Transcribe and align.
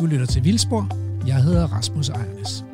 Du 0.00 0.06
lytter 0.06 0.26
til 0.26 0.44
Vildspor. 0.44 0.88
Jeg 1.26 1.42
hedder 1.42 1.66
Rasmus 1.66 2.08
Ejernes. 2.08 2.64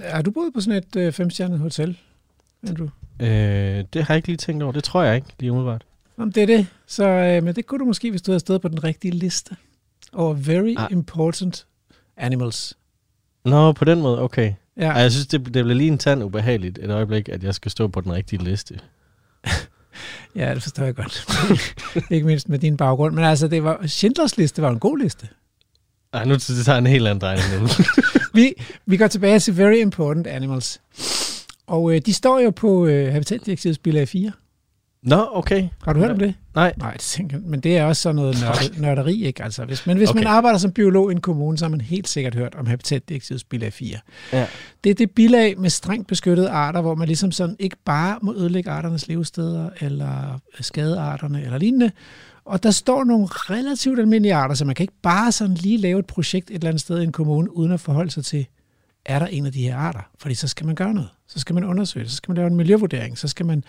Er 0.00 0.22
du 0.22 0.30
boet 0.30 0.52
på 0.54 0.60
sådan 0.60 0.78
et 0.78 0.96
øh, 0.96 1.12
femstjernet 1.12 1.58
hotel, 1.58 1.98
Andrew? 2.68 2.88
Øh, 3.20 3.28
det 3.92 4.04
har 4.04 4.14
jeg 4.14 4.16
ikke 4.16 4.28
lige 4.28 4.36
tænkt 4.36 4.62
over. 4.62 4.72
Det 4.72 4.84
tror 4.84 5.02
jeg 5.02 5.16
ikke 5.16 5.28
lige 5.40 5.52
umiddelbart. 5.52 5.84
Om 6.16 6.32
det 6.32 6.42
er 6.42 6.46
det. 6.46 6.66
Så, 6.86 7.04
øh, 7.08 7.42
men 7.42 7.54
det 7.54 7.66
kunne 7.66 7.78
du 7.78 7.84
måske, 7.84 8.10
hvis 8.10 8.22
du 8.22 8.30
havde 8.30 8.40
stået 8.40 8.60
på 8.60 8.68
den 8.68 8.84
rigtige 8.84 9.12
liste 9.12 9.56
over 10.12 10.32
very 10.34 10.74
Ah. 10.76 10.92
important 10.92 11.66
animals. 12.16 12.78
Nå, 13.44 13.72
på 13.72 13.84
den 13.84 14.00
måde, 14.00 14.20
okay. 14.22 14.52
Ja, 14.76 14.86
Ej, 14.86 14.92
jeg 15.00 15.12
synes, 15.12 15.26
det, 15.26 15.40
det 15.44 15.52
bliver 15.64 15.74
lige 15.74 15.88
en 15.92 15.98
tand 15.98 16.24
ubehageligt 16.24 16.78
et 16.82 16.90
øjeblik, 16.90 17.28
at 17.28 17.44
jeg 17.44 17.54
skal 17.54 17.70
stå 17.70 17.88
på 17.88 18.00
den 18.00 18.12
rigtige 18.12 18.44
liste. 18.44 18.78
Ja 20.36 20.54
det 20.54 20.62
forstår 20.62 20.84
jeg 20.84 20.94
godt. 20.94 21.26
ikke 22.10 22.26
mindst 22.26 22.48
med 22.48 22.58
din 22.58 22.76
baggrund. 22.76 23.14
Men 23.14 23.24
altså, 23.24 23.48
det 23.48 23.64
var, 23.64 23.86
Schindlers 23.86 24.36
liste 24.36 24.62
var 24.62 24.70
en 24.70 24.78
god 24.78 24.98
liste. 24.98 25.28
Ej, 26.12 26.24
nu 26.24 26.34
det 26.34 26.64
tager 26.64 26.78
en 26.78 26.86
helt 26.86 27.06
anden 27.06 27.20
drejning 27.20 27.62
nu. 27.62 27.68
Vi, 28.34 28.54
vi 28.86 28.96
går 28.96 29.06
tilbage 29.06 29.38
til 29.38 29.58
very 29.58 29.76
important 29.76 30.26
animals. 30.26 30.80
Og 31.66 31.94
øh, 31.94 32.00
de 32.06 32.12
står 32.12 32.40
jo 32.40 32.50
på 32.50 32.86
øh, 32.86 33.12
Habitatdirektivets 33.12 33.78
bilag 33.78 34.08
4. 34.08 34.32
Nå, 35.04 35.28
okay. 35.32 35.68
Har 35.84 35.92
du 35.92 36.00
hørt 36.00 36.10
om 36.10 36.18
det? 36.18 36.34
Nej. 36.54 36.72
Nej, 36.76 36.92
det 36.92 37.00
tænker, 37.00 37.36
jeg- 37.36 37.46
men 37.46 37.60
det 37.60 37.76
er 37.76 37.84
også 37.84 38.02
sådan 38.02 38.16
noget 38.16 38.36
nørde, 38.40 38.80
nørderi, 38.80 39.24
ikke? 39.24 39.42
Altså, 39.44 39.64
hvis, 39.64 39.86
men 39.86 39.96
hvis 39.96 40.08
okay. 40.10 40.18
man 40.20 40.26
arbejder 40.26 40.58
som 40.58 40.72
biolog 40.72 41.10
i 41.10 41.14
en 41.14 41.20
kommune, 41.20 41.58
så 41.58 41.64
har 41.64 41.70
man 41.70 41.80
helt 41.80 42.08
sikkert 42.08 42.34
hørt 42.34 42.54
om 42.54 42.66
Habitatdirektivets 42.66 43.44
bilag 43.44 43.72
4. 43.72 43.98
Ja. 44.32 44.46
Det 44.84 44.90
er 44.90 44.94
det 44.94 45.10
bilag 45.10 45.58
med 45.60 45.70
strengt 45.70 46.06
beskyttede 46.08 46.48
arter, 46.50 46.80
hvor 46.80 46.94
man 46.94 47.06
ligesom 47.08 47.32
sådan 47.32 47.56
ikke 47.58 47.76
bare 47.84 48.18
må 48.22 48.34
ødelægge 48.34 48.70
arternes 48.70 49.08
levesteder, 49.08 49.70
eller 49.80 50.40
skade 50.60 51.00
arterne, 51.00 51.42
eller 51.44 51.58
lignende. 51.58 51.90
Og 52.44 52.62
der 52.62 52.70
står 52.70 53.04
nogle 53.04 53.26
relativt 53.30 53.98
almindelige 53.98 54.34
arter, 54.34 54.54
så 54.54 54.64
man 54.64 54.74
kan 54.74 54.84
ikke 54.84 55.00
bare 55.02 55.32
sådan 55.32 55.54
lige 55.54 55.76
lave 55.76 55.98
et 55.98 56.06
projekt 56.06 56.50
et 56.50 56.54
eller 56.54 56.68
andet 56.68 56.80
sted 56.80 57.00
i 57.00 57.04
en 57.04 57.12
kommune, 57.12 57.56
uden 57.56 57.72
at 57.72 57.80
forholde 57.80 58.10
sig 58.10 58.24
til, 58.24 58.46
er 59.06 59.18
der 59.18 59.26
en 59.26 59.46
af 59.46 59.52
de 59.52 59.62
her 59.62 59.76
arter? 59.76 60.00
Fordi 60.18 60.34
så 60.34 60.48
skal 60.48 60.66
man 60.66 60.74
gøre 60.74 60.94
noget. 60.94 61.08
Så 61.28 61.38
skal 61.38 61.54
man 61.54 61.64
undersøge 61.64 62.04
det. 62.04 62.10
Så 62.10 62.16
skal 62.16 62.30
man 62.30 62.36
lave 62.36 62.46
en 62.46 62.56
miljøvurdering. 62.56 63.18
Så 63.18 63.28
skal 63.28 63.46
man 63.46 63.64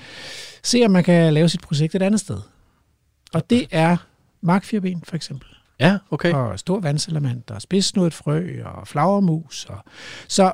se, 0.64 0.81
om 0.86 0.92
man 0.92 1.03
kan 1.03 1.34
lave 1.34 1.50
sit 1.50 1.61
projekt 1.61 1.95
et 1.95 2.02
andet 2.02 2.20
sted. 2.20 2.42
Og 3.34 3.50
det 3.50 3.67
er 3.72 3.98
markfirben 4.42 5.02
for 5.03 5.16
eksempel. 5.16 5.48
Ja, 5.80 5.98
okay. 6.11 6.33
Og 6.33 6.59
stor 6.59 6.80
vandselement, 6.80 7.52
og 7.52 7.61
spidsnudet 7.61 8.14
frø, 8.14 8.64
og 8.66 8.88
flagermus. 8.88 9.66
Og, 9.66 9.83
så, 10.28 10.53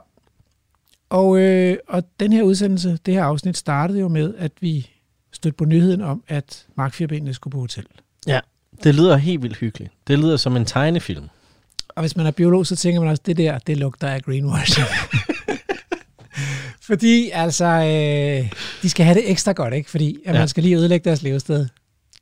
og, 1.10 1.40
øh, 1.40 1.78
og 1.88 2.04
den 2.20 2.34
her 2.34 2.44
udsendelse, 2.44 3.00
det 3.06 3.14
her 3.14 3.24
afsnit, 3.24 3.58
startede 3.58 4.00
jo 4.00 4.08
med, 4.08 4.34
at 4.38 4.52
vi 4.60 4.90
stødte 5.32 5.56
på 5.56 5.66
nyheden 5.66 6.02
om, 6.02 6.24
at 6.28 6.66
markfirbenene 6.76 7.34
skulle 7.34 7.52
på 7.52 7.60
hotel. 7.60 7.86
Det 8.84 8.96
lyder 8.96 9.18
helt 9.18 9.42
vildt 9.42 9.58
hyggeligt. 9.58 9.92
Det 10.08 10.20
lyder 10.20 10.38
som 10.38 10.56
en 10.56 10.66
tegnefilm. 10.66 11.30
Og 11.90 12.02
hvis 12.02 12.16
man 12.16 12.26
er 12.26 12.32
biolog, 12.32 12.68
så 12.68 12.76
tænker 12.76 13.02
man 13.02 13.10
også, 13.10 13.24
det 13.26 13.38
der, 13.38 13.60
det 13.60 13.78
lugter 13.78 14.08
af 14.08 14.22
greenwashing. 14.22 14.88
Fordi 16.84 17.30
altså, 17.34 17.66
øh, 17.66 18.52
de 18.82 18.90
skal 18.90 19.06
have 19.06 19.16
det 19.16 19.32
ekstra 19.32 19.52
godt, 19.52 19.74
ikke? 19.74 19.90
Fordi 19.90 20.18
at 20.26 20.34
Ja. 20.34 20.40
man 20.40 20.48
skal 20.48 20.64
lige 20.64 20.78
ødelægge 20.78 21.04
deres 21.10 21.22
levested. 21.22 21.68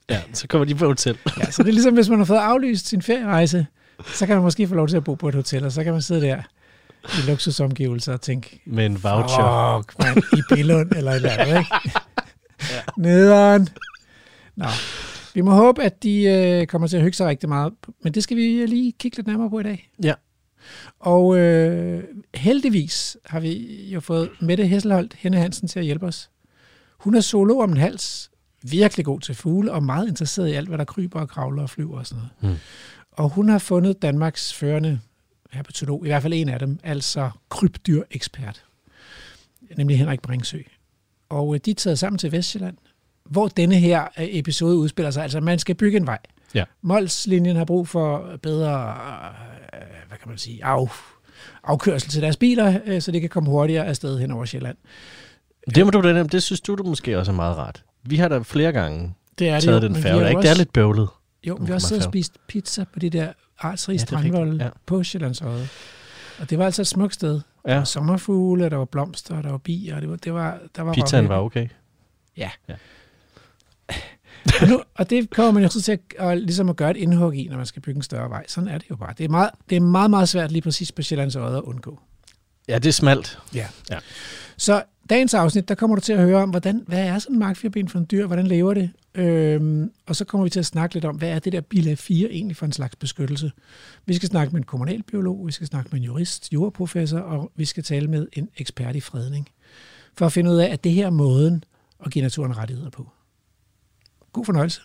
Ja, 0.09 0.21
så 0.33 0.47
kommer 0.47 0.65
de 0.65 0.75
på 0.75 0.85
hotel. 0.85 1.17
Ja, 1.39 1.51
så 1.51 1.63
det 1.63 1.69
er 1.69 1.73
ligesom, 1.73 1.93
hvis 1.93 2.09
man 2.09 2.17
har 2.17 2.25
fået 2.25 2.37
aflyst 2.37 2.87
sin 2.87 3.01
ferierejse, 3.01 3.65
så 4.13 4.25
kan 4.25 4.35
man 4.35 4.43
måske 4.43 4.67
få 4.67 4.75
lov 4.75 4.87
til 4.87 4.97
at 4.97 5.03
bo 5.03 5.13
på 5.15 5.29
et 5.29 5.35
hotel, 5.35 5.65
og 5.65 5.71
så 5.71 5.83
kan 5.83 5.93
man 5.93 6.01
sidde 6.01 6.21
der 6.21 6.41
i 7.03 7.29
luksusomgivelser 7.29 8.13
og 8.13 8.21
tænke, 8.21 8.61
Med 8.65 8.85
en 8.85 9.03
voucher. 9.03 9.77
fuck, 9.87 9.99
man, 9.99 10.23
i 10.39 10.41
Billund 10.55 10.91
eller 10.95 11.11
et 11.11 11.15
eller 11.15 11.31
andet, 11.31 11.57
ikke? 11.59 11.69
ja. 12.73 12.79
Nederen. 12.97 13.69
Nå, 14.55 14.65
vi 15.33 15.41
må 15.41 15.51
håbe, 15.51 15.83
at 15.83 16.03
de 16.03 16.23
øh, 16.23 16.67
kommer 16.67 16.87
til 16.87 16.97
at 16.97 17.03
hygge 17.03 17.15
sig 17.17 17.27
rigtig 17.27 17.49
meget, 17.49 17.73
men 18.03 18.13
det 18.13 18.23
skal 18.23 18.37
vi 18.37 18.65
lige 18.65 18.91
kigge 18.99 19.17
lidt 19.17 19.27
nærmere 19.27 19.49
på 19.49 19.59
i 19.59 19.63
dag. 19.63 19.89
Ja. 20.03 20.13
Og 20.99 21.37
øh, 21.37 22.03
heldigvis 22.35 23.17
har 23.25 23.39
vi 23.39 23.85
jo 23.93 23.99
fået 23.99 24.29
Mette 24.41 24.67
Hesselholdt, 24.67 25.13
Henne 25.13 25.37
Hansen, 25.37 25.67
til 25.67 25.79
at 25.79 25.85
hjælpe 25.85 26.05
os. 26.05 26.29
Hun 26.97 27.15
er 27.15 27.21
zoolog 27.21 27.61
om 27.61 27.71
en 27.71 27.77
hals, 27.77 28.31
virkelig 28.63 29.05
god 29.05 29.19
til 29.19 29.35
fugle, 29.35 29.71
og 29.71 29.83
meget 29.83 30.07
interesseret 30.07 30.49
i 30.49 30.53
alt, 30.53 30.67
hvad 30.67 30.77
der 30.77 30.83
kryber 30.83 31.19
og 31.19 31.29
kravler 31.29 31.61
og 31.61 31.69
flyver 31.69 31.97
og 31.97 32.07
sådan 32.07 32.23
noget. 32.41 32.53
Hmm. 32.53 32.61
Og 33.11 33.29
hun 33.29 33.49
har 33.49 33.59
fundet 33.59 34.01
Danmarks 34.01 34.53
førende 34.53 34.99
herpetolog, 35.51 36.05
i 36.05 36.09
hvert 36.09 36.21
fald 36.21 36.33
en 36.33 36.49
af 36.49 36.59
dem, 36.59 36.79
altså 36.83 37.29
krybdyrekspert, 37.49 38.65
nemlig 39.77 39.97
Henrik 39.97 40.21
Bringsø. 40.21 40.59
Og 41.29 41.55
øh, 41.55 41.59
de 41.65 41.71
er 41.71 41.75
taget 41.75 41.99
sammen 41.99 42.17
til 42.17 42.31
Vestjylland, 42.31 42.77
hvor 43.23 43.47
denne 43.47 43.75
her 43.75 44.01
øh, 44.03 44.27
episode 44.29 44.77
udspiller 44.77 45.11
sig. 45.11 45.23
Altså, 45.23 45.39
man 45.39 45.59
skal 45.59 45.75
bygge 45.75 45.97
en 45.97 46.07
vej. 46.07 46.19
Ja. 46.53 46.63
Molslinjen 46.81 47.55
har 47.55 47.65
brug 47.65 47.87
for 47.87 48.37
bedre, 48.43 48.89
øh, 49.73 49.79
hvad 50.07 50.17
kan 50.17 50.29
man 50.29 50.37
sige, 50.37 50.65
af, 50.65 50.87
afkørsel 51.63 52.09
til 52.09 52.21
deres 52.21 52.37
biler, 52.37 52.79
øh, 52.85 53.01
så 53.01 53.11
de 53.11 53.19
kan 53.19 53.29
komme 53.29 53.49
hurtigere 53.49 53.85
afsted 53.85 54.19
hen 54.19 54.31
over 54.31 54.45
Sjælland. 54.45 54.77
Det 55.75 55.85
må 55.85 55.91
du. 55.91 56.01
Det 56.31 56.43
synes 56.43 56.61
du, 56.61 56.75
du 56.75 56.83
måske 56.83 57.17
også 57.19 57.31
er 57.31 57.35
meget 57.35 57.57
rart. 57.57 57.83
Vi 58.03 58.15
har 58.15 58.27
da 58.27 58.37
flere 58.37 58.71
gange 58.71 59.13
Det 59.39 59.49
er 59.49 59.53
det 59.55 59.63
taget 59.63 59.83
jo, 59.83 59.87
den 59.87 59.95
færge. 59.95 60.21
der, 60.21 60.27
ikke? 60.29 60.41
Det 60.41 60.49
er 60.49 60.55
lidt 60.55 60.73
bøvlet. 60.73 61.07
Jo, 61.47 61.57
men 61.57 61.67
vi 61.67 61.71
har 61.71 61.75
også 61.75 61.87
siddet 61.87 62.05
og 62.05 62.11
spist 62.11 62.33
pizza 62.47 62.83
på 62.93 62.99
de 62.99 63.09
der 63.09 63.33
artsrige 63.59 63.93
Ja, 63.93 63.97
ja, 63.97 63.99
det 63.99 64.07
strandvolde 64.07 64.63
ja. 64.63 64.69
på 64.85 65.03
Sjællandsøjet. 65.03 65.69
Og 66.39 66.49
det 66.49 66.57
var 66.59 66.65
altså 66.65 66.81
et 66.81 66.87
smukt 66.87 67.13
sted. 67.13 67.33
Der 67.33 67.41
Ja, 67.67 67.77
var 67.77 67.83
sommerfugle, 67.83 68.69
der 68.69 68.77
var 68.77 68.85
blomster, 68.85 69.41
der 69.41 69.49
var 69.49 69.57
bier, 69.57 69.99
det 69.99 70.09
var, 70.09 70.15
det 70.15 70.33
var, 70.33 70.57
der 70.75 70.81
var 70.81 70.93
pizzaen 70.93 71.29
var 71.29 71.39
okay. 71.39 71.67
Og, 74.61 74.67
nu, 74.67 74.81
og 74.95 75.09
det 75.09 75.29
kommer 75.29 75.51
man 75.51 75.63
jo 75.63 75.69
så 75.69 75.81
til 75.81 75.91
at, 75.91 75.99
at, 76.17 76.37
ligesom 76.37 76.69
at 76.69 76.75
gøre 76.75 76.91
et 76.91 76.97
indhug 76.97 77.35
i, 77.35 77.47
når 77.47 77.57
man 77.57 77.65
skal 77.65 77.81
bygge 77.81 77.97
en 77.97 78.03
større 78.03 78.29
vej. 78.29 78.45
Sådan 78.47 78.69
er 78.69 78.77
det 78.77 78.89
jo 78.89 78.95
bare. 78.95 79.13
Det 79.17 79.23
er 79.23 79.29
meget, 79.29 79.49
det 79.69 79.75
er 79.75 79.79
meget, 79.79 80.09
meget 80.09 80.29
svært 80.29 80.51
lige 80.51 80.61
præcis 80.61 80.91
på 80.91 81.01
Sjællandsøjet 81.01 81.57
at 81.57 81.63
undgå. 81.63 81.99
Ja, 82.67 82.75
det 82.75 82.85
er 82.85 82.93
smalt. 82.93 83.39
Ja. 83.55 83.67
Ja. 83.91 83.97
Så 84.57 84.83
dagens 85.09 85.33
afsnit, 85.33 85.69
der 85.69 85.75
kommer 85.75 85.95
du 85.95 86.01
til 86.01 86.13
at 86.13 86.19
høre 86.19 86.43
om, 86.43 86.49
hvordan, 86.49 86.83
hvad 86.87 87.05
er 87.05 87.19
sådan 87.19 87.35
en 87.35 87.39
markfirben 87.39 87.89
for 87.89 87.99
en 87.99 88.07
dyr, 88.11 88.25
hvordan 88.25 88.47
lever 88.47 88.73
det? 88.73 88.89
Øhm, 89.15 89.91
og 90.07 90.15
så 90.15 90.25
kommer 90.25 90.43
vi 90.43 90.49
til 90.49 90.59
at 90.59 90.65
snakke 90.65 90.95
lidt 90.95 91.05
om, 91.05 91.15
hvad 91.15 91.29
er 91.29 91.39
det 91.39 91.53
der 91.53 91.61
bilag 91.61 91.97
4 91.97 92.29
egentlig 92.29 92.57
for 92.57 92.65
en 92.65 92.71
slags 92.71 92.95
beskyttelse? 92.95 93.51
Vi 94.05 94.13
skal 94.13 94.29
snakke 94.29 94.51
med 94.51 94.59
en 94.61 94.65
kommunalbiolog, 94.65 95.47
vi 95.47 95.51
skal 95.51 95.67
snakke 95.67 95.89
med 95.91 95.99
en 95.99 96.05
jurist, 96.05 96.53
juraprofessor, 96.53 97.19
og 97.19 97.51
vi 97.55 97.65
skal 97.65 97.83
tale 97.83 98.07
med 98.07 98.27
en 98.33 98.49
ekspert 98.57 98.95
i 98.95 98.99
fredning. 98.99 99.49
For 100.17 100.25
at 100.25 100.31
finde 100.31 100.51
ud 100.51 100.57
af, 100.57 100.67
at 100.67 100.83
det 100.83 100.91
her 100.91 101.05
er 101.05 101.09
måden 101.09 101.63
at 102.05 102.11
give 102.11 102.21
naturen 102.21 102.57
rettigheder 102.57 102.89
på. 102.89 103.09
God 104.33 104.45
fornøjelse. 104.45 104.81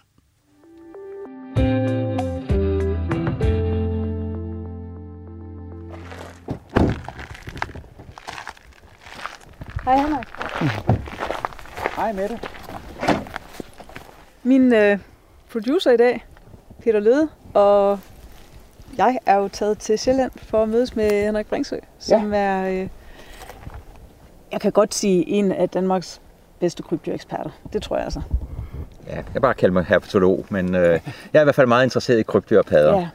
Hej 9.84 9.96
Henrik. 9.96 10.26
Hej 11.96 12.12
Mette. 12.12 12.40
Min 14.42 14.72
øh, 14.72 14.98
producer 15.52 15.90
i 15.90 15.96
dag, 15.96 16.24
Peter 16.82 17.00
Lede, 17.00 17.28
og 17.54 18.00
jeg 18.96 19.18
er 19.26 19.36
jo 19.36 19.48
taget 19.48 19.78
til 19.78 19.98
Sjælland 19.98 20.30
for 20.36 20.62
at 20.62 20.68
mødes 20.68 20.96
med 20.96 21.24
Henrik 21.24 21.46
Bringsø, 21.46 21.76
som 21.98 22.32
ja. 22.32 22.38
er, 22.38 22.68
øh, 22.70 22.88
jeg 24.52 24.60
kan 24.60 24.72
godt 24.72 24.94
sige, 24.94 25.28
en 25.28 25.52
af 25.52 25.68
Danmarks 25.68 26.20
bedste 26.60 26.82
krybdyreksperter. 26.82 27.50
Det 27.72 27.82
tror 27.82 27.96
jeg 27.96 28.04
altså. 28.04 28.22
Ja, 29.06 29.14
jeg 29.16 29.24
kan 29.32 29.42
bare 29.42 29.54
kalde 29.54 29.72
mig 29.72 29.84
herpetolog, 29.84 30.46
men 30.50 30.74
øh, 30.74 31.00
jeg 31.32 31.38
er 31.38 31.40
i 31.40 31.44
hvert 31.44 31.54
fald 31.54 31.66
meget 31.66 31.84
interesseret 31.84 32.18
i 32.18 32.22
krybdyr 32.22 32.58
og 32.58 32.64
padder. 32.66 32.98
Ja. 32.98 33.08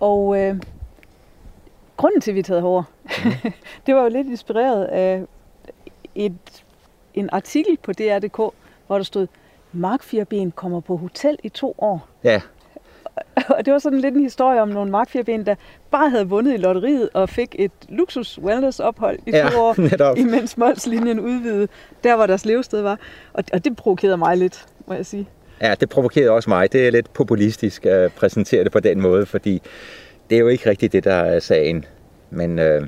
Og 0.00 0.40
øh, 0.40 0.56
grunden 1.96 2.20
til, 2.20 2.30
at 2.30 2.34
vi 2.34 2.38
er 2.38 2.44
taget 2.44 2.62
herover, 2.62 2.82
det 3.86 3.94
var 3.94 4.02
jo 4.02 4.08
lidt 4.08 4.26
inspireret 4.26 4.84
af 4.84 5.22
et, 6.14 6.64
en 7.14 7.28
artikel 7.32 7.78
på 7.82 7.92
DR.dk, 7.92 8.36
hvor 8.86 8.96
der 8.96 9.02
stod, 9.02 9.26
markfirben 9.72 10.50
kommer 10.50 10.80
på 10.80 10.96
hotel 10.96 11.38
i 11.42 11.48
to 11.48 11.74
år. 11.78 12.08
ja. 12.24 12.40
Og 13.56 13.64
det 13.64 13.72
var 13.72 13.78
sådan 13.78 14.00
lidt 14.00 14.14
en 14.14 14.22
historie 14.22 14.62
om 14.62 14.68
nogle 14.68 14.90
markfirben, 14.90 15.46
der 15.46 15.54
bare 15.90 16.10
havde 16.10 16.28
vundet 16.28 16.54
i 16.54 16.56
lotteriet 16.56 17.08
og 17.14 17.28
fik 17.28 17.56
et 17.58 17.72
luksus 17.88 18.38
wellness 18.38 18.80
ophold 18.80 19.18
i 19.26 19.30
ja, 19.30 19.48
to 19.48 19.60
år, 19.60 19.80
netop. 19.90 20.18
imens 20.18 20.56
Molslinjen 20.56 21.20
udvidede, 21.20 21.68
der 22.04 22.16
hvor 22.16 22.26
deres 22.26 22.44
levested 22.44 22.80
var. 22.80 22.98
Og, 23.32 23.44
og 23.52 23.64
det 23.64 23.76
provokerede 23.76 24.16
mig 24.16 24.36
lidt, 24.36 24.66
må 24.88 24.94
jeg 24.94 25.06
sige. 25.06 25.28
Ja, 25.60 25.74
det 25.80 25.88
provokerede 25.88 26.30
også 26.30 26.50
mig. 26.50 26.72
Det 26.72 26.86
er 26.86 26.90
lidt 26.90 27.12
populistisk 27.12 27.86
at 27.86 28.12
præsentere 28.12 28.64
det 28.64 28.72
på 28.72 28.80
den 28.80 29.00
måde, 29.00 29.26
fordi 29.26 29.62
det 30.30 30.36
er 30.36 30.40
jo 30.40 30.48
ikke 30.48 30.70
rigtigt 30.70 30.92
det, 30.92 31.04
der 31.04 31.14
er 31.14 31.40
sagen. 31.40 31.84
Men 32.30 32.58
øh, 32.58 32.86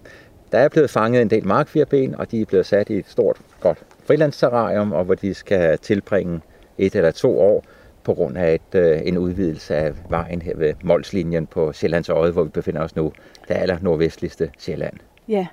der 0.52 0.58
er 0.58 0.68
blevet 0.68 0.90
fanget 0.90 1.22
en 1.22 1.30
del 1.30 1.46
markfirben, 1.46 2.14
og 2.14 2.30
de 2.30 2.40
er 2.40 2.44
blevet 2.44 2.66
sat 2.66 2.90
i 2.90 2.94
et 2.98 3.08
stort, 3.08 3.36
godt 3.60 3.78
frilandsterrarium, 4.04 4.92
og 4.92 5.04
hvor 5.04 5.14
de 5.14 5.34
skal 5.34 5.78
tilbringe 5.78 6.40
et 6.78 6.94
eller 6.94 7.10
to 7.10 7.40
år 7.40 7.64
på 8.04 8.14
grund 8.14 8.38
af 8.38 8.54
et, 8.54 8.78
øh, 8.78 9.00
en 9.04 9.18
udvidelse 9.18 9.74
af 9.76 9.92
vejen 10.08 10.42
her 10.42 10.56
ved 10.56 10.74
Molslinjen 10.84 11.46
på 11.46 11.72
Sjællands 11.72 12.08
Øje, 12.08 12.30
hvor 12.30 12.42
vi 12.42 12.48
befinder 12.48 12.82
os 12.82 12.96
nu, 12.96 13.12
det 13.48 13.54
aller 13.54 13.76
nordvestligste 13.80 14.50
Sjælland. 14.58 14.94
Ja, 15.28 15.46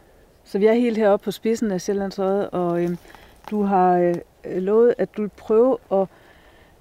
så 0.44 0.60
vi 0.60 0.66
er 0.66 0.74
helt 0.74 0.98
heroppe 0.98 1.24
på 1.24 1.32
spidsen 1.32 1.72
af 1.72 1.82
Sjællandsøjet, 1.82 2.50
og 2.52 2.84
øhm, 2.84 2.98
du 3.52 3.64
har 3.64 3.98
øh, 3.98 4.16
lovet, 4.62 4.96
at 4.98 5.10
du 5.18 5.22
vil 5.22 5.32
prøve 5.38 5.78
at 5.92 6.08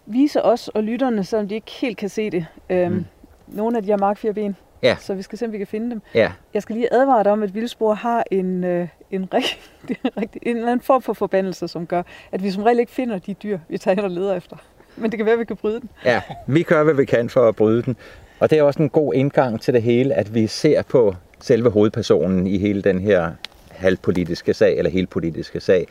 vise 0.07 0.43
os 0.43 0.69
og 0.69 0.83
lytterne, 0.83 1.25
selvom 1.25 1.49
de 1.49 1.55
ikke 1.55 1.71
helt 1.81 1.97
kan 1.97 2.09
se 2.09 2.31
det, 2.31 2.47
øhm, 2.71 2.93
mm. 2.93 3.05
nogle 3.47 3.77
af 3.77 3.83
de 3.83 3.89
her 3.89 3.97
markfirben. 3.97 4.57
Ja. 4.83 4.97
Så 5.01 5.15
vi 5.15 5.23
skal 5.23 5.39
se, 5.39 5.47
om 5.47 5.53
vi 5.53 5.59
kan 5.59 5.67
finde 5.67 5.91
dem. 5.91 6.03
Ja, 6.15 6.33
Jeg 6.55 6.63
skal 6.63 6.77
lige 6.77 6.95
advare 6.95 7.25
dig 7.25 7.33
om, 7.33 7.43
at 7.43 7.55
vildspor 7.55 7.95
har 7.95 8.25
en, 8.31 8.65
øh, 8.65 8.89
en, 9.11 9.29
rigtig, 9.35 9.59
rigtig, 10.21 10.43
en 10.47 10.57
eller 10.57 10.69
anden 10.73 10.85
form 10.85 11.03
for 11.03 11.13
forbandelse, 11.13 11.69
som 11.69 11.87
gør, 11.87 12.03
at 12.33 12.43
vi 12.43 12.51
som 12.51 12.63
regel 12.63 12.79
ikke 12.79 12.93
finder 12.93 13.19
de 13.19 13.35
dyr, 13.35 13.59
vi 13.69 13.79
tager 13.79 14.03
og 14.03 14.11
leder 14.11 14.35
efter. 14.35 14.57
Men 14.97 15.11
det 15.11 15.19
kan 15.19 15.27
være, 15.27 15.33
at 15.33 15.39
vi 15.39 15.45
kan 15.45 15.57
bryde 15.57 15.81
den. 15.81 15.91
ja, 16.05 16.23
vi 16.47 16.63
gør, 16.63 16.83
hvad 16.85 16.95
vi 16.95 17.05
kan 17.05 17.29
for 17.29 17.49
at 17.49 17.57
bryde 17.57 17.83
den. 17.83 17.97
Og 18.41 18.51
det 18.51 18.59
er 18.59 18.63
også 18.63 18.83
en 18.83 18.89
god 18.89 19.15
indgang 19.15 19.61
til 19.61 19.75
det 19.75 19.83
hele, 19.83 20.15
at 20.15 20.35
vi 20.35 20.47
ser 20.47 20.83
på 20.83 21.15
selve 21.41 21.71
hovedpersonen 21.71 22.47
i 22.47 22.59
hele 22.59 22.83
den 22.83 23.01
her 23.01 23.31
halvpolitiske 23.71 24.55
sag, 24.55 24.79
eller 24.79 24.91
helt 24.91 25.11
politiske 25.11 25.61
sag, 25.61 25.87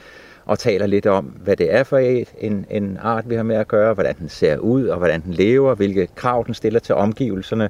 og 0.45 0.59
taler 0.59 0.85
lidt 0.85 1.05
om, 1.05 1.25
hvad 1.25 1.55
det 1.55 1.73
er 1.73 1.83
for 1.83 1.97
et, 1.97 2.33
en, 2.37 2.65
en 2.69 2.99
art, 3.01 3.29
vi 3.29 3.35
har 3.35 3.43
med 3.43 3.55
at 3.55 3.67
gøre, 3.67 3.93
hvordan 3.93 4.15
den 4.19 4.29
ser 4.29 4.57
ud, 4.57 4.87
og 4.87 4.97
hvordan 4.97 5.21
den 5.21 5.33
lever, 5.33 5.75
hvilke 5.75 6.07
krav 6.15 6.43
den 6.45 6.53
stiller 6.53 6.79
til 6.79 6.95
omgivelserne, 6.95 7.69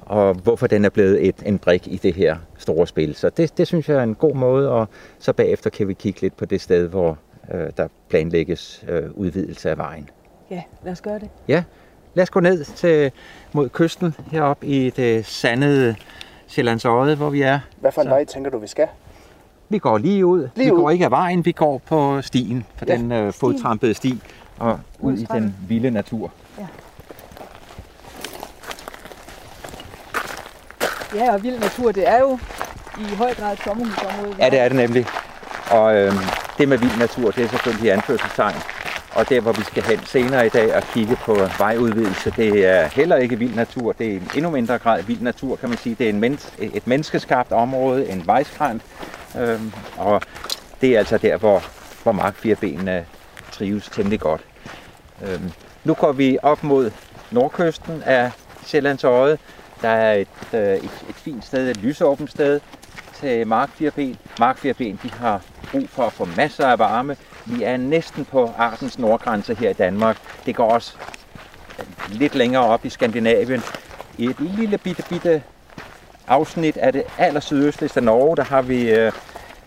og 0.00 0.34
hvorfor 0.34 0.66
den 0.66 0.84
er 0.84 0.88
blevet 0.88 1.28
et, 1.28 1.36
en 1.46 1.58
brik 1.58 1.86
i 1.86 1.96
det 1.96 2.14
her 2.14 2.36
store 2.58 2.86
spil. 2.86 3.14
Så 3.14 3.30
det, 3.30 3.58
det 3.58 3.66
synes 3.66 3.88
jeg 3.88 3.96
er 3.96 4.02
en 4.02 4.14
god 4.14 4.34
måde, 4.34 4.70
og 4.70 4.88
så 5.18 5.32
bagefter 5.32 5.70
kan 5.70 5.88
vi 5.88 5.94
kigge 5.94 6.20
lidt 6.20 6.36
på 6.36 6.44
det 6.44 6.60
sted, 6.60 6.88
hvor 6.88 7.18
øh, 7.54 7.70
der 7.76 7.88
planlægges 8.08 8.84
øh, 8.88 9.02
udvidelse 9.14 9.70
af 9.70 9.78
vejen. 9.78 10.10
Ja, 10.50 10.62
lad 10.84 10.92
os 10.92 11.00
gøre 11.00 11.18
det. 11.18 11.28
Ja, 11.48 11.64
lad 12.14 12.22
os 12.22 12.30
gå 12.30 12.40
ned 12.40 12.64
til, 12.64 13.12
mod 13.52 13.68
kysten 13.68 14.14
heroppe 14.30 14.66
i 14.66 14.90
det 14.90 15.26
sandede 15.26 15.96
Sjællands 16.46 16.84
Odde, 16.84 17.16
hvor 17.16 17.30
vi 17.30 17.42
er. 17.42 17.60
Hvad 17.80 17.92
for 17.92 18.00
en 18.00 18.06
Så. 18.06 18.10
vej 18.10 18.24
tænker 18.24 18.50
du, 18.50 18.58
vi 18.58 18.66
skal? 18.66 18.88
Vi 19.68 19.78
går 19.78 19.98
lige 19.98 20.26
ud. 20.26 20.48
Lige 20.56 20.66
vi 20.66 20.70
ud. 20.72 20.78
går 20.80 20.90
ikke 20.90 21.04
af 21.04 21.10
vejen, 21.10 21.44
vi 21.44 21.52
går 21.52 21.78
på 21.86 22.22
stien, 22.22 22.64
på 22.78 22.84
Ja. 22.88 22.96
den 22.96 23.12
øh, 23.12 23.32
fodtrampede 23.32 23.94
sti, 23.94 24.20
og 24.58 24.80
ud 25.00 25.12
i 25.16 25.24
den 25.30 25.56
vilde 25.68 25.90
natur. 25.90 26.30
Ja, 31.14 31.34
og 31.34 31.42
vild 31.42 31.58
natur, 31.58 31.92
det 31.92 32.08
er 32.08 32.18
jo 32.20 32.38
i 32.98 33.14
høj 33.14 33.34
grad 33.34 33.52
et 33.52 33.58
sommerhusområde. 33.64 34.34
Ja, 34.38 34.50
det 34.50 34.58
er 34.60 34.68
det 34.68 34.76
nemlig. 34.76 35.06
Og 35.70 35.96
øh, 35.96 36.12
det 36.58 36.68
med 36.68 36.78
vild 36.78 36.98
natur, 36.98 37.30
det 37.30 37.44
er 37.44 37.48
selvfølgelig 37.48 37.92
anførselstegn. 37.92 38.56
Og 39.14 39.28
der, 39.28 39.40
hvor 39.40 39.52
vi 39.52 39.62
skal 39.62 39.82
hen 39.82 40.06
senere 40.06 40.46
i 40.46 40.48
dag 40.48 40.76
og 40.76 40.82
kigge 40.82 41.16
på 41.16 41.34
vejudvidelse, 41.58 42.30
det 42.36 42.66
er 42.66 42.86
heller 42.86 43.16
ikke 43.16 43.38
vild 43.38 43.54
natur. 43.54 43.92
Det 43.92 44.14
er 44.14 44.20
endnu 44.34 44.50
mindre 44.50 44.78
grad 44.78 45.02
vild 45.02 45.20
natur, 45.20 45.56
kan 45.56 45.68
man 45.68 45.78
sige. 45.78 45.96
Det 45.98 46.06
er 46.06 46.10
en 46.10 46.24
mens- 46.24 46.52
et 46.58 46.86
menneskeskabt 46.86 47.52
område, 47.52 48.08
en 48.08 48.26
vejskrant. 48.26 48.82
Øhm, 49.38 49.72
og 49.96 50.22
det 50.80 50.94
er 50.94 50.98
altså 50.98 51.18
der, 51.18 51.36
hvor, 51.36 51.62
hvor 52.02 52.12
markfirbenene 52.12 53.06
trives 53.52 53.88
temmelig 53.88 54.20
godt. 54.20 54.40
Øhm, 55.22 55.52
nu 55.84 55.94
går 55.94 56.12
vi 56.12 56.38
op 56.42 56.64
mod 56.64 56.90
nordkysten 57.30 58.02
af 58.06 58.30
Sjællands 58.66 59.04
Odde. 59.04 59.38
Der 59.82 59.88
er 59.88 60.14
et, 60.14 60.28
øh, 60.52 60.60
et, 60.60 61.04
et 61.08 61.14
fint 61.14 61.44
sted, 61.44 61.70
et 61.70 61.76
lysåbent 61.76 62.30
sted 62.30 62.60
til 63.20 63.46
markfirben. 63.46 64.16
Markfirben 64.38 65.00
de 65.02 65.10
har 65.10 65.40
brug 65.70 65.88
for 65.88 66.02
at 66.02 66.12
få 66.12 66.28
masser 66.36 66.66
af 66.66 66.78
varme. 66.78 67.16
Vi 67.46 67.62
er 67.62 67.76
næsten 67.76 68.24
på 68.24 68.52
artens 68.58 68.98
nordgrænse 68.98 69.54
her 69.54 69.70
i 69.70 69.72
Danmark. 69.72 70.16
Det 70.46 70.56
går 70.56 70.70
også 70.70 70.94
lidt 72.08 72.34
længere 72.34 72.64
op 72.64 72.84
i 72.84 72.88
Skandinavien. 72.88 73.62
I 74.18 74.24
et 74.24 74.40
lille 74.40 74.78
bitte, 74.78 75.02
bitte 75.08 75.42
afsnit 76.28 76.76
af 76.76 76.92
det 76.92 77.02
aller 77.18 77.40
sydøstligste 77.40 78.00
Norge, 78.00 78.36
der 78.36 78.44
har 78.44 78.62
vi 78.62 78.90
øh, 78.90 79.12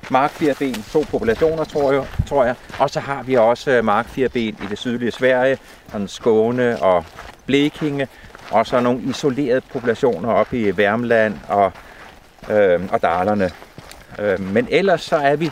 markfirben, 0.10 0.84
to 0.92 1.06
populationer, 1.12 1.64
tror 1.64 1.92
jeg, 1.92 2.04
tror 2.28 2.46
jeg. 2.46 2.56
Og 2.80 2.90
så 2.90 3.00
har 3.00 3.24
vi 3.24 3.36
også 3.36 3.72
øh, 3.72 3.86
markfirben 3.86 4.42
i 4.42 4.68
det 4.70 4.78
sydlige 4.78 5.12
Sverige, 5.12 5.58
sådan 5.92 6.08
Skåne 6.08 6.82
og 6.82 7.06
Blekinge, 7.46 8.08
og 8.52 8.66
så 8.66 8.80
nogle 8.80 9.02
isolerede 9.02 9.62
populationer 9.62 10.30
oppe 10.30 10.60
i 10.60 10.78
Værmland 10.78 11.36
og, 11.48 11.72
øh, 12.50 12.82
og 12.92 13.02
Dalerne. 13.02 13.52
Øh, 14.20 14.40
men 14.40 14.68
ellers 14.72 15.02
så 15.02 15.16
er 15.16 15.36
vi 15.36 15.52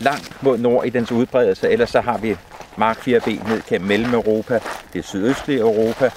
langt 0.00 0.42
mod 0.42 0.58
nord 0.58 0.86
i 0.86 0.90
dens 0.90 1.12
udbredelse. 1.12 1.70
Ellers 1.70 1.90
så 1.90 2.00
har 2.00 2.18
vi 2.18 2.36
markfirben 2.76 3.42
ned 3.48 3.62
gennem 3.68 3.88
Mellem-Europa, 3.88 4.60
det 4.92 5.04
sydøstlige 5.04 5.60
Europa, 5.60 6.10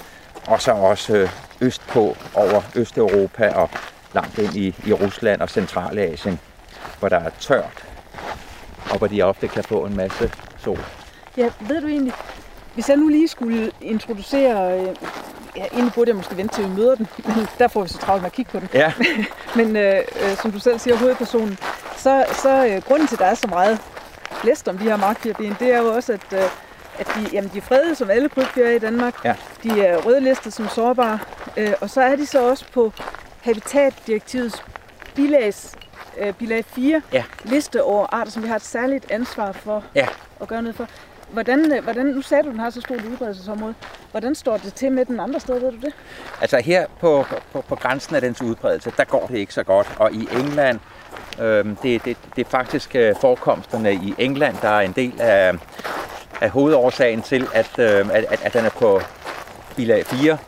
og 0.46 0.62
så 0.62 0.72
også 0.72 1.16
øh, 1.16 1.28
østpå 1.60 2.16
over 2.34 2.62
Østeuropa 2.74 3.48
og 3.48 3.70
langt 4.14 4.38
ind 4.38 4.56
i, 4.56 4.74
i 4.86 4.92
Rusland 4.92 5.40
og 5.40 5.50
Centralasien, 5.50 6.38
hvor 6.98 7.08
der 7.08 7.16
er 7.18 7.30
tørt, 7.40 7.84
og 8.90 8.98
hvor 8.98 9.06
de 9.06 9.22
ofte 9.22 9.48
kan 9.48 9.64
få 9.64 9.86
en 9.86 9.96
masse 9.96 10.32
sol. 10.58 10.78
Ja, 11.36 11.50
ved 11.60 11.80
du 11.80 11.86
egentlig, 11.86 12.12
hvis 12.74 12.88
jeg 12.88 12.96
nu 12.96 13.08
lige 13.08 13.28
skulle 13.28 13.70
introducere, 13.80 14.80
øh, 14.80 14.96
ja, 15.56 15.64
egentlig 15.72 15.92
burde 15.92 16.08
jeg 16.08 16.16
måske 16.16 16.36
vente 16.36 16.54
til 16.54 16.64
vi 16.64 16.70
møder 16.70 16.94
den, 16.94 17.06
men 17.36 17.46
der 17.58 17.68
får 17.68 17.82
vi 17.82 17.88
så 17.88 17.98
travlt 17.98 18.22
med 18.22 18.26
at 18.26 18.32
kigge 18.32 18.50
på 18.50 18.60
den. 18.60 18.68
Ja, 18.74 18.92
Men 19.56 19.76
øh, 19.76 19.94
øh, 19.96 20.36
som 20.42 20.52
du 20.52 20.58
selv 20.58 20.78
siger, 20.78 20.96
hovedpersonen, 20.96 21.58
så, 22.02 22.24
så 22.42 22.66
øh, 22.66 22.82
grunden 22.82 23.08
til, 23.08 23.14
at 23.14 23.18
der 23.20 23.26
er 23.26 23.34
så 23.34 23.46
meget 23.48 23.78
blæst 24.42 24.68
om 24.68 24.78
de 24.78 24.84
her 24.84 24.96
markfirben, 24.96 25.56
det 25.60 25.72
er 25.74 25.78
jo 25.78 25.94
også, 25.94 26.12
at, 26.12 26.32
øh, 26.32 26.44
at 26.98 27.06
de, 27.16 27.26
jamen, 27.32 27.50
de 27.54 27.58
er 27.58 27.62
fredet, 27.62 27.96
som 27.98 28.10
alle 28.10 28.28
krybdyr 28.28 28.68
i 28.68 28.78
Danmark. 28.78 29.24
Ja. 29.24 29.34
De 29.62 29.86
er 29.86 29.96
rødlistet 29.96 30.52
som 30.52 30.68
sårbare, 30.68 31.18
øh, 31.56 31.72
og 31.80 31.90
så 31.90 32.00
er 32.00 32.16
de 32.16 32.26
så 32.26 32.48
også 32.50 32.64
på 32.72 32.92
Habitatdirektivets 33.42 34.62
bilags, 35.14 35.74
øh, 36.18 36.32
bilag 36.32 36.64
4 36.64 37.02
Ja. 37.12 37.24
liste 37.44 37.82
over 37.82 38.06
arter, 38.12 38.30
som 38.30 38.42
vi 38.42 38.48
har 38.48 38.56
et 38.56 38.62
særligt 38.64 39.10
ansvar 39.10 39.52
for 39.52 39.84
Ja. 39.94 40.06
at 40.40 40.48
gøre 40.48 40.62
noget 40.62 40.76
for. 40.76 40.86
Hvordan, 41.32 41.72
øh, 41.72 41.84
hvordan, 41.84 42.06
nu 42.06 42.22
sagde 42.22 42.42
du, 42.44 42.50
den 42.50 42.58
har 42.60 42.70
så 42.70 42.80
stort 42.80 43.04
udbredelsesområde. 43.04 43.74
Hvordan 44.10 44.34
står 44.34 44.56
det 44.56 44.74
til 44.74 44.92
med 44.92 45.04
den 45.04 45.20
andre 45.20 45.40
sted, 45.40 45.60
ved 45.60 45.70
du 45.72 45.76
det? 45.76 45.92
Altså 46.40 46.58
her 46.58 46.86
på, 47.00 47.24
på, 47.52 47.60
på 47.60 47.74
grænsen 47.76 48.14
af 48.14 48.20
dens 48.20 48.42
udbredelse, 48.42 48.92
der 48.96 49.04
går 49.04 49.26
det 49.26 49.36
ikke 49.38 49.54
så 49.54 49.62
godt. 49.62 49.92
Og 49.98 50.12
i 50.12 50.28
England, 50.32 50.78
Øhm, 51.40 51.76
det, 51.76 52.04
det, 52.04 52.16
det 52.36 52.46
er 52.46 52.50
faktisk 52.50 52.94
øh, 52.94 53.14
forekomsterne 53.20 53.94
i 53.94 54.14
England, 54.18 54.56
der 54.62 54.68
er 54.68 54.80
en 54.80 54.92
del 54.92 55.20
af, 55.20 55.52
af 56.40 56.50
hovedårsagen 56.50 57.22
til, 57.22 57.46
at, 57.54 57.78
øhm, 57.78 58.10
at, 58.10 58.24
at, 58.42 58.52
den 58.52 58.64
er 58.64 58.70
på 58.70 59.00
bilag 59.76 60.06
4. 60.06 60.38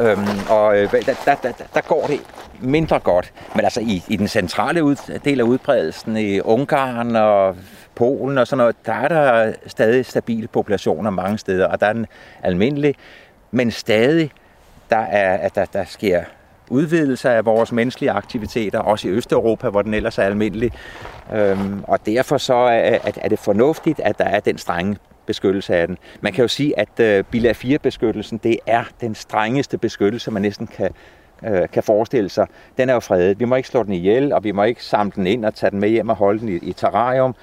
Øhm, 0.00 0.26
og 0.50 0.78
øh, 0.78 0.92
der, 0.92 1.14
der, 1.24 1.34
der, 1.34 1.52
der 1.74 1.80
går 1.80 2.06
det 2.06 2.20
mindre 2.60 2.98
godt. 2.98 3.32
Men 3.54 3.64
altså 3.64 3.80
i, 3.80 4.02
i 4.08 4.16
den 4.16 4.28
centrale 4.28 4.84
ud, 4.84 5.20
del 5.24 5.40
af 5.40 5.44
udbredelsen 5.44 6.16
i 6.16 6.40
Ungarn 6.40 7.16
og 7.16 7.56
Polen 7.94 8.38
og 8.38 8.46
sådan 8.46 8.58
noget, 8.58 8.76
der 8.86 8.92
er 8.92 9.08
der 9.08 9.52
stadig 9.66 10.06
stabile 10.06 10.48
populationer 10.48 11.10
mange 11.10 11.38
steder, 11.38 11.66
og 11.66 11.80
der 11.80 11.86
er 11.86 11.92
den 11.92 12.06
almindelig. 12.42 12.94
Men 13.50 13.70
stadig, 13.70 14.30
der, 14.90 14.96
er, 14.96 15.36
at 15.36 15.54
der, 15.54 15.64
der 15.64 15.84
sker 15.84 16.24
udvidelser 16.70 17.30
af 17.30 17.44
vores 17.44 17.72
menneskelige 17.72 18.10
aktiviteter, 18.10 18.78
også 18.78 19.08
i 19.08 19.10
Østeuropa, 19.10 19.68
hvor 19.68 19.82
den 19.82 19.94
ellers 19.94 20.18
er 20.18 20.22
almindelig. 20.22 20.72
Øhm, 21.34 21.84
og 21.84 22.06
derfor 22.06 22.38
så 22.38 22.54
er, 22.54 22.98
at, 23.04 23.18
er 23.22 23.28
det 23.28 23.38
fornuftigt, 23.38 24.00
at 24.00 24.18
der 24.18 24.24
er 24.24 24.40
den 24.40 24.58
strenge 24.58 24.96
beskyttelse 25.26 25.76
af 25.76 25.86
den. 25.86 25.98
Man 26.20 26.32
kan 26.32 26.42
jo 26.42 26.48
sige, 26.48 26.78
at 26.78 27.00
øh, 27.00 27.24
bilag 27.24 27.56
4-beskyttelsen, 27.56 28.38
det 28.38 28.58
er 28.66 28.84
den 29.00 29.14
strengeste 29.14 29.78
beskyttelse, 29.78 30.30
man 30.30 30.42
næsten 30.42 30.66
kan, 30.66 30.90
øh, 31.44 31.68
kan 31.68 31.82
forestille 31.82 32.28
sig. 32.28 32.46
Den 32.78 32.88
er 32.88 32.94
jo 32.94 33.00
fredet. 33.00 33.40
Vi 33.40 33.44
må 33.44 33.54
ikke 33.54 33.68
slå 33.68 33.82
den 33.82 33.92
ihjel, 33.92 34.32
og 34.32 34.44
vi 34.44 34.52
må 34.52 34.62
ikke 34.62 34.84
samle 34.84 35.12
den 35.16 35.26
ind 35.26 35.44
og 35.44 35.54
tage 35.54 35.70
den 35.70 35.80
med 35.80 35.88
hjem 35.88 36.08
og 36.08 36.16
holde 36.16 36.40
den 36.40 36.48
i, 36.48 36.56
i 36.56 36.72
terrarium. 36.72 37.34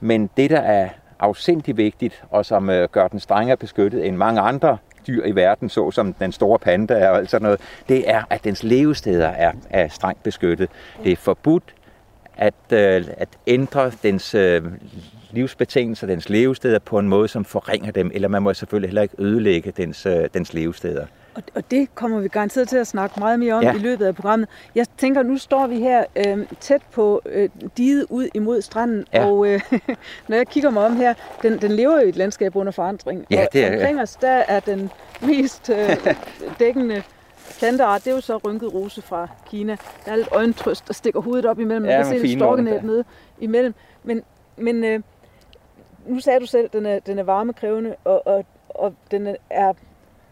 Men 0.00 0.30
det, 0.36 0.50
der 0.50 0.60
er 0.60 0.88
afsindig 1.18 1.76
vigtigt, 1.76 2.24
og 2.30 2.46
som 2.46 2.70
øh, 2.70 2.88
gør 2.92 3.08
den 3.08 3.20
strengere 3.20 3.56
beskyttet 3.56 4.06
end 4.06 4.16
mange 4.16 4.40
andre 4.40 4.78
dyr 5.06 5.24
i 5.24 5.34
verden, 5.34 5.68
såsom 5.68 6.12
den 6.12 6.32
store 6.32 6.58
panda 6.58 7.08
og 7.08 7.18
alt 7.18 7.30
sådan 7.30 7.42
noget, 7.42 7.60
det 7.88 8.10
er, 8.10 8.22
at 8.30 8.44
dens 8.44 8.62
levesteder 8.62 9.28
er, 9.28 9.52
er 9.70 9.88
strengt 9.88 10.22
beskyttet. 10.22 10.68
Det 11.04 11.12
er 11.12 11.16
forbudt 11.16 11.74
at, 12.36 12.54
øh, 12.72 13.04
at 13.16 13.28
ændre 13.46 13.92
dens 14.02 14.34
øh, 14.34 14.62
livsbetingelser, 15.30 16.06
dens 16.06 16.28
levesteder 16.28 16.78
på 16.78 16.98
en 16.98 17.08
måde, 17.08 17.28
som 17.28 17.44
forringer 17.44 17.90
dem, 17.90 18.10
eller 18.14 18.28
man 18.28 18.42
må 18.42 18.54
selvfølgelig 18.54 18.88
heller 18.88 19.02
ikke 19.02 19.14
ødelægge 19.18 19.72
dens, 19.76 20.06
øh, 20.06 20.28
dens 20.34 20.54
levesteder. 20.54 21.06
Og, 21.36 21.42
og 21.54 21.70
det 21.70 21.94
kommer 21.94 22.20
vi 22.20 22.28
garanteret 22.28 22.68
til 22.68 22.76
at 22.76 22.86
snakke 22.86 23.20
meget 23.20 23.38
mere 23.40 23.54
om 23.54 23.62
Ja. 23.62 23.68
ja. 23.68 23.74
i 23.74 23.78
løbet 23.78 24.04
af 24.06 24.14
programmet. 24.14 24.48
Jeg 24.74 24.86
tænker, 24.98 25.22
nu 25.22 25.38
står 25.38 25.66
vi 25.66 25.78
her 25.80 26.04
øh, 26.26 26.38
tæt 26.60 26.82
på 26.92 27.22
øh, 27.26 27.48
diget 27.76 28.06
ud 28.10 28.28
imod 28.34 28.60
stranden, 28.60 29.04
Ja. 29.12 29.26
og 29.26 29.48
øh, 29.48 29.60
når 30.28 30.36
jeg 30.36 30.46
kigger 30.48 30.70
mig 30.70 30.86
om 30.86 30.96
her, 30.96 31.14
den, 31.42 31.58
den 31.60 31.70
lever 31.72 31.92
jo 32.00 32.06
i 32.06 32.08
et 32.08 32.16
landskab 32.16 32.56
under 32.56 32.72
forandring. 32.72 33.26
Ja, 33.30 33.42
og 33.42 33.48
det 33.52 33.64
er- 33.66 33.72
omkring 33.72 34.00
os, 34.02 34.16
der 34.16 34.28
er 34.48 34.60
den 34.60 34.90
mest 35.22 35.70
øh, 35.70 35.96
dækkende 36.58 37.02
planteart, 37.58 38.04
det 38.04 38.10
er 38.10 38.14
jo 38.14 38.20
så 38.20 38.36
rynket 38.36 38.74
rose 38.74 39.02
fra 39.02 39.28
Kina. 39.50 39.76
Der 40.06 40.12
er 40.12 40.16
lidt 40.16 40.28
øjentrøst, 40.32 40.86
der 40.88 40.94
stikker 40.94 41.20
hovedet 41.20 41.46
op 41.46 41.58
imellem. 41.60 41.82
Man 41.82 41.90
Ja, 41.90 41.96
kan 42.02 42.06
se 42.06 42.26
lidt 42.26 42.38
storkenet 42.38 42.82
nede 42.84 43.04
imellem. 43.38 43.74
Men, 44.04 44.22
men 44.56 44.84
øh, 44.84 45.00
nu 46.06 46.20
sagde 46.20 46.40
du 46.40 46.46
selv, 46.46 46.64
at 46.64 46.72
den 46.72 46.86
er, 46.86 46.98
den 46.98 47.18
er 47.18 47.22
varmekrævende, 47.22 47.94
og, 48.04 48.26
og, 48.26 48.44
og 48.68 48.94
den 49.10 49.36
er 49.50 49.72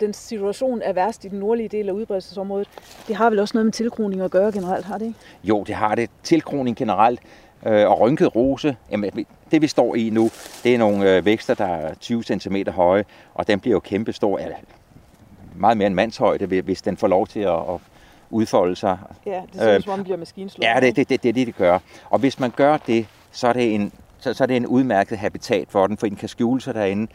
den 0.00 0.12
situation 0.12 0.82
er 0.82 0.92
værst 0.92 1.24
i 1.24 1.28
den 1.28 1.38
nordlige 1.38 1.68
del 1.68 1.88
af 1.88 1.92
udbredelsesområdet. 1.92 2.68
Det 3.08 3.16
har 3.16 3.30
vel 3.30 3.38
også 3.38 3.54
noget 3.54 3.66
med 3.66 3.72
tilkroning 3.72 4.20
at 4.22 4.30
gøre 4.30 4.52
generelt, 4.52 4.84
har 4.84 4.98
det 4.98 5.06
ikke? 5.06 5.18
Jo, 5.44 5.64
det 5.64 5.74
har 5.74 5.94
det. 5.94 6.10
Tilkroning 6.22 6.76
generelt 6.76 7.20
Øh, 7.66 7.90
og 7.90 8.00
rynket 8.00 8.36
rose, 8.36 8.76
jamen, 8.90 9.26
det 9.50 9.62
vi 9.62 9.66
står 9.66 9.94
i 9.94 10.10
nu, 10.10 10.30
det 10.64 10.74
er 10.74 10.78
nogle 10.78 11.16
øh, 11.16 11.24
vækster, 11.24 11.54
der 11.54 11.64
er 11.64 11.94
20 11.94 12.22
cm 12.22 12.56
høje, 12.68 13.04
og 13.34 13.46
den 13.46 13.60
bliver 13.60 13.72
jo 13.72 13.80
kæmpe 13.80 14.12
stor, 14.12 14.38
eller 14.38 14.56
meget 15.54 15.76
mere 15.76 15.86
end 15.86 15.94
mandshøjde, 15.94 16.60
hvis 16.60 16.82
den 16.82 16.96
får 16.96 17.08
lov 17.08 17.26
til 17.26 17.40
at, 17.40 17.58
at 17.58 17.80
udfolde 18.30 18.76
sig. 18.76 18.98
Ja, 19.26 19.42
det 19.52 19.60
ser 19.60 19.74
øh, 19.74 19.82
som 19.82 19.92
om 19.92 19.98
det 19.98 20.04
bliver 20.04 20.18
maskinslået. 20.18 20.66
Ja, 20.66 20.80
det, 20.80 20.96
det, 20.96 21.08
det, 21.08 21.22
det 21.22 21.28
er 21.28 21.32
det, 21.32 21.46
det 21.46 21.56
gør. 21.56 21.78
Og 22.10 22.18
hvis 22.18 22.40
man 22.40 22.50
gør 22.50 22.76
det, 22.76 23.06
så 23.32 23.48
er 23.48 23.52
det 23.52 23.74
en, 23.74 23.92
så, 24.18 24.34
så 24.34 24.44
er 24.44 24.46
det 24.46 24.56
en 24.56 24.66
udmærket 24.66 25.18
habitat 25.18 25.68
for 25.70 25.86
den, 25.86 25.96
for 25.96 26.06
den 26.06 26.16
kan 26.16 26.28
skjule 26.28 26.60
sig 26.60 26.74
derinde. 26.74 27.06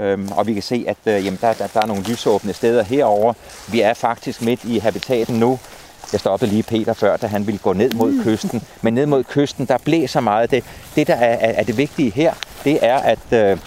Øhm, 0.00 0.28
og 0.36 0.46
vi 0.46 0.52
kan 0.52 0.62
se, 0.62 0.84
at 0.88 0.96
øh, 1.06 1.24
jamen, 1.24 1.38
der, 1.40 1.52
der, 1.52 1.66
der 1.66 1.80
er 1.80 1.86
nogle 1.86 2.02
lysåbne 2.02 2.52
steder 2.52 2.82
herover. 2.82 3.32
Vi 3.68 3.80
er 3.80 3.94
faktisk 3.94 4.42
midt 4.42 4.64
i 4.64 4.78
habitaten 4.78 5.38
nu. 5.38 5.58
Jeg 6.12 6.20
stoppede 6.20 6.50
lige 6.50 6.62
Peter 6.62 6.92
før, 6.92 7.16
da 7.16 7.26
han 7.26 7.46
ville 7.46 7.58
gå 7.58 7.72
ned 7.72 7.90
mod 7.92 8.10
mm. 8.12 8.22
kysten. 8.22 8.62
Men 8.82 8.94
ned 8.94 9.06
mod 9.06 9.24
kysten, 9.24 9.66
der 9.66 9.78
blæser 9.84 10.20
meget. 10.20 10.50
Det, 10.50 10.64
det 10.96 11.06
der 11.06 11.14
er, 11.14 11.34
er, 11.34 11.52
er 11.52 11.62
det 11.62 11.78
vigtige 11.78 12.10
her, 12.10 12.34
det 12.64 12.78
er, 12.82 12.96
at, 12.96 13.32
øh, 13.32 13.58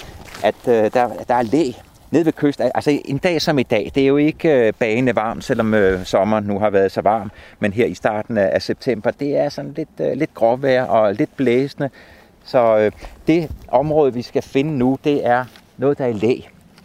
at 0.44 0.56
øh, 0.68 0.94
der, 0.94 1.10
der 1.28 1.36
er 1.36 1.42
læ 1.42 1.72
ned 2.12 2.24
ved 2.24 2.34
kysten. 2.34 2.72
Altså 2.76 3.02
en 3.06 3.18
dag 3.18 3.42
som 3.42 3.60
i 3.60 3.64
dag, 3.64 3.92
det 3.96 4.04
er 4.04 4.08
jo 4.08 4.18
ikke 4.18 4.50
øh, 4.50 4.74
bagende 4.80 5.16
varmt, 5.16 5.44
selvom 5.44 5.74
øh, 5.74 6.06
sommeren 6.06 6.44
nu 6.44 6.60
har 6.60 6.70
været 6.70 6.92
så 6.92 7.02
varm. 7.02 7.32
Men 7.60 7.74
her 7.74 7.86
i 7.86 7.94
starten 7.94 8.38
af, 8.38 8.50
af 8.54 8.62
september, 8.62 9.12
det 9.12 9.38
er 9.38 9.50
sådan 9.50 9.74
lidt, 9.76 9.90
øh, 10.00 10.18
lidt 10.18 10.34
gråvejr 10.34 10.84
og 10.84 11.14
lidt 11.14 11.38
blæsende. 11.38 11.90
Så 12.44 12.78
øh, 12.78 12.92
det 13.28 13.52
område, 13.68 14.14
vi 14.14 14.22
skal 14.22 14.42
finde 14.42 14.78
nu, 14.78 14.98
det 15.04 15.26
er 15.26 15.46
noget, 15.80 15.98
der 15.98 16.06
er 16.06 16.10
i 16.10 16.14
læ. 16.14 16.36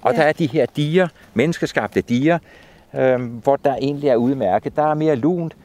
Og 0.03 0.13
ja. 0.13 0.21
der 0.21 0.25
er 0.25 0.33
de 0.33 0.47
her 0.47 0.67
diger, 0.77 1.09
menneskeskabte 1.35 2.01
diger, 2.01 2.39
øh, 2.95 3.21
hvor 3.43 3.57
der 3.57 3.77
egentlig 3.77 4.09
er 4.09 4.17
udmærket. 4.17 4.77
Der 4.77 4.91
er 4.91 4.95
mere 4.95 5.17
lunt. 5.17 5.57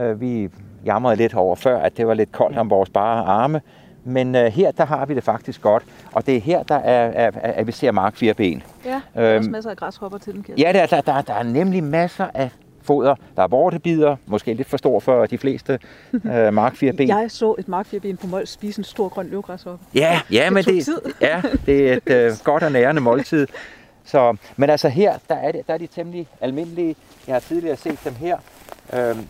Øh, 0.00 0.20
vi 0.20 0.50
jamrede 0.84 1.16
lidt 1.16 1.34
over 1.34 1.56
før, 1.56 1.78
at 1.78 1.96
det 1.96 2.06
var 2.06 2.14
lidt 2.14 2.32
koldt 2.32 2.58
om 2.58 2.70
vores 2.70 2.90
bare 2.90 3.24
arme. 3.24 3.60
Men 4.04 4.34
øh, 4.34 4.46
her, 4.46 4.70
der 4.70 4.84
har 4.84 5.06
vi 5.06 5.14
det 5.14 5.24
faktisk 5.24 5.62
godt. 5.62 5.82
Og 6.12 6.26
det 6.26 6.36
er 6.36 6.40
her, 6.40 6.62
der 6.62 6.74
er, 6.74 7.06
er, 7.06 7.30
er, 7.34 7.52
at 7.52 7.66
vi 7.66 7.72
ser 7.72 7.92
markfirben. 7.92 8.62
Ja, 8.84 9.00
der 9.14 9.20
er 9.22 9.30
øhm, 9.30 9.38
også 9.38 9.50
masser 9.50 9.70
af 9.70 9.76
græshopper 9.76 10.18
til 10.18 10.32
den. 10.34 10.44
Ja, 10.58 10.72
der, 10.72 10.86
der, 10.86 11.00
der, 11.00 11.22
der 11.22 11.34
er 11.34 11.42
nemlig 11.42 11.84
masser 11.84 12.26
af 12.34 12.50
foder. 12.90 13.14
Der 13.36 13.42
er 13.42 13.46
vortebider, 13.48 14.16
måske 14.26 14.54
lidt 14.54 14.68
for 14.68 14.76
stor 14.76 15.00
for 15.00 15.26
de 15.26 15.38
fleste 15.38 15.78
øh, 16.32 16.54
markfirben. 16.54 17.08
Jeg 17.08 17.30
så 17.30 17.54
et 17.58 17.68
markfirben 17.68 18.16
på 18.16 18.26
Mols 18.26 18.50
spise 18.50 18.80
en 18.80 18.84
stor 18.84 19.08
grøn 19.08 19.28
løvgræshoppe. 19.30 19.84
Ja, 19.94 20.20
ja 20.30 20.44
det 20.44 20.52
men 20.52 20.64
det, 20.64 20.84
tid. 20.84 21.00
ja, 21.20 21.42
det 21.66 21.90
er 21.90 21.96
et 21.96 22.10
øh, 22.10 22.32
godt 22.50 22.62
og 22.62 22.72
nærende 22.72 23.00
måltid. 23.00 23.46
Så, 24.04 24.36
men 24.56 24.70
altså 24.70 24.88
her, 24.88 25.18
der 25.28 25.34
er, 25.34 25.52
det, 25.52 25.66
der 25.66 25.74
er 25.74 25.78
de 25.78 25.86
temmelig 25.86 26.28
almindelige. 26.40 26.96
Jeg 27.26 27.34
har 27.34 27.40
tidligere 27.40 27.76
set 27.76 27.98
dem 28.04 28.14
her. 28.14 28.38
Øhm, 28.94 29.26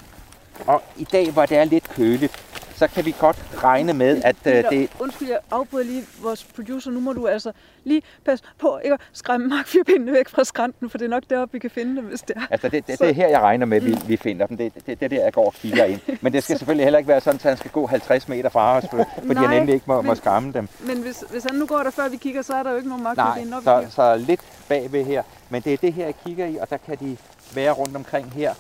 og 0.67 0.83
i 0.97 1.05
dag, 1.05 1.31
hvor 1.31 1.47
det 1.47 1.57
er 1.59 1.64
lidt 1.64 1.88
køligt, 1.88 2.33
så 2.80 2.87
kan 2.87 3.04
vi 3.04 3.14
godt 3.18 3.37
regne 3.64 3.92
med, 3.92 4.22
at 4.25 4.37
uh, 4.46 4.52
det... 4.52 4.90
Undskyld, 5.00 5.28
jeg 5.28 5.38
afbryder 5.50 5.84
lige 5.84 6.04
vores 6.22 6.44
producer. 6.44 6.90
Nu 6.90 7.00
må 7.00 7.12
du 7.12 7.26
altså 7.26 7.52
lige 7.84 8.02
passe 8.25 8.44
på 8.58 8.78
ikke 8.84 8.94
at 8.94 9.00
skræmme 9.12 9.49
markfyrpindene 9.49 10.12
væk 10.12 10.28
fra 10.28 10.44
skrænten, 10.44 10.90
for 10.90 10.99
det 10.99 11.04
er 11.04 11.08
nok 11.08 11.22
deroppe, 11.30 11.52
vi 11.52 11.58
kan 11.58 11.70
finde 11.70 11.96
dem, 11.96 12.04
hvis 12.04 12.20
det 12.20 12.37
er. 12.37 12.40
Altså, 12.50 12.68
det, 12.68 12.87
det, 12.87 12.99
det 12.99 13.08
er 13.08 13.12
her, 13.12 13.28
jeg 13.28 13.40
regner 13.40 13.66
med, 13.66 13.80
vi, 13.80 13.96
vi 14.06 14.16
finder 14.16 14.46
dem. 14.46 14.56
Det, 14.56 14.75
det, 14.75 14.87
det 14.87 15.02
er 15.02 15.08
der, 15.08 15.25
jeg 15.25 15.32
går 15.32 15.46
og 15.46 15.54
kigger 15.54 15.84
ind. 15.84 16.00
Men 16.22 16.32
det 16.32 16.42
skal 16.42 16.58
selvfølgelig 16.58 16.87
heller 16.87 16.99
ikke 16.99 17.08
være 17.08 17.20
sådan, 17.20 17.37
at 17.37 17.42
han 17.42 17.56
skal 17.56 17.70
gå 17.70 17.87
50 17.87 18.28
meter 18.28 18.49
fra 18.49 18.76
os, 18.76 18.84
fordi 18.90 19.04
Nej, 19.22 19.46
han 19.46 19.56
endelig 19.56 19.75
ikke 19.75 19.84
må, 19.87 19.96
men, 19.96 20.06
må 20.06 20.14
skræmme 20.14 20.52
dem. 20.52 20.68
Men 20.80 21.02
hvis, 21.02 21.25
hvis 21.30 21.44
han 21.44 21.54
nu 21.54 21.66
går 21.66 21.82
der, 21.82 21.90
før 21.90 22.08
vi 22.08 22.16
kigger, 22.16 22.42
så 22.42 22.54
er 22.54 22.62
der 22.62 22.70
jo 22.70 22.76
ikke 22.76 22.88
nogen 22.88 23.04
markfyrpinde 23.04 23.50
Nej, 23.64 23.84
så, 23.84 23.94
så 23.94 24.16
lidt 24.16 24.40
bagved 24.68 25.04
her. 25.04 25.22
Men 25.50 25.62
det 25.62 25.72
er 25.72 25.76
det 25.76 25.92
her, 25.92 26.04
jeg 26.04 26.14
kigger 26.25 26.46
i, 26.46 26.56
og 26.56 26.70
der 26.70 26.76
kan 26.76 26.96
de 27.00 27.16
være 27.54 27.72
rundt 27.72 27.96
omkring 27.96 28.32
her. 28.32 28.54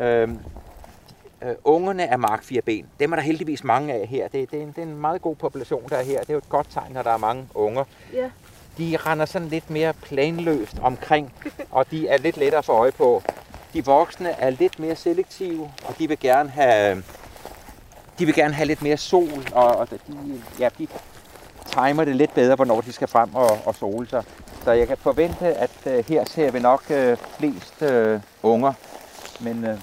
Øhm, 0.00 0.38
øh, 1.42 1.54
ungerne 1.64 2.10
af 2.10 2.18
markfirben, 2.18 2.86
dem 3.00 3.12
er 3.12 3.16
der 3.16 3.22
heldigvis 3.22 3.64
mange 3.64 3.94
af 3.94 4.06
her. 4.06 4.28
Det, 4.28 4.50
det, 4.50 4.58
er 4.58 4.62
en, 4.62 4.68
det 4.68 4.78
er 4.78 4.82
en 4.82 4.96
meget 4.96 5.22
god 5.22 5.36
population, 5.36 5.88
der 5.88 5.96
er 5.96 6.02
her. 6.02 6.20
Det 6.20 6.28
er 6.28 6.34
jo 6.34 6.38
et 6.38 6.48
godt 6.48 6.66
tegn, 6.70 6.92
når 6.92 7.02
der 7.02 7.10
er 7.10 7.16
mange 7.16 7.48
unger. 7.54 7.84
Ja. 8.12 8.30
De 8.78 8.96
render 8.96 9.26
sådan 9.26 9.48
lidt 9.48 9.70
mere 9.70 9.92
planløst 9.92 10.76
omkring, 10.82 11.32
og 11.70 11.90
de 11.90 12.08
er 12.08 12.18
lidt 12.18 12.36
lettere 12.36 12.62
for 12.62 12.72
øje 12.72 12.92
på. 12.92 13.22
De 13.72 13.84
voksne 13.84 14.30
er 14.30 14.50
lidt 14.50 14.78
mere 14.78 14.96
selektive, 14.96 15.70
og 15.84 15.98
de 15.98 16.08
vil 16.08 16.18
gerne 16.20 16.50
have, 16.50 17.02
de 18.18 18.26
vil 18.26 18.34
gerne 18.34 18.54
have 18.54 18.66
lidt 18.66 18.82
mere 18.82 18.96
sol, 18.96 19.44
og, 19.52 19.76
og 19.76 19.90
de, 19.90 19.98
ja, 20.58 20.68
de 20.78 20.86
timer 21.66 22.04
det 22.04 22.16
lidt 22.16 22.34
bedre, 22.34 22.54
hvornår 22.54 22.80
de 22.80 22.92
skal 22.92 23.08
frem 23.08 23.34
og, 23.34 23.58
og 23.64 23.74
sole 23.74 24.08
sig. 24.08 24.24
Så 24.64 24.72
jeg 24.72 24.88
kan 24.88 24.96
forvente, 24.96 25.46
at 25.46 25.70
uh, 25.86 25.92
her 25.92 26.24
ser 26.24 26.50
vi 26.50 26.60
nok 26.60 26.82
uh, 26.90 27.16
flest 27.38 27.82
uh, 27.82 28.20
unger. 28.42 28.72
Men 29.40 29.56
uh, 29.64 29.78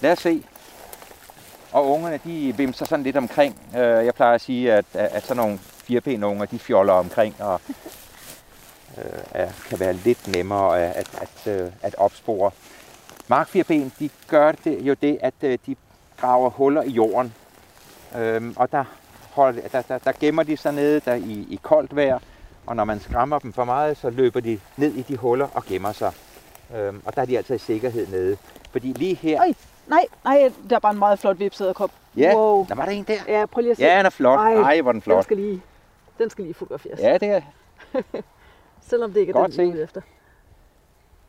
lad 0.00 0.12
os 0.12 0.18
se. 0.18 0.44
Og 1.74 1.90
ungerne, 1.90 2.20
de 2.24 2.56
vimser 2.56 2.86
sådan 2.86 3.02
lidt 3.02 3.16
omkring. 3.16 3.60
Øh, 3.76 3.80
jeg 3.80 4.14
plejer 4.14 4.34
at 4.34 4.40
sige, 4.40 4.72
at, 4.72 4.84
at 4.94 5.22
sådan 5.22 5.36
nogle 5.36 5.58
firepæne 5.58 6.26
unger, 6.26 6.46
de 6.46 6.58
fjoller 6.58 6.92
omkring 6.92 7.34
og 7.38 7.60
øh, 8.98 9.50
kan 9.68 9.80
være 9.80 9.92
lidt 9.92 10.28
nemmere 10.28 10.82
at, 10.82 10.96
at, 10.96 11.10
at, 11.46 11.52
øh, 11.52 11.72
at 11.82 11.94
opspore. 11.98 12.50
Markfirben, 13.28 13.92
de 13.98 14.10
gør 14.28 14.52
det, 14.52 14.82
jo 14.82 14.94
det, 15.02 15.18
at 15.22 15.34
øh, 15.42 15.58
de 15.66 15.76
graver 16.20 16.50
huller 16.50 16.82
i 16.82 16.90
jorden. 16.90 17.34
Øhm, 18.16 18.54
og 18.56 18.72
der, 18.72 18.84
holder, 19.30 19.68
der, 19.68 19.82
der, 19.82 19.98
der 19.98 20.12
gemmer 20.20 20.42
de 20.42 20.56
sig 20.56 20.72
nede 20.72 21.00
der 21.00 21.14
i, 21.14 21.46
i 21.50 21.60
koldt 21.62 21.96
vejr, 21.96 22.18
og 22.66 22.76
når 22.76 22.84
man 22.84 23.00
skræmmer 23.00 23.38
dem 23.38 23.52
for 23.52 23.64
meget, 23.64 23.96
så 23.96 24.10
løber 24.10 24.40
de 24.40 24.60
ned 24.76 24.94
i 24.94 25.02
de 25.02 25.16
huller 25.16 25.48
og 25.54 25.64
gemmer 25.64 25.92
sig. 25.92 26.12
Øhm, 26.76 27.02
og 27.04 27.16
der 27.16 27.22
er 27.22 27.26
de 27.26 27.36
altså 27.36 27.54
i 27.54 27.58
sikkerhed 27.58 28.06
nede. 28.06 28.36
Fordi 28.72 28.92
lige 28.92 29.14
her, 29.14 29.40
Oj. 29.40 29.54
Nej, 29.86 30.06
nej, 30.24 30.52
der 30.70 30.76
er 30.76 30.80
bare 30.80 30.92
en 30.92 30.98
meget 30.98 31.18
flot 31.18 31.38
vipsæderkop. 31.38 31.90
Ja, 32.16 32.34
wow. 32.36 32.66
der 32.68 32.74
var 32.74 32.84
der 32.84 32.92
en 32.92 33.04
der. 33.04 33.18
Ja, 33.28 33.46
prøv 33.46 33.60
lige 33.60 33.70
at 33.70 33.76
se. 33.76 33.82
Ja, 33.82 33.98
den 33.98 34.06
er 34.06 34.10
flot. 34.10 34.38
Ej, 34.38 34.54
Ej 34.54 34.80
hvor 34.80 34.92
den 34.92 35.02
flot. 35.02 35.16
Den 35.16 35.22
skal 35.22 35.36
lige, 35.36 35.62
den 36.18 36.30
skal 36.30 36.44
lige 36.44 36.54
fotograferes. 36.54 37.00
Ja, 37.00 37.18
det 37.18 37.28
er. 37.28 37.40
Selvom 38.90 39.12
det 39.12 39.20
ikke 39.20 39.30
er 39.30 39.34
Godt 39.34 39.56
den, 39.56 39.74
vi 39.74 39.80
efter. 39.80 40.00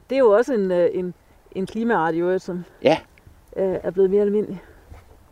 Det 0.09 0.15
er 0.15 0.19
jo 0.19 0.29
også 0.31 0.53
en, 0.53 0.71
øh, 0.71 0.89
en, 0.93 1.13
en 1.51 1.65
klimaart, 1.65 2.15
jo, 2.15 2.39
som 2.39 2.65
ja. 2.83 2.97
øh, 3.55 3.77
er 3.83 3.91
blevet 3.91 4.09
mere 4.09 4.21
almindelig. 4.21 4.62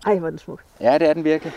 Ej, 0.05 0.17
hvor 0.19 0.27
er 0.27 0.29
den 0.29 0.39
smuk. 0.39 0.63
Ja, 0.79 0.97
det 0.97 1.09
er 1.09 1.13
den 1.13 1.23
virkelig. 1.23 1.53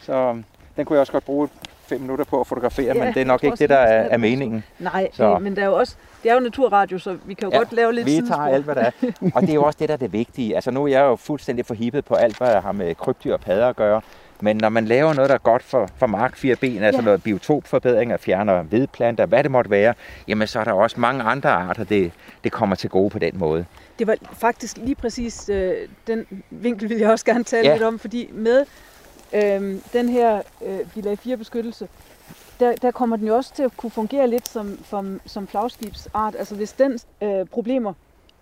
Så 0.00 0.42
den 0.76 0.84
kunne 0.84 0.94
jeg 0.94 1.00
også 1.00 1.12
godt 1.12 1.24
bruge 1.24 1.48
fem 1.88 2.00
minutter 2.00 2.24
på 2.24 2.40
at 2.40 2.46
fotografere, 2.46 2.96
ja, 2.96 3.04
men 3.04 3.14
det 3.14 3.20
er 3.20 3.24
nok 3.24 3.44
ikke 3.44 3.56
det, 3.56 3.68
der 3.68 3.76
er, 3.76 4.08
er 4.10 4.16
meningen. 4.16 4.64
Nej, 4.78 5.08
så. 5.12 5.38
Men 5.38 5.56
der 5.56 5.62
er 5.62 5.66
jo 5.66 5.74
også, 5.74 5.96
det 6.22 6.30
er 6.30 6.34
jo 6.34 6.40
naturradio, 6.40 6.98
så 6.98 7.16
vi 7.24 7.34
kan 7.34 7.48
jo 7.48 7.52
ja, 7.52 7.58
godt 7.58 7.72
lave 7.72 7.92
lidt 7.92 8.06
vi 8.06 8.22
tager 8.28 8.40
alt, 8.40 8.64
hvad 8.64 8.74
der 8.74 8.80
er. 8.80 8.90
Og 9.34 9.42
det 9.42 9.50
er 9.50 9.54
jo 9.54 9.62
også 9.62 9.76
det, 9.80 9.88
der 9.88 9.94
er 9.94 9.98
det 9.98 10.12
vigtige. 10.12 10.54
Altså 10.54 10.70
nu 10.70 10.84
er 10.84 10.88
jeg 10.88 11.00
jo 11.00 11.16
fuldstændig 11.16 11.66
forhippet 11.66 12.04
på 12.04 12.14
alt, 12.14 12.38
hvad 12.38 12.50
jeg 12.50 12.62
har 12.62 12.72
med 12.72 12.94
krybdyr 12.94 13.32
og 13.32 13.40
padder 13.40 13.68
at 13.68 13.76
gøre. 13.76 14.00
Men 14.40 14.56
når 14.56 14.68
man 14.68 14.84
laver 14.84 15.14
noget, 15.14 15.28
der 15.28 15.34
er 15.34 15.38
godt 15.38 15.62
for, 15.62 15.88
for 15.96 16.06
mark 16.06 16.36
fire 16.36 16.56
ben, 16.56 16.82
altså 16.82 17.00
ja. 17.00 17.04
noget 17.04 17.22
biotopforbedring 17.22 18.14
og 18.14 18.20
fjerner 18.20 18.62
vedplanter, 18.62 19.26
hvad 19.26 19.42
det 19.42 19.50
måtte 19.50 19.70
være, 19.70 19.94
jamen 20.28 20.48
så 20.48 20.60
er 20.60 20.64
der 20.64 20.72
også 20.72 21.00
mange 21.00 21.22
andre 21.22 21.50
arter, 21.50 21.84
det, 21.84 22.12
det 22.44 22.52
kommer 22.52 22.76
til 22.76 22.90
gode 22.90 23.10
på 23.10 23.18
den 23.18 23.32
måde. 23.34 23.64
Det 23.98 24.06
var 24.06 24.16
faktisk 24.32 24.76
lige 24.76 24.94
præcis 24.94 25.48
øh, 25.48 25.74
den 26.06 26.26
vinkel, 26.50 26.88
vil 26.88 26.98
jeg 26.98 27.10
også 27.10 27.24
gerne 27.24 27.44
tale 27.44 27.68
ja. 27.68 27.74
lidt 27.74 27.82
om, 27.82 27.98
fordi 27.98 28.30
med 28.32 28.64
øh, 29.32 29.82
den 29.92 30.08
her 30.08 30.42
øh, 30.62 30.78
bilag 30.94 31.18
4 31.18 31.36
beskyttelse, 31.36 31.88
der, 32.60 32.74
der 32.74 32.90
kommer 32.90 33.16
den 33.16 33.26
jo 33.26 33.36
også 33.36 33.54
til 33.54 33.62
at 33.62 33.76
kunne 33.76 33.90
fungere 33.90 34.28
lidt 34.28 34.48
som, 34.48 34.84
som, 34.84 35.20
som 35.26 35.46
flagskibsart. 35.46 36.34
Altså 36.36 36.54
hvis 36.54 36.72
den 36.72 36.98
øh, 37.22 37.46
problemer 37.46 37.92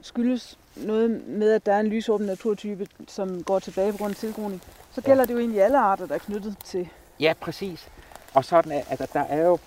skyldes 0.01 0.59
noget 0.77 1.29
med, 1.29 1.53
at 1.53 1.67
der 1.67 1.73
er 1.73 1.81
en 1.81 1.87
lysåben 1.87 2.27
naturtype, 2.27 2.87
som 3.09 3.43
går 3.43 3.59
tilbage 3.59 3.93
på 3.93 3.99
grund 3.99 4.11
af 4.11 4.17
tilgroning, 4.17 4.63
så 4.93 5.01
gælder 5.01 5.23
ja. 5.23 5.27
det 5.27 5.35
jo 5.35 5.39
egentlig 5.39 5.63
alle 5.63 5.79
arter, 5.79 6.07
der 6.07 6.15
er 6.15 6.19
knyttet 6.19 6.57
til... 6.65 6.89
Ja, 7.21 7.33
præcis. 7.41 7.89
Og 8.35 8.45
sådan 8.45 8.73
er, 8.73 8.83
at 8.89 9.13
der 9.13 9.25
er 9.25 9.47
jo 9.47 9.59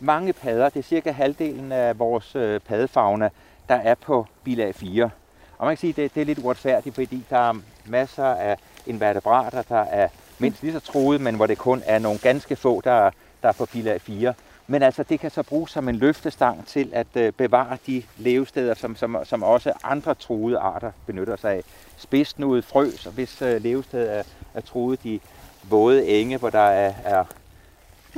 mange 0.00 0.32
padder, 0.32 0.68
det 0.68 0.78
er 0.78 0.82
cirka 0.82 1.10
halvdelen 1.10 1.72
af 1.72 1.98
vores 1.98 2.36
øh, 2.36 2.60
paddefauna, 2.60 3.30
der 3.68 3.74
er 3.74 3.94
på 3.94 4.26
bilag 4.44 4.74
4. 4.74 5.10
Og 5.58 5.66
man 5.66 5.76
kan 5.76 5.80
sige, 5.80 5.90
at 5.90 5.96
det, 5.96 6.14
det 6.14 6.20
er 6.20 6.24
lidt 6.24 6.38
uretfærdigt, 6.38 6.94
fordi 6.94 7.24
der 7.30 7.38
er 7.38 7.54
masser 7.86 8.24
af 8.24 8.56
invertebrater, 8.86 9.62
der 9.62 9.80
er 9.80 10.08
mindst 10.38 10.62
lige 10.62 10.72
så 10.72 10.80
truet, 10.80 11.20
men 11.20 11.34
hvor 11.34 11.46
det 11.46 11.58
kun 11.58 11.82
er 11.86 11.98
nogle 11.98 12.18
ganske 12.18 12.56
få, 12.56 12.80
der, 12.80 13.10
der 13.42 13.48
er 13.48 13.52
på 13.52 13.66
bilag 13.66 14.00
4. 14.00 14.34
Men 14.66 14.82
altså, 14.82 15.02
det 15.02 15.20
kan 15.20 15.30
så 15.30 15.42
bruges 15.42 15.70
som 15.70 15.88
en 15.88 15.96
løftestang 15.96 16.66
til 16.66 16.90
at 16.92 17.06
øh, 17.14 17.32
bevare 17.32 17.78
de 17.86 18.02
levesteder, 18.16 18.74
som, 18.74 18.96
som, 18.96 19.16
som 19.24 19.42
også 19.42 19.72
andre 19.82 20.14
truede 20.14 20.58
arter 20.58 20.92
benytter 21.06 21.36
sig 21.36 21.52
af. 21.52 21.62
Spidsnudet 21.96 22.64
frøs, 22.64 23.04
hvis 23.04 23.42
øh, 23.42 23.62
levested 23.62 24.08
er, 24.08 24.22
er 24.54 24.60
truet, 24.60 25.02
de 25.02 25.20
våde 25.62 26.06
enge, 26.06 26.36
hvor 26.36 26.50
der 26.50 26.58
er... 26.58 26.92
er 27.04 27.24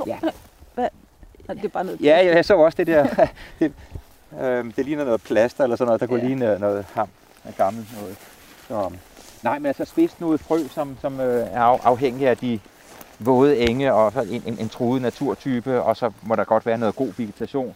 ja. 0.07 0.19
Det 1.47 1.65
er 1.65 1.69
bare 1.69 1.83
noget... 1.83 2.01
Ja, 2.01 2.35
jeg 2.35 2.45
så 2.45 2.55
også 2.57 2.75
det 2.75 2.87
der. 2.87 3.27
det, 3.59 3.73
øh, 4.41 4.65
det 4.75 4.85
ligner 4.85 5.03
noget 5.03 5.21
plaster 5.21 5.63
eller 5.63 5.75
sådan 5.75 5.87
noget. 5.87 6.01
Der 6.01 6.07
kunne 6.07 6.21
ja. 6.21 6.27
ligne 6.27 6.59
noget 6.59 6.85
ham 6.93 7.09
af 7.45 7.55
gammel 7.55 7.87
noget. 7.99 8.17
Så, 8.67 8.91
Nej, 9.43 9.59
men 9.59 9.65
altså 9.65 9.85
spidsnudet 9.85 10.41
frø, 10.41 10.59
som, 10.67 10.97
som 11.01 11.19
øh, 11.19 11.47
er 11.51 11.85
afhængig 11.85 12.27
af 12.27 12.37
de 12.37 12.59
våde 13.19 13.57
enge 13.57 13.93
og 13.93 14.13
en, 14.29 14.43
en, 14.45 14.59
en 14.59 14.69
truet 14.69 15.01
naturtype, 15.01 15.81
og 15.81 15.97
så 15.97 16.11
må 16.21 16.35
der 16.35 16.43
godt 16.43 16.65
være 16.65 16.77
noget 16.77 16.95
god 16.95 17.13
vegetation. 17.17 17.75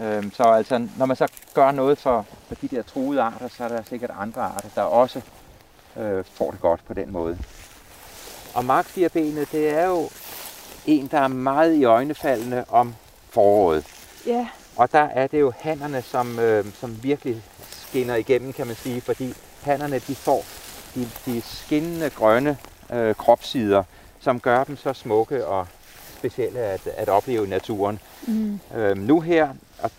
Øhm, 0.00 0.32
så 0.32 0.42
altså, 0.42 0.88
når 0.98 1.06
man 1.06 1.16
så 1.16 1.28
gør 1.54 1.70
noget 1.70 1.98
for, 1.98 2.26
for 2.48 2.54
de 2.54 2.68
der 2.68 2.82
truede 2.82 3.22
arter, 3.22 3.48
så 3.48 3.64
er 3.64 3.68
der 3.68 3.82
sikkert 3.88 4.10
andre 4.20 4.42
arter, 4.42 4.68
der 4.74 4.82
også 4.82 5.20
øh, 5.96 6.24
får 6.32 6.50
det 6.50 6.60
godt 6.60 6.80
på 6.86 6.94
den 6.94 7.12
måde. 7.12 7.38
Og 8.54 8.64
markfirbenet, 8.64 9.52
det 9.52 9.68
er 9.68 9.86
jo 9.86 10.08
en, 10.86 11.06
der 11.06 11.18
er 11.18 11.28
meget 11.28 11.74
i 11.74 11.84
øjnefaldende 11.84 12.64
om 12.68 12.94
foråret. 13.30 13.86
Ja. 14.26 14.48
Og 14.76 14.92
der 14.92 14.98
er 14.98 15.26
det 15.26 15.40
jo 15.40 15.52
hannerne, 15.60 16.02
som, 16.02 16.38
øh, 16.38 16.64
som 16.74 17.02
virkelig 17.02 17.42
skinner 17.70 18.14
igennem, 18.14 18.52
kan 18.52 18.66
man 18.66 18.76
sige, 18.76 19.00
fordi 19.00 19.34
hannerne 19.62 19.98
de 19.98 20.14
får 20.14 20.44
de, 20.94 21.08
de 21.26 21.42
skinnende 21.44 22.10
grønne 22.10 22.58
øh, 22.92 23.14
kropssider, 23.14 23.82
som 24.20 24.40
gør 24.40 24.64
dem 24.64 24.76
så 24.76 24.92
smukke 24.92 25.46
og 25.46 25.66
specielle 26.18 26.58
at, 26.58 26.86
at 26.86 27.08
opleve 27.08 27.46
i 27.46 27.48
naturen. 27.48 28.00
Mm. 28.26 28.60
Øh, 28.76 28.96
nu 28.96 29.20
her, 29.20 29.48
og 29.78 29.90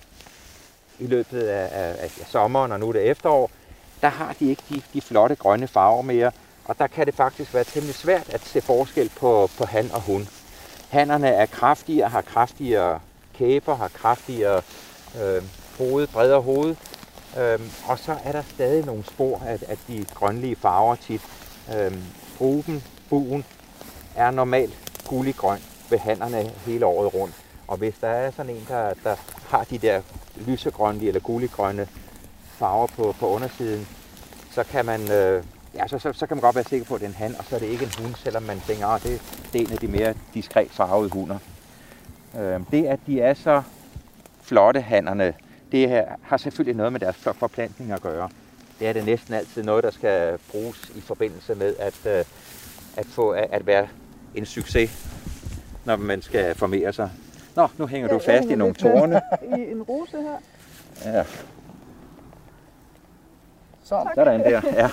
i 0.99 1.07
løbet 1.07 1.41
af, 1.41 1.69
af, 1.71 2.03
af 2.03 2.11
sommeren 2.27 2.71
og 2.71 2.79
nu 2.79 2.89
er 2.89 2.93
det 2.93 3.09
efterår, 3.09 3.51
der 4.01 4.09
har 4.09 4.35
de 4.39 4.49
ikke 4.49 4.63
de, 4.69 4.81
de 4.93 5.01
flotte 5.01 5.35
grønne 5.35 5.67
farver 5.67 6.01
mere, 6.01 6.31
og 6.65 6.79
der 6.79 6.87
kan 6.87 7.05
det 7.05 7.15
faktisk 7.15 7.53
være 7.53 7.63
temmelig 7.63 7.95
svært 7.95 8.29
at 8.29 8.41
se 8.41 8.61
forskel 8.61 9.11
på, 9.19 9.49
på 9.57 9.65
han 9.65 9.91
og 9.91 10.01
hun. 10.01 10.27
Hannerne 10.89 11.27
er 11.27 11.45
kraftigere, 11.45 12.09
har 12.09 12.21
kraftigere 12.21 12.99
kæber, 13.33 13.75
har 13.75 13.87
kraftigere 13.87 14.61
øh, 15.21 15.43
hoved, 15.77 16.07
bredere 16.07 16.41
hoved, 16.41 16.75
Øhm, 17.37 17.69
og 17.87 17.99
så 17.99 18.17
er 18.23 18.31
der 18.31 18.41
stadig 18.41 18.85
nogle 18.85 19.03
spor 19.03 19.41
af, 19.45 19.59
af 19.67 19.77
de 19.87 20.05
grønlige 20.13 20.55
farver 20.55 20.95
tit. 20.95 21.21
Øhm, 21.77 22.03
gruben, 22.37 22.83
buen, 23.09 23.45
er 24.15 24.31
normalt 24.31 24.73
gullig-grøn 25.07 25.59
ved 25.89 25.99
hannerne 25.99 26.51
hele 26.65 26.85
året 26.85 27.13
rundt. 27.13 27.35
Og 27.67 27.77
hvis 27.77 27.95
der 28.01 28.07
er 28.07 28.31
sådan 28.31 28.55
en, 28.55 28.65
der, 28.67 28.93
der 29.03 29.15
har 29.47 29.63
de 29.63 29.77
der 29.77 30.01
lysegrønlige 30.35 31.07
eller 31.07 31.21
gulliggrønne 31.21 31.87
farver 32.57 32.87
på, 32.87 33.15
på 33.19 33.29
undersiden, 33.29 33.87
så 34.51 34.63
kan 34.63 34.85
man 34.85 35.11
øh, 35.11 35.43
ja, 35.75 35.87
så, 35.87 35.99
så, 35.99 36.13
så 36.13 36.27
kan 36.27 36.37
man 36.37 36.41
godt 36.41 36.55
være 36.55 36.63
sikker 36.63 36.85
på, 36.85 36.95
at 36.95 37.01
det 37.01 37.05
er 37.05 37.09
en 37.09 37.15
han, 37.15 37.35
og 37.39 37.45
så 37.45 37.55
er 37.55 37.59
det 37.59 37.67
ikke 37.67 37.85
en 37.85 37.91
hund, 37.99 38.15
selvom 38.15 38.43
man 38.43 38.61
tænker, 38.67 38.87
at 38.87 39.03
det, 39.03 39.21
det 39.53 39.61
er 39.61 39.65
en 39.65 39.71
af 39.71 39.77
de 39.77 39.87
mere 39.87 40.13
diskret 40.33 40.71
farvede 40.71 41.09
hunder. 41.09 41.37
Øh, 42.39 42.59
det, 42.71 42.85
at 42.85 42.99
de 43.07 43.21
er 43.21 43.33
så 43.33 43.63
flotte 44.41 44.81
hannerne, 44.81 45.33
det 45.73 45.89
her, 45.89 46.05
har 46.21 46.37
selvfølgelig 46.37 46.75
noget 46.75 46.91
med 46.91 46.99
deres 46.99 47.15
forplantning 47.15 47.91
at 47.91 48.01
gøre. 48.01 48.29
Det 48.79 48.87
er 48.87 48.93
det 48.93 49.05
næsten 49.05 49.33
altid 49.33 49.63
noget, 49.63 49.83
der 49.83 49.91
skal 49.91 50.37
bruges 50.51 50.91
i 50.95 51.01
forbindelse 51.01 51.55
med 51.55 51.75
at, 51.79 52.05
øh, 52.05 52.25
at 52.97 53.05
få 53.05 53.29
at 53.29 53.67
være 53.67 53.87
en 54.35 54.45
succes, 54.45 55.07
når 55.85 55.95
man 55.95 56.21
skal 56.21 56.55
formere 56.55 56.93
sig. 56.93 57.09
Nå, 57.55 57.67
nu 57.77 57.87
hænger 57.87 58.09
du 58.09 58.19
fast 58.19 58.49
i 58.49 58.55
nogle 58.55 58.73
tårne. 58.73 59.21
I 59.57 59.71
en 59.71 59.81
rose 59.83 60.17
her. 60.21 60.37
Ja. 61.13 61.23
Så, 63.83 64.07
sådan 64.15 64.39
der. 64.39 64.61
Ja. 64.73 64.89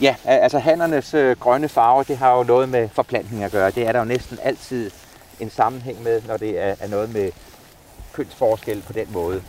Ja, 0.00 0.16
altså 0.24 0.58
hannernes 0.58 1.14
øh, 1.14 1.36
grønne 1.36 1.68
farve, 1.68 2.04
det 2.04 2.16
har 2.16 2.36
jo 2.36 2.42
noget 2.42 2.68
med 2.68 2.88
forplantning 2.88 3.44
at 3.44 3.52
gøre. 3.52 3.70
Det 3.70 3.86
er 3.86 3.92
der 3.92 3.98
jo 3.98 4.04
næsten 4.04 4.38
altid 4.42 4.90
en 5.40 5.50
sammenhæng 5.50 6.02
med, 6.02 6.22
når 6.28 6.36
det 6.36 6.58
er, 6.58 6.74
er 6.80 6.88
noget 6.88 7.12
med 7.12 7.32
kønsforskel 8.12 8.82
på 8.86 8.92
den 8.92 9.06
måde. 9.12 9.42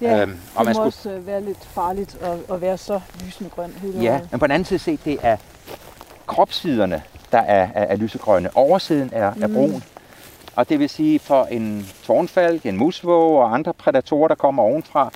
Ja, 0.00 0.22
øhm, 0.22 0.38
og 0.54 0.66
det 0.66 0.66
man 0.66 0.66
må 0.66 0.72
skulle... 0.72 0.86
også 0.86 1.10
øh, 1.10 1.26
være 1.26 1.42
lidt 1.42 1.64
farligt 1.64 2.16
at, 2.22 2.38
at 2.54 2.60
være 2.60 2.78
så 2.78 3.00
lysende 3.24 3.50
grøn. 3.50 3.70
Hele 3.82 4.00
ja, 4.00 4.20
men 4.30 4.40
på 4.40 4.46
den 4.46 4.52
anden 4.52 4.66
side 4.66 4.78
set, 4.78 5.04
det 5.04 5.18
er 5.22 5.36
kropssiderne, 6.26 7.02
der 7.32 7.38
er, 7.38 7.68
er, 7.74 7.84
er 7.84 7.96
lysegrønne. 7.96 8.50
Oversiden 8.54 9.10
er, 9.12 9.34
mm. 9.34 9.42
er 9.42 9.48
brun. 9.48 9.82
Og 10.56 10.68
det 10.68 10.78
vil 10.78 10.88
sige, 10.88 11.18
for 11.18 11.44
en 11.44 11.88
tårnfalk, 12.02 12.66
en 12.66 12.76
musvåge 12.76 13.42
og 13.42 13.54
andre 13.54 13.74
prædatorer, 13.74 14.28
der 14.28 14.34
kommer 14.34 14.62
ovenfra, 14.62 15.10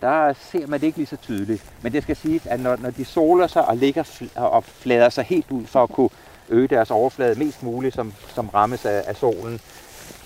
der 0.00 0.32
ser 0.32 0.66
man 0.66 0.80
det 0.80 0.86
ikke 0.86 0.98
lige 0.98 1.06
så 1.06 1.16
tydeligt. 1.16 1.64
Men 1.82 1.92
det 1.92 2.02
skal 2.02 2.16
siges, 2.16 2.46
at 2.46 2.60
når, 2.60 2.76
når 2.76 2.90
de 2.90 3.04
soler 3.04 3.46
sig 3.46 3.68
og 3.68 3.76
ligger 3.76 4.02
fl- 4.02 4.40
og 4.40 4.64
flader 4.64 5.08
sig 5.08 5.24
helt 5.24 5.50
ud 5.50 5.66
for 5.66 5.82
at 5.82 5.90
kunne 5.90 6.08
øge 6.48 6.68
deres 6.68 6.90
overflade 6.90 7.38
mest 7.38 7.62
muligt, 7.62 7.94
som, 7.94 8.12
som 8.34 8.48
rammes 8.48 8.84
af, 8.84 9.04
af 9.06 9.16
solen, 9.16 9.60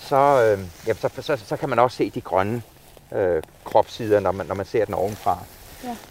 så, 0.01 0.17
øh, 0.17 0.65
ja, 0.87 0.95
så, 0.95 1.09
så, 1.21 1.37
så 1.47 1.57
kan 1.57 1.69
man 1.69 1.79
også 1.79 1.97
se 1.97 2.11
de 2.11 2.21
grønne 2.21 2.63
øh, 3.13 3.43
kropssider, 3.65 4.21
når 4.21 4.33
man, 4.33 4.47
når 4.47 4.55
man 4.55 4.67
ser 4.67 4.85
den 4.85 4.95
ovenfra. 4.95 5.39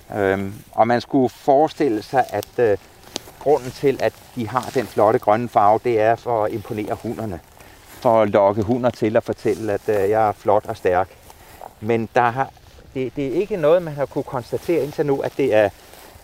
Ja. 0.10 0.20
Øhm, 0.20 0.54
og 0.72 0.88
man 0.88 1.02
skulle 1.02 1.30
forestille 1.30 2.04
sig, 2.04 2.26
at 2.30 2.60
øh, 2.60 2.78
grunden 3.40 3.72
til, 3.72 4.00
at 4.04 4.14
de 4.36 4.48
har 4.48 4.72
den 4.74 4.88
flotte 4.88 5.20
grønne 5.20 5.50
farve, 5.50 5.80
det 5.84 6.00
er 6.02 6.16
for 6.16 6.46
at 6.46 6.52
imponere 6.52 6.98
hunderne. 7.04 7.40
For 7.88 8.22
at 8.22 8.30
lokke 8.30 8.62
hunder 8.62 8.90
til 8.90 9.18
at 9.18 9.24
fortælle, 9.24 9.74
at 9.74 9.90
øh, 9.90 10.10
jeg 10.10 10.28
er 10.28 10.32
flot 10.32 10.66
og 10.66 10.78
stærk. 10.78 11.10
Men 11.82 12.10
der 12.16 12.30
har 12.30 12.50
det, 12.94 13.16
det 13.16 13.28
er 13.28 13.32
ikke 13.32 13.58
noget, 13.58 13.82
man 13.82 13.94
har 13.94 14.06
kunne 14.06 14.24
konstatere 14.24 14.84
indtil 14.84 15.06
nu, 15.06 15.20
at 15.20 15.34
det 15.38 15.54
er 15.54 15.70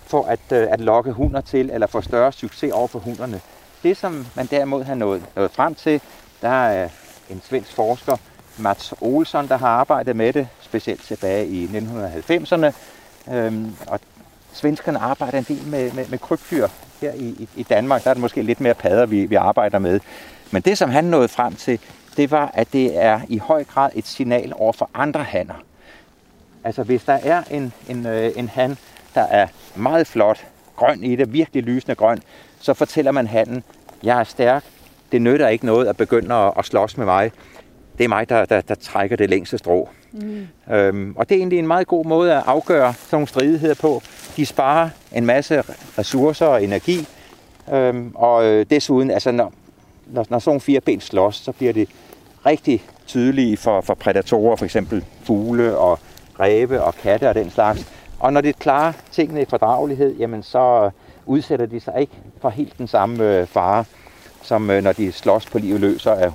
for 0.05 0.23
at, 0.25 0.39
øh, 0.51 0.67
at 0.71 0.81
lokke 0.81 1.12
hunder 1.12 1.41
til, 1.41 1.69
eller 1.69 1.88
få 1.88 2.01
større 2.01 2.31
succes 2.31 2.71
over 2.71 2.88
for 2.88 2.99
hunderne. 2.99 3.41
Det, 3.83 3.97
som 3.97 4.27
man 4.36 4.45
derimod 4.45 4.83
har 4.83 4.95
nået, 4.95 5.23
nået 5.36 5.51
frem 5.51 5.75
til, 5.75 6.01
der 6.41 6.49
er 6.49 6.89
en 7.29 7.41
svensk 7.45 7.75
forsker, 7.75 8.17
Mats 8.57 8.93
Olsson, 9.01 9.47
der 9.47 9.57
har 9.57 9.67
arbejdet 9.67 10.15
med 10.15 10.33
det, 10.33 10.47
specielt 10.61 11.03
tilbage 11.03 11.47
i 11.47 11.65
1990'erne. 11.65 12.71
Øhm, 13.33 13.75
og 13.87 13.99
svenskerne 14.53 14.99
arbejder 14.99 15.37
en 15.37 15.43
del 15.43 15.67
med, 15.67 15.91
med, 15.91 16.05
med 16.07 16.19
krybdyr. 16.19 16.67
Her 17.01 17.13
i, 17.13 17.49
i 17.55 17.63
Danmark 17.63 18.03
der 18.03 18.09
er 18.09 18.13
det 18.13 18.21
måske 18.21 18.41
lidt 18.41 18.61
mere 18.61 18.73
padder, 18.73 19.05
vi, 19.05 19.25
vi 19.25 19.35
arbejder 19.35 19.79
med. 19.79 19.99
Men 20.51 20.61
det, 20.61 20.77
som 20.77 20.89
han 20.89 21.03
nåede 21.03 21.27
frem 21.27 21.55
til, 21.55 21.79
det 22.17 22.31
var, 22.31 22.51
at 22.53 22.73
det 22.73 23.03
er 23.03 23.21
i 23.29 23.37
høj 23.37 23.63
grad 23.63 23.89
et 23.95 24.07
signal 24.07 24.53
over 24.55 24.73
for 24.73 24.89
andre 24.93 25.23
hanner. 25.23 25.63
Altså 26.63 26.83
hvis 26.83 27.03
der 27.03 27.19
er 27.23 27.43
en, 27.51 27.73
en, 27.89 28.05
øh, 28.05 28.31
en 28.35 28.49
han, 28.49 28.77
der 29.15 29.21
er 29.21 29.47
meget 29.75 30.07
flot, 30.07 30.45
grøn 30.75 31.03
i 31.03 31.15
det, 31.15 31.33
virkelig 31.33 31.63
lysende 31.63 31.95
grøn, 31.95 32.19
så 32.59 32.73
fortæller 32.73 33.11
man 33.11 33.27
handen, 33.27 33.63
jeg 34.03 34.19
er 34.19 34.23
stærk, 34.23 34.63
det 35.11 35.21
nytter 35.21 35.47
ikke 35.47 35.65
noget 35.65 35.87
at 35.87 35.97
begynde 35.97 36.35
at, 36.35 36.53
at 36.57 36.65
slås 36.65 36.97
med 36.97 37.05
mig. 37.05 37.31
Det 37.97 38.03
er 38.03 38.08
mig, 38.08 38.29
der, 38.29 38.45
der, 38.45 38.62
der 38.62 38.75
trækker 38.75 39.15
det 39.15 39.29
længste 39.29 39.58
strå. 39.58 39.89
Mm. 40.12 40.47
Øhm, 40.71 41.13
og 41.17 41.29
det 41.29 41.36
er 41.36 41.39
egentlig 41.39 41.60
en 41.60 41.67
meget 41.67 41.88
god 41.88 42.06
måde 42.06 42.36
at 42.36 42.43
afgøre 42.45 42.93
sådan 42.93 43.08
nogle 43.12 43.27
stridigheder 43.27 43.75
på. 43.75 44.01
De 44.38 44.45
sparer 44.45 44.89
en 45.12 45.25
masse 45.25 45.63
ressourcer 45.97 46.45
og 46.45 46.63
energi, 46.63 47.08
øhm, 47.73 48.12
og 48.15 48.45
øh, 48.45 48.65
desuden, 48.69 49.12
altså 49.12 49.32
når, 49.32 49.53
når, 50.08 50.25
når 50.29 50.39
sådan 50.39 50.62
fire 50.62 50.82
ben 50.82 51.01
slås, 51.01 51.36
så 51.36 51.51
bliver 51.51 51.73
det 51.73 51.89
rigtig 52.45 52.84
tydelige 53.08 53.58
for, 53.58 53.82
for 53.82 53.93
prædatorer, 53.93 54.56
for 54.56 54.65
eksempel 54.65 55.06
fugle 55.23 55.77
og 55.77 55.99
ræve 56.39 56.82
og 56.82 56.95
katte 56.95 57.29
og 57.29 57.36
den 57.36 57.49
slags. 57.49 57.91
Og 58.19 58.34
når 58.34 58.41
det 58.41 58.60
klarer 58.60 58.93
tingene 59.12 59.41
i 59.41 59.45
fordragelighed, 59.45 60.15
jamen 60.15 60.43
så 60.43 60.89
udsætter 61.25 61.65
de 61.65 61.79
sig 61.79 61.93
ikke 61.99 62.13
for 62.41 62.49
helt 62.49 62.77
den 62.77 62.88
samme 62.88 63.39
øh, 63.39 63.47
fare, 63.47 63.86
som 64.43 64.69
øh, 64.69 64.84
når 64.84 64.91
de 64.91 65.12
slås 65.12 65.45
på 65.45 65.58
livet 65.58 65.82
løs 65.82 66.06
og 66.06 66.21
er 66.21 66.29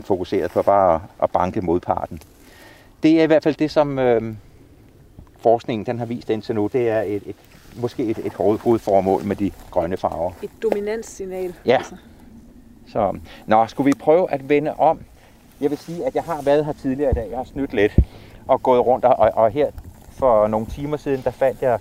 100% 0.00 0.02
fokuseret 0.02 0.50
på 0.50 0.62
bare 0.62 0.94
at, 0.94 1.00
at 1.22 1.30
banke 1.30 1.60
modparten. 1.60 2.20
Det 3.02 3.18
er 3.18 3.22
i 3.22 3.26
hvert 3.26 3.42
fald 3.42 3.54
det, 3.54 3.70
som 3.70 3.98
øh, 3.98 4.34
forskningen 5.40 5.86
den 5.86 5.98
har 5.98 6.06
vist 6.06 6.30
indtil 6.30 6.54
nu. 6.54 6.70
Det 6.72 6.88
er 6.88 7.00
et, 7.00 7.22
et, 7.26 7.36
måske 7.76 8.04
et, 8.04 8.18
et 8.18 8.32
hovedformål 8.32 9.24
med 9.24 9.36
de 9.36 9.50
grønne 9.70 9.96
farver. 9.96 10.32
Et 10.42 10.50
dominanssignal. 10.62 11.54
Ja. 11.66 11.76
Altså. 11.76 11.96
Så, 12.88 13.18
nå, 13.46 13.66
skulle 13.66 13.84
vi 13.84 13.98
prøve 14.00 14.32
at 14.32 14.48
vende 14.48 14.74
om? 14.74 15.00
Jeg 15.60 15.70
vil 15.70 15.78
sige, 15.78 16.06
at 16.06 16.14
jeg 16.14 16.22
har 16.22 16.42
været 16.42 16.64
her 16.64 16.72
tidligere 16.72 17.10
i 17.10 17.14
dag. 17.14 17.26
Jeg 17.30 17.38
har 17.38 17.44
snydt 17.44 17.74
lidt 17.74 17.92
og 18.48 18.62
gået 18.62 18.86
rundt, 18.86 19.04
og, 19.04 19.30
og 19.34 19.50
her 19.50 19.70
for 20.10 20.46
nogle 20.46 20.66
timer 20.66 20.96
siden, 20.96 21.22
der 21.24 21.30
fandt 21.30 21.62
jeg 21.62 21.78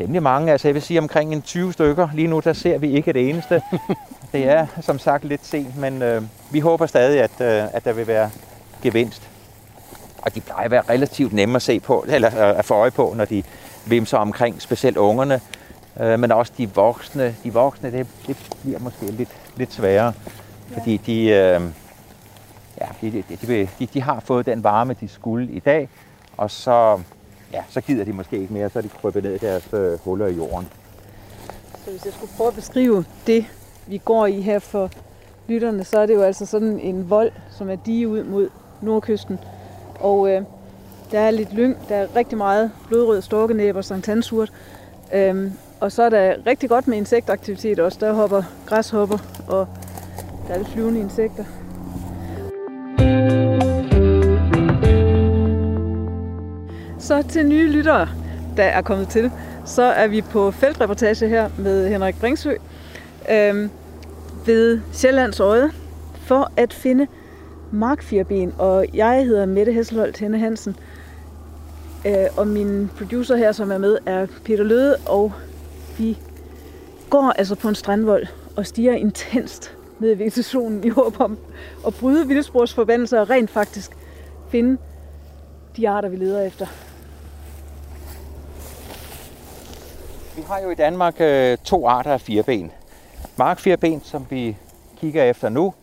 temmelig 0.00 0.22
mange, 0.22 0.52
altså 0.52 0.68
jeg 0.68 0.74
vil 0.74 0.82
sige 0.82 1.00
omkring 1.00 1.32
en 1.32 1.42
20 1.42 1.72
stykker. 1.72 2.08
Lige 2.14 2.28
nu, 2.28 2.40
der 2.44 2.52
ser 2.52 2.78
vi 2.78 2.90
ikke 2.90 3.12
det 3.12 3.28
eneste. 3.28 3.62
det 4.32 4.48
er 4.48 4.66
som 4.80 4.98
sagt 4.98 5.24
lidt 5.24 5.46
sent, 5.46 5.76
men 5.76 6.02
øh, 6.02 6.22
vi 6.50 6.60
håber 6.60 6.86
stadig, 6.86 7.20
at, 7.20 7.40
øh, 7.40 7.74
at 7.74 7.84
der 7.84 7.92
vil 7.92 8.06
være 8.06 8.30
gevinst. 8.82 9.30
Og 10.18 10.34
de 10.34 10.40
plejer 10.40 10.64
at 10.64 10.70
være 10.70 10.82
relativt 10.88 11.32
nemme 11.32 11.56
at 11.56 11.62
se 11.62 11.80
på, 11.80 12.04
eller 12.08 12.50
øh, 12.50 12.58
at 12.58 12.64
få 12.64 12.74
øje 12.74 12.90
på, 12.90 13.14
når 13.16 13.24
de 13.24 13.42
vimser 13.86 14.18
omkring, 14.18 14.62
specielt 14.62 14.96
ungerne, 14.96 15.40
øh, 16.00 16.18
men 16.18 16.32
også 16.32 16.52
de 16.58 16.74
voksne. 16.74 17.34
De 17.44 17.52
voksne, 17.52 17.92
det, 17.92 18.06
det 18.26 18.36
bliver 18.62 18.78
måske 18.78 19.06
lidt, 19.06 19.30
lidt 19.56 19.72
sværere, 19.72 20.12
ja. 20.70 20.80
fordi 20.80 20.96
de, 20.96 21.22
øh, 21.22 21.60
ja, 22.80 22.86
de, 23.00 23.10
de, 23.10 23.22
de, 23.46 23.68
de, 23.78 23.86
de 23.86 24.02
har 24.02 24.20
fået 24.20 24.46
den 24.46 24.64
varme, 24.64 24.96
de 25.00 25.08
skulle 25.08 25.52
i 25.52 25.58
dag, 25.58 25.88
og 26.36 26.50
så, 26.50 27.00
ja, 27.52 27.62
så 27.68 27.80
gider 27.80 28.04
de 28.04 28.12
måske 28.12 28.38
ikke 28.38 28.52
mere, 28.52 28.70
så 28.70 28.78
er 28.78 28.82
de 28.82 28.88
krøbet 28.88 29.22
ned 29.22 29.34
i 29.34 29.38
deres 29.38 29.68
øh, 29.72 29.98
huller 30.04 30.26
i 30.26 30.34
jorden. 30.34 30.68
Så 31.84 31.90
hvis 31.90 32.04
jeg 32.04 32.12
skulle 32.12 32.32
prøve 32.36 32.48
at 32.48 32.54
beskrive 32.54 33.04
det, 33.26 33.44
vi 33.86 33.98
går 34.04 34.26
i 34.26 34.40
her 34.40 34.58
for 34.58 34.90
lytterne, 35.48 35.84
så 35.84 35.98
er 35.98 36.06
det 36.06 36.14
jo 36.14 36.22
altså 36.22 36.46
sådan 36.46 36.80
en 36.80 37.10
vold, 37.10 37.32
som 37.50 37.70
er 37.70 37.76
dige 37.76 38.08
ud 38.08 38.24
mod 38.24 38.48
nordkysten. 38.82 39.38
Og 40.00 40.30
øh, 40.30 40.42
der 41.10 41.20
er 41.20 41.30
lidt 41.30 41.54
lyng, 41.54 41.76
der 41.88 41.96
er 41.96 42.16
rigtig 42.16 42.38
meget 42.38 42.70
blodrød 42.88 43.22
storkenæb 43.22 43.76
og 43.76 43.84
sankthansurt. 43.84 44.52
Øhm, 45.12 45.52
og 45.80 45.92
så 45.92 46.02
er 46.02 46.08
der 46.08 46.36
rigtig 46.46 46.68
godt 46.68 46.88
med 46.88 46.98
insektaktivitet 46.98 47.78
også. 47.78 47.98
Der 48.00 48.12
hopper 48.12 48.42
græshopper, 48.66 49.18
og 49.48 49.68
der 50.48 50.54
er 50.54 50.58
lidt 50.58 50.68
flyvende 50.68 51.00
insekter. 51.00 51.44
Så 57.10 57.22
til 57.22 57.46
nye 57.46 57.68
lyttere, 57.68 58.08
der 58.56 58.62
er 58.62 58.82
kommet 58.82 59.08
til, 59.08 59.30
så 59.64 59.82
er 59.82 60.06
vi 60.06 60.20
på 60.22 60.50
feltreportage 60.50 61.28
her 61.28 61.50
med 61.58 61.88
Henrik 61.88 62.20
Bringsø 62.20 62.54
øhm, 63.30 63.70
ved 64.46 64.80
Sjællands 64.92 65.40
Øje, 65.40 65.70
for 66.20 66.52
at 66.56 66.72
finde 66.72 67.06
markfirben, 67.72 68.54
og 68.58 68.86
jeg 68.94 69.24
hedder 69.24 69.46
Mette 69.46 69.72
Hesselholt 69.72 70.18
Henne 70.18 70.38
Hansen. 70.38 70.76
Øh, 72.06 72.26
og 72.36 72.46
min 72.46 72.90
producer 72.98 73.36
her, 73.36 73.52
som 73.52 73.70
er 73.70 73.78
med, 73.78 73.98
er 74.06 74.26
Peter 74.44 74.64
Løde, 74.64 74.96
og 75.06 75.32
vi 75.98 76.18
går 77.10 77.32
altså 77.38 77.54
på 77.54 77.68
en 77.68 77.74
strandvold 77.74 78.26
og 78.56 78.66
stiger 78.66 78.92
intenst 78.92 79.76
ned 79.98 80.10
i 80.10 80.18
vegetationen 80.18 80.84
i 80.84 80.88
håb 80.88 81.20
om 81.20 81.38
at 81.86 81.94
bryde 81.94 82.28
vildspors 82.28 82.74
forbandelser 82.74 83.20
og 83.20 83.30
rent 83.30 83.50
faktisk 83.50 83.90
finde 84.50 84.78
de 85.76 85.88
arter, 85.88 86.08
vi 86.08 86.16
leder 86.16 86.42
efter. 86.42 86.66
Vi 90.40 90.44
har 90.48 90.60
jo 90.60 90.70
i 90.70 90.74
Danmark 90.74 91.20
øh, 91.20 91.58
to 91.64 91.88
arter 91.88 92.12
af 92.12 92.20
fireben. 92.20 92.72
Markfirben, 93.36 94.00
som 94.00 94.26
vi 94.30 94.56
kigger 94.96 95.24
efter 95.24 95.48
nu, 95.48 95.74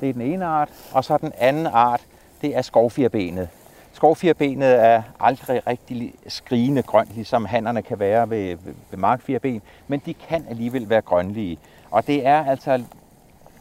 det 0.00 0.08
er 0.08 0.12
den 0.12 0.22
ene 0.22 0.44
art, 0.44 0.68
og 0.92 1.04
så 1.04 1.18
den 1.18 1.32
anden 1.38 1.66
art, 1.66 2.00
det 2.42 2.56
er 2.56 2.62
skovfirbenet. 2.62 3.48
Skovfirbenet 3.92 4.84
er 4.84 5.02
aldrig 5.20 5.66
rigtig 5.66 6.14
skrigende 6.28 6.82
grønt, 6.82 7.14
ligesom 7.14 7.44
hannerne 7.44 7.82
kan 7.82 7.98
være 7.98 8.30
ved, 8.30 8.48
ved, 8.48 8.74
ved 8.90 8.98
markfirben, 8.98 9.62
men 9.88 10.02
de 10.06 10.14
kan 10.14 10.46
alligevel 10.50 10.90
være 10.90 11.02
grønlige. 11.02 11.58
Og 11.90 12.06
det 12.06 12.26
er 12.26 12.44
altså 12.46 12.82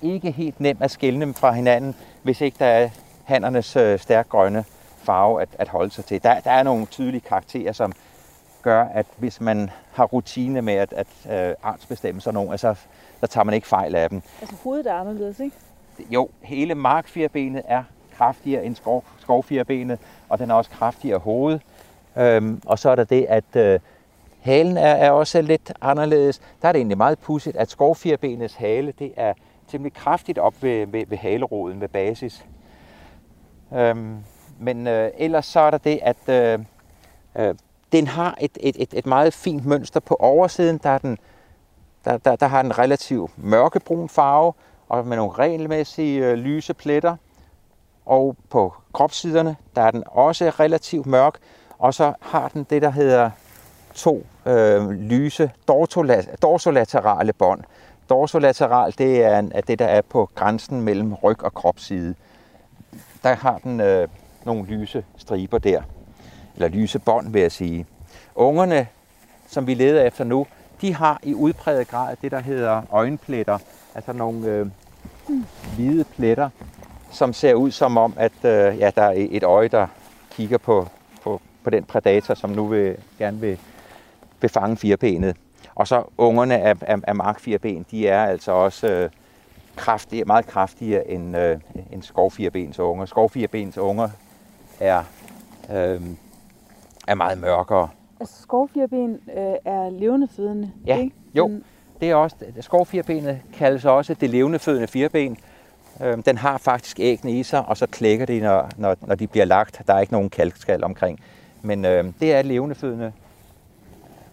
ikke 0.01 0.31
helt 0.31 0.59
nemt 0.59 0.83
at 0.83 0.91
skille 0.91 1.19
dem 1.19 1.33
fra 1.33 1.51
hinanden, 1.51 1.95
hvis 2.23 2.41
ikke 2.41 2.57
der 2.59 2.65
er 2.65 2.89
hannernes 3.23 3.75
øh, 3.75 3.99
stærkt 3.99 4.29
grønne 4.29 4.65
farve 5.05 5.41
at, 5.41 5.49
at 5.59 5.67
holde 5.67 5.91
sig 5.91 6.05
til. 6.05 6.23
Der, 6.23 6.39
der 6.39 6.51
er 6.51 6.63
nogle 6.63 6.85
tydelige 6.85 7.21
karakterer, 7.21 7.71
som 7.71 7.93
gør, 8.65 8.83
at 8.83 9.05
hvis 9.17 9.41
man 9.41 9.69
har 9.91 10.05
rutine 10.05 10.61
med 10.61 10.73
at, 10.73 10.93
at 10.93 11.07
øh, 11.31 11.55
artsbestemme 11.63 12.21
sådan 12.21 12.33
nogle, 12.33 12.51
altså, 12.51 12.75
så 13.19 13.27
tager 13.27 13.43
man 13.43 13.53
ikke 13.53 13.67
fejl 13.67 13.95
af 13.95 14.09
dem. 14.09 14.21
Altså 14.41 14.55
hovedet 14.63 14.87
er 14.87 14.93
anderledes, 14.93 15.39
ikke? 15.39 15.55
Jo, 16.09 16.29
hele 16.41 16.75
markfirbenet 16.75 17.61
er 17.67 17.83
kraftigere 18.17 18.65
end 18.65 18.75
skov, 18.75 19.03
skovfirbenet, 19.19 19.99
og 20.29 20.39
den 20.39 20.51
er 20.51 20.55
også 20.55 20.71
kraftigere 20.71 21.19
hoved. 21.19 21.59
Øhm, 22.17 22.61
og 22.65 22.79
så 22.79 22.89
er 22.89 22.95
der 22.95 23.03
det, 23.03 23.25
at 23.29 23.55
øh, 23.55 23.79
halen 24.41 24.77
er, 24.77 24.95
er 24.95 25.11
også 25.11 25.41
lidt 25.41 25.73
anderledes. 25.81 26.41
Der 26.61 26.67
er 26.67 26.71
det 26.71 26.79
egentlig 26.79 26.97
meget 26.97 27.19
pudsigt, 27.19 27.55
at 27.55 27.69
skovfirbenets 27.69 28.55
hale, 28.55 28.93
det 28.99 29.13
er 29.17 29.33
temmelig 29.67 29.93
kraftigt 29.93 30.37
op 30.37 30.53
ved, 30.61 30.87
ved, 30.87 31.05
ved 31.07 31.17
haleroden, 31.17 31.81
ved 31.81 31.87
basis. 31.87 32.45
Øhm, 33.73 34.17
men 34.59 34.87
øh, 34.87 35.11
ellers 35.17 35.45
så 35.45 35.59
er 35.59 35.71
der 35.71 35.77
det, 35.77 35.99
at 36.01 36.29
øh, 36.29 36.59
øh, 37.35 37.55
den 37.91 38.07
har 38.07 38.37
et, 38.41 38.57
et, 38.59 38.75
et, 38.79 38.93
et 38.93 39.05
meget 39.05 39.33
fint 39.33 39.65
mønster 39.65 39.99
på 39.99 40.15
oversiden. 40.19 40.77
Der, 40.83 40.89
er 40.89 40.97
den, 40.97 41.17
der, 42.05 42.17
der, 42.17 42.35
der 42.35 42.47
har 42.47 42.61
den 42.61 42.77
relativt 42.79 43.31
mørkebrun 43.37 44.09
farve, 44.09 44.53
og 44.89 45.07
med 45.07 45.17
nogle 45.17 45.31
regelmæssige 45.31 46.25
øh, 46.25 46.33
lyse 46.33 46.73
pletter. 46.73 47.15
Og 48.05 48.37
på 48.49 48.73
kropssiderne, 48.93 49.55
der 49.75 49.81
er 49.81 49.91
den 49.91 50.03
også 50.07 50.49
relativt 50.49 51.05
mørk, 51.05 51.37
og 51.79 51.93
så 51.93 52.13
har 52.21 52.47
den 52.47 52.63
det, 52.69 52.81
der 52.81 52.89
hedder 52.89 53.29
to 53.93 54.25
øh, 54.45 54.89
lyse 54.89 55.51
dorsolaterale 56.41 57.33
bånd. 57.33 57.63
Dorsolateral, 58.09 58.93
det 58.97 59.23
er, 59.23 59.43
er 59.51 59.61
det, 59.61 59.79
der 59.79 59.85
er 59.85 60.01
på 60.01 60.29
grænsen 60.35 60.81
mellem 60.81 61.13
ryg 61.13 61.43
og 61.43 61.53
kropsside. 61.53 62.15
Der 63.23 63.35
har 63.35 63.57
den 63.57 63.79
øh, 63.81 64.07
nogle 64.45 64.65
lyse 64.65 65.05
striber 65.17 65.57
der, 65.57 65.81
eller 66.55 66.67
lyse 66.67 66.99
bånd, 66.99 67.31
vil 67.31 67.41
jeg 67.41 67.51
sige. 67.51 67.85
Ungerne, 68.35 68.87
som 69.47 69.67
vi 69.67 69.73
leder 69.73 70.03
efter 70.03 70.23
nu, 70.23 70.47
de 70.81 70.93
har 70.93 71.19
i 71.23 71.33
udpræget 71.33 71.87
grad 71.87 72.15
det, 72.21 72.31
der 72.31 72.39
hedder 72.39 72.81
øjenpletter, 72.91 73.57
altså 73.95 74.13
nogle 74.13 74.47
øh, 74.47 74.67
hvide 75.75 76.03
pletter, 76.03 76.49
som 77.11 77.33
ser 77.33 77.53
ud 77.53 77.71
som 77.71 77.97
om, 77.97 78.13
at 78.17 78.31
øh, 78.43 78.79
ja, 78.79 78.91
der 78.95 79.01
er 79.01 79.13
et 79.15 79.43
øje, 79.43 79.67
der 79.67 79.87
kigger 80.31 80.57
på, 80.57 80.87
på, 81.23 81.41
på 81.63 81.69
den 81.69 81.83
predator, 81.83 82.33
som 82.33 82.49
nu 82.49 82.67
vil, 82.67 82.97
gerne 83.19 83.39
vil 83.39 83.59
befange 84.39 84.77
firebenet. 84.77 85.35
Og 85.75 85.87
så 85.87 86.03
ungerne 86.17 86.57
af, 86.57 86.75
af, 86.81 86.97
af 87.03 87.15
markfireben, 87.15 87.85
de 87.91 88.07
er 88.07 88.25
altså 88.25 88.51
også 88.51 88.87
øh, 88.87 89.09
kraftige, 89.75 90.25
meget 90.25 90.47
kraftigere 90.47 91.07
end, 91.07 91.37
øh, 91.37 91.57
end 91.91 92.03
skovfirebens 92.03 92.79
unger. 92.79 93.05
Skovfirebens 93.05 93.77
unger 93.77 94.09
er, 94.79 95.03
øh, 95.73 96.01
er 97.07 97.15
meget 97.15 97.37
mørkere. 97.37 97.89
Altså 98.19 98.41
skovfirben 98.41 99.13
øh, 99.13 99.53
er 99.65 99.89
levendefødende, 99.89 100.71
ja, 100.85 100.97
ikke? 100.97 101.15
Jo, 101.33 101.51
det 102.01 102.09
er 102.09 102.15
også, 102.15 102.35
skovfirbenet 102.61 103.39
kaldes 103.53 103.85
også 103.85 104.13
det 104.13 104.29
levendefødende 104.29 104.87
firben. 104.87 105.37
Øh, 106.01 106.17
den 106.25 106.37
har 106.37 106.57
faktisk 106.57 106.99
æggene 106.99 107.31
i 107.31 107.43
sig, 107.43 107.65
og 107.65 107.77
så 107.77 107.87
klækker 107.87 108.25
de, 108.25 108.39
når, 108.39 108.69
når, 108.77 108.95
når 109.01 109.15
de 109.15 109.27
bliver 109.27 109.45
lagt. 109.45 109.81
Der 109.87 109.93
er 109.93 109.99
ikke 109.99 110.13
nogen 110.13 110.29
kalkskal 110.29 110.83
omkring. 110.83 111.19
Men 111.61 111.85
øh, 111.85 112.05
det 112.19 112.33
er 112.33 112.41
levendefødende 112.41 113.13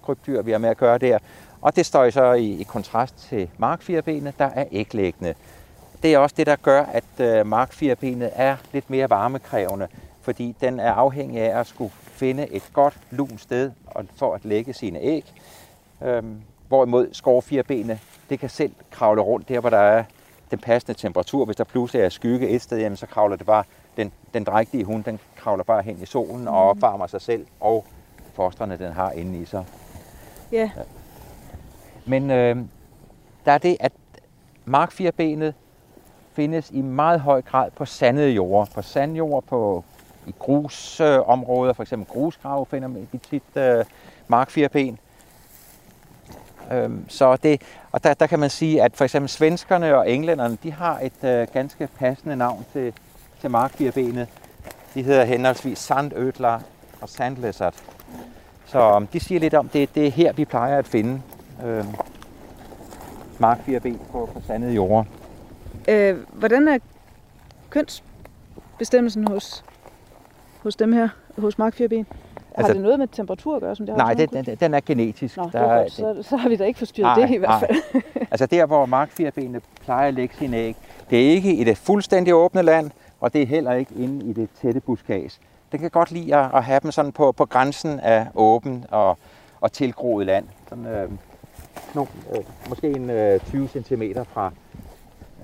krybdyr, 0.03 0.43
vi 0.43 0.51
har 0.51 0.59
med 0.59 0.69
at 0.69 0.77
gøre 0.77 0.99
der. 0.99 1.19
Og 1.61 1.77
det 1.77 1.87
står 1.87 2.11
så 2.11 2.33
i, 2.33 2.61
i 2.61 2.63
kontrast 2.63 3.29
til 3.29 3.51
markfirbenet, 3.59 4.39
der 4.39 4.45
er 4.55 4.65
æglæggende. 4.73 5.35
Det 6.03 6.15
er 6.15 6.19
også 6.19 6.35
det, 6.39 6.47
der 6.47 6.57
gør, 6.57 6.83
at 6.83 7.21
øh, 7.21 7.47
markfirbenet 7.47 8.31
er 8.35 8.57
lidt 8.73 8.91
mere 8.91 9.11
varmekrævende, 9.11 9.89
fordi 10.21 10.57
den 10.61 10.81
er 10.81 10.93
afhængig 10.93 11.41
af 11.41 11.61
at 11.61 11.67
skulle 11.67 11.93
finde 12.23 12.53
et 12.53 12.71
godt 12.73 12.99
lun 13.11 13.39
sted 13.39 13.71
for 14.17 14.35
at 14.35 14.45
lægge 14.45 14.73
sine 14.73 14.99
æg. 14.99 15.33
Øhm, 16.03 16.43
hvorimod 16.69 17.09
skovfirbenet, 17.13 17.99
det 18.31 18.39
kan 18.39 18.49
selv 18.49 18.73
kravle 18.91 19.23
rundt 19.23 19.49
der, 19.49 19.61
hvor 19.61 19.71
der 19.71 19.79
er 19.79 20.05
den 20.51 20.59
passende 20.59 20.99
temperatur. 20.99 21.45
Hvis 21.45 21.57
der 21.57 21.65
pludselig 21.65 22.03
er 22.03 22.09
skygge 22.09 22.49
et 22.49 22.63
sted, 22.63 22.79
jamen, 22.79 22.97
så 22.97 23.07
kravler 23.07 23.37
det 23.37 23.47
bare, 23.47 23.65
den, 23.97 24.13
den 24.35 24.45
drægtige 24.45 24.85
hund, 24.85 25.05
den 25.05 25.19
kravler 25.37 25.65
bare 25.65 25.83
hen 25.83 25.99
i 26.03 26.07
solen 26.07 26.49
og 26.49 26.69
opvarmer 26.69 27.07
sig 27.07 27.21
selv 27.21 27.47
og 27.61 27.85
fostrene, 28.35 28.77
den 28.79 28.93
har 28.93 29.11
inde 29.11 29.39
i 29.39 29.45
sig. 29.45 29.65
Ja. 30.53 30.71
Men 32.07 32.31
øh, 32.31 32.57
der 33.45 33.53
er 33.53 33.59
det, 33.59 33.77
at 33.81 33.93
markfirbenet 34.65 35.55
findes 36.33 36.71
i 36.71 36.81
meget 36.81 37.21
høj 37.21 37.43
grad 37.43 37.71
på 37.71 37.85
sandede 37.85 38.31
jorder. 38.31 38.73
På 38.75 38.83
sandjord, 38.83 39.45
på 39.45 39.85
i 40.27 40.35
grusområder, 40.39 41.73
for 41.73 41.83
eksempel 41.83 42.09
grusgrave 42.09 42.67
finder 42.67 42.89
man 42.89 43.09
tit 43.31 43.43
øh, 43.57 43.85
markfirben. 44.29 44.99
Øhm, 46.73 47.05
så 47.09 47.37
det, 47.37 47.63
og 47.93 48.05
der, 48.05 48.15
der 48.15 48.27
kan 48.27 48.39
man 48.39 48.51
sige, 48.51 48.83
at 48.83 48.97
for 48.97 49.05
eksempel 49.05 49.29
svenskerne 49.29 49.97
og 49.97 50.11
englænderne, 50.11 50.59
de 50.63 50.73
har 50.73 50.99
et 50.99 51.25
øh, 51.25 51.47
ganske 51.53 51.89
passende 51.99 52.37
navn 52.37 52.67
til, 52.73 52.93
til 53.41 53.51
markfirbenet. 53.51 54.29
De 54.95 55.03
hedder 55.03 55.25
henholdsvis 55.25 55.79
sandødler 55.79 56.61
og 57.01 57.09
sandlizard. 57.09 57.75
Så 58.67 58.97
um, 58.97 59.07
de 59.07 59.21
siger 59.21 59.41
lidt 59.41 59.55
om, 59.55 59.69
det, 59.69 59.95
det 59.95 60.07
er 60.07 60.11
her, 60.11 60.33
vi 60.33 60.45
plejer 60.45 60.79
at 60.79 60.87
finde 60.87 61.23
øh, 61.65 61.85
markfirben 63.39 64.01
på, 64.13 64.31
på 64.35 64.43
sandede 64.47 64.73
jorder. 64.73 65.05
Øh, 65.89 66.19
hvordan 66.33 66.69
er 66.69 66.79
kønsbestemmelsen 67.71 69.29
hos, 69.29 69.65
hos 70.63 70.77
dem 70.77 70.93
her, 70.93 71.09
hos 71.39 71.59
markfirben? 71.59 72.07
Har 72.37 72.57
Altså- 72.57 72.73
det 72.73 72.83
noget 72.83 72.99
med 72.99 73.09
temperatur 73.09 73.55
at 73.57 73.63
gøre, 73.63 73.77
som 73.77 73.87
det 73.87 73.95
har 73.95 74.03
Nej, 74.03 74.15
den, 74.15 74.45
den, 74.47 74.57
den 74.61 74.75
er 74.75 74.81
genetisk. 74.87 75.37
Nå, 75.37 75.49
Der 75.53 75.59
er 75.59 75.65
er- 75.65 75.83
godt. 75.83 75.93
Så, 75.93 76.23
så 76.23 76.37
har 76.37 76.49
vi 76.49 76.57
da 76.57 76.65
ikke 76.65 76.79
forstyrret 76.79 77.17
Nej, 77.19 77.27
det 77.27 77.35
i 77.35 77.39
hvert 77.39 77.51
nej. 77.51 77.61
fald. 77.93 78.03
Altså 78.33 78.47
der, 78.47 78.67
hvor 78.67 78.87
markfirbenet 78.87 79.63
plejer 79.85 80.09
at 80.09 80.15
lægge 80.15 80.35
sine 80.39 80.57
æg, 80.57 80.77
det 81.11 81.27
er 81.27 81.31
ikke 81.31 81.55
i 81.55 81.65
det 81.65 81.77
fuldstændig 81.79 82.35
åbne 82.35 82.63
land, 82.63 82.91
og 83.21 83.33
det 83.33 83.43
er 83.43 83.47
heller 83.47 83.73
ikke 83.73 83.95
inde 83.99 84.27
i 84.27 84.33
det 84.33 84.49
tætte 84.63 84.81
buskads. 84.81 85.41
Den 85.73 85.81
kan 85.81 85.91
godt 85.91 86.11
lide 86.11 86.37
at, 86.37 86.51
at 86.55 86.65
have 86.65 86.81
dem 86.83 86.91
sådan 86.91 87.13
på, 87.13 87.33
på 87.33 87.45
grænsen 87.47 88.01
af 88.01 88.27
åben 88.35 88.85
og, 88.91 89.19
og 89.61 89.73
tilgroet 89.73 90.27
land. 90.27 90.45
Sådan, 90.69 90.87
øh, 90.87 91.11
no, 91.95 92.05
øh, 92.35 92.41
måske 92.69 92.91
en 92.91 93.11
øh, 93.11 93.41
20 93.41 93.69
cm 93.69 94.03
fra, 94.33 94.53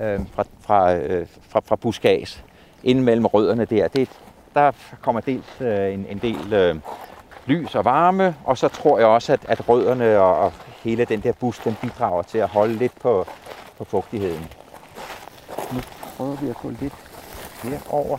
øh, 0.02 0.20
fra, 0.32 0.44
fra, 0.60 0.94
øh, 0.94 1.26
fra, 1.48 1.60
fra 1.64 1.76
buskads. 1.76 2.44
Inden 2.84 3.04
mellem 3.04 3.26
rødderne 3.26 3.64
der, 3.64 3.88
det, 3.88 4.08
der 4.58 4.72
kommer 5.02 5.20
dels 5.20 5.46
øh, 5.60 5.94
en, 5.94 6.06
en 6.08 6.18
del 6.18 6.52
øh, 6.52 6.76
lys 7.46 7.74
og 7.74 7.84
varme, 7.84 8.34
og 8.44 8.58
så 8.58 8.68
tror 8.68 8.98
jeg 8.98 9.06
også, 9.08 9.32
at, 9.32 9.40
at 9.48 9.68
rødderne 9.68 10.18
og, 10.20 10.38
og 10.38 10.52
hele 10.82 11.04
den 11.04 11.20
der 11.20 11.32
busk, 11.32 11.64
den 11.64 11.76
bidrager 11.82 12.22
til 12.22 12.38
at 12.38 12.48
holde 12.48 12.74
lidt 12.74 13.00
på, 13.00 13.26
på 13.78 13.84
fugtigheden. 13.84 14.48
Nu 15.72 15.80
prøver 16.16 16.36
vi 16.36 16.48
at 16.50 16.56
gå 16.56 16.70
lidt 16.80 16.92
herover. 17.62 18.18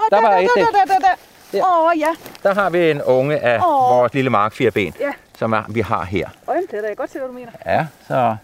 Åh, 0.00 0.06
Der 0.10 0.20
var 0.22 0.30
der, 0.30 0.38
et, 0.38 0.48
der, 0.56 0.62
der. 0.64 0.70
der, 0.70 0.84
der, 0.94 0.98
der. 0.98 1.14
Der. 1.52 1.62
Oh, 1.64 1.98
ja. 1.98 2.08
Der 2.42 2.54
har 2.54 2.70
vi 2.70 2.90
en 2.90 3.02
unge 3.02 3.38
af 3.38 3.56
Åh. 3.58 3.96
vores 3.96 4.14
lille 4.14 4.30
markfirben, 4.30 4.94
Ja. 5.00 5.12
som 5.38 5.52
er, 5.52 5.62
vi 5.68 5.80
har 5.80 6.04
her. 6.04 6.28
Øjenpletter, 6.46 6.88
jeg 6.88 6.96
kan 6.96 7.02
godt 7.02 7.10
se, 7.12 7.18
hvad 7.18 7.28
du 7.28 7.34
mener. 7.34 7.52
Ja, 7.66 7.86
så... 8.08 8.36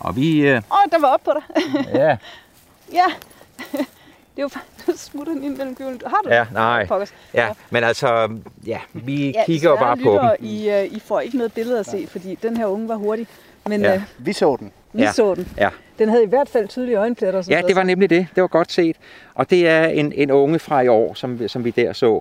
Og 0.00 0.16
vi... 0.16 0.40
Øh, 0.40 0.56
Åh, 0.56 0.78
oh, 0.78 0.90
der 0.92 0.98
var 1.00 1.08
op 1.08 1.20
på 1.24 1.32
dig. 1.32 1.42
ja, 1.94 2.16
ja. 3.00 3.04
Det 4.38 4.44
er 4.44 4.48
jo 4.54 4.60
du 4.92 4.96
smutter 4.98 5.32
den 5.32 5.44
ind 5.44 5.56
mellem 5.56 5.74
gyvlen. 5.74 6.00
Har 6.06 6.20
du 6.24 6.30
ja, 6.30 6.40
det? 6.40 6.52
nej. 6.52 6.86
Pokkers. 6.86 7.14
Ja, 7.34 7.48
men 7.70 7.84
altså, 7.84 8.28
ja, 8.66 8.78
vi 8.92 9.30
Ja, 9.30 9.44
kigger 9.46 9.70
jo 9.70 9.76
bare 9.76 9.96
på 9.96 10.18
dem. 10.22 10.46
I, 10.46 10.68
uh, 10.68 10.84
I 10.96 11.00
får 11.00 11.20
ikke 11.20 11.36
noget 11.36 11.52
billede 11.52 11.78
at 11.78 11.86
se, 11.86 12.06
fordi 12.06 12.34
den 12.42 12.56
her 12.56 12.66
unge 12.66 12.88
var 12.88 12.94
hurtig. 12.94 13.26
Men 13.66 13.80
Ja. 13.80 13.90
ja. 13.90 13.96
uh, 13.96 14.02
Vi 14.26 14.32
så 14.32 14.56
den. 14.56 14.72
vi 14.92 15.02
Ja. 15.02 15.12
så 15.12 15.34
den. 15.34 15.48
Ja, 15.56 15.68
Den 15.98 16.08
havde 16.08 16.24
i 16.24 16.26
hvert 16.28 16.48
fald 16.48 16.68
tydelige 16.68 16.96
øjenpletter. 16.96 17.42
Som 17.42 17.52
Ja, 17.52 17.62
det 17.66 17.76
var 17.76 17.82
nemlig 17.82 18.10
det. 18.10 18.26
Det 18.34 18.40
var 18.40 18.46
godt 18.48 18.72
set. 18.72 18.96
Og 19.34 19.50
det 19.50 19.68
er 19.68 19.84
en, 19.84 20.12
en 20.12 20.30
unge 20.30 20.58
fra 20.58 20.80
i 20.80 20.88
år, 20.88 21.14
som, 21.14 21.40
vi- 21.40 21.48
som 21.48 21.64
vi 21.64 21.70
der 21.70 21.92
så. 21.92 22.20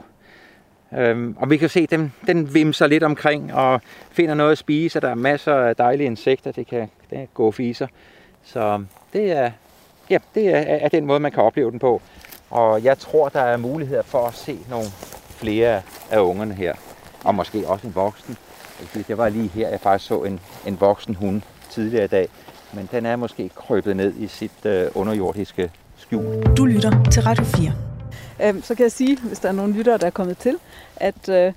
Øhm, 0.97 1.35
og 1.39 1.49
vi 1.49 1.57
kan 1.57 1.69
se, 1.69 1.85
dem, 1.87 2.11
den 2.27 2.53
vimser 2.53 2.87
lidt 2.87 3.03
omkring 3.03 3.53
og 3.53 3.81
finder 4.11 4.35
noget 4.35 4.51
at 4.51 4.57
spise. 4.57 4.97
og 4.97 5.01
Der 5.01 5.09
er 5.09 5.15
masser 5.15 5.53
af 5.55 5.75
dejlige 5.75 6.05
insekter, 6.07 6.51
det 6.51 6.67
kan, 6.67 6.79
det 7.09 7.17
kan 7.17 7.27
gå 7.33 7.51
fiser. 7.51 7.87
Så 8.43 8.83
det 9.13 9.31
er, 9.31 9.51
ja, 10.09 10.17
det 10.35 10.47
er, 10.49 10.57
er 10.57 10.89
den 10.89 11.05
måde, 11.05 11.19
man 11.19 11.31
kan 11.31 11.43
opleve 11.43 11.71
den 11.71 11.79
på. 11.79 12.01
Og 12.49 12.83
jeg 12.83 12.97
tror, 12.97 13.29
der 13.29 13.41
er 13.41 13.57
muligheder 13.57 14.01
for 14.01 14.27
at 14.27 14.33
se 14.33 14.59
nogle 14.69 14.85
flere 15.29 15.81
af 16.11 16.19
ungerne 16.19 16.53
her. 16.53 16.73
Og 17.23 17.35
måske 17.35 17.67
også 17.67 17.87
en 17.87 17.95
voksen. 17.95 18.37
Det 18.93 19.17
var 19.17 19.29
lige 19.29 19.47
her, 19.47 19.69
jeg 19.69 19.79
faktisk 19.79 20.07
så 20.07 20.23
en, 20.23 20.39
en 20.67 20.81
voksen 20.81 21.15
hund 21.15 21.41
tidligere 21.69 22.05
i 22.05 22.07
dag. 22.07 22.27
Men 22.73 22.89
den 22.91 23.05
er 23.05 23.15
måske 23.15 23.49
krøbet 23.49 23.95
ned 23.95 24.13
i 24.15 24.27
sit 24.27 24.65
øh, 24.65 24.91
underjordiske 24.95 25.71
skjul. 25.97 26.43
Du 26.57 26.65
lytter 26.65 27.03
til 27.11 27.23
Radio 27.23 27.43
4. 27.43 27.73
Øhm, 28.43 28.61
så 28.61 28.75
kan 28.75 28.83
jeg 28.83 28.91
sige, 28.91 29.17
hvis 29.19 29.39
der 29.39 29.49
er 29.49 29.53
nogle 29.53 29.73
lyttere, 29.73 29.97
der 29.97 30.05
er 30.05 30.11
kommet 30.11 30.37
til, 30.37 30.57
at 30.95 31.29
øh, 31.29 31.53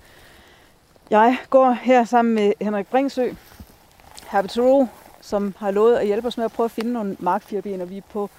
jeg 1.11 1.37
går 1.51 1.71
her 1.83 2.05
sammen 2.05 2.35
med 2.35 2.53
Henrik 2.61 2.87
Bringsø, 2.87 3.31
herpetolog, 4.31 4.89
som 5.21 5.55
har 5.59 5.71
lovet 5.71 5.97
at 5.97 6.07
hjælpe 6.07 6.29
os 6.29 6.37
med 6.37 6.45
at 6.45 6.53
prøve 6.53 6.65
at 6.65 6.71
finde 6.71 6.93
nogle 6.93 7.17
markfirben, 7.19 7.81
og 7.81 7.91
vi 7.91 7.97
er 7.97 8.03
på 8.13 8.31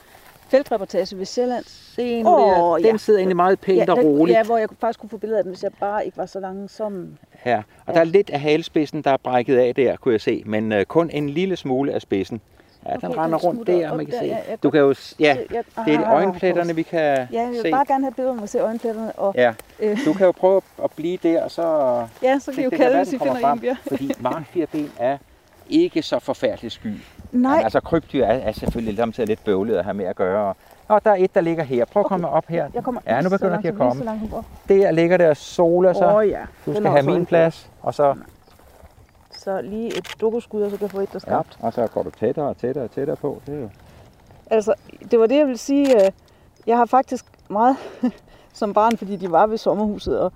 feltreportage 0.52 1.18
ved 1.18 1.26
Sjælland. 1.26 1.64
Se 1.68 2.04
en 2.04 2.26
der. 2.26 2.78
Den 2.84 2.98
sidder 3.00 3.20
egentlig 3.20 3.36
meget 3.36 3.60
pænt 3.60 3.90
og 3.90 3.98
den, 3.98 4.06
roligt. 4.06 4.38
ja, 4.38 4.44
hvor 4.44 4.58
jeg 4.58 4.68
faktisk 4.80 5.00
kunne 5.00 5.10
få 5.10 5.18
billeder 5.18 5.38
af 5.38 5.44
den, 5.44 5.52
hvis 5.52 5.64
jeg 5.64 5.72
bare 5.80 6.06
ikke 6.06 6.18
var 6.18 6.26
så 6.26 6.40
langsom. 6.40 7.18
Ja, 7.46 7.58
og 7.58 7.64
ja. 7.88 7.94
der 7.94 8.00
er 8.00 8.04
lidt 8.04 8.30
af 8.30 8.40
halespidsen, 8.40 9.02
der 9.02 9.12
er 9.12 9.18
brækket 9.18 9.58
af 9.58 9.76
der, 9.76 9.96
kunne 9.96 10.12
jeg 10.14 10.22
se, 10.22 10.44
men 10.46 10.72
øh, 10.72 10.86
kun 10.86 11.10
en 11.10 11.30
lille 11.30 11.56
smule 11.56 11.94
af 11.94 12.02
spidsen. 12.02 12.42
Ja, 12.86 12.96
Okay, 12.96 13.02
den 13.08 13.12
den 13.12 13.20
render 13.20 13.38
rundt 13.38 13.68
der, 13.68 13.96
man 13.96 14.06
kan 14.06 14.14
der, 14.14 14.20
se. 14.20 14.26
ja, 14.26 14.56
Du 14.64 14.70
kan 14.70 14.80
jo, 14.80 14.88
ja, 14.88 14.94
se- 14.94 15.48
det 15.50 15.58
er 15.78 15.84
de 15.86 16.06
ah, 16.06 16.14
øjenpletterne, 16.16 16.76
vi 16.76 16.82
kan 16.84 17.00
Ja, 17.00 17.28
jeg 17.32 17.50
vil 17.50 17.60
se. 17.62 17.72
bare 17.72 17.86
gerne 17.88 18.04
have 18.06 18.14
billeder, 18.14 18.34
hvor 18.34 18.40
man 18.42 18.48
ser 18.48 18.64
øjenpletterne. 18.64 19.12
Og, 19.12 19.34
Ja, 19.38 19.54
øh, 19.80 19.98
du 20.06 20.14
kan 20.14 20.26
jo 20.26 20.32
prøve 20.32 20.62
at 20.84 20.92
blive 20.96 21.18
der, 21.24 21.44
og 21.44 21.52
så... 21.52 21.64
ja, 22.24 22.40
så 22.40 22.52
kan 22.52 22.60
I 22.62 22.64
jo 22.64 22.70
det 22.70 22.78
kalde, 22.80 22.98
hvis 22.98 23.14
I 23.14 23.18
finder 23.18 23.40
frem, 23.40 23.58
en, 23.58 23.60
Bjørn. 23.62 23.78
Fordi 23.88 24.12
markfirben 24.20 24.92
er 25.00 25.18
ikke 25.70 26.02
så 26.02 26.20
forfærdeligt 26.20 26.74
sky. 26.74 26.94
Nej, 27.32 27.56
Men 27.56 27.64
altså 27.64 27.80
krybdyr 27.80 28.26
er, 28.26 28.34
er 28.34 28.52
selvfølgelig 28.52 28.98
samtidig 28.98 29.28
lidt 29.28 29.44
bøvlet 29.44 29.76
at 29.78 29.84
have 29.84 29.94
med 29.94 30.06
at 30.06 30.16
gøre. 30.16 30.54
Og 30.88 31.04
der 31.06 31.12
er 31.12 31.16
et, 31.16 31.36
der 31.36 31.42
ligger 31.42 31.64
her. 31.64 31.86
Prøv 31.86 32.00
at 32.00 32.06
komme 32.06 32.30
op 32.30 32.46
her. 32.48 32.68
jeg 32.74 32.84
kommer 32.84 33.02
Ja, 33.08 33.22
nu 33.22 33.30
begynder 33.30 33.62
de 33.62 33.68
at 33.68 33.76
komme. 33.76 34.06
Der 34.70 34.92
ligger 34.92 35.18
der 35.18 35.30
og 35.30 35.38
soler 35.38 35.94
sig. 35.94 36.16
Oh, 36.16 36.28
ja. 36.28 36.42
Du 36.66 36.74
skal 36.74 36.86
have 36.88 37.04
min 37.04 37.26
plads, 37.26 37.70
og 37.82 37.94
så, 37.94 38.16
Så 39.32 39.62
lige 39.62 39.88
et 39.88 40.08
dukkeskud, 40.22 40.62
og 40.62 40.72
så 40.72 40.78
kan 40.78 40.84
jeg 40.84 40.92
få 40.92 41.00
et, 41.00 41.14
der 41.14 41.20
ja, 41.28 41.32
skabt. 41.32 41.58
og 41.62 41.74
så 41.74 41.88
går 41.88 42.04
du 42.04 42.10
tættere 42.10 42.46
og 42.46 42.58
tættere 42.58 42.84
og 42.84 42.92
tættere 42.92 43.16
på. 43.16 43.42
Det 43.46 43.56
er 43.56 43.60
jo 43.60 43.70
Altså, 44.52 44.74
det 45.12 45.20
var 45.20 45.26
det, 45.28 45.38
jeg 45.38 45.46
ville 45.46 45.58
sige. 45.58 46.06
øh, 46.06 46.12
Jeg 46.68 46.78
har 46.78 46.86
faktisk 46.86 47.26
meget 47.50 47.76
som 48.54 48.74
barn, 48.74 48.98
fordi 48.98 49.16
de 49.16 49.32
var 49.32 49.48
ved 49.48 49.58
sommerhuset, 49.58 50.20
og 50.20 50.32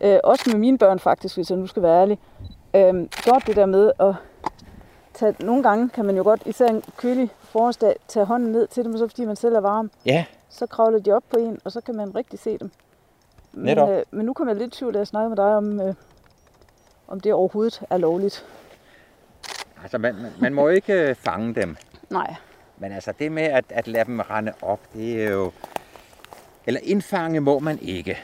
øh, 0.00 0.18
også 0.24 0.44
med 0.52 0.58
mine 0.60 0.78
børn 0.78 0.98
faktisk, 0.98 1.36
hvis 1.36 1.50
jeg 1.50 1.58
nu 1.58 1.66
skal 1.66 1.82
være 1.82 2.00
ærlig, 2.00 2.18
øh, 2.74 2.94
godt 3.24 3.46
det 3.46 3.56
der 3.56 3.66
med 3.66 3.92
at 4.00 4.14
tage, 5.14 5.34
nogle 5.40 5.62
gange 5.62 5.88
kan 5.88 6.04
man 6.04 6.16
jo 6.16 6.22
godt, 6.22 6.42
især 6.46 6.66
en 6.66 6.82
kølig 6.96 7.30
forårsdag, 7.42 7.96
tage 8.08 8.26
hånden 8.26 8.52
ned 8.52 8.66
til 8.66 8.84
dem, 8.84 8.98
så 8.98 9.08
fordi 9.08 9.24
man 9.24 9.36
selv 9.36 9.54
er 9.54 9.60
varm. 9.60 9.90
Ja, 10.06 10.24
Så 10.48 10.66
kravler 10.66 10.98
de 10.98 11.12
op 11.12 11.22
på 11.30 11.36
en, 11.36 11.60
og 11.64 11.72
så 11.72 11.80
kan 11.80 11.94
man 11.96 12.14
rigtig 12.16 12.38
se 12.38 12.58
dem. 12.58 12.70
Men, 13.52 13.64
Netop. 13.64 13.88
øh, 13.90 14.02
men 14.10 14.26
nu 14.26 14.32
kommer 14.32 14.52
jeg 14.54 14.60
lidt 14.60 14.74
i 14.74 14.78
tvivl, 14.78 14.94
da 14.94 14.98
jeg 14.98 15.06
snakker 15.06 15.28
med 15.28 15.36
dig 15.36 15.44
om, 15.56 15.80
øh, 15.80 15.94
om 17.08 17.20
det 17.20 17.32
overhovedet 17.32 17.82
er 17.90 17.96
lovligt. 17.96 18.44
altså 19.82 19.98
man, 19.98 20.14
man, 20.14 20.32
man 20.40 20.54
må 20.54 20.68
ikke 20.68 20.92
øh, 21.08 21.14
fange 21.14 21.54
dem. 21.54 21.76
Nej. 22.10 22.34
Men 22.78 22.92
altså 22.92 23.12
det 23.18 23.32
med 23.32 23.42
at, 23.42 23.64
at 23.68 23.88
lade 23.88 24.04
dem 24.04 24.20
rende 24.20 24.52
op, 24.62 24.80
det 24.94 25.24
er 25.24 25.30
jo... 25.30 25.52
Eller 26.66 26.80
indfange 26.82 27.40
må 27.40 27.58
man 27.58 27.78
ikke. 27.82 28.18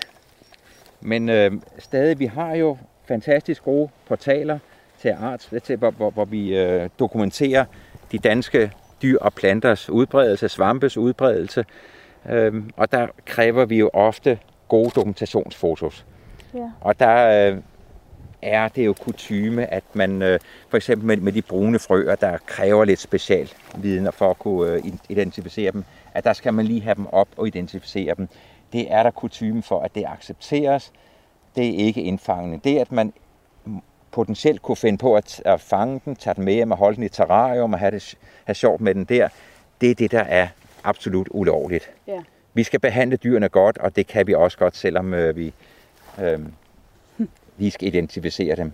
Men 1.00 1.29
øh, 1.29 1.53
stadig, 1.79 2.18
vi 2.18 2.26
har 2.26 2.55
jo 2.55 2.79
fantastisk 3.05 3.64
gode 3.64 3.88
portaler 4.09 4.59
til 5.02 5.08
art, 5.20 5.48
til, 5.64 5.76
hvor, 5.76 5.90
hvor, 5.90 6.10
hvor 6.10 6.24
vi 6.24 6.58
øh, 6.58 6.88
dokumenterer 6.98 7.64
de 8.12 8.18
danske 8.18 8.72
dyr 9.02 9.18
og 9.20 9.34
planters 9.34 9.90
udbredelse, 9.90 10.48
svampes 10.48 10.96
udbredelse. 10.96 11.64
Øh, 12.28 12.64
og 12.76 12.92
der 12.92 13.06
kræver 13.24 13.64
vi 13.64 13.78
jo 13.78 13.90
ofte 13.92 14.38
gode 14.68 14.90
dokumentationsfotos. 14.90 16.06
Ja. 16.54 16.70
Og 16.80 17.00
der 17.00 17.50
øh, 17.52 17.58
er 18.42 18.68
det 18.68 18.86
jo 18.86 18.92
kutyme, 18.92 19.74
at 19.74 19.84
man 19.92 20.22
øh, 20.22 20.40
for 20.68 20.76
eksempel 20.76 21.06
med, 21.06 21.16
med 21.16 21.32
de 21.32 21.42
brune 21.42 21.78
frøer, 21.78 22.14
der 22.14 22.38
kræver 22.46 22.84
lidt 22.84 23.00
special 23.00 23.50
viden 23.78 24.12
for 24.12 24.30
at 24.30 24.38
kunne 24.38 24.72
øh, 24.72 24.82
identificere 25.08 25.72
dem, 25.72 25.84
at 26.14 26.24
der 26.24 26.32
skal 26.32 26.54
man 26.54 26.64
lige 26.64 26.80
have 26.80 26.94
dem 26.94 27.06
op 27.06 27.28
og 27.36 27.46
identificere 27.46 28.14
dem. 28.14 28.28
Det 28.72 28.92
er 28.92 29.02
der 29.02 29.10
kutyme 29.10 29.62
for, 29.62 29.80
at 29.80 29.94
det 29.94 30.04
accepteres. 30.06 30.92
Det 31.56 31.66
er 31.66 31.84
ikke 31.86 32.02
indfangende. 32.02 32.60
Det, 32.64 32.78
at 32.78 32.92
man 32.92 33.12
potentielt 34.12 34.62
kunne 34.62 34.77
finde 34.77 34.99
på 34.99 35.14
at, 35.16 35.42
at 35.44 35.61
fange 35.61 36.01
den, 36.05 36.16
tage 36.16 36.35
den 36.35 36.44
med 36.44 36.53
hjem 36.55 36.70
og 36.70 36.77
holde 36.79 36.96
den 36.96 37.05
i 37.05 37.09
terrarium 37.09 37.73
og 37.73 37.79
have, 37.79 37.90
det, 37.90 38.14
have 38.44 38.55
sjovt 38.55 38.81
med 38.81 38.94
den 38.94 39.05
der, 39.05 39.29
det 39.81 39.90
er 39.90 39.94
det, 39.94 40.11
der 40.11 40.20
er 40.20 40.49
absolut 40.85 41.29
ulovligt. 41.31 41.90
Ja. 42.07 42.20
Vi 42.55 42.62
skal 42.62 42.81
behandle 42.81 43.16
dyrene 43.16 43.49
godt, 43.49 43.79
og 43.79 43.96
det 43.96 44.07
kan 44.07 44.27
vi 44.27 44.35
også 44.35 44.59
godt, 44.59 44.77
selvom 44.77 45.14
øh, 45.14 45.37
vi 45.37 45.53
øh, 46.23 46.38
lige 47.59 47.70
skal 47.70 47.88
identificere 47.88 48.57
dem. 48.57 48.73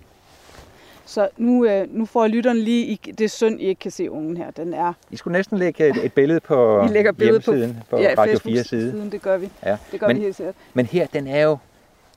Så 1.09 1.29
nu, 1.37 1.65
øh, 1.67 1.87
nu 1.97 2.07
får 2.07 2.27
lytteren 2.27 2.57
lige, 2.59 2.87
I, 2.87 3.01
det 3.19 3.21
er 3.21 3.29
synd, 3.29 3.61
I 3.61 3.65
ikke 3.65 3.79
kan 3.79 3.91
se 3.91 4.11
ungen 4.11 4.37
her. 4.37 4.51
Den 4.51 4.75
er 4.75 4.93
I 5.11 5.17
skulle 5.17 5.33
næsten 5.39 5.59
lægge 5.59 5.89
et, 5.89 6.05
et 6.05 6.13
billede 6.13 6.41
på 6.41 6.83
Vi 6.89 6.93
lægger 6.95 7.13
billede 7.13 7.41
på- 7.41 7.53
hjemmesiden, 7.55 7.83
på, 7.91 7.99
ja, 7.99 8.15
Radio 8.19 8.39
4 8.39 8.65
side. 8.65 8.65
Facebook-siden, 8.65 9.13
det 9.13 9.23
gør 9.23 9.37
vi. 9.39 9.49
Ja. 9.65 9.77
Det 9.93 10.01
gør 10.01 10.07
Men- 10.07 10.17
vi 10.17 10.23
helt 10.23 10.37
sikkert. 10.37 10.55
Men 10.75 10.87
her, 10.87 11.07
den 11.07 11.27
er 11.27 11.43
jo 11.43 11.59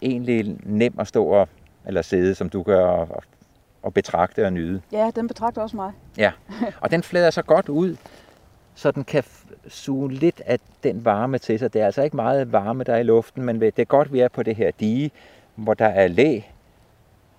egentlig 0.02 0.58
nem 0.64 0.94
at 1.00 1.08
stå 1.08 1.26
og, 1.26 1.48
eller 1.90 2.02
sidde, 2.02 2.36
som 2.36 2.50
du 2.50 2.64
gør, 2.64 2.86
og, 2.86 3.24
og 3.82 3.94
betragte 3.94 4.46
og 4.46 4.54
nyde. 4.54 4.82
Ja, 4.92 5.12
den 5.16 5.28
betragter 5.28 5.62
også 5.62 5.76
mig. 5.76 5.92
Ja, 6.18 6.32
og 6.82 6.92
den 6.92 7.04
flader 7.04 7.30
så 7.30 7.42
godt 7.42 7.70
ud, 7.70 7.96
så 8.76 8.92
den 8.92 9.04
kan 9.04 9.24
suge 9.68 10.14
lidt 10.14 10.42
af 10.46 10.60
den 10.84 11.06
varme 11.06 11.38
til 11.38 11.60
sig. 11.60 11.74
Det 11.74 11.82
er 11.82 11.86
altså 11.86 12.02
ikke 12.02 12.16
meget 12.16 12.52
varme, 12.52 12.84
der 12.84 12.94
er 12.94 12.98
i 12.98 13.04
luften, 13.04 13.44
men 13.44 13.62
det 13.62 13.80
er 13.80 13.86
godt, 13.86 14.14
vi 14.14 14.20
er 14.20 14.28
på 14.28 14.44
det 14.44 14.56
her 14.56 14.72
dige, 14.72 15.12
hvor 15.56 15.74
der 15.74 15.86
er 15.88 16.08
læ, 16.08 16.42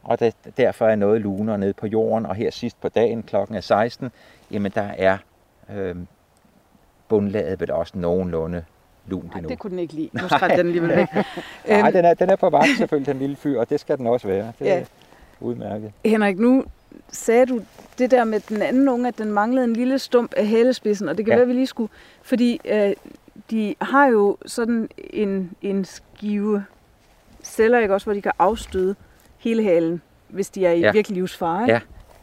og 0.03 0.21
det, 0.21 0.35
derfor 0.57 0.87
er 0.87 0.97
noget 0.97 1.21
lunere 1.21 1.59
nede 1.59 1.73
på 1.73 1.87
jorden. 1.87 2.27
Og 2.27 2.35
her 2.35 2.51
sidst 2.51 2.81
på 2.81 2.89
dagen, 2.89 3.23
klokken 3.23 3.57
er 3.57 3.61
16, 3.61 4.11
jamen 4.51 4.73
der 4.75 4.91
er 4.99 5.19
øh, 5.71 5.97
bundlaget 7.09 7.61
vel 7.61 7.71
også 7.71 7.99
nogenlunde 7.99 8.65
lunt 9.07 9.25
Nej, 9.25 9.35
endnu. 9.39 9.49
det 9.49 9.59
kunne 9.59 9.71
den 9.71 9.79
ikke 9.79 9.95
lide. 9.95 10.11
Nu 10.13 10.29
skrædte 10.29 10.57
den 10.57 10.67
alligevel 10.67 10.97
væk. 10.97 11.07
Nej, 11.69 11.79
Øhm, 11.87 11.93
den 11.93 12.05
er, 12.05 12.15
den 12.15 12.31
er 12.31 12.37
på 12.37 12.51
vagt 12.51 12.69
selvfølgelig, 12.79 13.13
den 13.13 13.19
lille 13.21 13.37
fyr, 13.37 13.61
og 13.61 13.71
det 13.71 13.81
skal 13.81 13.99
den 13.99 14.07
også 14.07 14.29
være. 14.29 14.53
Det 14.59 14.71
er 14.71 14.75
Ja. 14.77 14.85
udmærket. 15.41 15.93
Henrik, 16.05 16.39
nu 16.39 16.65
sagde 17.13 17.47
du 17.47 17.61
det 17.99 18.11
der 18.11 18.25
med 18.25 18.41
den 18.41 18.63
anden 18.63 18.89
unge, 18.89 19.09
at 19.09 19.19
den 19.19 19.33
manglede 19.33 19.65
en 19.65 19.73
lille 19.73 19.99
stump 19.99 20.35
af 20.37 20.47
hælespidsen, 20.47 21.09
og 21.09 21.17
det 21.17 21.25
kan 21.25 21.33
Ja. 21.33 21.37
være, 21.39 21.47
vi 21.47 21.53
lige 21.53 21.67
skulle... 21.67 21.91
Fordi 22.23 22.61
øh, 22.65 22.93
de 23.51 23.75
har 23.81 24.07
jo 24.07 24.37
sådan 24.47 24.89
en, 25.11 25.51
en 25.63 25.85
skive 25.85 26.65
celler, 27.43 27.79
ikke 27.79 27.95
også, 27.95 28.07
hvor 28.07 28.15
de 28.15 28.23
kan 28.23 28.33
afstøde 28.39 28.95
hele 29.39 29.63
halen, 29.65 30.03
hvis 30.29 30.51
de 30.51 30.67
er 30.67 30.73
i 30.73 30.81
Ja. 30.81 30.93
virkelig 30.93 31.15
livsfare. 31.17 31.63
ikke? 31.63 31.73
Ja. 31.73 31.81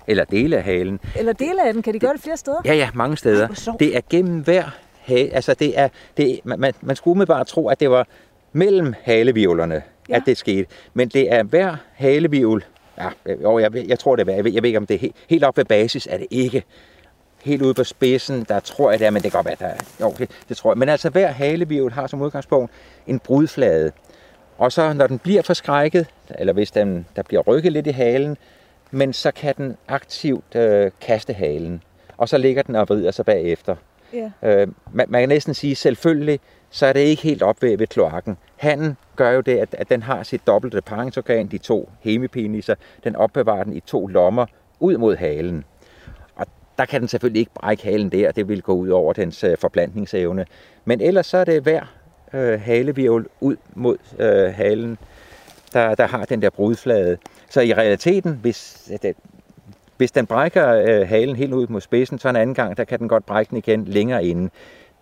Eller 0.08 0.24
dele 0.26 0.58
af 0.58 0.64
halen. 0.64 1.00
Eller 1.18 1.34
dele 1.34 1.68
af 1.68 1.74
den, 1.74 1.82
kan 1.82 1.94
de 1.94 2.00
gøre 2.00 2.14
det 2.14 2.22
flere 2.22 2.38
steder? 2.38 2.58
Ja, 2.66 2.74
ja, 2.74 2.90
mange 2.94 3.18
steder. 3.18 3.76
Det 3.80 3.98
er 3.98 4.02
gennem 4.10 4.40
hver 4.44 4.64
hale. 5.08 5.34
Altså, 5.34 5.54
det 5.54 5.80
er, 5.80 5.90
det 6.18 6.40
man, 6.44 6.60
man, 6.60 6.74
man 6.82 6.96
skulle 6.96 7.12
umiddelbart 7.12 7.48
tro, 7.48 7.68
at 7.68 7.80
det 7.80 7.90
var 7.90 8.08
mellem 8.54 8.94
halevivlerne, 9.02 9.84
ja. 10.10 10.16
At 10.16 10.24
det 10.26 10.38
skete. 10.38 10.66
Men 10.94 11.10
det 11.10 11.34
er 11.34 11.44
hver 11.44 11.76
halevivl. 11.94 12.66
Ja, 12.98 13.10
jo, 13.42 13.60
jeg, 13.60 13.76
jeg 13.88 14.00
tror, 14.00 14.16
det 14.16 14.30
er, 14.30 14.34
jeg 14.36 14.44
ved, 14.44 14.54
jeg 14.54 14.64
ved 14.64 14.68
ikke, 14.70 14.78
om 14.78 14.86
det 14.86 14.96
er 14.96 15.00
helt, 15.00 15.16
helt 15.30 15.44
op 15.44 15.58
ved 15.58 15.66
basis, 15.66 16.08
er 16.12 16.18
det 16.18 16.28
ikke. 16.32 16.64
Helt 17.44 17.62
ude 17.62 17.74
på 17.74 17.84
spidsen, 17.84 18.46
der 18.50 18.60
tror 18.60 18.92
jeg 18.92 19.00
det 19.00 19.08
er, 19.08 19.12
men 19.12 19.24
det 19.24 19.32
kan 19.32 19.38
godt 19.38 19.46
være, 19.46 19.56
der 19.60 19.66
er. 19.66 19.78
Jo, 20.02 20.14
det, 20.18 20.30
det 20.50 20.58
tror 20.58 20.72
jeg. 20.72 20.78
Men 20.78 20.90
altså, 20.90 21.10
hver 21.10 21.28
halevivl 21.28 21.92
har 21.92 22.08
som 22.08 22.22
udgangspunkt 22.22 22.72
en 23.08 23.20
brudflade. 23.20 23.92
Og 24.58 24.72
så, 24.72 24.94
når 24.94 25.08
den 25.08 25.20
bliver 25.20 25.42
forskrækket, 25.42 26.08
eller 26.40 26.54
hvis 26.54 26.72
den, 26.72 27.06
der 27.16 27.24
bliver 27.24 27.42
rykket 27.42 27.72
lidt 27.72 27.88
i 27.88 27.92
halen, 27.92 28.38
men 28.92 29.14
så 29.14 29.32
kan 29.32 29.56
den 29.58 29.78
aktivt 29.88 30.56
øh, 30.56 30.92
kaste 31.02 31.34
halen. 31.34 31.84
Og 32.18 32.30
så 32.30 32.38
ligger 32.38 32.64
den 32.64 32.76
og 32.76 32.90
vrider 32.90 33.12
sig 33.12 33.26
bagefter. 33.26 33.76
Ja. 34.14 34.32
Øh, 34.44 34.68
man, 34.94 35.06
man 35.10 35.22
kan 35.22 35.30
næsten 35.30 35.54
sige, 35.54 35.76
selvfølgelig, 35.76 36.40
så 36.70 36.86
er 36.86 36.94
det 36.94 37.00
ikke 37.00 37.24
helt 37.24 37.42
op 37.42 37.62
ved, 37.62 37.78
ved 37.78 37.88
kloakken. 37.88 38.38
Handen 38.56 38.98
gør 39.16 39.32
jo 39.32 39.42
det, 39.42 39.58
at, 39.58 39.76
at 39.78 39.90
den 39.90 40.04
har 40.04 40.24
sit 40.24 40.48
dobbelte 40.48 40.82
paringsorgan, 40.82 41.48
de 41.48 41.58
to 41.58 41.90
hemipeniser. 42.00 42.76
Den 43.04 43.16
opbevarer 43.16 43.64
den 43.64 43.74
i 43.74 43.80
to 43.80 44.08
lommer 44.08 44.46
ud 44.80 44.98
mod 44.98 45.16
halen. 45.16 45.64
Og 46.36 46.46
der 46.78 46.86
kan 46.86 47.02
den 47.02 47.08
selvfølgelig 47.08 47.40
ikke 47.40 47.54
brække 47.56 47.84
halen 47.84 48.10
der, 48.10 48.32
det 48.32 48.48
vil 48.48 48.62
gå 48.62 48.74
ud 48.74 48.90
over 48.90 49.14
dens 49.14 49.44
øh, 49.44 49.58
forplantningsevne. 49.58 50.46
Men 50.86 51.02
ellers 51.02 51.26
så 51.26 51.38
er 51.38 51.44
det 51.44 51.64
hver 51.64 51.94
øh, 52.34 52.62
halevirvel 52.62 53.26
ud 53.40 53.56
mod 53.76 53.98
øh, 54.20 54.54
halen, 54.54 54.98
der, 55.74 55.96
der 55.96 56.08
har 56.08 56.26
den 56.26 56.42
der 56.42 56.50
brudflade. 56.50 57.18
Så 57.50 57.62
i 57.62 57.74
realiteten, 57.74 58.40
hvis 58.42 58.90
øh, 58.94 58.98
det, 59.02 59.16
hvis 59.98 60.12
den 60.12 60.26
brækker 60.26 60.70
øh, 60.74 61.08
halen 61.08 61.36
helt 61.36 61.54
ud 61.54 61.68
mod 61.68 61.82
spidsen, 61.82 62.20
så 62.20 62.30
en 62.30 62.36
anden 62.36 62.54
gang, 62.56 62.78
der 62.78 62.84
kan 62.84 63.00
den 63.00 63.08
godt 63.08 63.26
brække 63.26 63.50
den 63.50 63.58
igen 63.58 63.86
længere 63.86 64.26
inde. 64.26 64.50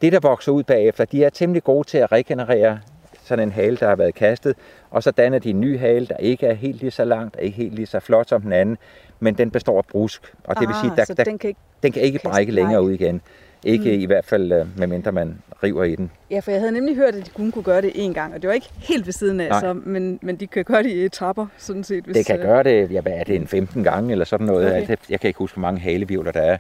Det, 0.02 0.12
der 0.14 0.20
vokser 0.20 0.52
ud 0.52 0.64
bagefter, 0.64 1.06
de 1.06 1.24
er 1.24 1.30
temmelig 1.30 1.64
gode 1.64 1.88
til 1.88 1.98
at 1.98 2.12
regenerere 2.12 2.80
sådan 3.24 3.48
en 3.48 3.52
hale, 3.52 3.78
der 3.78 3.88
har 3.88 3.96
været 3.96 4.16
kastet, 4.16 4.56
og 4.92 5.04
så 5.04 5.12
danner 5.12 5.40
de 5.40 5.50
en 5.50 5.62
ny 5.62 5.80
hale, 5.80 6.06
der 6.06 6.18
ikke 6.18 6.48
er 6.48 6.54
helt 6.54 6.80
lige 6.80 6.92
så 6.92 7.06
langt, 7.06 7.36
og 7.36 7.42
ikke 7.42 7.58
helt 7.58 7.76
lige 7.76 7.86
så 7.86 8.00
flot 8.00 8.30
som 8.30 8.42
den 8.42 8.54
anden, 8.54 8.78
men 9.20 9.34
den 9.34 9.52
består 9.52 9.78
af 9.78 9.86
brusk, 9.86 10.34
og 10.44 10.60
det 10.60 10.68
vil 10.68 10.76
sige, 10.82 10.92
Ah, 10.92 11.18
der, 11.18 11.24
den 11.24 11.38
kan 11.38 11.48
ikke... 11.48 11.60
den 11.84 11.92
kan 11.92 12.02
ikke 12.02 12.20
brække 12.24 12.52
længere 12.52 12.84
ud 12.84 12.92
igen. 12.92 13.22
Ikke 13.66 13.96
Mm. 13.96 14.02
i 14.02 14.06
hvert 14.06 14.26
fald, 14.26 14.52
øh, 14.52 14.66
medmindre 14.80 15.12
man 15.12 15.42
river 15.64 15.84
i 15.84 15.96
den. 15.96 16.12
Ja, 16.32 16.40
for 16.40 16.52
jeg 16.52 16.60
havde 16.60 16.72
nemlig 16.72 16.96
hørt, 16.96 17.16
at 17.16 17.26
de 17.26 17.32
kun 17.32 17.52
kunne 17.52 17.64
gøre 17.64 17.82
det 17.82 17.90
én 17.90 18.14
gang, 18.14 18.34
og 18.34 18.42
det 18.42 18.48
var 18.48 18.54
ikke 18.54 18.70
helt 18.78 19.06
ved 19.06 19.14
siden 19.14 19.40
af, 19.40 19.50
Nej. 19.50 19.60
så, 19.60 19.74
men, 19.74 20.20
men 20.22 20.36
de 20.36 20.48
kan 20.48 20.64
gøre 20.64 20.84
det 20.84 20.90
i 20.90 21.06
etapper, 21.06 21.48
sådan 21.58 21.84
set. 21.84 22.04
Hvis, 22.04 22.18
Det 22.18 22.26
kan 22.26 22.40
øh, 22.40 22.46
gøre 22.46 22.64
det, 22.64 22.92
ja, 22.92 23.02
hvad 23.02 23.12
er 23.14 23.24
det, 23.24 23.36
en 23.36 23.48
15 23.48 23.84
gange 23.84 24.12
eller 24.12 24.26
sådan 24.26 24.48
noget. 24.48 24.68
Okay. 24.72 24.82
Okay. 24.84 24.96
Jeg 25.10 25.20
kan 25.20 25.28
ikke 25.28 25.38
huske, 25.38 25.56
hvor 25.56 25.62
mange 25.62 25.82
halevivler 25.82 26.32
der 26.32 26.42
er. 26.42 26.58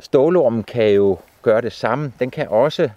Stålormen 0.00 0.62
kan 0.62 0.90
jo 0.90 1.18
gøre 1.42 1.60
det 1.60 1.72
samme. 1.72 2.12
Den 2.20 2.30
kan 2.30 2.48
også 2.48 2.88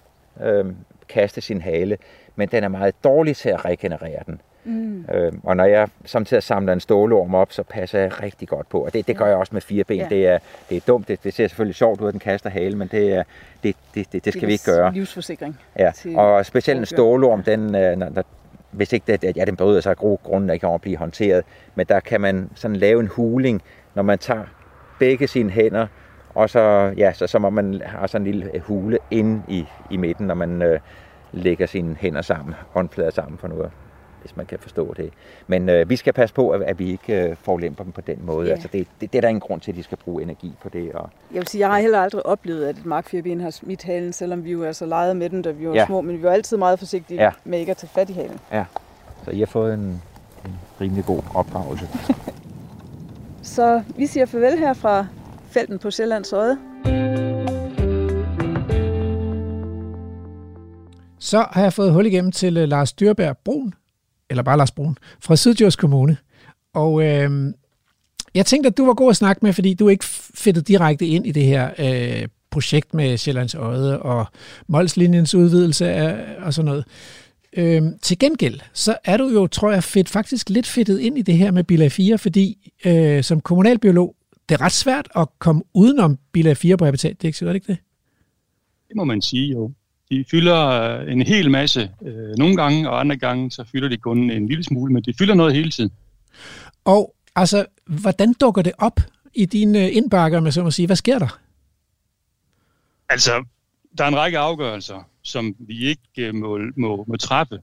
øh, 0.44 0.64
kaste 1.08 1.40
sin 1.40 1.60
hale, 1.60 1.98
men 2.36 2.48
den 2.48 2.64
er 2.64 2.68
meget 2.68 2.94
dårlig 3.04 3.36
til 3.36 3.48
at 3.48 3.64
regenerere 3.64 4.22
den. 4.26 4.40
Mm. 4.64 5.04
Øh, 5.14 5.32
og 5.42 5.56
når 5.56 5.64
jeg 5.64 5.88
samtidig 6.04 6.42
samler 6.42 6.72
en 6.72 6.80
stålorm 6.80 7.34
op, 7.34 7.52
så 7.52 7.62
passer 7.62 7.98
jeg 7.98 8.22
rigtig 8.22 8.48
godt 8.48 8.68
på. 8.68 8.84
Og 8.84 8.92
det, 8.92 9.06
det 9.06 9.16
gør 9.16 9.26
jeg 9.26 9.36
også 9.36 9.54
med 9.54 9.60
fire 9.60 9.84
ben. 9.84 9.96
Ja. 9.96 10.06
Det, 10.08 10.26
er, 10.26 10.38
det 10.68 10.76
er 10.76 10.80
dumt. 10.86 11.08
Det, 11.08 11.24
det 11.24 11.34
ser 11.34 11.48
selvfølgelig 11.48 11.74
sjovt 11.74 12.00
ud, 12.00 12.08
at 12.08 12.12
den 12.12 12.20
kaster 12.20 12.50
hale, 12.50 12.76
men 12.76 12.88
det, 12.88 13.14
er, 13.14 13.22
det, 13.62 13.76
det, 13.94 14.12
det, 14.12 14.24
det 14.24 14.32
skal 14.32 14.48
vi 14.48 14.52
ikke 14.52 14.64
gøre. 14.64 14.92
Livsforsikring. 14.92 15.58
Ja, 15.78 15.92
og 16.16 16.46
specielt 16.46 16.80
en 16.80 16.86
stålorm, 16.86 17.42
den, 17.42 17.74
øh, 17.74 17.96
når, 17.96 18.08
når, 18.08 18.24
hvis 18.70 18.92
ikke 18.92 19.16
det, 19.16 19.36
ja, 19.36 19.44
den 19.44 19.56
bryder 19.56 19.80
sig 19.80 19.90
af 19.90 19.96
gode 19.96 20.18
grunde, 20.22 20.54
ikke 20.54 20.66
over 20.66 20.74
at 20.74 20.80
blive 20.80 20.96
håndteret, 20.96 21.44
men 21.74 21.86
der 21.86 22.00
kan 22.00 22.20
man 22.20 22.50
sådan 22.54 22.76
lave 22.76 23.00
en 23.00 23.06
huling, 23.06 23.62
når 23.94 24.02
man 24.02 24.18
tager 24.18 24.44
begge 24.98 25.26
sine 25.26 25.50
hænder, 25.50 25.86
og 26.34 26.50
så, 26.50 26.94
ja, 26.96 27.12
så, 27.12 27.26
så 27.26 27.38
må 27.38 27.50
man 27.50 27.82
have 27.84 28.08
sådan 28.08 28.26
en 28.26 28.32
lille 28.32 28.60
hule 28.60 28.98
inde 29.10 29.42
i, 29.48 29.66
i 29.90 29.96
midten, 29.96 30.26
når 30.26 30.34
man 30.34 30.62
øh, 30.62 30.80
lægger 31.32 31.66
sine 31.66 31.96
hænder 32.00 32.22
sammen, 32.22 32.54
håndflader 32.70 33.10
sammen 33.10 33.38
for 33.38 33.48
noget, 33.48 33.70
hvis 34.24 34.36
man 34.36 34.46
kan 34.46 34.58
forstå 34.58 34.94
det. 34.96 35.10
Men 35.46 35.68
øh, 35.68 35.90
vi 35.90 35.96
skal 35.96 36.12
passe 36.12 36.34
på, 36.34 36.50
at, 36.50 36.62
at 36.62 36.78
vi 36.78 36.90
ikke 36.90 37.22
øh, 37.28 37.36
forulemper 37.42 37.84
dem 37.84 37.92
på 37.92 38.00
den 38.00 38.18
måde. 38.26 38.46
Ja. 38.46 38.52
Altså, 38.52 38.68
det, 38.72 38.86
det, 39.00 39.12
det 39.12 39.18
er 39.18 39.20
der 39.22 39.28
ingen 39.28 39.40
grund 39.40 39.60
til, 39.60 39.72
at 39.72 39.76
de 39.76 39.82
skal 39.82 39.98
bruge 39.98 40.22
energi 40.22 40.52
på 40.62 40.68
det. 40.68 40.92
Og, 40.92 41.10
Jeg 41.32 41.38
vil 41.40 41.46
sige, 41.48 41.60
jeg 41.60 41.68
har 41.70 41.78
heller 41.78 42.00
aldrig 42.00 42.26
oplevet, 42.26 42.66
at 42.66 42.76
et 42.78 42.86
markfirben 42.86 43.40
har 43.40 43.50
smidt 43.50 43.82
halen, 43.82 44.12
selvom 44.12 44.44
vi 44.44 44.52
jo 44.52 44.64
altså 44.64 44.86
legede 44.86 45.14
med 45.14 45.30
den, 45.30 45.42
da 45.42 45.50
vi 45.50 45.68
var 45.68 45.74
Ja. 45.74 45.86
små, 45.86 46.00
men 46.00 46.18
vi 46.18 46.22
var 46.22 46.30
altid 46.30 46.56
meget 46.56 46.78
forsigtige 46.78 47.22
Ja. 47.22 47.30
med 47.44 47.58
ikke 47.58 47.70
at 47.70 47.76
tage 47.76 47.90
fat 47.94 48.10
i 48.10 48.12
halen. 48.12 48.40
så 49.24 49.30
I 49.30 49.38
har 49.38 49.46
fået 49.46 49.74
en, 49.74 50.02
en 50.44 50.52
rimelig 50.80 51.04
god 51.04 51.22
opdragelse. 51.34 51.88
Så 53.42 53.82
vi 53.96 54.06
siger 54.06 54.26
farvel 54.26 54.58
her 54.58 54.72
fra 54.72 55.06
felten 55.50 55.78
på 55.78 55.90
Sjællands 55.90 56.32
Øde. 56.32 56.58
Så 61.18 61.46
har 61.50 61.62
jeg 61.62 61.72
fået 61.72 61.92
hul 61.92 62.06
igennem 62.06 62.32
til 62.32 62.56
uh, 62.62 62.68
Lars 62.68 62.92
Dyrberg 62.92 63.36
Brun, 63.44 63.74
eller 64.30 64.42
bare 64.42 64.58
Lars 64.58 64.70
Brun, 64.70 64.96
fra 65.20 65.36
Syddjurs 65.36 65.76
Kommune. 65.76 66.16
Og 66.72 67.04
øh, 67.04 67.52
jeg 68.34 68.46
tænkte, 68.46 68.68
at 68.68 68.76
du 68.76 68.86
var 68.86 68.94
god 68.94 69.10
at 69.10 69.16
snakke 69.16 69.40
med, 69.42 69.52
fordi 69.52 69.74
du 69.74 69.88
ikke 69.88 70.04
fedtet 70.34 70.68
direkte 70.68 71.06
ind 71.06 71.26
i 71.26 71.32
det 71.32 71.44
her 71.44 71.70
øh, 71.78 72.28
projekt 72.50 72.94
med 72.94 73.16
Sjællands 73.16 73.54
Øde 73.54 74.02
og 74.02 74.26
Molslinjens 74.66 75.34
udvidelse 75.34 75.88
af, 75.88 76.36
og 76.38 76.54
sådan 76.54 76.66
noget. 76.66 76.84
Øh, 77.56 77.82
til 78.02 78.18
gengæld, 78.18 78.60
så 78.72 78.96
er 79.04 79.16
du 79.16 79.28
jo, 79.28 79.46
tror 79.46 79.72
jeg, 79.72 79.84
fedt, 79.84 80.08
faktisk 80.08 80.50
lidt 80.50 80.66
fedtet 80.66 81.00
ind 81.00 81.18
i 81.18 81.22
det 81.22 81.38
her 81.38 81.50
med 81.50 81.64
bilag 81.64 81.92
4, 81.92 82.18
fordi 82.18 82.72
øh, 82.84 83.22
som 83.24 83.40
kommunalbiolog, 83.40 84.16
det 84.48 84.54
er 84.54 84.60
ret 84.60 84.72
svært 84.72 85.08
at 85.16 85.28
komme 85.38 85.62
udenom 85.74 86.18
bilag 86.32 86.56
4 86.56 86.76
på 86.76 86.84
habitat. 86.84 87.22
Det 87.22 87.24
er 87.24 87.28
ikke, 87.28 87.44
er 87.44 87.48
det 87.48 87.54
ikke 87.54 87.66
det? 87.66 87.78
Det 88.88 88.96
må 88.96 89.04
man 89.04 89.22
sige 89.22 89.52
jo. 89.52 89.72
De 90.14 90.24
fylder 90.30 90.68
øh, 91.00 91.12
en 91.12 91.22
hel 91.22 91.50
masse 91.50 91.90
øh, 92.02 92.34
nogle 92.38 92.56
gange, 92.56 92.90
og 92.90 93.00
andre 93.00 93.16
gange 93.16 93.50
så 93.50 93.64
fylder 93.72 93.88
de 93.88 93.96
kun 93.96 94.30
en 94.30 94.48
lille 94.48 94.64
smule, 94.64 94.92
men 94.92 95.02
de 95.02 95.14
fylder 95.18 95.34
noget 95.34 95.54
hele 95.54 95.70
tiden. 95.70 95.90
Og 96.84 97.14
altså, 97.36 97.66
hvordan 97.86 98.32
dukker 98.32 98.62
det 98.62 98.72
op 98.78 99.00
i 99.34 99.44
dine 99.44 99.90
indbakker, 99.90 100.40
med 100.40 100.52
så 100.52 100.62
må 100.62 100.70
sige? 100.70 100.86
Hvad 100.86 100.96
sker 100.96 101.18
der? 101.18 101.38
Altså, 103.08 103.44
der 103.98 104.04
er 104.04 104.08
en 104.08 104.16
række 104.16 104.38
afgørelser, 104.38 105.08
som 105.22 105.54
vi 105.58 105.86
ikke 105.86 106.02
øh, 106.18 106.34
må, 106.34 106.58
må, 106.76 107.04
må 107.08 107.16
træffe, 107.16 107.58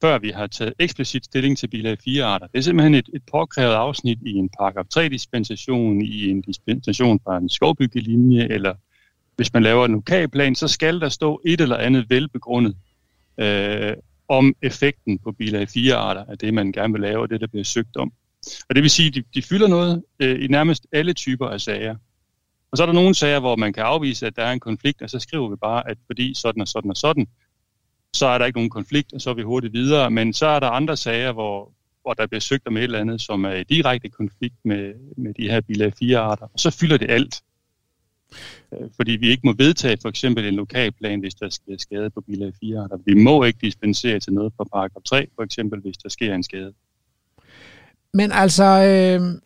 før 0.00 0.18
vi 0.18 0.30
har 0.30 0.46
taget 0.46 0.74
eksplicit 0.78 1.24
stilling 1.24 1.58
til 1.58 1.68
bilag 1.68 1.98
4-arter. 2.08 2.46
Det 2.46 2.58
er 2.58 2.62
simpelthen 2.62 2.94
et, 2.94 3.08
et 3.14 3.22
påkrævet 3.30 3.74
afsnit 3.74 4.18
i 4.22 4.32
en 4.32 4.48
paragraf 4.58 4.84
3-dispensation, 4.96 6.02
i 6.02 6.30
en 6.30 6.40
dispensation 6.40 7.20
fra 7.24 7.36
en 7.38 7.48
skovbyggelinje, 7.48 8.48
eller 8.50 8.74
hvis 9.36 9.52
man 9.52 9.62
laver 9.62 9.84
en 9.84 9.92
lokalplan, 9.92 10.54
så 10.54 10.68
skal 10.68 11.00
der 11.00 11.08
stå 11.08 11.40
et 11.46 11.60
eller 11.60 11.76
andet 11.76 12.10
velbegrundet 12.10 12.76
øh, 13.40 13.92
om 14.28 14.54
effekten 14.62 15.18
på 15.18 15.32
bilag 15.32 15.68
4-arter 15.68 16.24
af 16.28 16.38
det, 16.38 16.54
man 16.54 16.72
gerne 16.72 16.92
vil 16.92 17.02
lave, 17.02 17.20
og 17.20 17.30
det, 17.30 17.40
der 17.40 17.46
bliver 17.46 17.64
søgt 17.64 17.96
om. 17.96 18.12
Og 18.68 18.74
det 18.74 18.82
vil 18.82 18.90
sige, 18.90 19.08
at 19.08 19.14
de, 19.14 19.22
de 19.34 19.42
fylder 19.42 19.68
noget 19.68 20.02
øh, 20.18 20.44
i 20.44 20.46
nærmest 20.46 20.86
alle 20.92 21.12
typer 21.12 21.48
af 21.48 21.60
sager. 21.60 21.96
Og 22.70 22.76
så 22.76 22.82
er 22.82 22.86
der 22.86 22.92
nogle 22.92 23.14
sager, 23.14 23.40
hvor 23.40 23.56
man 23.56 23.72
kan 23.72 23.82
afvise, 23.82 24.26
at 24.26 24.36
der 24.36 24.42
er 24.42 24.52
en 24.52 24.60
konflikt, 24.60 25.02
og 25.02 25.10
så 25.10 25.18
skriver 25.18 25.48
vi 25.48 25.56
bare, 25.56 25.90
at 25.90 25.98
fordi 26.06 26.34
sådan 26.34 26.62
og 26.62 26.68
sådan 26.68 26.90
og 26.90 26.96
sådan, 26.96 27.26
så 28.14 28.26
er 28.26 28.38
der 28.38 28.46
ikke 28.46 28.58
nogen 28.58 28.70
konflikt, 28.70 29.12
og 29.12 29.20
så 29.20 29.30
er 29.30 29.34
vi 29.34 29.42
hurtigt 29.42 29.72
videre. 29.72 30.10
Men 30.10 30.32
så 30.32 30.46
er 30.46 30.60
der 30.60 30.68
andre 30.68 30.96
sager, 30.96 31.32
hvor, 31.32 31.72
hvor 32.02 32.14
der 32.14 32.26
bliver 32.26 32.40
søgt 32.40 32.66
om 32.66 32.76
et 32.76 32.82
eller 32.82 32.98
andet, 32.98 33.20
som 33.20 33.44
er 33.44 33.52
i 33.52 33.64
direkte 33.64 34.08
konflikt 34.08 34.54
med, 34.64 34.94
med 35.16 35.34
de 35.34 35.50
her 35.50 35.60
bilag 35.60 35.92
4-arter, 36.02 36.46
og 36.52 36.60
så 36.60 36.70
fylder 36.70 36.96
det 36.96 37.10
alt. 37.10 37.42
Øh, 38.72 38.88
fordi 38.96 39.12
vi 39.12 39.28
ikke 39.28 39.42
må 39.44 39.52
vedtage 39.52 39.98
for 40.02 40.08
eksempel 40.08 40.44
en 40.44 40.54
lokalplan, 40.54 41.20
hvis 41.20 41.34
der 41.34 41.50
sker 41.50 41.76
skade 41.78 42.10
på 42.10 42.20
bilag 42.20 42.52
4-arter. 42.64 42.94
Altså, 42.94 43.04
vi 43.06 43.14
må 43.14 43.44
ikke 43.44 43.58
dispensere 43.62 44.20
til 44.20 44.32
noget 44.32 44.52
fra 44.56 44.64
paragraf 44.64 45.02
3, 45.02 45.28
for 45.34 45.42
eksempel, 45.42 45.80
hvis 45.80 45.96
der 45.96 46.08
sker 46.08 46.34
en 46.34 46.42
skade. 46.42 46.72
Men 48.14 48.32
altså, 48.32 48.64
øh, 48.64 49.40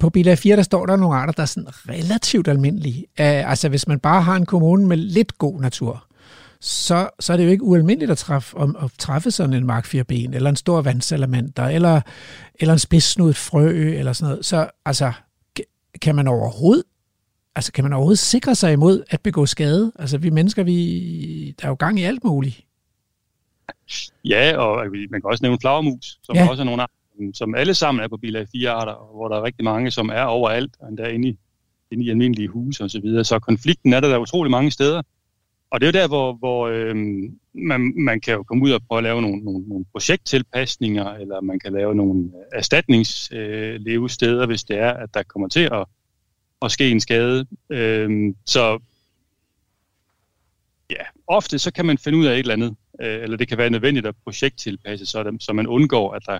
på 0.00 0.10
bilag 0.10 0.38
4, 0.38 0.56
der 0.56 0.62
står 0.62 0.86
der 0.86 0.96
nogle 0.96 1.16
arter, 1.16 1.32
der 1.32 1.42
er 1.42 1.46
sådan 1.46 1.68
relativt 1.88 2.48
almindelige. 2.48 2.98
Uh, 2.98 3.50
altså, 3.50 3.68
hvis 3.68 3.88
man 3.88 4.00
bare 4.00 4.22
har 4.22 4.36
en 4.36 4.46
kommune 4.46 4.86
med 4.86 4.96
lidt 4.96 5.38
god 5.38 5.60
natur, 5.60 6.06
så, 6.60 7.08
så 7.20 7.32
er 7.32 7.36
det 7.36 7.44
jo 7.44 7.50
ikke 7.50 7.64
ualmindeligt 7.64 8.10
at 8.10 8.18
træffe, 8.18 8.56
om, 8.56 8.76
at 8.82 8.90
træffe 8.98 9.30
sådan 9.30 9.52
en 9.52 9.66
markfirben, 9.66 10.34
eller 10.34 10.50
en 10.50 10.56
stor 10.56 10.82
vandsalamander, 10.82 11.66
eller, 11.66 12.00
eller 12.54 12.72
en 12.72 12.78
spidssnudet 12.78 13.36
frø, 13.36 13.70
eller 13.70 14.12
sådan 14.12 14.30
noget. 14.30 14.46
Så 14.46 14.70
altså, 14.84 15.12
kan 16.02 16.14
man 16.14 16.28
overhovedet 16.28 16.84
Altså, 17.54 17.72
kan 17.72 17.84
man 17.84 17.92
overhovedet 17.92 18.18
sikre 18.18 18.54
sig 18.54 18.72
imod 18.72 19.02
at 19.10 19.20
begå 19.20 19.46
skade? 19.46 19.92
Altså, 19.98 20.18
vi 20.18 20.30
mennesker, 20.30 20.62
vi, 20.62 21.54
der 21.60 21.64
er 21.64 21.68
jo 21.68 21.74
gang 21.78 21.98
i 22.00 22.02
alt 22.02 22.24
muligt. 22.24 22.64
Ja, 24.24 24.56
og 24.58 24.86
man 25.10 25.20
kan 25.20 25.30
også 25.30 25.42
nævne 25.44 25.58
flagermus, 25.60 26.18
som 26.22 26.36
Ja. 26.36 26.48
også 26.50 26.62
er 26.62 26.64
nogle 26.64 26.82
arter, 26.82 26.94
som- 27.34 27.54
alle 27.54 27.74
sammen 27.74 28.04
er 28.04 28.08
på 28.08 28.16
bilag 28.16 28.46
4 28.52 28.70
arter, 28.70 28.92
og 28.92 29.14
hvor 29.16 29.28
der 29.28 29.36
er 29.36 29.42
rigtig 29.42 29.64
mange, 29.64 29.90
som 29.90 30.08
er 30.08 30.22
overalt, 30.22 30.76
og 30.80 30.88
endda 30.88 31.04
inde 31.08 31.28
i, 31.28 31.38
inde 31.90 32.04
i 32.04 32.10
almindelige 32.10 32.48
huse 32.48 32.84
osv. 32.84 32.88
Så, 32.88 33.00
videre. 33.00 33.24
så 33.24 33.38
konflikten 33.38 33.92
er 33.92 34.00
der, 34.00 34.08
der 34.08 34.18
utrolig 34.18 34.50
mange 34.50 34.70
steder. 34.70 35.02
Og 35.70 35.80
det 35.80 35.86
er 35.86 35.92
jo 35.98 36.02
der, 36.02 36.08
hvor, 36.08 36.32
hvor 36.32 36.68
øhm, 36.68 37.38
man, 37.54 37.92
man 37.96 38.20
kan 38.20 38.34
jo 38.34 38.42
komme 38.42 38.64
ud 38.64 38.70
og 38.70 38.80
prøve 38.88 38.98
at 38.98 39.02
lave 39.02 39.22
nogle, 39.22 39.38
nogle, 39.44 39.68
nogle 39.68 39.84
projekttilpasninger, 39.92 41.12
eller 41.14 41.40
man 41.40 41.58
kan 41.58 41.72
lave 41.72 41.94
nogle 41.94 42.30
erstatningslevesteder, 42.52 44.42
øh, 44.42 44.46
hvis 44.46 44.64
det 44.64 44.78
er, 44.78 44.90
at 44.92 45.14
der 45.14 45.22
kommer 45.22 45.48
til 45.48 45.60
at, 45.60 45.84
at 46.62 46.72
ske 46.72 46.90
en 46.90 47.00
skade. 47.00 47.46
Øhm, 47.70 48.36
så 48.46 48.78
ja, 50.90 51.04
ofte 51.26 51.58
så 51.58 51.72
kan 51.72 51.86
man 51.86 51.98
finde 51.98 52.18
ud 52.18 52.26
af 52.26 52.32
et 52.32 52.38
eller 52.38 52.54
andet, 52.54 52.76
øh, 53.00 53.22
eller 53.22 53.36
det 53.36 53.48
kan 53.48 53.58
være 53.58 53.70
nødvendigt 53.70 54.06
at 54.06 54.14
projekttilpasse, 54.24 55.06
så, 55.06 55.22
der, 55.22 55.32
så 55.40 55.52
man 55.52 55.66
undgår, 55.66 56.14
at 56.14 56.22
der, 56.26 56.38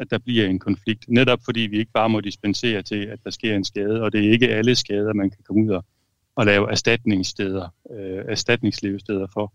at 0.00 0.10
der 0.10 0.18
bliver 0.18 0.46
en 0.46 0.58
konflikt. 0.58 1.04
Netop 1.08 1.38
fordi 1.44 1.60
vi 1.60 1.78
ikke 1.78 1.92
bare 1.92 2.08
må 2.08 2.20
dispensere 2.20 2.82
til, 2.82 3.06
at 3.06 3.18
der 3.24 3.30
sker 3.30 3.56
en 3.56 3.64
skade, 3.64 4.02
og 4.02 4.12
det 4.12 4.26
er 4.26 4.30
ikke 4.30 4.48
alle 4.48 4.74
skader, 4.74 5.12
man 5.12 5.30
kan 5.30 5.38
komme 5.46 5.64
ud 5.64 5.70
og, 5.70 5.84
og 6.36 6.46
lave 6.46 6.70
erstatningssteder, 6.70 7.68
øh, 7.90 8.24
erstatningslevesteder 8.28 9.26
for. 9.32 9.52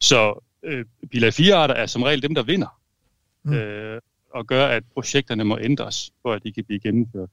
Så 0.00 0.44
øh, 0.62 0.84
bilag 1.10 1.32
4-arter 1.40 1.74
er 1.74 1.86
som 1.86 2.02
regel 2.02 2.22
dem, 2.22 2.34
der 2.34 2.42
vinder, 2.42 2.78
Mm. 3.42 3.52
øh, 3.52 4.00
og 4.30 4.46
gør, 4.46 4.66
at 4.66 4.84
projekterne 4.94 5.44
må 5.44 5.58
ændres, 5.60 6.12
for 6.22 6.32
at 6.32 6.44
de 6.44 6.52
kan 6.52 6.64
blive 6.64 6.80
gennemført. 6.80 7.28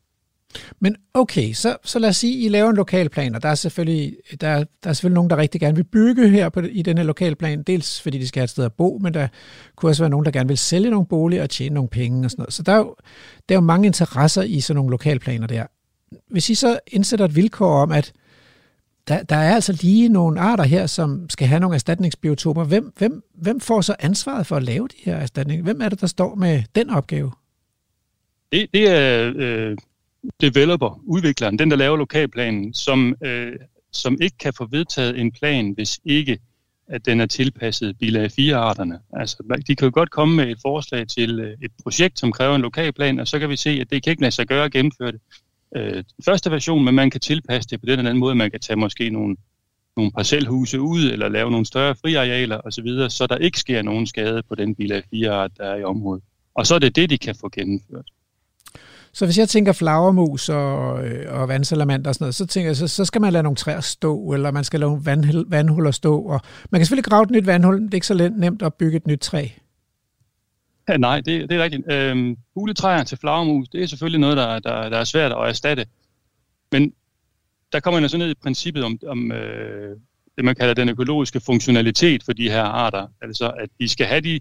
Men 0.80 0.96
okay, 1.14 1.54
så, 1.54 1.78
så 1.84 2.00
lad 2.00 2.10
os 2.10 2.18
sige, 2.18 2.46
I 2.46 2.50
laver 2.50 2.70
en 2.70 2.76
lokalplan, 2.76 3.36
og 3.36 3.44
der 3.44 3.50
er 3.50 3.56
selvfølgelig, 3.56 4.16
der, 4.42 4.64
der 4.84 4.90
er 4.90 4.94
selvfølgelig 4.94 5.16
nogen, 5.16 5.30
der 5.30 5.38
rigtig 5.38 5.62
gerne 5.62 5.76
vil 5.76 5.84
bygge 5.84 6.30
her 6.30 6.50
på, 6.50 6.60
i 6.60 6.82
denne 6.82 7.04
lokalplan, 7.04 7.64
dels 7.64 8.02
fordi 8.02 8.18
de 8.18 8.28
skal 8.28 8.40
have 8.40 8.44
et 8.44 8.50
sted 8.50 8.66
at 8.66 8.74
bo, 8.74 9.00
men 9.02 9.14
der 9.14 9.28
kunne 9.76 9.90
også 9.90 10.04
være 10.04 10.10
nogen, 10.10 10.26
der 10.26 10.32
gerne 10.32 10.48
vil 10.48 10.58
sælge 10.58 10.90
nogle 10.90 11.06
boliger 11.06 11.44
og 11.44 11.50
tjene 11.50 11.76
nogle 11.76 11.90
penge 11.90 12.26
og 12.26 12.32
sådan 12.32 12.42
noget. 12.42 12.54
Så 12.54 12.64
der 12.64 12.72
er 12.72 12.78
jo, 12.78 12.96
der 13.50 13.56
er 13.56 13.58
jo 13.58 13.66
mange 13.66 13.86
interesser 13.86 14.42
i 14.42 14.60
sådan 14.60 14.76
nogle 14.76 14.92
lokalplaner 14.92 15.48
der. 15.48 15.66
Hvis 16.30 16.50
I 16.50 16.56
så 16.56 16.80
indsætter 16.88 17.26
et 17.26 17.36
vilkår 17.36 17.82
om, 17.82 17.92
at 17.92 18.14
der, 19.08 19.24
der 19.24 19.36
er 19.36 19.56
altså 19.56 19.80
lige 19.82 20.10
nogle 20.10 20.40
arter 20.40 20.64
her, 20.64 20.86
som 20.86 21.30
skal 21.30 21.48
have 21.48 21.60
nogle 21.60 21.76
erstatningsbiotoper, 21.76 22.64
hvem, 22.64 22.94
hvem, 22.98 23.24
hvem 23.34 23.60
får 23.60 23.82
så 23.82 23.96
ansvaret 24.00 24.48
for 24.48 24.56
at 24.56 24.64
lave 24.64 24.88
de 24.88 24.96
her 25.04 25.16
erstatninger? 25.16 25.64
Hvem 25.64 25.82
er 25.82 25.90
det, 25.90 26.02
der 26.02 26.08
står 26.08 26.36
med 26.36 26.64
den 26.76 26.90
opgave? 26.90 27.32
Det, 28.52 28.70
det 28.74 28.90
er 28.90 29.34
øh, 29.36 29.78
developer, 30.42 31.02
udvikleren, 31.04 31.60
den 31.60 31.72
der 31.72 31.78
laver 31.78 31.98
lokalplanen, 31.98 32.74
som, 32.74 33.16
øh, 33.26 33.54
som 33.92 34.18
ikke 34.22 34.38
kan 34.38 34.54
få 34.54 34.66
vedtaget 34.66 35.20
en 35.20 35.32
plan, 35.32 35.72
hvis 35.72 36.00
ikke 36.06 36.40
at 36.88 37.06
den 37.06 37.22
er 37.22 37.26
tilpasset 37.26 37.98
bilag 37.98 38.32
4-arterne. 38.32 39.00
Altså, 39.14 39.62
de 39.68 39.76
kan 39.76 39.86
jo 39.86 39.92
godt 39.94 40.12
komme 40.12 40.36
med 40.36 40.48
et 40.48 40.58
forslag 40.62 41.08
til 41.08 41.40
øh, 41.40 41.58
et 41.62 41.72
projekt, 41.84 42.20
som 42.20 42.32
kræver 42.32 42.56
en 42.56 42.62
lokalplan, 42.62 43.20
og 43.20 43.28
så 43.28 43.40
kan 43.40 43.50
vi 43.50 43.56
se, 43.56 43.70
at 43.70 43.90
det 43.90 44.04
kan 44.04 44.12
ikke 44.12 44.22
lade 44.22 44.32
sig 44.32 44.48
gøre 44.48 44.66
at 44.66 44.72
gennemføre 44.72 45.12
det. 45.12 45.22
Øh, 45.76 46.04
første 46.26 46.52
version, 46.52 46.86
men 46.86 46.96
man 46.96 47.10
kan 47.10 47.22
tilpasse 47.22 47.70
det 47.70 47.80
på 47.80 47.86
den 47.86 48.00
eller 48.00 48.10
anden 48.10 48.20
måde. 48.20 48.36
Man 48.36 48.52
kan 48.52 48.60
tage 48.60 48.78
måske 48.78 49.10
nogle, 49.10 49.36
nogle 49.98 50.12
parcelhuse 50.12 50.82
ud, 50.82 51.04
eller 51.04 51.30
lave 51.30 51.52
nogle 51.52 51.66
større 51.66 51.96
friarealer 51.96 52.62
osv., 52.66 53.10
så 53.10 53.28
der 53.30 53.38
ikke 53.38 53.60
sker 53.60 53.82
nogen 53.82 54.08
skade 54.08 54.44
på 54.50 54.56
den 54.56 54.76
bilag 54.76 55.04
4-art, 55.14 55.52
der 55.58 55.64
er 55.64 55.76
i 55.76 55.84
området. 55.84 56.24
Og 56.54 56.68
så 56.68 56.76
er 56.76 56.80
det 56.80 56.96
det, 56.96 57.10
de 57.10 57.18
kan 57.18 57.36
få 57.36 57.50
gennemført. 57.50 58.06
Så 59.16 59.26
hvis 59.26 59.38
jeg 59.38 59.50
tænker 59.50 59.72
flagermus 59.74 60.50
og, 60.50 61.08
øh, 61.08 61.40
og 61.40 61.48
vandsalamander 61.48 62.10
og 62.10 62.16
sådan 62.16 62.24
noget, 62.24 62.36
så 62.36 62.46
tænker 62.46 62.70
jeg, 62.70 62.76
så, 62.76 62.88
så 62.88 63.06
skal 63.06 63.22
man 63.22 63.34
lade 63.34 63.44
nogle 63.44 63.56
træer 63.56 63.82
stå, 63.82 64.34
eller 64.34 64.52
man 64.52 64.64
skal 64.64 64.80
lade 64.80 65.06
vand, 65.06 65.50
vandhuller 65.50 65.92
stå. 65.92 66.22
Og 66.22 66.42
man 66.70 66.80
kan 66.80 66.86
selvfølgelig 66.86 67.06
grave 67.06 67.24
et 67.24 67.32
nyt 67.32 67.46
vandhul, 67.46 67.82
det 67.82 67.94
er 67.94 67.96
ikke 67.96 68.08
så 68.08 68.32
nemt 68.38 68.62
at 68.62 68.74
bygge 68.74 68.98
et 68.98 69.08
nyt 69.08 69.20
træ. 69.20 69.48
Ja, 70.90 70.98
nej, 70.98 71.22
det, 71.22 71.50
det 71.50 71.58
er 71.58 71.64
rigtigt. 71.64 71.92
Øhm, 71.92 72.38
huletræer 72.54 73.04
til 73.04 73.18
flagermus, 73.18 73.70
det 73.70 73.84
er 73.84 73.88
selvfølgelig 73.88 74.20
noget, 74.20 74.38
der, 74.38 74.60
der, 74.60 74.90
der 74.90 74.98
er 74.98 75.04
svært 75.04 75.32
at 75.32 75.48
erstatte. 75.48 75.86
Men 76.72 76.94
der 77.74 77.80
kommer 77.80 78.00
man 78.00 78.10
så 78.10 78.18
ned 78.18 78.30
i 78.30 78.34
princippet 78.44 78.84
om, 78.84 79.00
om 79.08 79.32
øh, 79.32 79.98
det, 80.36 80.46
man 80.46 80.56
kalder 80.56 80.74
den 80.74 80.90
økologiske 80.90 81.40
funktionalitet 81.40 82.24
for 82.24 82.34
de 82.34 82.50
her 82.50 82.64
arter. 82.64 83.08
Altså, 83.22 83.50
at 83.50 83.70
de 83.80 83.88
skal 83.88 84.06
have 84.06 84.22
de 84.22 84.40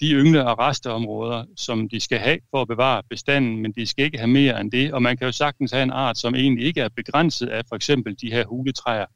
de 0.00 0.12
yngle- 0.12 0.44
og 0.44 0.58
resteområder, 0.58 1.44
som 1.56 1.88
de 1.88 2.00
skal 2.00 2.18
have 2.18 2.38
for 2.50 2.62
at 2.62 2.68
bevare 2.68 3.02
bestanden, 3.10 3.62
men 3.62 3.72
de 3.72 3.86
skal 3.86 4.04
ikke 4.04 4.18
have 4.18 4.30
mere 4.30 4.60
end 4.60 4.70
det. 4.70 4.92
Og 4.92 5.02
man 5.02 5.16
kan 5.16 5.26
jo 5.26 5.32
sagtens 5.32 5.72
have 5.72 5.82
en 5.82 5.90
art, 5.90 6.18
som 6.18 6.34
egentlig 6.34 6.64
ikke 6.64 6.80
er 6.80 6.88
begrænset 6.96 7.48
af 7.48 7.62
for 7.68 7.76
eksempel 7.76 8.16
de 8.20 8.32
her 8.32 8.44
huletræer 8.46 9.06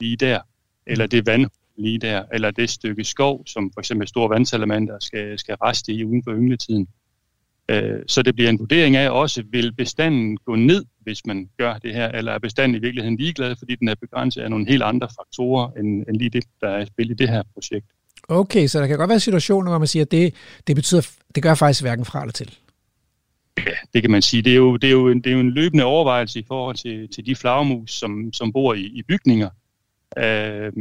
lige 0.00 0.16
der, 0.16 0.40
eller 0.86 1.06
det 1.06 1.26
vand 1.26 1.46
lige 1.76 1.98
der, 1.98 2.24
eller 2.32 2.50
det 2.50 2.70
stykke 2.70 3.04
skov, 3.04 3.46
som 3.46 3.70
for 3.74 3.80
eksempel 3.80 4.08
store 4.08 4.30
vandsalamander 4.30 4.98
skal, 5.00 5.38
skal 5.38 5.54
reste 5.54 5.92
i 5.92 6.04
uden 6.04 6.22
for 6.24 6.32
yngletiden. 6.32 6.88
Øh, 7.68 8.00
så 8.06 8.22
det 8.22 8.34
bliver 8.34 8.50
en 8.50 8.58
vurdering 8.58 8.96
af 8.96 9.10
også, 9.10 9.42
vil 9.50 9.72
bestanden 9.72 10.36
gå 10.36 10.54
ned, 10.54 10.84
hvis 11.00 11.26
man 11.26 11.50
gør 11.58 11.78
det 11.78 11.94
her, 11.94 12.08
eller 12.08 12.32
er 12.32 12.38
bestanden 12.38 12.76
i 12.76 12.80
virkeligheden 12.80 13.16
ligeglad, 13.16 13.56
fordi 13.58 13.74
den 13.74 13.88
er 13.88 13.94
begrænset 13.94 14.42
af 14.42 14.50
nogle 14.50 14.68
helt 14.68 14.82
andre 14.82 15.08
faktorer, 15.20 15.70
end, 15.70 16.04
end 16.08 16.16
lige 16.16 16.30
det, 16.30 16.44
der 16.60 16.68
er 16.68 16.80
i 16.82 16.86
spil 16.86 17.10
i 17.10 17.14
det 17.14 17.28
her 17.28 17.42
projekt. 17.54 17.86
Okay, 18.28 18.66
så 18.66 18.80
der 18.80 18.86
kan 18.86 18.98
godt 18.98 19.10
være 19.10 19.20
situationer, 19.20 19.70
hvor 19.70 19.78
man 19.78 19.88
siger, 19.88 20.04
at 20.04 20.10
det, 20.10 20.34
det 20.66 20.76
betyder, 20.76 21.10
det 21.34 21.42
gør 21.42 21.54
faktisk 21.54 21.82
hverken 21.82 22.04
fra 22.04 22.20
eller 22.20 22.32
til. 22.32 22.56
Ja, 23.58 23.72
det 23.94 24.02
kan 24.02 24.10
man 24.10 24.22
sige. 24.22 24.42
Det 24.42 24.52
er 24.52 24.56
jo, 24.56 24.76
det 24.76 24.88
er 24.88 24.92
jo, 24.92 25.08
en, 25.08 25.20
det 25.20 25.30
er 25.30 25.34
jo 25.34 25.40
en 25.40 25.50
løbende 25.50 25.84
overvejelse 25.84 26.40
i 26.40 26.44
forhold 26.48 26.76
til, 26.76 27.08
til 27.08 27.26
de 27.26 27.36
flagermus, 27.36 27.90
som, 27.90 28.32
som 28.32 28.52
bor 28.52 28.74
i, 28.74 28.82
i 28.82 29.02
bygninger. 29.02 29.50
Øh, 30.18 30.72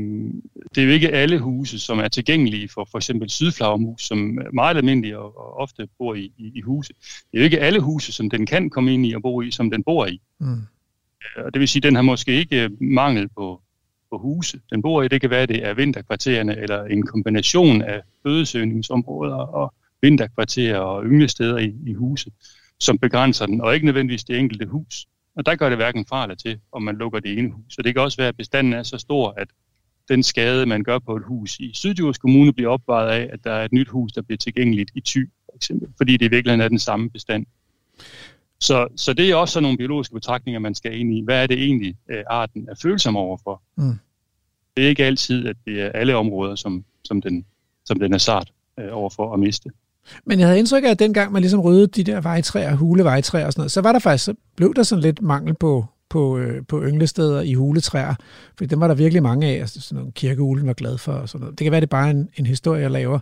det 0.76 0.82
er 0.82 0.86
jo 0.86 0.92
ikke 0.92 1.10
alle 1.10 1.40
huse, 1.40 1.80
som 1.80 2.00
er 2.00 2.08
tilgængelige 2.08 2.70
for 2.70 2.88
for 2.92 2.98
eksempel 2.98 3.30
sydflagermus, 3.30 4.02
som 4.02 4.38
er 4.38 4.52
meget 4.54 4.78
almindelige 4.78 5.20
og, 5.20 5.38
og 5.38 5.58
ofte 5.58 5.88
bor 5.98 6.16
i, 6.16 6.32
i, 6.38 6.52
i 6.56 6.62
huse. 6.62 6.94
Det 7.32 7.38
er 7.38 7.40
jo 7.40 7.44
ikke 7.44 7.60
alle 7.60 7.80
huse, 7.80 8.12
som 8.12 8.30
den 8.30 8.46
kan 8.46 8.70
komme 8.70 8.94
ind 8.94 9.06
i 9.06 9.14
og 9.14 9.22
bo 9.22 9.42
i, 9.42 9.52
som 9.52 9.72
den 9.72 9.84
bor 9.84 10.06
i. 10.06 10.22
Mm. 10.40 10.62
Og 11.38 11.54
det 11.54 11.60
vil 11.60 11.68
sige, 11.68 11.80
at 11.80 11.84
den 11.84 11.96
har 11.96 12.02
måske 12.02 12.32
ikke 12.32 12.70
mangel 12.82 13.30
på, 13.30 13.62
på 14.12 14.18
huse, 14.18 14.60
den 14.70 14.82
bor 14.82 15.04
i. 15.04 15.08
Det 15.08 15.22
kan 15.22 15.30
være, 15.30 15.42
at 15.42 15.50
det 15.50 15.66
er 15.66 15.74
vinterkvartererne 15.74 16.58
eller 16.58 16.84
en 16.84 17.06
kombination 17.06 17.82
af 17.82 18.02
fødesøgningsområder 18.24 19.36
og 19.36 19.74
vinterkvarterer 20.02 20.80
og 20.80 21.06
ynglesteder 21.06 21.58
i, 21.58 21.74
i 21.86 21.94
huse, 21.94 22.32
som 22.80 22.98
begrænser 22.98 23.46
den, 23.46 23.62
og 23.62 23.74
ikke 23.74 23.86
nødvendigvis 23.86 24.24
det 24.24 24.40
enkelte 24.40 24.66
hus. 24.66 25.08
Og 25.36 25.46
der 25.46 25.56
gør 25.56 25.70
det 25.70 25.78
hverken 25.78 26.06
fra 26.06 26.24
eller 26.24 26.36
til, 26.36 26.60
om 26.72 26.82
man 26.82 26.96
lukker 26.96 27.20
det 27.20 27.38
ene 27.38 27.52
hus. 27.52 27.74
Så 27.74 27.82
det 27.82 27.94
kan 27.94 28.04
også 28.04 28.18
være, 28.18 28.28
at 28.28 28.38
bestanden 28.38 28.74
er 28.74 28.84
så 28.84 28.98
stor, 28.98 29.34
at 29.38 29.48
den 30.10 30.24
skade, 30.24 30.66
man 30.66 30.84
gør 30.84 31.00
på 31.00 31.16
et 31.16 31.24
hus 31.26 31.60
i 31.60 31.72
Syddjurs 31.74 32.18
Kommune, 32.18 32.54
bliver 32.54 32.70
opvejet 32.70 33.10
af, 33.10 33.30
at 33.34 33.40
der 33.44 33.52
er 33.52 33.66
et 33.66 33.74
nyt 33.74 33.90
hus, 33.90 34.12
der 34.12 34.22
bliver 34.22 34.38
tilgængeligt 34.38 34.92
i 34.96 35.02
Thy, 35.02 35.30
for 35.46 35.56
eksempel, 35.56 35.90
fordi 35.98 36.18
det 36.18 36.26
i 36.26 36.30
virkeligheden 36.30 36.62
er 36.62 36.68
den 36.68 36.80
samme 36.80 37.10
bestand. 37.10 37.46
Så, 38.60 38.88
så 38.96 39.14
det 39.14 39.30
er 39.30 39.36
også 39.36 39.54
sådan 39.54 39.64
nogle 39.64 39.78
biologiske 39.78 40.14
betragtninger, 40.14 40.60
man 40.60 40.76
skal 40.76 41.00
ind 41.00 41.14
i. 41.14 41.22
Hvad 41.24 41.44
er 41.44 41.48
det 41.48 41.64
egentlig, 41.64 41.96
øh, 42.10 42.24
arten 42.30 42.68
er 42.70 42.76
følsom 42.82 43.16
overfor? 43.18 43.62
Mm. 43.78 43.94
Det 44.78 44.86
er 44.86 44.90
ikke 44.90 45.06
altid, 45.06 45.48
at 45.48 45.56
det 45.66 45.82
er 45.82 45.90
alle 45.90 46.16
områder, 46.16 46.56
som, 46.56 46.86
som, 47.04 47.22
den, 47.22 47.46
som 47.86 48.00
den 48.00 48.14
er 48.14 48.18
sart 48.18 48.52
øh, 48.80 48.88
overfor 48.92 49.34
at 49.34 49.40
miste. 49.40 49.70
Men 50.26 50.40
jeg 50.40 50.48
havde 50.48 50.60
indtryk 50.60 50.84
af, 50.84 50.90
at 50.90 51.00
dengang 51.00 51.32
man 51.32 51.42
ligesom 51.42 51.60
ryddede 51.60 51.88
de 51.88 52.04
der 52.04 52.22
vejtræer, 52.22 52.76
hulevejtræer 52.76 53.46
og 53.46 53.54
sådan 53.54 53.62
noget, 53.62 53.72
så 53.72 53.82
var 53.82 53.92
der 53.92 54.00
faktisk, 54.00 54.26
så 54.26 54.34
blev 54.56 54.74
der 54.74 54.84
sådan 54.84 55.02
lidt 55.02 55.22
mangel 55.22 55.54
på, 55.54 55.86
på, 56.10 56.38
øh, 56.38 56.66
på 56.68 56.84
ynglesteder 56.84 57.42
i 57.42 57.54
huletræer, 57.54 58.16
for 58.58 58.66
dem 58.66 58.80
var 58.80 58.88
der 58.88 58.96
virkelig 58.96 59.24
mange 59.24 59.48
af, 59.48 59.60
altså 59.60 59.82
sådan 59.82 59.96
nogle 59.96 60.12
kirkeulen 60.12 60.68
var 60.68 60.74
glad 60.74 60.98
for 60.98 61.12
og 61.12 61.30
sådan 61.30 61.40
noget. 61.40 61.60
Det 61.60 61.66
kan 61.66 61.72
være, 61.72 61.82
det 61.82 61.88
er 61.88 61.98
bare 61.98 62.10
en, 62.10 62.30
en 62.38 62.46
historie, 62.46 62.82
jeg 62.82 62.92
laver. 62.92 63.20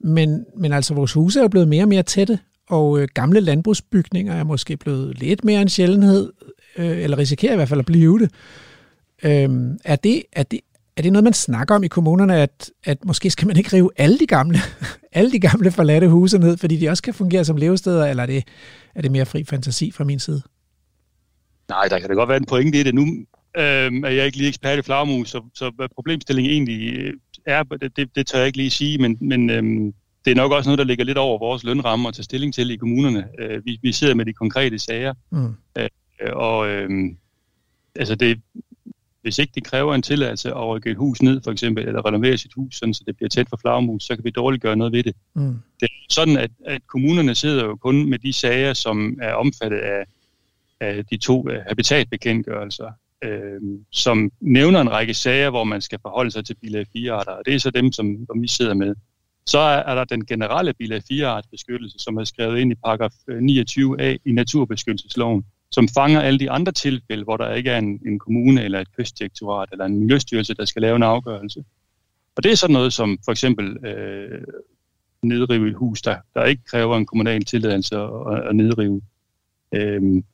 Men, 0.00 0.46
men 0.56 0.72
altså, 0.72 0.94
vores 0.94 1.12
huse 1.12 1.38
er 1.38 1.42
jo 1.42 1.48
blevet 1.48 1.68
mere 1.68 1.84
og 1.84 1.88
mere 1.88 2.02
tætte, 2.02 2.38
og 2.68 3.00
øh, 3.00 3.08
gamle 3.14 3.40
landbrugsbygninger 3.40 4.34
er 4.34 4.44
måske 4.44 4.76
blevet 4.76 5.18
lidt 5.18 5.44
mere 5.44 5.62
en 5.62 5.68
sjældenhed, 5.68 6.32
øh, 6.76 6.98
eller 6.98 7.18
risikerer 7.18 7.52
i 7.52 7.56
hvert 7.56 7.68
fald 7.68 7.80
at 7.80 7.86
blive 7.86 8.18
det. 8.18 8.30
Øh, 9.22 9.76
er, 9.84 9.96
det, 9.96 10.22
er, 10.32 10.42
det, 10.42 10.60
er 10.96 11.02
det 11.02 11.12
noget, 11.12 11.24
man 11.24 11.32
snakker 11.32 11.74
om 11.74 11.84
i 11.84 11.88
kommunerne, 11.88 12.36
at, 12.36 12.70
at 12.84 13.04
måske 13.04 13.30
skal 13.30 13.46
man 13.46 13.56
ikke 13.56 13.76
rive 13.76 13.90
alle 13.96 14.18
de 14.18 14.26
gamle, 14.26 14.58
alle 15.12 15.32
de 15.32 15.40
gamle 15.40 15.70
forladte 15.70 16.08
huse 16.08 16.38
ned, 16.38 16.56
fordi 16.56 16.76
de 16.76 16.88
også 16.88 17.02
kan 17.02 17.14
fungere 17.14 17.44
som 17.44 17.56
levesteder, 17.56 18.06
eller 18.06 18.22
er 18.22 18.26
det, 18.26 18.44
er 18.94 19.02
det 19.02 19.12
mere 19.12 19.26
fri 19.26 19.44
fantasi 19.44 19.90
fra 19.90 20.04
min 20.04 20.18
side? 20.18 20.42
Nej, 21.68 21.88
der 21.88 21.98
kan 21.98 22.08
da 22.08 22.14
godt 22.14 22.28
være 22.28 22.36
en 22.36 22.46
pointe 22.46 22.80
i 22.80 22.82
det. 22.82 22.94
Nu 22.94 23.02
øh, 23.56 23.92
er 24.04 24.10
jeg 24.10 24.26
ikke 24.26 24.38
lige 24.38 24.48
ekspert 24.48 24.78
i 24.78 24.82
flagmus, 24.82 25.30
så, 25.30 25.42
så 25.54 25.72
hvad 25.76 25.88
problemstillingen 25.94 26.52
egentlig 26.52 26.98
øh, 26.98 27.12
er, 27.46 27.62
det, 27.62 27.96
det, 27.96 28.14
det 28.14 28.26
tør 28.26 28.38
jeg 28.38 28.46
ikke 28.46 28.58
lige 28.58 28.70
sige, 28.70 28.98
men, 28.98 29.18
men 29.20 29.50
øh, 29.50 29.92
det 30.24 30.30
er 30.30 30.34
nok 30.34 30.52
også 30.52 30.68
noget, 30.68 30.78
der 30.78 30.84
ligger 30.84 31.04
lidt 31.04 31.18
over 31.18 31.38
vores 31.38 31.64
lønrammer 31.64 32.08
at 32.08 32.14
tage 32.14 32.24
stilling 32.24 32.54
til 32.54 32.70
i 32.70 32.76
kommunerne. 32.76 33.28
Øh, 33.38 33.64
vi, 33.64 33.78
vi 33.82 33.92
sidder 33.92 34.14
med 34.14 34.24
de 34.24 34.32
konkrete 34.32 34.78
sager, 34.78 35.14
mm. 35.30 35.54
øh, 35.78 35.88
og 36.32 36.68
øh, 36.68 36.90
altså 37.96 38.14
det, 38.14 38.40
hvis 39.22 39.38
ikke 39.38 39.52
det 39.54 39.64
kræver 39.64 39.94
en 39.94 40.02
tilladelse 40.02 40.48
at 40.48 40.66
rykke 40.66 40.90
et 40.90 40.96
hus 40.96 41.22
ned, 41.22 41.40
for 41.44 41.50
eksempel, 41.50 41.88
eller 41.88 42.06
renovere 42.06 42.38
sit 42.38 42.52
hus, 42.54 42.74
sådan, 42.74 42.94
så 42.94 43.02
det 43.06 43.16
bliver 43.16 43.28
tæt 43.28 43.48
for 43.48 43.56
flagmus, 43.56 44.04
så 44.04 44.14
kan 44.14 44.24
vi 44.24 44.30
dårligt 44.30 44.62
gøre 44.62 44.76
noget 44.76 44.92
ved 44.92 45.02
det. 45.02 45.16
Mm. 45.34 45.54
Det 45.80 45.84
er 45.84 46.06
sådan, 46.10 46.36
at, 46.36 46.50
at 46.66 46.86
kommunerne 46.86 47.34
sidder 47.34 47.64
jo 47.64 47.76
kun 47.76 48.10
med 48.10 48.18
de 48.18 48.32
sager, 48.32 48.72
som 48.72 49.18
er 49.22 49.32
omfattet 49.32 49.78
af, 49.78 50.04
af 50.80 51.06
de 51.06 51.16
to 51.16 51.48
uh, 51.48 51.54
habitatbekendtgørelser, 51.68 52.92
øh, 53.24 53.60
som 53.92 54.30
nævner 54.40 54.80
en 54.80 54.90
række 54.90 55.14
sager, 55.14 55.50
hvor 55.50 55.64
man 55.64 55.80
skal 55.80 55.98
forholde 56.02 56.30
sig 56.30 56.44
til 56.44 56.54
bilag 56.54 56.86
4-arter, 56.96 57.32
og 57.32 57.42
det 57.46 57.54
er 57.54 57.58
så 57.58 57.70
dem, 57.70 57.92
som, 57.92 58.26
som 58.26 58.42
vi 58.42 58.48
sidder 58.48 58.74
med. 58.74 58.94
Så 59.48 59.58
er 59.58 59.94
der 59.94 60.04
den 60.04 60.26
generelle 60.26 60.74
bilag 60.74 61.02
4 61.08 61.42
beskyttelse, 61.50 61.98
som 61.98 62.16
er 62.16 62.24
skrevet 62.24 62.58
ind 62.58 62.72
i 62.72 62.74
paragraf 62.74 63.12
29a 63.28 64.02
øh, 64.02 64.18
i 64.24 64.32
naturbeskyttelsesloven, 64.32 65.44
som 65.70 65.88
fanger 65.88 66.20
alle 66.20 66.38
de 66.38 66.50
andre 66.50 66.72
tilfælde, 66.72 67.24
hvor 67.24 67.36
der 67.36 67.54
ikke 67.54 67.70
er 67.70 67.78
en, 67.78 68.00
en 68.06 68.18
kommune 68.18 68.62
eller 68.62 68.80
et 68.80 68.96
kystdirektorat 68.96 69.68
eller 69.72 69.84
en 69.84 69.98
miljøstyrelse, 69.98 70.54
der 70.54 70.64
skal 70.64 70.82
lave 70.82 70.96
en 70.96 71.02
afgørelse. 71.02 71.64
Og 72.36 72.42
det 72.42 72.52
er 72.52 72.56
sådan 72.56 72.74
noget 72.74 72.92
som 72.92 73.18
for 73.24 73.32
eksempel 73.32 73.86
øh, 73.86 74.44
nedrive 75.22 75.68
et 75.68 75.74
hus, 75.74 76.02
der, 76.02 76.16
der 76.34 76.44
ikke 76.44 76.62
kræver 76.64 76.96
en 76.96 77.06
kommunal 77.06 77.44
tilladelse 77.44 77.96
at, 77.96 78.48
at 78.48 78.56
nedrive. 78.56 79.02
Øhm, 79.74 80.24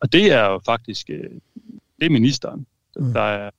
og 0.00 0.12
det 0.12 0.32
er 0.32 0.44
jo 0.44 0.60
faktisk 0.66 1.10
øh, 1.10 1.30
det 2.00 2.06
er 2.06 2.10
ministeren, 2.10 2.66
mm. 2.96 3.12
der, 3.12 3.20
er, 3.20 3.50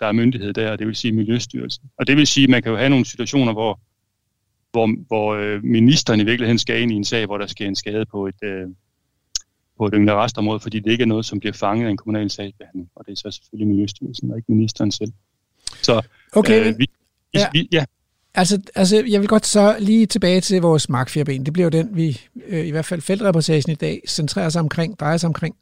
der 0.00 0.06
er 0.06 0.12
myndighed 0.12 0.52
der, 0.52 0.76
det 0.76 0.86
vil 0.86 0.96
sige 0.96 1.12
Miljøstyrelsen. 1.12 1.90
Og 1.98 2.06
det 2.06 2.16
vil 2.16 2.26
sige, 2.26 2.44
at 2.44 2.50
man 2.50 2.62
kan 2.62 2.72
jo 2.72 2.78
have 2.78 2.90
nogle 2.90 3.04
situationer, 3.04 3.52
hvor 3.52 3.80
hvor, 4.74 5.06
hvor 5.06 5.34
øh, 5.34 5.64
ministeren 5.64 6.20
i 6.20 6.24
virkeligheden 6.24 6.58
skal 6.58 6.82
ind 6.82 6.92
i 6.92 6.94
en 6.94 7.04
sag, 7.04 7.26
hvor 7.26 7.38
der 7.38 7.46
sker 7.46 7.66
en 7.66 7.76
skade 7.76 8.06
på 8.06 8.26
et, 8.26 8.42
øh, 8.42 8.66
på 9.78 9.86
et 9.86 9.92
yngre 9.96 10.14
restområde, 10.14 10.60
fordi 10.60 10.80
det 10.80 10.90
ikke 10.90 11.02
er 11.02 11.06
noget, 11.06 11.26
som 11.26 11.40
bliver 11.40 11.52
fanget 11.52 11.86
af 11.86 11.90
en 11.90 11.96
kommunal 11.96 12.30
sagsbehandling. 12.30 12.88
Og 12.96 13.06
det 13.06 13.12
er 13.12 13.16
så 13.16 13.30
selvfølgelig 13.30 13.68
Miljøstyrelsen 13.68 14.30
og 14.30 14.36
ikke 14.36 14.52
ministeren 14.52 14.90
selv. 14.90 15.12
Så 15.82 16.02
okay, 16.32 16.68
øh, 16.68 16.78
vi, 16.78 16.86
ja. 17.34 17.46
Vi, 17.52 17.68
ja. 17.72 17.84
Altså, 18.34 18.60
altså, 18.74 19.04
jeg 19.08 19.20
vil 19.20 19.28
godt 19.28 19.46
så 19.46 19.76
lige 19.78 20.06
tilbage 20.06 20.40
til 20.40 20.60
vores 20.60 20.88
markfirben. 20.88 21.44
Det 21.44 21.52
bliver 21.52 21.64
jo 21.64 21.70
den, 21.70 21.96
vi 21.96 22.20
øh, 22.46 22.66
i 22.66 22.70
hvert 22.70 22.84
fald 22.84 23.00
feltreportagen 23.00 23.72
i 23.72 23.74
dag 23.74 24.02
centrerer 24.08 24.48
sig 24.48 24.60
omkring, 24.60 25.00
drejer 25.00 25.16
sig 25.16 25.26
omkring. 25.26 25.56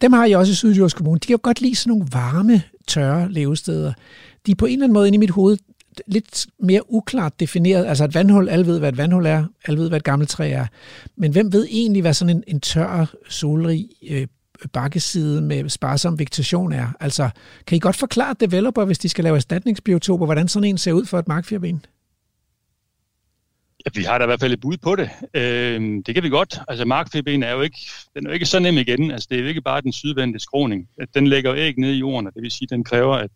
Dem 0.00 0.12
har 0.12 0.26
jeg 0.26 0.38
også 0.38 0.52
i 0.52 0.54
Sydjords 0.54 0.94
Kommune. 0.94 1.18
De 1.18 1.26
kan 1.26 1.34
jo 1.34 1.40
godt 1.42 1.60
lide 1.60 1.74
sådan 1.74 1.90
nogle 1.90 2.06
varme, 2.12 2.62
tørre 2.86 3.32
levesteder. 3.32 3.92
De 4.46 4.50
er 4.50 4.56
på 4.56 4.66
en 4.66 4.72
eller 4.72 4.84
anden 4.84 4.94
måde 4.94 5.06
inde 5.06 5.16
i 5.16 5.18
mit 5.18 5.30
hoved 5.30 5.58
lidt 6.06 6.46
mere 6.60 6.92
uklart 6.92 7.40
defineret. 7.40 7.86
Altså 7.86 8.04
et 8.04 8.14
vandhul, 8.14 8.48
alle 8.48 8.66
ved, 8.66 8.78
hvad 8.78 8.88
et 8.92 8.96
vandhul 8.96 9.26
er, 9.26 9.44
alle 9.64 9.80
ved, 9.80 9.88
hvad 9.88 9.98
et 9.98 10.04
gammelt 10.04 10.30
træ 10.30 10.50
er. 10.50 10.66
Men 11.16 11.32
hvem 11.32 11.52
ved 11.52 11.66
egentlig, 11.70 12.02
hvad 12.02 12.14
sådan 12.14 12.36
en, 12.36 12.44
en 12.46 12.60
tør, 12.60 13.14
solrig 13.28 13.88
øh, 14.10 14.26
bakkeside 14.72 15.40
med 15.40 15.68
sparsom 15.68 16.18
vegetation 16.18 16.72
er? 16.72 16.88
Altså, 17.00 17.30
kan 17.66 17.76
I 17.76 17.78
godt 17.78 17.96
forklare 17.96 18.34
developer, 18.40 18.84
hvis 18.84 18.98
de 18.98 19.08
skal 19.08 19.24
lave 19.24 19.36
erstatningsbiotoper, 19.36 20.24
hvordan 20.24 20.48
sådan 20.48 20.68
en 20.68 20.78
ser 20.78 20.92
ud 20.92 21.06
for 21.06 21.18
et 21.18 21.28
markfirben? 21.28 21.84
Ja, 23.86 23.90
vi 23.94 24.02
har 24.02 24.18
da 24.18 24.24
i 24.24 24.26
hvert 24.26 24.40
fald 24.40 24.52
et 24.52 24.60
bud 24.60 24.76
på 24.76 24.96
det. 24.96 25.10
Øh, 25.34 26.02
det 26.06 26.14
kan 26.14 26.22
vi 26.24 26.28
godt. 26.28 26.60
Altså 26.68 26.84
markfiben 26.84 27.42
er 27.42 27.52
jo 27.52 27.60
ikke, 27.60 27.78
den 28.14 28.26
er 28.26 28.30
jo 28.30 28.34
ikke 28.34 28.46
så 28.46 28.58
nem 28.58 28.78
igen. 28.78 29.10
Altså 29.10 29.28
det 29.30 29.38
er 29.38 29.42
jo 29.42 29.48
ikke 29.48 29.62
bare 29.62 29.80
den 29.80 29.92
sydvendte 29.92 30.38
skråning. 30.40 30.88
Den 31.14 31.26
lægger 31.26 31.50
jo 31.50 31.56
æg 31.56 31.78
ned 31.78 31.92
i 31.92 31.98
jorden, 31.98 32.26
og 32.26 32.34
det 32.34 32.42
vil 32.42 32.50
sige, 32.50 32.66
at 32.66 32.70
den 32.70 32.84
kræver, 32.84 33.14
at, 33.14 33.30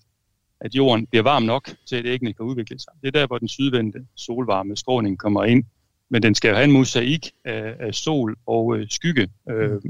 at 0.60 0.74
jorden 0.74 1.06
bliver 1.06 1.22
varm 1.22 1.42
nok 1.42 1.70
til, 1.88 1.96
at 1.96 2.06
æggene 2.06 2.32
kan 2.32 2.46
udvikle 2.46 2.78
sig. 2.78 2.92
Det 3.02 3.08
er 3.08 3.20
der, 3.20 3.26
hvor 3.26 3.38
den 3.38 3.48
sydvendte 3.48 4.06
solvarme 4.14 4.76
stråling 4.76 5.18
kommer 5.18 5.44
ind. 5.44 5.64
Men 6.10 6.22
den 6.22 6.34
skal 6.34 6.48
jo 6.48 6.54
have 6.54 6.64
en 6.64 6.72
mosaik 6.72 7.30
af, 7.44 7.74
af 7.80 7.94
sol 7.94 8.36
og 8.46 8.76
øh, 8.76 8.86
skygge, 8.90 9.28
øh, 9.50 9.80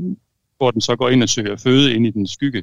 hvor 0.57 0.71
den 0.71 0.81
så 0.81 0.97
går 0.97 1.09
ind 1.09 1.23
og 1.23 1.29
søger 1.29 1.57
føde 1.57 1.95
ind 1.95 2.07
i 2.07 2.11
den 2.11 2.27
skygge 2.27 2.63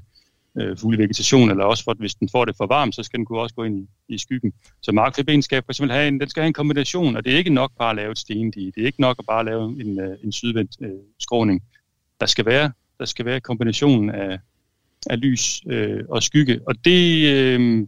øh, 0.57 0.77
fulde 0.77 0.97
vegetation, 0.97 1.49
eller 1.49 1.63
også 1.63 1.83
for, 1.83 1.93
hvis 1.93 2.15
den 2.15 2.29
får 2.29 2.45
det 2.45 2.57
for 2.57 2.67
varmt, 2.67 2.95
så 2.95 3.03
skal 3.03 3.17
den 3.17 3.25
kunne 3.25 3.39
også 3.39 3.55
gå 3.55 3.63
ind 3.63 3.77
i, 3.79 4.13
i 4.13 4.17
skyggen. 4.17 4.53
Så 4.81 4.91
markfiben 4.91 5.41
skal 5.41 5.61
for 5.65 5.71
eksempel 5.71 5.91
have 5.91 6.07
en, 6.07 6.19
den 6.19 6.29
skal 6.29 6.41
have 6.41 6.47
en 6.47 6.53
kombination, 6.53 7.15
og 7.15 7.25
det 7.25 7.33
er 7.33 7.37
ikke 7.37 7.53
nok 7.53 7.71
bare 7.77 7.89
at 7.89 7.95
lave 7.95 8.11
et 8.11 8.19
stendige. 8.19 8.71
Det 8.75 8.81
er 8.81 8.85
ikke 8.85 9.01
nok 9.01 9.15
at 9.19 9.25
bare 9.25 9.45
lave 9.45 9.81
en, 9.81 9.99
øh, 9.99 10.17
en 10.23 10.31
sydvendt 10.31 10.71
øh, 10.81 10.89
skråning. 11.19 11.63
Der 12.19 12.25
skal 12.25 12.45
være, 12.45 12.71
der 12.99 13.05
skal 13.05 13.25
være 13.25 13.39
kombinationen 13.39 14.09
af, 14.09 14.39
af 15.09 15.21
lys 15.21 15.61
øh, 15.69 16.03
og 16.09 16.23
skygge, 16.23 16.59
og 16.67 16.85
det, 16.85 17.27
øh, 17.27 17.87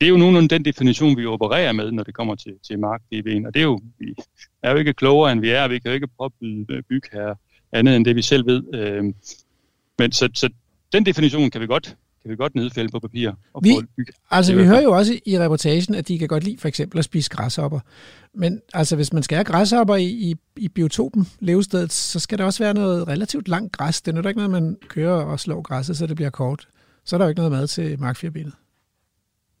det 0.00 0.06
er 0.06 0.10
jo 0.10 0.16
nogenlunde 0.16 0.48
den 0.48 0.64
definition, 0.64 1.16
vi 1.16 1.26
opererer 1.26 1.72
med, 1.72 1.92
når 1.92 2.02
det 2.02 2.14
kommer 2.14 2.34
til, 2.34 2.52
til 2.66 2.78
markfiben, 2.78 3.46
og 3.46 3.54
det 3.54 3.60
er 3.60 3.64
jo, 3.64 3.80
vi 3.98 4.14
er 4.62 4.70
jo 4.70 4.76
ikke 4.76 4.92
klogere, 4.92 5.32
end 5.32 5.40
vi 5.40 5.50
er, 5.50 5.68
vi 5.68 5.78
kan 5.78 5.90
jo 5.90 5.94
ikke 5.94 6.08
påbyde 6.20 6.66
øh, 6.70 6.82
byg 6.88 7.02
her 7.12 7.34
andet 7.72 7.96
end 7.96 8.04
det, 8.04 8.16
vi 8.16 8.22
selv 8.22 8.46
ved. 8.46 8.74
Øh, 8.74 9.04
men 9.98 10.12
så, 10.12 10.28
så 10.34 10.50
den 10.92 11.06
definition 11.06 11.50
kan 11.50 11.60
vi 11.60 11.66
godt 11.66 11.96
kan 12.22 12.30
vi 12.30 12.36
godt 12.36 12.54
nedfælde 12.54 12.90
på 12.90 13.00
papir. 13.00 13.32
Og 13.54 13.64
vi, 13.64 13.74
bygge. 13.96 14.12
Altså, 14.30 14.54
vi 14.54 14.64
hører 14.64 14.82
jo 14.82 14.92
også 14.92 15.18
i 15.26 15.38
reportagen, 15.38 15.94
at 15.94 16.08
de 16.08 16.18
kan 16.18 16.28
godt 16.28 16.44
lide 16.44 16.58
for 16.58 16.68
eksempel 16.68 16.98
at 16.98 17.04
spise 17.04 17.30
græshopper. 17.30 17.80
Men 18.34 18.60
altså, 18.74 18.96
hvis 18.96 19.12
man 19.12 19.22
skal 19.22 19.36
have 19.36 19.44
græshopper 19.44 19.96
i, 19.96 20.04
i, 20.04 20.34
i 20.56 20.68
biotopen, 20.68 21.28
levestedet, 21.38 21.92
så 21.92 22.18
skal 22.18 22.38
der 22.38 22.44
også 22.44 22.62
være 22.64 22.74
noget 22.74 23.08
relativt 23.08 23.48
langt 23.48 23.72
græs. 23.72 24.02
Det 24.02 24.16
er 24.16 24.22
jo 24.22 24.28
ikke 24.28 24.38
noget, 24.38 24.50
man 24.50 24.76
kører 24.88 25.24
og 25.24 25.40
slår 25.40 25.62
græsset, 25.62 25.96
så 25.96 26.06
det 26.06 26.16
bliver 26.16 26.30
kort. 26.30 26.68
Så 27.04 27.16
er 27.16 27.18
der 27.18 27.24
jo 27.24 27.28
ikke 27.28 27.38
noget 27.38 27.52
mad 27.52 27.66
til 27.66 28.00
markfirbenet. 28.00 28.52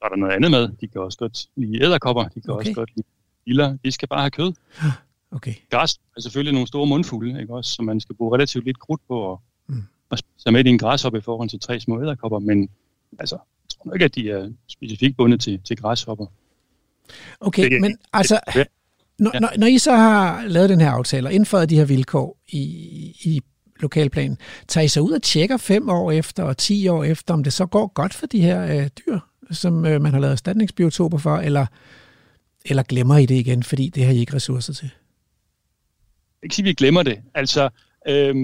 Så 0.00 0.04
er 0.04 0.08
der 0.08 0.16
noget 0.16 0.32
andet 0.32 0.50
mad. 0.50 0.68
De 0.80 0.88
kan 0.88 1.00
også 1.00 1.18
godt 1.18 1.46
lide 1.56 1.84
æderkopper. 1.84 2.24
De 2.24 2.40
kan 2.40 2.50
okay. 2.50 2.60
også 2.60 2.72
godt 2.72 2.90
lide 2.96 3.06
iller. 3.46 3.76
De 3.84 3.92
skal 3.92 4.08
bare 4.08 4.20
have 4.20 4.30
kød. 4.30 4.52
Okay. 5.32 5.54
Græs 5.70 6.00
er 6.16 6.20
selvfølgelig 6.20 6.52
nogle 6.52 6.66
store 6.66 6.86
mundfulde, 6.86 7.40
ikke 7.40 7.54
også, 7.54 7.72
som 7.72 7.84
man 7.84 8.00
skal 8.00 8.16
bruge 8.16 8.34
relativt 8.34 8.64
lidt 8.64 8.78
krudt 8.78 9.00
på 9.08 9.20
og 9.20 9.42
mm 9.66 9.82
og 10.10 10.18
så 10.36 10.50
med 10.50 10.64
i 10.64 10.68
en 10.68 10.78
græshoppe 10.78 11.18
i 11.18 11.20
forhold 11.20 11.48
til 11.48 11.60
tre 11.60 11.80
små 11.80 12.02
æderkopper, 12.02 12.38
men 12.38 12.68
altså, 13.18 13.34
jeg 13.34 13.78
tror 13.84 13.94
ikke, 13.94 14.04
at 14.04 14.14
de 14.14 14.30
er 14.30 14.50
specifikt 14.66 15.16
bundet 15.16 15.40
til, 15.40 15.60
til 15.64 15.76
græshopper. 15.76 16.26
Okay, 17.40 17.70
det, 17.70 17.80
men 17.80 17.98
altså, 18.12 18.40
når, 19.18 19.30
ja. 19.34 19.40
når, 19.40 19.50
når 19.58 19.66
I 19.66 19.78
så 19.78 19.92
har 19.96 20.44
lavet 20.46 20.68
den 20.68 20.80
her 20.80 20.90
aftale 20.90 21.28
og 21.28 21.32
indført 21.32 21.70
de 21.70 21.76
her 21.76 21.84
vilkår 21.84 22.38
i, 22.48 22.62
i 23.24 23.40
lokalplanen, 23.80 24.38
tager 24.68 24.84
I 24.84 24.88
så 24.88 25.00
ud 25.00 25.12
og 25.12 25.22
tjekker 25.22 25.56
fem 25.56 25.88
år 25.88 26.12
efter 26.12 26.42
og 26.42 26.56
ti 26.56 26.88
år 26.88 27.04
efter, 27.04 27.34
om 27.34 27.44
det 27.44 27.52
så 27.52 27.66
går 27.66 27.86
godt 27.86 28.14
for 28.14 28.26
de 28.26 28.40
her 28.40 28.62
øh, 28.62 28.88
dyr, 28.88 29.18
som 29.50 29.86
øh, 29.86 30.00
man 30.00 30.12
har 30.12 30.20
lavet 30.20 30.32
erstatningsbiotoper 30.32 31.18
for, 31.18 31.36
eller, 31.36 31.66
eller 32.64 32.82
glemmer 32.82 33.16
I 33.16 33.26
det 33.26 33.34
igen, 33.34 33.62
fordi 33.62 33.88
det 33.88 34.04
har 34.04 34.12
I 34.12 34.18
ikke 34.18 34.34
ressourcer 34.34 34.72
til? 34.72 34.90
Ikke 36.42 36.54
sige, 36.54 36.64
at 36.64 36.68
vi 36.68 36.74
glemmer 36.74 37.02
det. 37.02 37.20
Altså, 37.34 37.68
øh, 38.08 38.34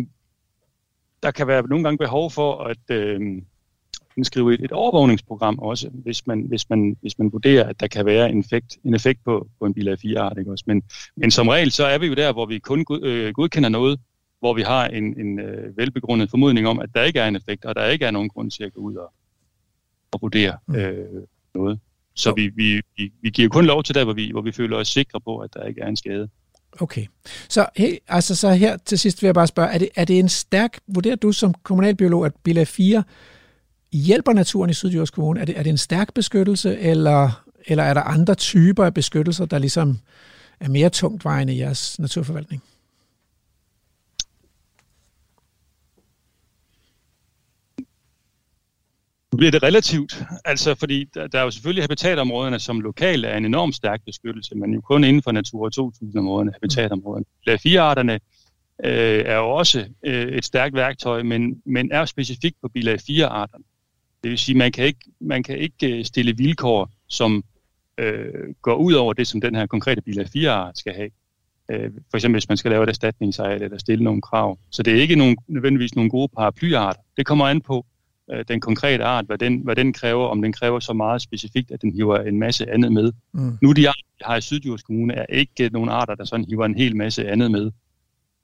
der 1.22 1.30
kan 1.30 1.46
være 1.46 1.68
nogle 1.68 1.84
gange 1.84 1.98
behov 1.98 2.30
for 2.30 2.64
at 2.64 2.90
øh, 2.90 3.42
skrive 4.22 4.54
et, 4.54 4.64
et 4.64 4.72
overvågningsprogram 4.72 5.58
også, 5.58 5.88
hvis 5.88 6.26
man, 6.26 6.40
hvis, 6.40 6.70
man, 6.70 6.96
hvis 7.00 7.18
man 7.18 7.32
vurderer, 7.32 7.68
at 7.68 7.80
der 7.80 7.86
kan 7.86 8.06
være 8.06 8.30
en 8.30 8.40
effekt, 8.40 8.78
en 8.84 8.94
effekt 8.94 9.24
på, 9.24 9.48
på 9.58 9.66
en 9.66 9.74
bil 9.74 9.88
af 9.88 9.98
4 9.98 10.20
art. 10.20 10.38
Ikke 10.38 10.50
også? 10.50 10.64
Men, 10.66 10.82
men 11.16 11.30
som 11.30 11.48
regel, 11.48 11.72
så 11.72 11.84
er 11.84 11.98
vi 11.98 12.06
jo 12.06 12.14
der, 12.14 12.32
hvor 12.32 12.46
vi 12.46 12.58
kun 12.58 12.84
god, 12.84 13.02
øh, 13.02 13.32
godkender 13.34 13.68
noget, 13.68 14.00
hvor 14.38 14.54
vi 14.54 14.62
har 14.62 14.86
en, 14.86 15.20
en 15.20 15.40
øh, 15.40 15.76
velbegrundet 15.76 16.30
formodning 16.30 16.68
om, 16.68 16.78
at 16.78 16.90
der 16.94 17.02
ikke 17.02 17.20
er 17.20 17.28
en 17.28 17.36
effekt, 17.36 17.64
og 17.64 17.74
der 17.74 17.86
ikke 17.86 18.04
er 18.04 18.10
nogen 18.10 18.28
grund 18.28 18.50
til 18.50 18.64
at 18.64 18.72
gå 18.72 18.80
ud 18.80 18.94
og, 18.94 19.12
og 20.12 20.18
vurdere 20.22 20.56
mm. 20.68 20.74
øh, 20.74 21.22
noget. 21.54 21.78
Så 22.14 22.32
vi, 22.36 22.50
vi, 22.56 22.80
vi, 22.96 23.12
vi 23.22 23.30
giver 23.30 23.48
kun 23.48 23.64
lov 23.64 23.82
til 23.82 23.94
der, 23.94 24.04
hvor 24.04 24.12
vi, 24.12 24.30
hvor 24.30 24.42
vi 24.42 24.52
føler 24.52 24.76
os 24.76 24.88
sikre 24.88 25.20
på, 25.20 25.38
at 25.38 25.54
der 25.54 25.64
ikke 25.64 25.80
er 25.80 25.86
en 25.86 25.96
skade. 25.96 26.28
Okay. 26.80 27.06
Så, 27.48 27.66
hey, 27.76 27.96
altså, 28.08 28.34
så 28.34 28.50
her 28.50 28.76
til 28.76 28.98
sidst 28.98 29.22
vil 29.22 29.26
jeg 29.26 29.34
bare 29.34 29.46
spørge, 29.46 29.68
er 29.68 29.78
det, 29.78 29.88
er 29.94 30.04
det 30.04 30.18
en 30.18 30.28
stærk, 30.28 30.78
vurderer 30.88 31.16
du 31.16 31.32
som 31.32 31.54
kommunalbiolog, 31.54 32.26
at 32.26 32.32
bilag 32.44 32.68
4 32.68 33.02
hjælper 33.92 34.32
naturen 34.32 34.70
i 34.70 34.74
Sydjyllands 34.74 35.10
Kommune? 35.10 35.40
Er 35.40 35.44
det, 35.44 35.58
er 35.58 35.62
det 35.62 35.70
en 35.70 35.78
stærk 35.78 36.14
beskyttelse, 36.14 36.78
eller, 36.78 37.44
eller 37.66 37.84
er 37.84 37.94
der 37.94 38.00
andre 38.02 38.34
typer 38.34 38.84
af 38.84 38.94
beskyttelser, 38.94 39.44
der 39.44 39.58
ligesom 39.58 39.98
er 40.60 40.68
mere 40.68 40.88
tungtvejende 40.88 41.54
i 41.54 41.58
jeres 41.58 41.98
naturforvaltning? 41.98 42.62
Nu 49.36 49.38
bliver 49.38 49.50
det 49.50 49.62
relativt, 49.62 50.22
altså 50.44 50.74
fordi 50.74 51.04
der, 51.14 51.26
der 51.26 51.38
er 51.38 51.42
jo 51.42 51.50
selvfølgelig 51.50 51.82
habitatområderne, 51.82 52.58
som 52.58 52.80
lokalt 52.80 53.24
er 53.26 53.36
en 53.36 53.44
enorm 53.44 53.72
stærk 53.72 54.00
beskyttelse, 54.06 54.54
men 54.54 54.74
jo 54.74 54.80
kun 54.80 55.04
inden 55.04 55.22
for 55.22 55.32
Natura 55.32 55.70
2000-områderne, 55.80 56.52
habitatområderne. 56.52 57.24
Bilag 57.44 57.60
4-arterne 57.66 58.12
øh, 58.84 59.22
er 59.26 59.36
jo 59.36 59.50
også 59.50 59.84
øh, 60.02 60.28
et 60.28 60.44
stærkt 60.44 60.74
værktøj, 60.74 61.22
men, 61.22 61.62
men 61.66 61.92
er 61.92 62.04
specifikt 62.04 62.56
på 62.62 62.68
bilag 62.68 62.98
4-arterne. 63.00 63.64
Det 64.22 64.30
vil 64.30 64.38
sige, 64.38 64.58
man 64.58 64.72
kan 64.72 64.84
ikke, 64.84 65.00
man 65.20 65.42
kan 65.42 65.58
ikke 65.58 65.98
øh, 65.98 66.04
stille 66.04 66.36
vilkår, 66.36 66.90
som 67.08 67.44
øh, 67.98 68.54
går 68.62 68.74
ud 68.74 68.92
over 68.92 69.12
det, 69.12 69.26
som 69.26 69.40
den 69.40 69.54
her 69.54 69.66
konkrete 69.66 70.02
bilag 70.02 70.26
4-art 70.36 70.78
skal 70.78 70.94
have. 70.94 71.10
Øh, 71.70 71.90
for 72.10 72.16
eksempel 72.16 72.38
hvis 72.38 72.48
man 72.48 72.56
skal 72.56 72.70
lave 72.70 72.82
et 72.82 72.88
erstatningsareal 72.88 73.62
eller 73.62 73.78
stille 73.78 74.04
nogle 74.04 74.22
krav. 74.22 74.58
Så 74.70 74.82
det 74.82 74.96
er 74.96 75.00
ikke 75.00 75.16
nogen, 75.16 75.36
nødvendigvis 75.48 75.94
nogle 75.94 76.10
gode 76.10 76.28
paraplyarter. 76.28 77.00
Det 77.16 77.26
kommer 77.26 77.46
an 77.46 77.60
på, 77.60 77.86
øh, 78.32 78.44
den 78.48 78.60
konkrete 78.60 79.04
art, 79.04 79.26
hvad 79.26 79.38
den, 79.38 79.58
hvad 79.58 79.76
den 79.76 79.92
kræver, 79.92 80.26
om 80.26 80.42
den 80.42 80.52
kræver 80.52 80.80
så 80.80 80.92
meget 80.92 81.22
specifikt, 81.22 81.70
at 81.70 81.82
den 81.82 81.92
hiver 81.92 82.18
en 82.18 82.38
masse 82.38 82.70
andet 82.70 82.92
med. 82.92 83.12
Mm. 83.32 83.58
Nu 83.62 83.72
de 83.72 83.88
arter, 83.88 84.02
vi 84.18 84.22
har 84.24 84.36
i 84.36 84.40
Syddjurs 84.40 84.82
Kommune, 84.82 85.14
er 85.14 85.26
ikke 85.26 85.68
nogen 85.68 85.88
arter, 85.88 86.14
der 86.14 86.24
sådan 86.24 86.46
hiver 86.46 86.64
en 86.64 86.74
hel 86.74 86.96
masse 86.96 87.28
andet 87.28 87.50
med. 87.50 87.70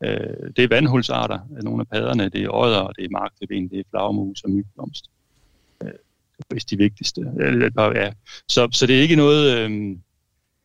Øh, 0.05 0.51
det 0.57 0.65
er 0.65 0.69
vandhulsarter, 0.69 1.39
nogle 1.63 1.81
af 1.81 1.89
padderne, 1.89 2.29
det 2.29 2.43
er 2.43 2.55
ådder, 2.55 2.87
det 2.87 3.05
er 3.05 3.09
markfeben, 3.11 3.69
det 3.69 3.79
er 3.79 3.83
flagmus 3.91 4.43
og 4.43 4.51
mygblomst. 4.51 5.11
Øh, 5.83 5.91
det 6.51 6.63
er 6.63 6.67
de 6.71 6.77
vigtigste. 6.77 7.21
Ja. 7.95 8.13
Så, 8.49 8.69
så 8.73 8.87
det 8.87 8.99
er 8.99 9.03
ikke 9.03 9.17
noget... 9.17 9.59
Øh, 9.59 9.97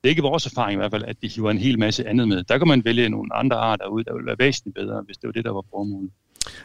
det 0.03 0.09
er 0.09 0.09
ikke 0.09 0.21
vores 0.21 0.45
erfaring 0.45 0.73
i 0.73 0.79
hvert 0.79 0.91
fald, 0.91 1.03
at 1.03 1.21
de 1.21 1.27
hiver 1.27 1.51
en 1.51 1.57
hel 1.57 1.79
masse 1.79 2.07
andet 2.07 2.27
med. 2.27 2.43
Der 2.43 2.57
kan 2.57 2.67
man 2.67 2.85
vælge 2.85 3.09
nogle 3.09 3.35
andre 3.35 3.57
arter 3.57 3.87
ud, 3.87 4.03
der 4.03 4.13
vil 4.13 4.25
være 4.25 4.39
væsentligt 4.39 4.75
bedre, 4.75 5.01
hvis 5.01 5.17
det 5.17 5.27
var 5.27 5.31
det, 5.31 5.45
der 5.45 5.51
var 5.51 5.63
formålet. 5.69 6.11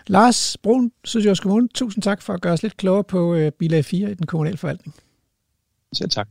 Lars 0.06 0.56
Brun, 0.62 0.92
Sydjyllands 1.04 1.40
Kommune, 1.40 1.68
tusind 1.74 2.02
tak 2.02 2.22
for 2.22 2.32
at 2.32 2.40
gøre 2.40 2.52
os 2.52 2.62
lidt 2.62 2.76
klogere 2.76 3.04
på 3.04 3.34
uh, 3.34 3.48
bilag 3.58 3.84
4 3.84 4.10
i 4.10 4.14
den 4.14 4.26
kommunale 4.26 4.56
forvaltning. 4.56 4.94
Selv 5.92 6.10
tak. 6.10 6.28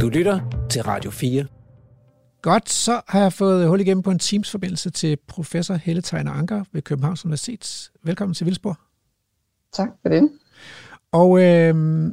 Du 0.00 0.08
lytter 0.08 0.66
til 0.70 0.82
Radio 0.82 1.10
4. 1.10 1.46
Godt, 2.42 2.70
så 2.70 3.00
har 3.08 3.20
jeg 3.20 3.32
fået 3.32 3.68
hul 3.68 3.80
igennem 3.80 4.02
på 4.02 4.10
en 4.10 4.18
Teams-forbindelse 4.18 4.90
til 4.90 5.16
professor 5.28 5.74
Helle 5.74 6.02
Tegner 6.02 6.32
Anker 6.32 6.64
ved 6.72 6.82
Københavns 6.82 7.24
Universitet. 7.24 7.90
Velkommen 8.02 8.34
til 8.34 8.46
Vildsborg. 8.46 8.76
Tak 9.72 9.88
for 10.02 10.08
det. 10.08 10.30
Og 11.12 11.42
øh, 11.42 12.06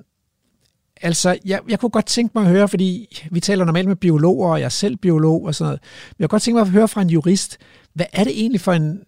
altså, 1.01 1.37
jeg, 1.45 1.59
jeg 1.69 1.79
kunne 1.79 1.89
godt 1.89 2.05
tænke 2.05 2.31
mig 2.35 2.43
at 2.43 2.51
høre, 2.51 2.67
fordi 2.67 3.17
vi 3.31 3.39
taler 3.39 3.65
normalt 3.65 3.87
med 3.87 3.95
biologer, 3.95 4.49
og 4.49 4.59
jeg 4.59 4.65
er 4.65 4.69
selv 4.69 4.97
biolog 4.97 5.45
og 5.45 5.55
sådan 5.55 5.67
noget, 5.67 5.81
men 6.09 6.15
jeg 6.19 6.29
kunne 6.29 6.35
godt 6.35 6.43
tænke 6.43 6.55
mig 6.55 6.61
at 6.61 6.69
høre 6.69 6.87
fra 6.87 7.01
en 7.01 7.09
jurist, 7.09 7.57
hvad 7.93 8.05
er 8.13 8.23
det 8.23 8.39
egentlig 8.39 8.61
for 8.61 8.73
en 8.73 9.03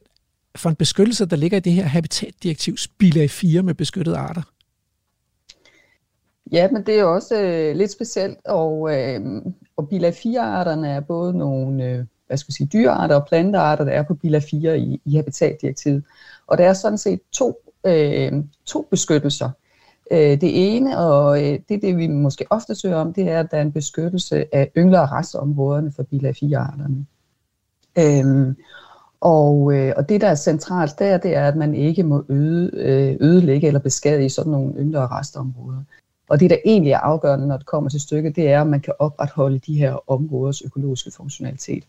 for 0.56 0.70
en 0.70 0.76
beskyttelse, 0.76 1.26
der 1.26 1.36
ligger 1.36 1.58
i 1.58 1.62
det 1.62 1.74
her 1.74 1.84
habitatdirektiv, 1.84 2.76
bilag 2.98 3.30
4 3.30 3.64
med 3.64 3.74
beskyttede 3.74 4.18
arter? 4.18 4.42
Ja, 6.52 6.72
men 6.72 6.86
det 6.86 7.00
er 7.00 7.04
også 7.04 7.42
øh, 7.42 7.76
lidt 7.76 7.92
specielt, 7.92 8.38
og, 8.46 8.96
øh, 8.96 9.22
og 9.78 9.90
bilag 9.90 10.14
4-arterne 10.14 10.90
er 10.90 11.00
både 11.00 11.38
nogle 11.38 11.84
øh, 11.84 12.06
hvad 12.34 12.38
skal 12.38 12.52
jeg 12.52 12.54
sige, 12.54 12.70
dyrearter 12.74 13.16
og 13.16 13.28
plantearter, 13.28 13.86
der 13.86 13.92
er 13.92 14.04
på 14.04 14.14
bilag 14.14 14.44
4 14.44 14.80
i, 14.80 15.02
i 15.06 15.16
habitatdirektivet. 15.16 16.04
Og 16.48 16.58
der 16.58 16.70
er 16.70 16.74
sådan 16.74 16.98
set 16.98 17.20
to, 17.32 17.74
øh, 17.86 18.32
to 18.66 18.88
beskyttelser. 18.90 19.50
Øh, 20.12 20.42
det 20.42 20.76
ene, 20.76 20.98
og 20.98 21.38
øh, 21.38 21.60
det 21.70 21.76
er 21.76 21.80
det, 21.80 21.98
vi 21.98 22.08
måske 22.08 22.46
ofte 22.50 22.76
søger 22.76 22.96
om, 22.96 23.14
det 23.14 23.30
er, 23.30 23.40
at 23.40 23.52
der 23.52 23.58
er 23.58 23.62
en 23.62 23.72
beskyttelse 23.72 24.56
af 24.56 24.72
yngler- 24.78 25.00
og 25.00 25.12
restområderne 25.12 25.92
for 25.92 26.04
bilag 26.04 26.36
4-arterne. 26.36 27.06
Øh, 27.98 28.56
og, 29.24 29.74
øh, 29.74 29.94
og 29.98 30.10
det, 30.10 30.22
der 30.22 30.28
er 30.28 30.36
centralt 30.36 31.00
der, 31.00 31.18
det 31.18 31.36
er, 31.36 31.48
at 31.48 31.56
man 31.56 31.76
ikke 31.76 32.04
må 32.04 32.26
øde, 32.30 32.72
øh, 32.74 33.18
ødelægge 33.20 33.68
eller 33.68 33.80
beskadige 33.80 34.30
sådan 34.30 34.52
nogle 34.52 34.74
yngre 34.78 35.08
restområder. 35.08 35.84
Og 36.30 36.40
det, 36.40 36.50
der 36.50 36.58
egentlig 36.66 36.92
er 36.92 37.00
afgørende, 37.00 37.48
når 37.48 37.58
det 37.58 37.66
kommer 37.66 37.90
til 37.90 38.00
stykket, 38.00 38.36
det 38.36 38.50
er, 38.50 38.62
at 38.62 38.68
man 38.68 38.82
kan 38.82 38.94
opretholde 39.00 39.60
de 39.60 39.78
her 39.78 40.12
områders 40.12 40.62
økologiske 40.62 41.12
funktionalitet. 41.12 41.84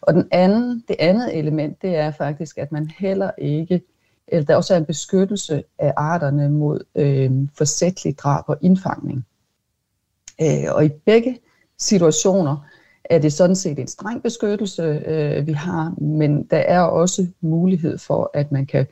Og 0.00 0.14
den 0.14 0.28
anden, 0.30 0.84
det 0.88 0.96
andet 0.98 1.38
element, 1.38 1.82
det 1.82 1.96
er 1.96 2.10
faktisk, 2.10 2.58
at 2.58 2.72
man 2.72 2.90
heller 2.98 3.30
ikke, 3.38 3.82
eller 4.28 4.46
der 4.46 4.56
også 4.56 4.74
er 4.74 4.78
en 4.78 4.84
beskyttelse 4.84 5.64
af 5.78 5.92
arterne 5.96 6.48
mod 6.48 6.80
øh, 6.94 7.30
forsætlig 7.58 8.18
drab 8.18 8.44
og 8.46 8.56
indfangning. 8.60 9.26
Øh, 10.40 10.74
og 10.74 10.84
i 10.84 10.88
begge 10.88 11.38
situationer, 11.78 12.56
er 13.12 13.18
det 13.18 13.32
sådan 13.32 13.56
set 13.56 13.78
en 13.78 13.86
streng 13.86 14.22
beskyttelse, 14.22 14.82
øh, 14.82 15.46
vi 15.46 15.52
har, 15.52 15.94
men 16.00 16.42
der 16.42 16.56
er 16.56 16.80
også 16.80 17.26
mulighed 17.40 17.98
for, 17.98 18.30
at 18.34 18.52
man 18.52 18.66
kan, 18.66 18.86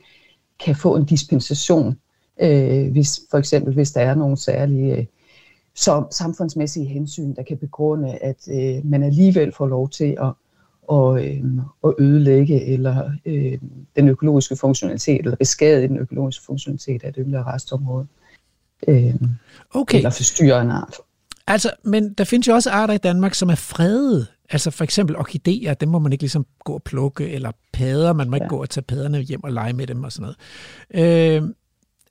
kan 0.65 0.75
få 0.75 0.95
en 0.95 1.05
dispensation, 1.05 1.97
øh, 2.41 2.91
hvis 2.91 3.19
for 3.31 3.37
eksempel 3.37 3.73
hvis 3.73 3.91
der 3.91 4.01
er 4.01 4.15
nogle 4.15 4.37
særlige 4.37 4.95
øh, 4.95 5.05
så 5.75 6.05
samfundsmæssige 6.11 6.85
hensyn, 6.85 7.35
der 7.35 7.43
kan 7.43 7.57
begrunde, 7.57 8.17
at 8.17 8.47
øh, 8.51 8.85
man 8.85 9.03
alligevel 9.03 9.51
får 9.51 9.67
lov 9.67 9.89
til 9.89 10.17
at, 10.21 10.33
og, 10.87 11.27
øh, 11.27 11.43
at 11.83 11.93
ødelægge 11.99 12.65
eller 12.65 13.11
øh, 13.25 13.57
den 13.95 14.07
økologiske 14.07 14.55
funktionalitet, 14.55 15.19
eller 15.19 15.35
beskade 15.35 15.87
den 15.87 15.97
økologiske 15.97 16.45
funktionalitet 16.45 17.03
af 17.03 17.09
et 17.09 17.15
yngre 17.17 17.43
restområde. 17.43 18.07
Øh, 18.87 19.15
Okay, 19.73 19.97
Eller 19.97 20.09
forstyrre 20.09 20.61
en 20.61 20.71
art. 20.71 20.95
Altså, 21.51 21.71
men 21.83 22.13
der 22.13 22.23
findes 22.23 22.47
jo 22.47 22.53
også 22.53 22.69
arter 22.69 22.93
i 22.93 22.97
Danmark, 22.97 23.33
som 23.33 23.49
er 23.49 23.55
fredede. 23.55 24.25
Altså 24.49 24.71
for 24.71 24.83
eksempel 24.83 25.17
orkideer, 25.17 25.73
dem 25.73 25.89
må 25.89 25.99
man 25.99 26.11
ikke 26.11 26.21
ligesom 26.21 26.45
gå 26.63 26.73
og 26.73 26.83
plukke, 26.83 27.29
eller 27.29 27.51
padder, 27.73 28.13
man 28.13 28.29
må 28.29 28.35
ikke 28.35 28.43
Ja. 28.45 28.49
gå 28.49 28.61
og 28.61 28.69
tage 28.69 28.83
padderne 28.83 29.19
hjem 29.21 29.43
og 29.43 29.51
lege 29.51 29.73
med 29.73 29.87
dem 29.87 30.03
og 30.03 30.11
sådan 30.11 30.33
noget. 30.93 31.43
Øh, 31.43 31.49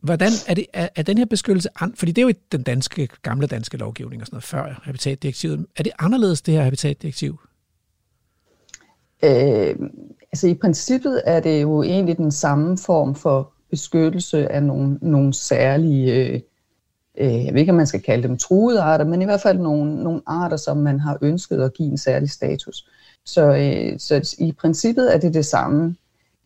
hvordan 0.00 0.30
er, 0.48 0.54
det, 0.54 0.66
er, 0.72 0.88
er 0.96 1.02
den 1.02 1.18
her 1.18 1.24
beskyttelse, 1.24 1.68
an, 1.80 1.94
fordi 1.96 2.12
det 2.12 2.22
er 2.22 2.26
jo 2.26 2.32
den 2.52 2.62
danske, 2.62 3.08
gamle 3.22 3.46
danske 3.46 3.76
lovgivning 3.76 4.22
og 4.22 4.26
sådan 4.26 4.34
noget, 4.34 4.44
før 4.44 4.80
habitatdirektivet, 4.82 5.66
er 5.76 5.82
det 5.82 5.92
anderledes 5.98 6.42
det 6.42 6.54
her 6.54 6.62
habitatdirektiv? 6.62 7.40
Øh, 9.24 9.76
altså 10.32 10.46
i 10.46 10.54
princippet 10.54 11.22
er 11.26 11.40
det 11.40 11.62
jo 11.62 11.82
egentlig 11.82 12.16
den 12.16 12.32
samme 12.32 12.78
form 12.78 13.14
for 13.14 13.52
beskyttelse 13.70 14.52
af 14.52 14.62
nogle, 14.62 14.98
nogle 15.02 15.34
særlige, 15.34 16.42
øh, 17.20 17.44
jeg 17.44 17.54
ved 17.54 17.60
ikke 17.60 17.72
om 17.72 17.76
man 17.76 17.86
skal 17.86 18.02
kalde 18.02 18.28
dem 18.28 18.38
truede 18.38 18.80
arter, 18.80 19.04
men 19.04 19.22
i 19.22 19.24
hvert 19.24 19.40
fald 19.40 19.58
nogle, 19.58 20.02
nogle 20.02 20.22
arter, 20.26 20.56
som 20.56 20.76
man 20.76 21.00
har 21.00 21.18
ønsket 21.22 21.62
at 21.62 21.74
give 21.74 21.88
en 21.90 21.98
særlig 21.98 22.30
status. 22.30 22.86
Så, 23.24 23.42
øh, 23.56 23.98
så 23.98 24.36
i 24.38 24.52
princippet 24.52 25.14
er 25.14 25.18
det 25.18 25.34
det 25.34 25.46
samme. 25.46 25.96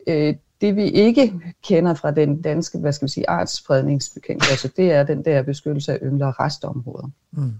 Øh, 0.07 0.35
det 0.61 0.75
vi 0.75 0.89
ikke 0.89 1.33
kender 1.63 1.93
fra 1.93 2.11
den 2.11 2.41
danske, 2.41 2.77
hvad 2.77 2.91
skal 2.93 3.05
vi 3.05 3.11
sige, 3.11 3.29
artsfredningsbekendtgørelse, 3.29 4.69
det 4.77 4.91
er 4.91 5.03
den 5.03 5.25
der 5.25 5.41
beskyttelse 5.41 5.93
af 5.93 5.99
yngre 6.03 6.31
restområder, 6.31 7.09
Mm. 7.31 7.53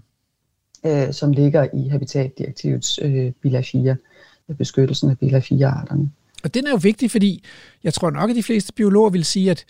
øh, 0.86 1.12
som 1.12 1.32
ligger 1.32 1.66
i 1.74 1.88
Habitatdirektivets 1.88 2.98
øh, 3.02 3.32
bilag 3.42 3.64
4, 3.64 3.96
beskyttelsen 4.58 5.10
af 5.10 5.18
bilag 5.18 5.42
4-arterne. 5.42 6.10
Og 6.44 6.54
den 6.54 6.66
er 6.66 6.70
jo 6.70 6.78
vigtig, 6.82 7.10
fordi 7.10 7.44
jeg 7.84 7.94
tror 7.94 8.10
nok, 8.10 8.30
at 8.30 8.36
de 8.36 8.42
fleste 8.42 8.72
biologer 8.72 9.10
vil 9.10 9.24
sige, 9.24 9.50
at, 9.50 9.64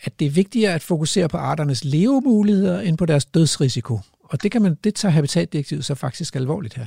at 0.00 0.20
det 0.20 0.26
er 0.26 0.30
vigtigere 0.30 0.74
at 0.74 0.82
fokusere 0.82 1.28
på 1.28 1.36
arternes 1.36 1.84
levemuligheder 1.84 2.80
end 2.80 2.98
på 2.98 3.06
deres 3.06 3.24
dødsrisiko. 3.24 4.00
Og 4.22 4.42
det, 4.42 4.52
kan 4.52 4.62
man, 4.62 4.74
det 4.84 4.94
tager 4.94 5.12
habitatdirektivet 5.12 5.84
så 5.84 5.94
faktisk 5.94 6.36
alvorligt 6.36 6.74
her. 6.74 6.86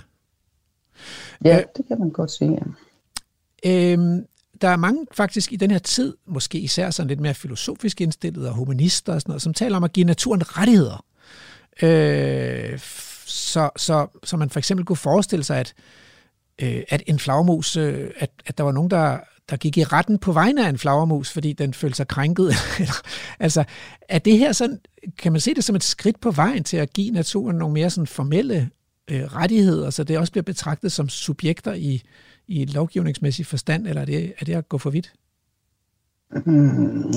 Ja, 1.46 1.58
Øh, 1.58 1.64
det 1.78 1.86
kan 1.88 2.00
man 2.00 2.10
godt 2.10 2.32
sige, 2.32 2.52
ja. 2.52 3.92
Øhm, 3.94 4.26
der 4.62 4.68
er 4.68 4.78
mange 4.78 5.06
faktisk 5.12 5.54
i 5.54 5.56
den 5.56 5.72
her 5.72 5.80
tid, 5.80 6.16
måske 6.26 6.60
især 6.60 6.90
sådan 6.90 7.08
lidt 7.08 7.20
mere 7.20 7.34
filosofisk 7.34 8.02
indstillet 8.02 8.48
og 8.48 8.56
humanister 8.56 9.14
og 9.14 9.22
sådan 9.22 9.32
noget, 9.32 9.42
som 9.42 9.54
taler 9.54 9.78
om 9.78 9.84
at 9.84 9.94
give 9.94 10.06
naturen 10.06 10.58
rettigheder. 10.58 11.06
Øh, 11.82 12.80
så, 13.26 13.70
så, 13.78 14.08
så 14.24 14.38
man 14.38 14.50
for 14.50 14.60
eksempel 14.60 14.86
kunne 14.86 14.98
forestille 14.98 15.44
sig, 15.44 15.60
at, 15.60 15.74
øh, 16.62 16.84
at 16.90 17.04
en 17.08 17.20
flagermus, 17.20 17.78
øh, 17.78 18.12
at, 18.18 18.30
at 18.46 18.58
der 18.58 18.64
var 18.64 18.72
nogen, 18.72 18.92
der, 18.92 19.20
der 19.50 19.58
gik 19.58 19.78
i 19.78 19.84
retten 19.84 20.18
på 20.18 20.32
vegne 20.32 20.66
af 20.66 20.70
en 20.70 20.78
flagermus, 20.78 21.32
fordi 21.32 21.54
den 21.54 21.74
følte 21.74 21.98
sig 21.98 22.08
krænket. 22.08 22.54
Altså, 23.40 23.64
er 24.10 24.20
det 24.20 24.38
her 24.38 24.52
sådan, 24.52 24.80
kan 25.18 25.32
man 25.32 25.42
se 25.42 25.54
det 25.54 25.64
som 25.64 25.76
et 25.76 25.84
skridt 25.84 26.20
på 26.20 26.32
vejen 26.32 26.64
til 26.64 26.78
at 26.78 26.94
give 26.94 27.12
naturen 27.12 27.58
nogle 27.58 27.74
mere 27.74 27.90
sådan 27.90 28.08
formelle 28.08 28.70
øh, 29.12 29.24
rettigheder, 29.24 29.90
så 29.90 30.04
det 30.04 30.18
også 30.18 30.32
bliver 30.32 30.44
betragtet 30.44 30.92
som 30.92 31.10
subjekter 31.10 31.74
i, 31.74 32.04
i 32.48 32.62
et 32.62 32.74
lovgivningsmæssig 32.74 33.46
forstand, 33.46 33.88
eller 33.88 34.02
er 34.02 34.06
det, 34.06 34.34
er 34.40 34.46
det 34.46 34.56
at 34.56 34.70
gå 34.70 34.78
for 34.78 34.90
vidt? 34.90 35.14
Mm, 36.46 37.14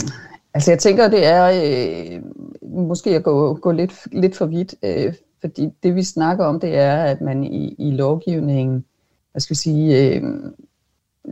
altså 0.55 0.70
jeg 0.70 0.78
tænker, 0.78 1.09
det 1.09 1.26
er 1.26 1.45
øh, 1.45 2.22
måske 2.62 3.11
at 3.11 3.22
gå, 3.22 3.55
gå 3.55 3.72
lidt, 3.72 3.93
lidt 4.12 4.37
for 4.37 4.47
vidt, 4.47 4.74
øh, 4.83 5.14
fordi 5.41 5.68
det 5.83 5.95
vi 5.95 6.03
snakker 6.03 6.45
om, 6.45 6.61
det 6.61 6.74
er, 6.74 6.97
at 6.97 7.20
man 7.20 7.45
i, 7.45 7.74
i 7.78 7.91
lovgivningen, 7.91 8.85
hvad 9.33 9.41
skal 9.41 9.55
vi 9.55 9.59
sige, 9.59 10.14
øh, 10.14 10.22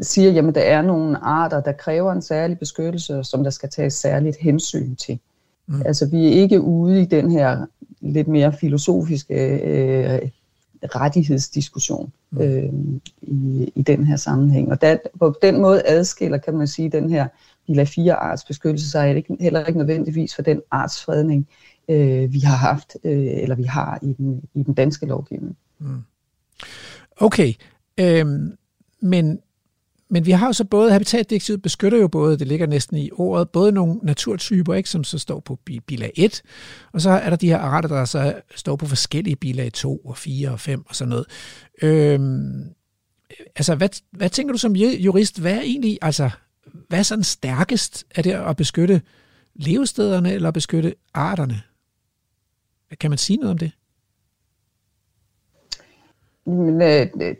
siger, 0.02 0.30
jamen 0.30 0.54
der 0.54 0.60
er 0.60 0.82
nogle 0.82 1.18
arter, 1.18 1.60
der 1.60 1.72
kræver 1.72 2.12
en 2.12 2.22
særlig 2.22 2.58
beskyttelse, 2.58 3.24
som 3.24 3.42
der 3.44 3.50
skal 3.50 3.68
tages 3.68 3.94
særligt 3.94 4.36
hensyn 4.36 4.96
til. 4.96 5.18
Mm. 5.66 5.82
Altså 5.86 6.06
vi 6.06 6.26
er 6.26 6.30
ikke 6.30 6.60
ude 6.60 7.02
i 7.02 7.04
den 7.04 7.30
her 7.30 7.66
lidt 8.00 8.28
mere 8.28 8.52
filosofiske 8.52 9.34
øh, 9.34 10.20
rettighedsdiskussion 10.94 12.12
Mm. 12.30 12.40
øh, 12.40 12.72
i, 13.22 13.72
i 13.74 13.82
den 13.82 14.04
her 14.04 14.16
sammenhæng. 14.16 14.70
Og 14.70 14.80
der, 14.80 14.96
på 15.18 15.34
den 15.42 15.60
måde 15.60 15.82
adskiller, 15.86 16.38
kan 16.38 16.54
man 16.54 16.66
sige, 16.66 16.90
den 16.90 17.10
her 17.10 17.28
bilag 17.66 17.88
4 17.88 18.14
artsbeskyttelse 18.14 18.90
sig 18.90 19.16
ikke, 19.16 19.36
heller 19.40 19.66
ikke 19.66 19.78
nødvendigvis 19.78 20.34
for 20.34 20.42
den 20.42 20.62
artsfredning, 20.70 21.48
øh, 21.88 22.32
vi 22.32 22.40
har 22.40 22.56
haft, 22.56 22.96
øh, 23.04 23.26
eller 23.26 23.56
vi 23.56 23.62
har 23.62 23.98
i 24.02 24.12
den, 24.12 24.42
i 24.54 24.62
den 24.62 24.74
danske 24.74 25.06
lovgivning. 25.06 25.56
Mm. 25.78 26.02
Okay, 27.16 27.54
øhm, 28.00 28.52
men, 29.00 29.40
men 30.10 30.26
vi 30.26 30.30
har 30.30 30.46
jo 30.46 30.52
så 30.52 30.64
både, 30.64 30.92
habitatdirektivet 30.92 31.62
beskytter 31.62 31.98
jo 31.98 32.08
både, 32.08 32.38
det 32.38 32.46
ligger 32.46 32.66
næsten 32.66 32.96
i 32.96 33.10
ordet, 33.12 33.50
både 33.50 33.72
nogle 33.72 34.00
naturtyper, 34.02 34.74
ikke, 34.74 34.88
som 34.88 35.04
så 35.04 35.18
står 35.18 35.40
på 35.40 35.58
bilag 35.86 36.12
1, 36.16 36.42
og 36.92 37.00
så 37.00 37.10
er 37.10 37.30
der 37.30 37.36
de 37.36 37.48
her 37.48 37.58
arter, 37.58 37.88
der 37.88 38.04
så 38.04 38.40
står 38.54 38.76
på 38.76 38.86
forskellige 38.86 39.36
bilag 39.36 39.72
2 39.72 39.96
og 39.96 40.16
4 40.16 40.50
og 40.50 40.60
5 40.60 40.86
og 40.88 40.94
sådan 40.94 41.08
noget. 41.08 41.26
Øhm, 41.82 42.64
altså, 43.56 43.74
hvad, 43.74 43.88
hvad 44.10 44.30
tænker 44.30 44.52
du 44.52 44.58
som 44.58 44.76
jurist, 44.76 45.40
hvad 45.40 45.54
er 45.54 45.60
egentlig, 45.60 45.98
altså, 46.02 46.30
hvad 46.88 46.98
er 46.98 47.02
sådan 47.02 47.24
stærkest? 47.24 48.04
Er 48.14 48.22
det 48.22 48.32
at 48.32 48.56
beskytte 48.56 49.02
levestederne 49.54 50.32
eller 50.32 50.48
at 50.48 50.54
beskytte 50.54 50.94
arterne? 51.14 51.62
Kan 53.00 53.10
man 53.10 53.18
sige 53.18 53.36
noget 53.36 53.50
om 53.50 53.58
det? 53.58 53.72
Men, 56.46 56.82
øh, 56.82 57.36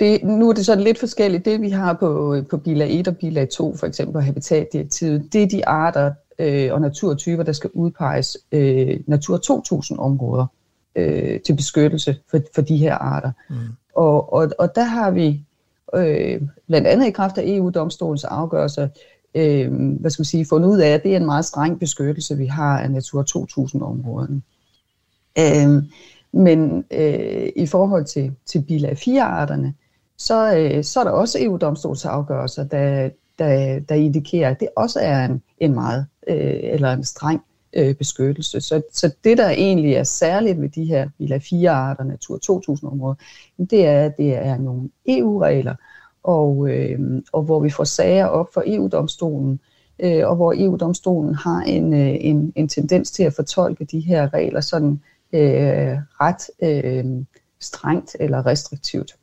det, 0.00 0.24
nu 0.24 0.48
er 0.48 0.52
det 0.52 0.66
sådan 0.66 0.84
lidt 0.84 0.98
forskelligt. 0.98 1.44
Det 1.44 1.60
vi 1.60 1.70
har 1.70 1.92
på, 1.92 2.36
på 2.50 2.56
bilag 2.56 3.00
1 3.00 3.08
og 3.08 3.16
bilag 3.16 3.48
2, 3.48 3.76
for 3.76 3.86
eksempel 3.86 4.22
Habitatdirektivet, 4.22 5.32
det 5.32 5.42
er 5.42 5.46
de 5.46 5.68
arter 5.68 6.12
øh, 6.38 6.72
og 6.72 6.80
naturtyper, 6.80 7.42
der 7.42 7.52
skal 7.52 7.70
udpeges 7.74 8.38
øh, 8.52 9.00
Natur 9.06 9.36
2000-områder 9.36 10.46
øh, 10.96 11.40
til 11.40 11.56
beskyttelse 11.56 12.16
for, 12.30 12.40
for 12.54 12.62
de 12.62 12.76
her 12.76 12.94
arter. 12.94 13.32
Mm. 13.50 13.56
Og, 13.94 14.32
og, 14.32 14.50
og 14.58 14.74
der 14.74 14.84
har 14.84 15.10
vi 15.10 15.44
øh, 15.94 16.42
blandt 16.66 16.86
andet 16.86 17.06
i 17.06 17.10
kraft 17.10 17.38
af 17.38 17.42
EU-domstolens 17.46 18.24
afgørelser 18.24 18.88
øh, 19.34 19.72
hvad 20.00 20.10
skal 20.10 20.22
vi 20.22 20.28
sige, 20.28 20.46
fundet 20.46 20.68
ud 20.68 20.78
af, 20.78 20.88
at 20.88 21.02
det 21.02 21.12
er 21.12 21.16
en 21.16 21.26
meget 21.26 21.44
streng 21.44 21.80
beskyttelse, 21.80 22.36
vi 22.36 22.46
har 22.46 22.78
af 22.78 22.90
Natur 22.90 23.22
2000-områderne. 23.22 24.42
Øh, 25.38 25.82
men 26.32 26.84
øh, 26.90 27.48
i 27.56 27.66
forhold 27.66 28.04
til, 28.04 28.32
til 28.46 28.62
bilag 28.62 28.92
4-arterne, 28.92 29.74
så, 30.18 30.56
øh, 30.56 30.84
så 30.84 31.00
er 31.00 31.04
der 31.04 31.10
også 31.10 31.38
EU-domstolsafgørelser, 31.40 32.64
der, 32.64 33.10
der, 33.38 33.80
der 33.80 33.94
indikerer, 33.94 34.50
at 34.50 34.60
det 34.60 34.68
også 34.76 35.00
er 35.00 35.24
en, 35.24 35.42
en 35.58 35.74
meget 35.74 36.06
øh, 36.28 36.60
eller 36.62 36.92
en 36.92 37.04
streng 37.04 37.42
øh, 37.72 37.94
beskyttelse. 37.94 38.60
Så, 38.60 38.82
så 38.92 39.14
det, 39.24 39.38
der 39.38 39.48
egentlig 39.48 39.94
er 39.94 40.04
særligt 40.04 40.60
ved 40.60 40.68
de 40.68 40.84
her 40.84 41.08
bilag 41.18 41.40
4-arter, 41.40 42.04
Natur 42.04 42.36
2000-områder, 42.36 43.14
det 43.70 43.86
er, 43.86 44.04
at 44.04 44.16
det 44.16 44.36
er 44.36 44.58
nogle 44.58 44.90
EU-regler, 45.08 45.74
og, 46.22 46.68
øh, 46.70 47.22
og 47.32 47.42
hvor 47.42 47.60
vi 47.60 47.70
får 47.70 47.84
sager 47.84 48.26
op 48.26 48.54
for 48.54 48.62
EU-domstolen, 48.66 49.60
øh, 49.98 50.28
og 50.28 50.36
hvor 50.36 50.54
EU-domstolen 50.56 51.34
har 51.34 51.60
en, 51.60 51.94
øh, 51.94 52.16
en, 52.20 52.52
en 52.56 52.68
tendens 52.68 53.10
til 53.10 53.22
at 53.22 53.34
fortolke 53.34 53.84
de 53.84 54.00
her 54.00 54.34
regler 54.34 54.60
sådan 54.60 55.00
øh, 55.32 55.96
ret 56.20 56.42
øh, 56.62 57.04
strengt 57.60 58.16
eller 58.20 58.46
restriktivt. 58.46 59.16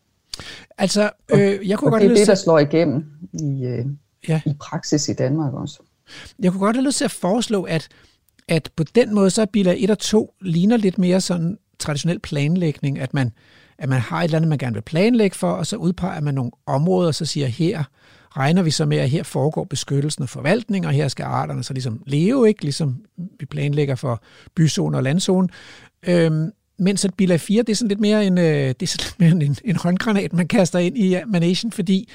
Altså, 0.78 1.10
øh, 1.34 1.70
jeg 1.70 1.78
kunne 1.78 1.88
Og 1.88 1.92
godt 1.92 2.02
det 2.02 2.12
er 2.12 2.16
det, 2.16 2.28
der 2.28 2.36
slår 2.36 2.60
igennem 2.60 3.06
i, 3.34 3.66
øh, 3.66 3.86
Ja. 4.28 4.42
i 4.46 4.54
praksis 4.60 5.10
i 5.10 5.14
Danmark 5.14 5.54
også. 5.54 5.80
jeg 6.40 6.52
kunne 6.52 6.60
godt 6.66 6.76
have 6.76 6.86
lyst 6.86 6.98
til 6.98 7.06
at 7.06 7.12
foreslå, 7.12 7.64
at, 7.64 7.88
at 8.48 8.70
på 8.76 8.84
den 8.84 9.16
måde, 9.16 9.30
så 9.30 9.42
er 9.42 9.46
bilag 9.46 9.84
1 9.84 9.90
og 9.90 10.00
2 10.00 10.34
ligner 10.42 10.78
lidt 10.78 10.98
mere 10.98 11.22
sådan 11.22 11.58
traditionel 11.80 12.20
planlægning, 12.20 13.00
at 13.00 13.14
man, 13.14 13.32
at 13.78 13.90
man 13.90 14.00
har 14.00 14.20
et 14.20 14.24
eller 14.24 14.38
andet, 14.38 14.50
man 14.50 14.58
gerne 14.58 14.74
vil 14.74 14.82
planlægge 14.82 15.36
for, 15.36 15.52
og 15.52 15.68
så 15.68 15.76
udpeger 15.78 16.22
man 16.22 16.34
nogle 16.34 16.52
områder, 16.66 17.08
og 17.08 17.16
så 17.16 17.26
siger, 17.26 17.48
her 17.48 17.84
regner 18.38 18.62
vi 18.64 18.72
så 18.72 18.86
med, 18.86 18.98
at 18.98 19.10
her 19.10 19.24
foregår 19.24 19.64
beskyttelsen 19.64 20.24
og 20.24 20.30
forvaltning, 20.30 20.88
og 20.88 20.92
her 20.94 21.08
skal 21.08 21.24
arterne 21.24 21.64
så 21.64 21.74
ligesom 21.74 22.04
leve, 22.06 22.48
ikke? 22.48 22.62
ligesom 22.62 23.06
vi 23.40 23.46
planlægger 23.46 23.96
for 23.96 24.22
byzone 24.56 24.98
og 24.98 25.04
landzone. 25.04 25.48
Øhm, 26.08 26.52
mens 26.78 27.06
at 27.06 27.14
bilag 27.14 27.40
4, 27.40 27.62
det 27.62 27.70
er 27.70 27.76
sådan 27.76 27.90
lidt 27.90 28.00
mere 28.00 28.26
en, 28.26 28.38
øh, 28.38 28.68
det 28.68 28.82
er 28.82 28.88
sådan 28.88 29.06
lidt 29.06 29.20
mere 29.20 29.48
en, 29.48 29.56
en 29.64 29.76
håndgranat, 29.76 30.34
man 30.34 30.48
kaster 30.48 30.80
ind 30.80 30.98
i 30.98 31.16
øh, 31.16 31.22
managen, 31.28 31.72
fordi 31.72 32.10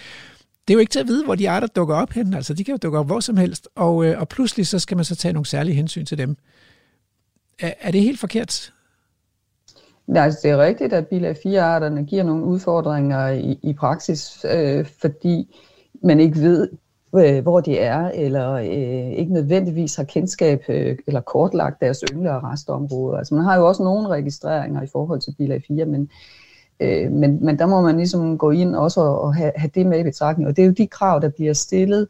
det 0.68 0.74
er 0.74 0.76
jo 0.76 0.80
ikke 0.80 0.90
til 0.90 1.00
at 1.00 1.08
vide, 1.08 1.24
hvor 1.24 1.34
de 1.34 1.50
arter 1.50 1.66
dukker 1.66 1.94
op 1.94 2.10
hen. 2.12 2.34
Altså, 2.34 2.54
de 2.54 2.64
kan 2.64 2.72
jo 2.72 2.78
dukke 2.82 2.98
op 2.98 3.06
hvor 3.06 3.20
som 3.20 3.36
helst, 3.36 3.68
og, 3.74 4.04
øh, 4.04 4.20
og 4.20 4.28
pludselig 4.28 4.66
så 4.66 4.78
skal 4.78 4.96
man 4.96 5.04
så 5.04 5.16
tage 5.16 5.32
nogle 5.32 5.46
særlige 5.46 5.74
hensyn 5.74 6.06
til 6.06 6.18
dem. 6.18 6.36
Er, 7.58 7.72
er 7.80 7.90
det 7.90 8.00
helt 8.02 8.20
forkert? 8.20 8.72
Nej, 10.06 10.24
altså 10.24 10.40
det 10.42 10.50
er 10.50 10.58
rigtigt, 10.58 10.92
at 10.92 11.06
bilag 11.06 11.36
4-arterne 11.36 12.04
giver 12.04 12.22
nogle 12.22 12.44
udfordringer 12.44 13.28
i, 13.28 13.58
i 13.62 13.72
praksis, 13.72 14.46
øh, 14.54 14.86
fordi 15.00 15.56
man 16.02 16.20
ikke 16.20 16.40
ved, 16.40 16.68
øh, 17.16 17.42
hvor 17.42 17.60
de 17.60 17.78
er, 17.78 18.10
eller 18.14 18.52
øh, 18.52 19.10
ikke 19.10 19.32
nødvendigvis 19.32 19.96
har 19.96 20.04
kendskab 20.04 20.62
øh, 20.68 20.98
eller 21.06 21.20
kortlagt 21.20 21.80
deres 21.80 22.04
yngle- 22.12 22.30
og 22.30 22.44
restområder. 22.44 23.18
Altså 23.18 23.34
man 23.34 23.44
har 23.44 23.56
jo 23.56 23.68
også 23.68 23.82
nogle 23.82 24.08
registreringer 24.08 24.82
i 24.82 24.86
forhold 24.92 25.20
til 25.20 25.34
bilag 25.38 25.62
4, 25.68 25.84
men, 25.84 26.10
øh, 26.80 27.12
men, 27.12 27.44
men 27.44 27.58
der 27.58 27.66
må 27.66 27.80
man 27.80 27.96
ligesom 27.96 28.38
gå 28.38 28.50
ind 28.50 28.76
også 28.76 29.00
og, 29.00 29.20
og 29.20 29.34
have, 29.34 29.52
have 29.56 29.70
det 29.74 29.86
med 29.86 30.00
i 30.00 30.02
betragtning. 30.02 30.48
Og 30.48 30.56
det 30.56 30.62
er 30.62 30.66
jo 30.66 30.72
de 30.72 30.86
krav, 30.86 31.20
der 31.20 31.28
bliver 31.28 31.52
stillet 31.52 32.08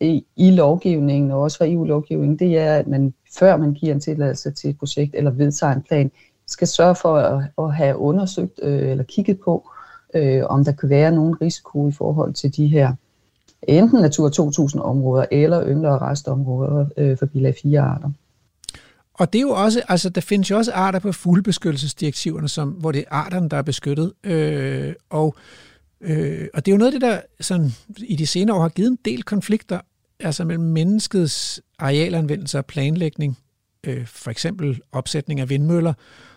i, 0.00 0.26
i 0.36 0.50
lovgivningen, 0.50 1.30
og 1.30 1.40
også 1.40 1.58
fra 1.58 1.66
EU-lovgivningen, 1.68 2.38
det 2.38 2.58
er, 2.58 2.76
at 2.76 2.86
man 2.86 3.14
før 3.38 3.56
man 3.56 3.72
giver 3.72 3.94
en 3.94 4.00
tilladelse 4.00 4.50
til 4.50 4.70
et 4.70 4.78
projekt 4.78 5.14
eller 5.14 5.30
vedtager 5.30 5.72
en 5.72 5.82
plan, 5.82 6.10
skal 6.46 6.68
sørge 6.68 6.94
for 6.94 7.16
at, 7.16 7.44
at 7.58 7.74
have 7.74 7.96
undersøgt 7.96 8.60
øh, 8.62 8.90
eller 8.90 9.04
kigget 9.04 9.40
på, 9.44 9.70
øh, 10.14 10.42
om 10.44 10.64
der 10.64 10.72
kan 10.72 10.88
være 10.88 11.12
nogen 11.12 11.40
risiko 11.40 11.88
i 11.88 11.92
forhold 11.92 12.32
til 12.32 12.56
de 12.56 12.66
her 12.66 12.92
enten 13.68 14.00
Natur 14.00 14.28
2000 14.28 14.82
områder 14.82 15.26
eller 15.30 15.66
yngler- 15.66 15.90
og 15.90 16.02
restområder 16.02 16.86
øh, 16.96 17.18
for 17.18 17.26
bilag 17.26 17.54
4 17.62 17.80
arter. 17.80 18.10
Og 19.14 19.32
det 19.32 19.38
er 19.38 19.42
jo 19.42 19.50
også, 19.50 19.82
altså 19.88 20.08
der 20.08 20.20
findes 20.20 20.50
jo 20.50 20.56
også 20.56 20.72
arter 20.72 20.98
på 20.98 21.12
fuldbeskyttelsesdirektiverne, 21.12 22.48
som, 22.48 22.68
hvor 22.68 22.92
det 22.92 23.00
er 23.00 23.04
arterne, 23.10 23.48
der 23.48 23.56
er 23.56 23.62
beskyttet. 23.62 24.12
Øh, 24.24 24.94
og, 25.10 25.36
øh, 26.00 26.48
og 26.54 26.66
det 26.66 26.72
er 26.72 26.74
jo 26.74 26.78
noget 26.78 26.94
af 26.94 27.00
det, 27.00 27.08
der 27.08 27.20
sådan, 27.40 27.70
i 27.96 28.16
de 28.16 28.26
senere 28.26 28.56
år 28.56 28.60
har 28.62 28.68
givet 28.68 28.90
en 28.90 28.98
del 29.04 29.22
konflikter, 29.22 29.80
altså 30.20 30.44
mellem 30.44 30.64
menneskets 30.64 31.60
arealanvendelse 31.78 32.58
og 32.58 32.66
planlægning, 32.66 33.38
øh, 33.84 34.06
for 34.06 34.30
eksempel 34.30 34.80
opsætning 34.92 35.40
af 35.40 35.48
vindmøller, 35.48 35.92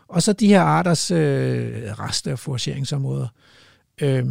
og 0.07 0.23
så 0.23 0.33
de 0.33 0.47
her 0.47 0.61
arters 0.61 1.11
øh, 1.11 1.73
reste- 1.99 2.31
og 2.31 2.39
forageringsområder. 2.39 3.27
Øh, 4.01 4.25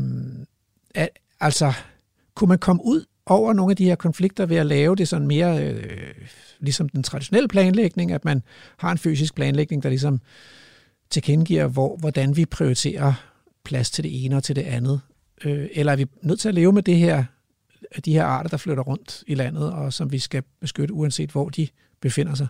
at, 0.95 1.09
altså, 1.41 1.73
kunne 2.37 2.49
man 2.49 2.59
komme 2.59 2.83
ud 2.85 3.05
over 3.27 3.53
nogle 3.53 3.73
af 3.73 3.77
de 3.77 3.85
her 3.85 3.95
konflikter 3.95 4.47
ved 4.47 4.57
at 4.57 4.67
lave 4.67 4.97
det 4.97 5.09
sådan 5.09 5.27
mere 5.27 5.65
øh, 5.65 6.15
ligesom 6.59 6.89
den 6.89 7.03
traditionelle 7.03 7.49
planlægning, 7.49 8.13
at 8.13 8.25
man 8.25 8.43
har 8.77 8.93
en 8.93 8.99
fysisk 8.99 9.35
planlægning, 9.35 9.83
der 9.83 9.89
ligesom 9.89 10.21
tilkendegiver, 11.11 11.67
hvor, 11.67 11.97
hvordan 11.97 12.37
vi 12.37 12.45
prioriterer 12.45 13.13
plads 13.65 13.91
til 13.91 14.05
det 14.05 14.25
ene 14.25 14.37
og 14.37 14.45
til 14.45 14.57
det 14.57 14.63
andet. 14.63 15.01
Øh, 15.45 15.69
eller 15.73 15.93
er 15.93 15.97
vi 15.97 16.07
nødt 16.23 16.41
til 16.41 16.49
at 16.49 16.55
leve 16.55 16.73
med 16.73 16.83
det 16.83 16.97
her, 16.97 17.25
de 18.05 18.13
her 18.13 18.25
arter, 18.25 18.51
der 18.51 18.57
flytter 18.57 18.83
rundt 18.83 19.25
i 19.27 19.35
landet, 19.35 19.73
og 19.73 19.93
som 19.93 20.13
vi 20.13 20.19
skal 20.19 20.43
beskytte, 20.61 20.95
uanset 20.95 21.31
hvor 21.31 21.49
de 21.49 21.69
befinder 22.01 22.35
sig? 22.35 22.47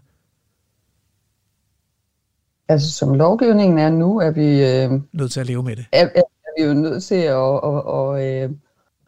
Altså 2.68 2.92
som 2.92 3.14
lovgivningen 3.14 3.78
er 3.78 3.90
nu, 3.90 4.18
er 4.18 4.30
vi... 4.30 4.64
Øh, 4.64 5.00
nødt 5.12 5.32
til 5.32 5.40
at 5.40 5.46
leve 5.46 5.62
med 5.62 5.76
det. 5.76 5.86
Er, 5.92 6.04
er, 6.04 6.22
er 6.44 6.62
vi 6.62 6.68
jo 6.68 6.74
nødt 6.74 7.04
til 7.04 7.14
at, 7.14 7.60
at, 7.64 7.82
at, 7.88 8.20
at, 8.20 8.50
at 8.50 8.50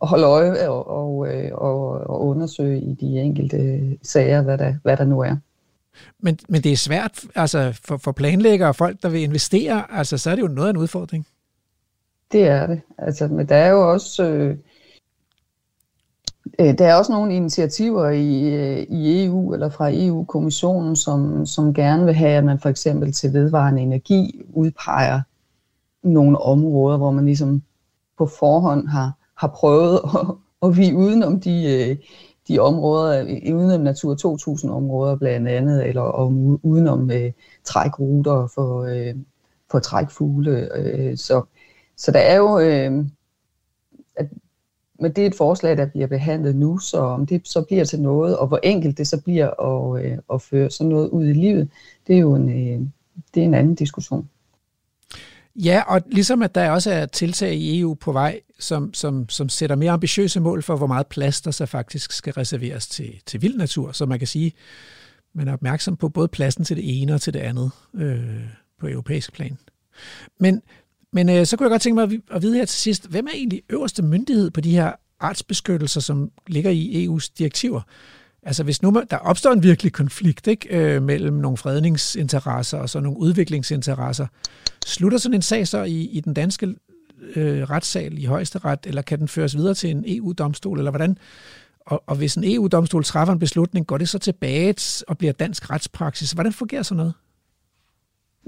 holde 0.02 0.26
øje 0.26 0.68
og, 0.68 0.88
og, 0.88 1.26
og, 1.52 1.90
og 1.90 2.26
undersøge 2.26 2.80
i 2.80 2.94
de 2.94 3.20
enkelte 3.20 3.80
sager, 4.02 4.42
hvad 4.42 4.58
der, 4.58 4.74
hvad 4.82 4.96
der 4.96 5.04
nu 5.04 5.20
er. 5.20 5.36
Men, 6.18 6.38
men 6.48 6.62
det 6.62 6.72
er 6.72 6.76
svært 6.76 7.24
altså 7.34 7.80
for, 7.84 7.96
for 7.96 8.12
planlæggere 8.12 8.68
og 8.68 8.76
folk, 8.76 9.02
der 9.02 9.08
vil 9.08 9.22
investere, 9.22 9.84
altså 9.92 10.18
så 10.18 10.30
er 10.30 10.34
det 10.34 10.42
jo 10.42 10.48
noget 10.48 10.68
af 10.68 10.72
en 10.72 10.76
udfordring. 10.76 11.26
Det 12.32 12.48
er 12.48 12.66
det. 12.66 12.80
Altså, 12.98 13.28
men 13.28 13.48
der 13.48 13.56
er 13.56 13.68
jo 13.68 13.92
også... 13.92 14.24
Øh, 14.24 14.56
der 16.58 16.86
er 16.86 16.94
også 16.94 17.12
nogle 17.12 17.34
initiativer 17.34 18.08
i, 18.10 18.82
i 18.82 19.24
EU 19.24 19.54
eller 19.54 19.68
fra 19.68 19.90
EU-kommissionen, 19.92 20.96
som, 20.96 21.46
som 21.46 21.74
gerne 21.74 22.04
vil 22.04 22.14
have, 22.14 22.30
at 22.30 22.44
man 22.44 22.60
for 22.60 22.68
eksempel 22.68 23.12
til 23.12 23.32
vedvarende 23.32 23.82
energi 23.82 24.42
udpeger 24.52 25.20
nogle 26.02 26.38
områder, 26.38 26.96
hvor 26.96 27.10
man 27.10 27.24
ligesom 27.24 27.62
på 28.18 28.26
forhånd 28.26 28.88
har, 28.88 29.12
har 29.38 29.48
prøvet 29.48 30.00
at, 30.14 30.26
at 30.62 30.76
vi 30.76 30.94
udenom 30.94 31.40
de, 31.40 31.88
øh, 31.90 31.96
de 32.48 32.58
områder, 32.58 33.22
øh, 33.22 33.54
udenom 33.54 33.80
Natur 33.80 34.14
2000 34.14 34.72
områder 34.72 35.16
blandt 35.16 35.48
andet, 35.48 35.86
eller 35.86 36.02
om, 36.02 36.60
udenom 36.62 37.10
øh, 37.10 37.32
trækruter 37.64 38.46
for, 38.54 38.84
øh, 38.84 39.14
for 39.70 39.78
trækfugle. 39.78 40.68
Øh, 40.76 41.16
så, 41.16 41.42
så 41.96 42.12
der 42.12 42.18
er 42.18 42.36
jo, 42.36 42.58
øh, 42.58 43.04
at, 44.16 44.28
men 45.00 45.12
det 45.12 45.22
er 45.22 45.26
et 45.26 45.34
forslag, 45.34 45.76
der 45.76 45.86
bliver 45.86 46.06
behandlet 46.06 46.56
nu, 46.56 46.78
så 46.78 46.98
om 46.98 47.26
det 47.26 47.48
så 47.48 47.62
bliver 47.62 47.84
til 47.84 48.00
noget, 48.00 48.36
og 48.38 48.46
hvor 48.46 48.60
enkelt 48.62 48.98
det 48.98 49.08
så 49.08 49.20
bliver 49.22 49.50
at, 49.60 50.04
øh, 50.04 50.18
at 50.32 50.42
føre 50.42 50.70
sådan 50.70 50.88
noget 50.88 51.08
ud 51.08 51.26
i 51.26 51.32
livet, 51.32 51.70
det 52.06 52.16
er 52.16 52.20
jo 52.20 52.34
en, 52.34 52.48
øh, 52.48 52.86
det 53.34 53.40
er 53.40 53.44
en 53.44 53.54
anden 53.54 53.74
diskussion. 53.74 54.28
Ja, 55.64 55.82
og 55.86 56.02
ligesom 56.06 56.42
at 56.42 56.54
der 56.54 56.70
også 56.70 56.90
er 56.90 57.06
tiltag 57.06 57.54
i 57.54 57.80
EU 57.80 57.94
på 57.94 58.12
vej, 58.12 58.40
som, 58.58 58.94
som, 58.94 59.28
som 59.28 59.48
sætter 59.48 59.76
mere 59.76 59.92
ambitiøse 59.92 60.40
mål 60.40 60.62
for, 60.62 60.76
hvor 60.76 60.86
meget 60.86 61.06
plads 61.06 61.40
der 61.40 61.50
så 61.50 61.66
faktisk 61.66 62.12
skal 62.12 62.32
reserveres 62.32 62.86
til, 62.86 63.20
til 63.26 63.42
vild 63.42 63.56
natur. 63.56 63.92
Så 63.92 64.06
man 64.06 64.18
kan 64.18 64.28
sige, 64.28 64.52
man 65.34 65.48
er 65.48 65.52
opmærksom 65.52 65.96
på 65.96 66.08
både 66.08 66.28
pladsen 66.28 66.64
til 66.64 66.76
det 66.76 67.02
ene 67.02 67.14
og 67.14 67.20
til 67.20 67.34
det 67.34 67.40
andet 67.40 67.70
øh, 67.94 68.40
på 68.80 68.88
europæisk 68.88 69.32
plan. 69.32 69.58
Men, 70.40 70.62
men 71.12 71.28
øh, 71.28 71.46
så 71.46 71.56
kunne 71.56 71.64
jeg 71.64 71.70
godt 71.70 71.82
tænke 71.82 71.94
mig 71.94 72.20
at, 72.30 72.42
vide 72.42 72.56
her 72.56 72.64
til 72.64 72.78
sidst, 72.78 73.10
hvem 73.10 73.26
er 73.26 73.32
egentlig 73.34 73.62
øverste 73.70 74.02
myndighed 74.02 74.50
på 74.50 74.60
de 74.60 74.70
her 74.70 74.92
artsbeskyttelser, 75.20 76.00
som 76.00 76.30
ligger 76.46 76.70
i 76.70 77.06
EU's 77.06 77.30
direktiver? 77.38 77.80
Altså 78.42 78.62
hvis 78.62 78.82
nu 78.82 79.02
der 79.10 79.16
opstår 79.16 79.52
en 79.52 79.62
virkelig 79.62 79.92
konflikt 79.92 80.46
ikke, 80.46 80.76
øh, 80.76 81.02
mellem 81.02 81.34
nogle 81.34 81.56
fredningsinteresser 81.56 82.78
og 82.78 82.90
så 82.90 83.00
nogle 83.00 83.18
udviklingsinteresser, 83.18 84.26
slutter 84.86 85.18
sådan 85.18 85.34
en 85.34 85.42
sag 85.42 85.68
så 85.68 85.82
i, 85.82 86.00
i 86.00 86.20
den 86.20 86.34
danske 86.34 86.74
øh, 87.36 87.70
retssal 87.70 88.18
i 88.18 88.24
højesteret, 88.24 88.78
eller 88.84 89.02
kan 89.02 89.18
den 89.18 89.28
føres 89.28 89.56
videre 89.56 89.74
til 89.74 89.90
en 89.90 90.04
EU-domstol, 90.06 90.78
eller 90.78 90.90
hvordan? 90.90 91.18
Og, 91.80 92.02
og 92.06 92.16
hvis 92.16 92.34
en 92.34 92.44
EU-domstol 92.46 93.04
træffer 93.04 93.32
en 93.32 93.38
beslutning, 93.38 93.86
går 93.86 93.98
det 93.98 94.08
så 94.08 94.18
tilbage 94.18 94.74
og 95.08 95.18
bliver 95.18 95.32
dansk 95.32 95.70
retspraksis? 95.70 96.32
Hvordan 96.32 96.52
fungerer 96.52 96.82
sådan 96.82 96.96
noget? 96.96 97.14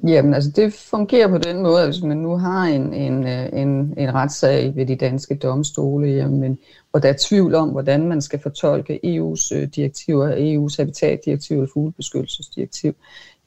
Jamen, 0.08 0.34
altså 0.34 0.50
det 0.50 0.72
fungerer 0.72 1.28
på 1.28 1.38
den 1.38 1.62
måde, 1.62 1.80
at 1.80 1.88
hvis 1.88 2.02
man 2.02 2.16
nu 2.16 2.36
har 2.36 2.64
en, 2.64 2.94
en, 2.94 3.26
øh, 3.26 3.48
en, 3.52 3.94
en 3.98 4.14
retssag 4.14 4.76
ved 4.76 4.86
de 4.86 4.96
danske 4.96 5.34
domstole, 5.34 6.08
jamen, 6.08 6.58
og 6.92 7.02
der 7.02 7.08
er 7.08 7.16
tvivl 7.18 7.54
om, 7.54 7.68
hvordan 7.68 8.08
man 8.08 8.22
skal 8.22 8.38
fortolke 8.38 9.00
EU's 9.04 9.56
øh, 9.56 9.68
direktiver, 9.68 10.36
EU's 10.36 10.76
habitatdirektiv 10.78 11.56
eller 11.56 11.70
fuglebeskyttelsesdirektiv, 11.72 12.94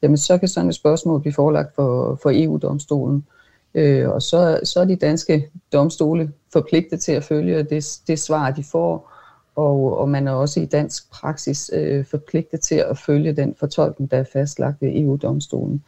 jamen 0.02 0.18
så 0.18 0.38
kan 0.38 0.48
sådan 0.48 0.70
et 0.70 0.76
spørgsmål 0.76 1.22
blive 1.22 1.34
forelagt 1.34 1.76
for, 1.76 2.20
for 2.24 2.32
EU-domstolen. 2.34 3.26
Øh, 3.76 4.10
og 4.10 4.22
så, 4.22 4.60
så 4.64 4.80
er 4.80 4.86
de 4.86 4.96
danske 4.96 5.50
domstole 5.74 6.32
forpligtet 6.54 7.02
til 7.02 7.12
at 7.12 7.24
følge 7.24 7.64
det, 7.64 8.00
det 8.08 8.20
svar, 8.20 8.52
de 8.52 8.64
får, 8.64 9.12
og, 9.56 10.00
og 10.00 10.10
man 10.10 10.28
er 10.28 10.32
også 10.32 10.60
i 10.60 10.66
dansk 10.66 11.12
praksis 11.12 11.72
øh, 11.74 12.06
forpligtet 12.06 12.62
til 12.62 12.76
at 12.76 12.98
følge 12.98 13.34
den 13.34 13.56
fortolkning, 13.60 14.12
der 14.12 14.18
er 14.18 14.26
fastlagt 14.34 14.82
ved 14.82 14.96
EU-domstolen. 14.96 15.84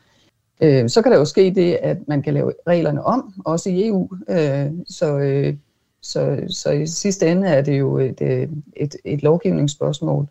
Øh, 0.61 0.89
så 0.89 1.01
kan 1.01 1.11
der 1.11 1.17
jo 1.17 1.25
ske 1.25 1.53
det, 1.55 1.73
at 1.73 2.07
man 2.07 2.21
kan 2.21 2.33
lave 2.33 2.53
reglerne 2.67 3.03
om, 3.03 3.33
også 3.45 3.69
i 3.69 3.87
EU. 3.87 4.09
Øh, 4.29 4.71
så, 4.87 5.17
øh, 5.17 5.55
så, 6.01 6.39
så 6.49 6.71
i 6.71 6.87
sidste 6.87 7.31
ende 7.31 7.47
er 7.47 7.61
det 7.61 7.79
jo 7.79 7.97
et, 7.97 8.21
øh, 8.21 8.49
et, 8.75 8.95
et 9.05 9.23
lovgivningsspørgsmål. 9.23 10.27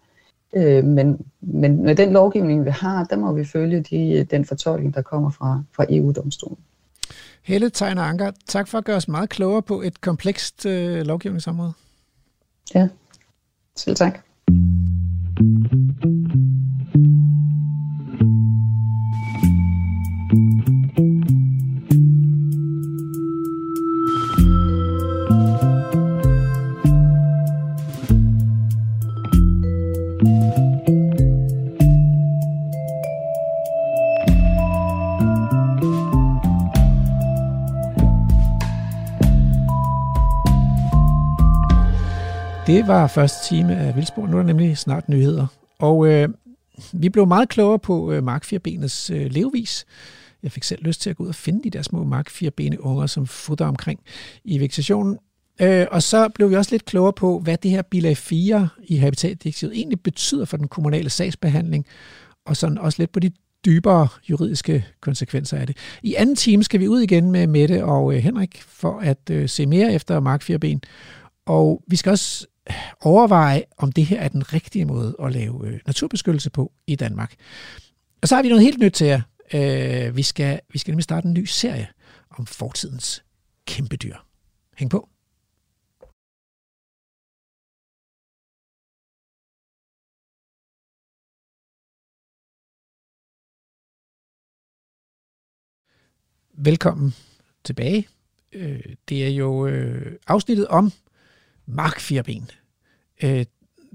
Øh, 0.56 0.84
men, 0.84 1.26
men 1.40 1.82
med 1.82 1.94
den 1.94 2.12
lovgivning, 2.12 2.64
vi 2.64 2.70
har, 2.70 3.04
der 3.04 3.16
må 3.16 3.32
vi 3.32 3.44
følge 3.44 3.80
de, 3.80 4.24
den 4.24 4.44
fortolkning, 4.44 4.94
der 4.94 5.02
kommer 5.02 5.30
fra, 5.30 5.62
fra 5.76 5.86
EU-domstolen. 5.90 6.58
Helle 7.42 7.70
Tegner 7.70 8.02
Anker, 8.02 8.30
tak 8.46 8.68
for 8.68 8.78
at 8.78 8.84
gøre 8.84 8.96
os 8.96 9.08
meget 9.08 9.28
klogere 9.28 9.62
på 9.62 9.82
et 9.82 10.00
komplekst 10.00 10.66
øh, 10.66 11.06
lovgivningsområde. 11.06 11.72
Ja, 12.74 12.88
selv 13.76 13.96
tak. 13.96 14.20
Det 42.74 42.86
var 42.86 43.06
første 43.06 43.48
time 43.48 43.76
af 43.76 43.96
Vildsborg. 43.96 44.28
Nu 44.28 44.36
er 44.36 44.40
der 44.40 44.46
nemlig 44.46 44.78
snart 44.78 45.08
nyheder. 45.08 45.46
Og 45.78 46.06
øh, 46.06 46.28
vi 46.92 47.08
blev 47.08 47.26
meget 47.26 47.48
klogere 47.48 47.78
på 47.78 48.12
øh, 48.12 48.24
markfirbenets 48.24 49.10
øh, 49.10 49.26
levevis. 49.30 49.86
Jeg 50.42 50.52
fik 50.52 50.62
selv 50.62 50.82
lyst 50.82 51.00
til 51.00 51.10
at 51.10 51.16
gå 51.16 51.22
ud 51.22 51.28
og 51.28 51.34
finde 51.34 51.64
de 51.64 51.70
der 51.70 51.82
små 51.82 52.04
markfirbene 52.04 52.84
unger, 52.84 53.06
som 53.06 53.26
futter 53.26 53.66
omkring 53.66 54.00
i 54.44 54.58
vegetationen. 54.58 55.18
Øh, 55.60 55.86
og 55.90 56.02
så 56.02 56.28
blev 56.28 56.50
vi 56.50 56.56
også 56.56 56.70
lidt 56.70 56.84
klogere 56.84 57.12
på, 57.12 57.38
hvad 57.38 57.56
det 57.56 57.70
her 57.70 57.82
bilag 57.82 58.16
4 58.16 58.68
i 58.84 58.96
Habitatdirektivet 58.96 59.76
egentlig 59.76 60.00
betyder 60.00 60.44
for 60.44 60.56
den 60.56 60.68
kommunale 60.68 61.10
sagsbehandling, 61.10 61.86
og 62.46 62.56
sådan 62.56 62.78
også 62.78 63.02
lidt 63.02 63.12
på 63.12 63.20
de 63.20 63.30
dybere 63.66 64.08
juridiske 64.30 64.86
konsekvenser 65.00 65.56
af 65.56 65.66
det. 65.66 65.76
I 66.02 66.14
anden 66.14 66.36
time 66.36 66.64
skal 66.64 66.80
vi 66.80 66.88
ud 66.88 67.00
igen 67.00 67.30
med 67.30 67.46
Mette 67.46 67.84
og 67.84 68.14
øh, 68.14 68.22
Henrik 68.22 68.62
for 68.62 68.98
at 68.98 69.30
øh, 69.30 69.48
se 69.48 69.66
mere 69.66 69.92
efter 69.92 70.20
Mark 70.20 70.42
4 70.42 70.58
ben. 70.58 70.82
Og 71.46 71.82
vi 71.88 71.96
skal 71.96 72.10
også 72.10 72.46
overveje, 73.00 73.64
om 73.78 73.92
det 73.92 74.06
her 74.06 74.20
er 74.20 74.28
den 74.28 74.52
rigtige 74.52 74.84
måde 74.84 75.16
at 75.22 75.32
lave 75.32 75.66
øh, 75.66 75.80
naturbeskyttelse 75.86 76.50
på 76.50 76.72
i 76.86 76.96
Danmark. 76.96 77.34
Og 78.22 78.28
så 78.28 78.34
har 78.34 78.42
vi 78.42 78.48
noget 78.48 78.64
helt 78.64 78.78
nyt 78.78 78.92
til 78.92 79.06
jer. 79.06 79.20
Øh, 79.54 80.16
vi, 80.16 80.22
skal, 80.22 80.60
vi 80.72 80.78
skal 80.78 80.92
nemlig 80.92 81.04
starte 81.04 81.26
en 81.26 81.34
ny 81.34 81.44
serie 81.44 81.88
om 82.30 82.46
fortidens 82.46 83.24
kæmpedyr. 83.66 84.16
Hæng 84.76 84.90
på. 84.90 85.08
Velkommen 96.56 97.14
tilbage. 97.64 98.08
Øh, 98.52 98.94
det 99.08 99.26
er 99.26 99.30
jo 99.30 99.66
øh, 99.66 100.18
afsnittet 100.26 100.66
om 100.68 100.92
markfirben. 101.66 102.50
Øh, 103.22 103.44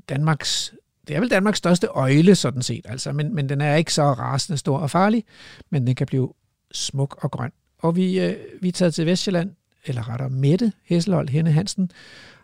Danmarks, 0.09 0.74
det 1.07 1.15
er 1.15 1.20
vel 1.20 1.30
Danmarks 1.30 1.57
største 1.57 1.88
øjle, 1.88 2.36
sådan 2.36 2.61
set, 2.61 2.86
altså, 2.89 3.11
men, 3.11 3.36
men 3.36 3.49
den 3.49 3.61
er 3.61 3.76
ikke 3.76 3.93
så 3.93 4.03
rasende 4.03 4.57
stor 4.57 4.78
og 4.78 4.91
farlig, 4.91 5.24
men 5.70 5.88
den 5.88 5.95
kan 5.95 6.07
blive 6.07 6.34
smuk 6.72 7.24
og 7.24 7.32
grøn. 7.32 7.51
Og 7.78 7.95
vi, 7.95 8.20
øh, 8.20 8.36
vi 8.61 8.67
er 8.67 8.72
taget 8.72 8.93
til 8.93 9.05
Vestjylland, 9.05 9.51
eller 9.86 10.09
rettere 10.09 10.30
Mette 10.30 10.74
Hesselhold 10.84 11.30
Henne 11.30 11.51
Hansen, 11.51 11.91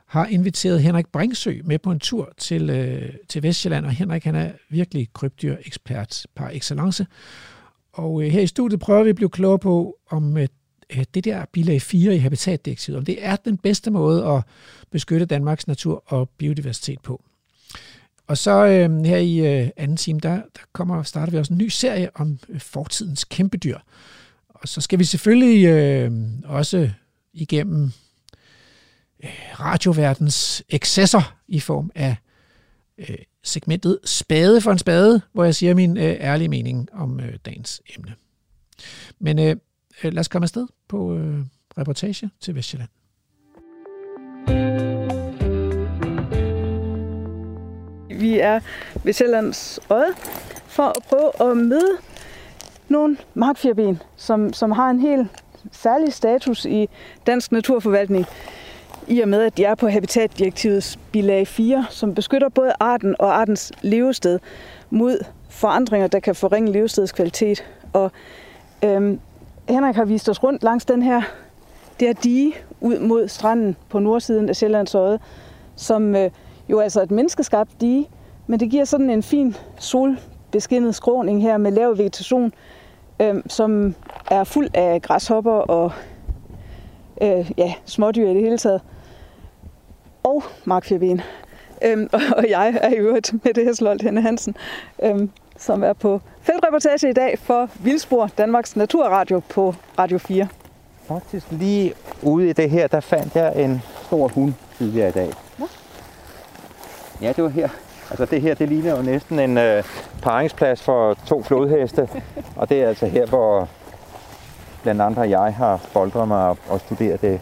har 0.05 0.25
inviteret 0.25 0.81
Henrik 0.81 1.07
Bringsø 1.07 1.59
med 1.63 1.79
på 1.79 1.91
en 1.91 1.99
tur 1.99 2.33
til, 2.37 2.69
øh, 2.69 3.13
til 3.29 3.43
Vestjylland, 3.43 3.85
og 3.85 3.91
Henrik 3.91 4.23
han 4.23 4.35
er 4.35 4.51
virkelig 4.69 5.09
krybdyr-ekspert 5.13 6.25
par 6.35 6.49
excellence. 6.49 7.07
Og 7.93 8.23
øh, 8.23 8.31
her 8.31 8.41
i 8.41 8.47
studiet 8.47 8.79
prøver 8.79 9.03
vi 9.03 9.09
at 9.09 9.15
blive 9.15 9.29
klogere 9.29 9.59
på, 9.59 9.97
om 10.09 10.37
øh, 10.37 10.47
Øh, 10.89 11.05
det 11.13 11.23
der 11.23 11.45
bilag 11.51 11.81
4 11.81 12.15
i 12.15 12.17
habitatdirektivet, 12.17 12.97
om 12.97 13.05
det 13.05 13.25
er 13.25 13.35
den 13.35 13.57
bedste 13.57 13.91
måde 13.91 14.25
at 14.25 14.43
beskytte 14.91 15.25
Danmarks 15.25 15.67
natur 15.67 16.03
og 16.05 16.29
biodiversitet 16.29 16.99
på. 17.01 17.23
Og 18.27 18.37
så 18.37 18.65
øh, 18.65 19.05
her 19.05 19.17
i 19.17 19.37
øh, 19.37 19.69
anden 19.77 19.97
time, 19.97 20.19
der, 20.19 20.35
der 20.35 20.61
kommer 20.73 21.03
starter 21.03 21.31
vi 21.31 21.37
også 21.37 21.53
en 21.53 21.57
ny 21.57 21.67
serie 21.67 22.09
om 22.15 22.39
øh, 22.49 22.59
fortidens 22.59 23.23
kæmpedyr. 23.23 23.77
Og 24.49 24.67
så 24.67 24.81
skal 24.81 24.99
vi 24.99 25.03
selvfølgelig 25.03 25.65
øh, 25.65 26.11
også 26.45 26.89
igennem 27.33 27.91
øh, 29.23 29.29
radioverdens 29.59 30.63
excesser 30.69 31.35
i 31.47 31.59
form 31.59 31.91
af 31.95 32.15
øh, 32.97 33.17
segmentet 33.43 33.99
Spade 34.05 34.61
for 34.61 34.71
en 34.71 34.79
spade, 34.79 35.21
hvor 35.33 35.43
jeg 35.43 35.55
siger 35.55 35.73
min 35.73 35.97
øh, 35.97 36.03
ærlige 36.03 36.49
mening 36.49 36.89
om 36.93 37.19
øh, 37.19 37.33
dagens 37.45 37.81
emne. 37.97 38.13
Men 39.19 39.39
øh, 39.39 39.55
Øh, 40.03 40.13
lad 40.13 40.19
os 40.19 40.27
komme 40.27 40.43
afsted 40.43 40.67
på 40.87 41.15
øh, 41.15 41.39
reportage 41.77 42.29
til 42.41 42.55
Vestjylland. 42.55 42.89
Vi 48.19 48.39
er 48.39 48.59
ved 49.03 49.13
Sjællands 49.13 49.79
Øde 49.91 50.13
for 50.67 50.83
at 50.83 51.03
prøve 51.09 51.51
at 51.51 51.57
møde 51.57 51.97
nogle 52.89 53.17
markfirben, 53.33 54.01
som, 54.15 54.53
som 54.53 54.71
har 54.71 54.89
en 54.89 54.99
helt 54.99 55.27
særlig 55.71 56.13
status 56.13 56.65
i 56.65 56.89
dansk 57.27 57.51
naturforvaltning 57.51 58.25
i 59.07 59.19
og 59.21 59.29
med, 59.29 59.41
at 59.41 59.57
de 59.57 59.63
er 59.63 59.75
på 59.75 59.89
Habitatdirektivets 59.89 60.99
bilag 61.11 61.47
4, 61.47 61.85
som 61.89 62.15
beskytter 62.15 62.49
både 62.49 62.73
arten 62.79 63.15
og 63.19 63.39
artens 63.39 63.71
levested 63.81 64.39
mod 64.89 65.19
forandringer, 65.49 66.07
der 66.07 66.19
kan 66.19 66.35
forringe 66.35 66.71
levestedets 66.71 67.11
kvalitet. 67.11 67.65
Og 67.93 68.11
øhm, 68.83 69.19
Henrik 69.69 69.95
har 69.95 70.05
vist 70.05 70.29
os 70.29 70.43
rundt 70.43 70.63
langs 70.63 70.85
den 70.85 71.01
her, 71.01 71.21
der 71.99 72.13
dige 72.13 72.53
ud 72.81 72.99
mod 72.99 73.27
stranden 73.27 73.75
på 73.89 73.99
nordsiden 73.99 74.49
af 74.49 74.55
Sjællands 74.55 74.95
Øde, 74.95 75.19
som 75.75 76.15
øh, 76.15 76.31
jo 76.69 76.79
altså 76.79 77.01
et 77.01 77.11
menneskeskabt 77.11 77.81
dige, 77.81 78.09
men 78.47 78.59
det 78.59 78.69
giver 78.69 78.85
sådan 78.85 79.09
en 79.09 79.23
fin 79.23 79.55
solbeskinnet 79.79 80.95
skråning 80.95 81.41
her 81.41 81.57
med 81.57 81.71
lav 81.71 81.97
vegetation, 81.97 82.53
øh, 83.21 83.35
som 83.47 83.95
er 84.31 84.43
fuld 84.43 84.69
af 84.73 85.01
græshopper 85.01 85.51
og 85.51 85.91
øh, 87.21 87.51
ja, 87.57 87.73
smådyr 87.85 88.29
i 88.29 88.33
det 88.33 88.41
hele 88.41 88.57
taget 88.57 88.81
og 90.23 90.43
Mark 90.65 90.85
Fjerben. 90.85 91.21
Øhm, 91.85 92.09
og 92.37 92.45
jeg 92.49 92.77
er 92.81 92.89
i 92.89 92.95
øvrigt 92.95 93.33
med 93.43 93.53
det 93.53 93.65
Heslold 93.65 94.01
Henne 94.01 94.21
Hansen, 94.21 94.55
øhm, 95.03 95.31
som 95.57 95.83
er 95.83 95.93
på 95.93 96.21
feltreportage 96.45 97.09
i 97.09 97.13
dag 97.13 97.39
for 97.39 97.69
Vildspor, 97.79 98.29
Danmarks 98.37 98.75
Naturradio 98.75 99.41
på 99.49 99.75
Radio 99.99 100.17
4. 100.17 100.47
Faktisk 101.07 101.45
lige 101.51 101.93
ude 102.21 102.49
i 102.49 102.53
det 102.53 102.69
her, 102.69 102.87
der 102.87 102.99
fandt 102.99 103.35
jeg 103.35 103.53
en 103.55 103.81
stor 104.05 104.27
hund 104.27 104.53
tidligere 104.77 105.09
i 105.09 105.11
dag. 105.11 105.29
Ja, 105.59 105.65
ja 107.21 107.31
det 107.31 107.43
var 107.43 107.49
her. 107.49 107.69
Altså 108.09 108.25
det 108.25 108.41
her, 108.41 108.53
det 108.53 108.69
ligner 108.69 108.95
jo 108.97 109.01
næsten 109.01 109.39
en 109.39 109.57
øh, 109.57 109.83
paringsplads 110.21 110.81
for 110.81 111.17
to 111.27 111.43
flodheste. 111.43 112.09
og 112.59 112.69
det 112.69 112.83
er 112.83 112.87
altså 112.87 113.05
her, 113.05 113.25
hvor 113.25 113.69
blandt 114.83 115.01
andre 115.01 115.21
jeg 115.21 115.53
har 115.53 115.81
boldret 115.93 116.27
mig 116.27 116.47
og, 116.47 116.57
og 116.69 116.79
studeret 116.79 117.21
det 117.21 117.41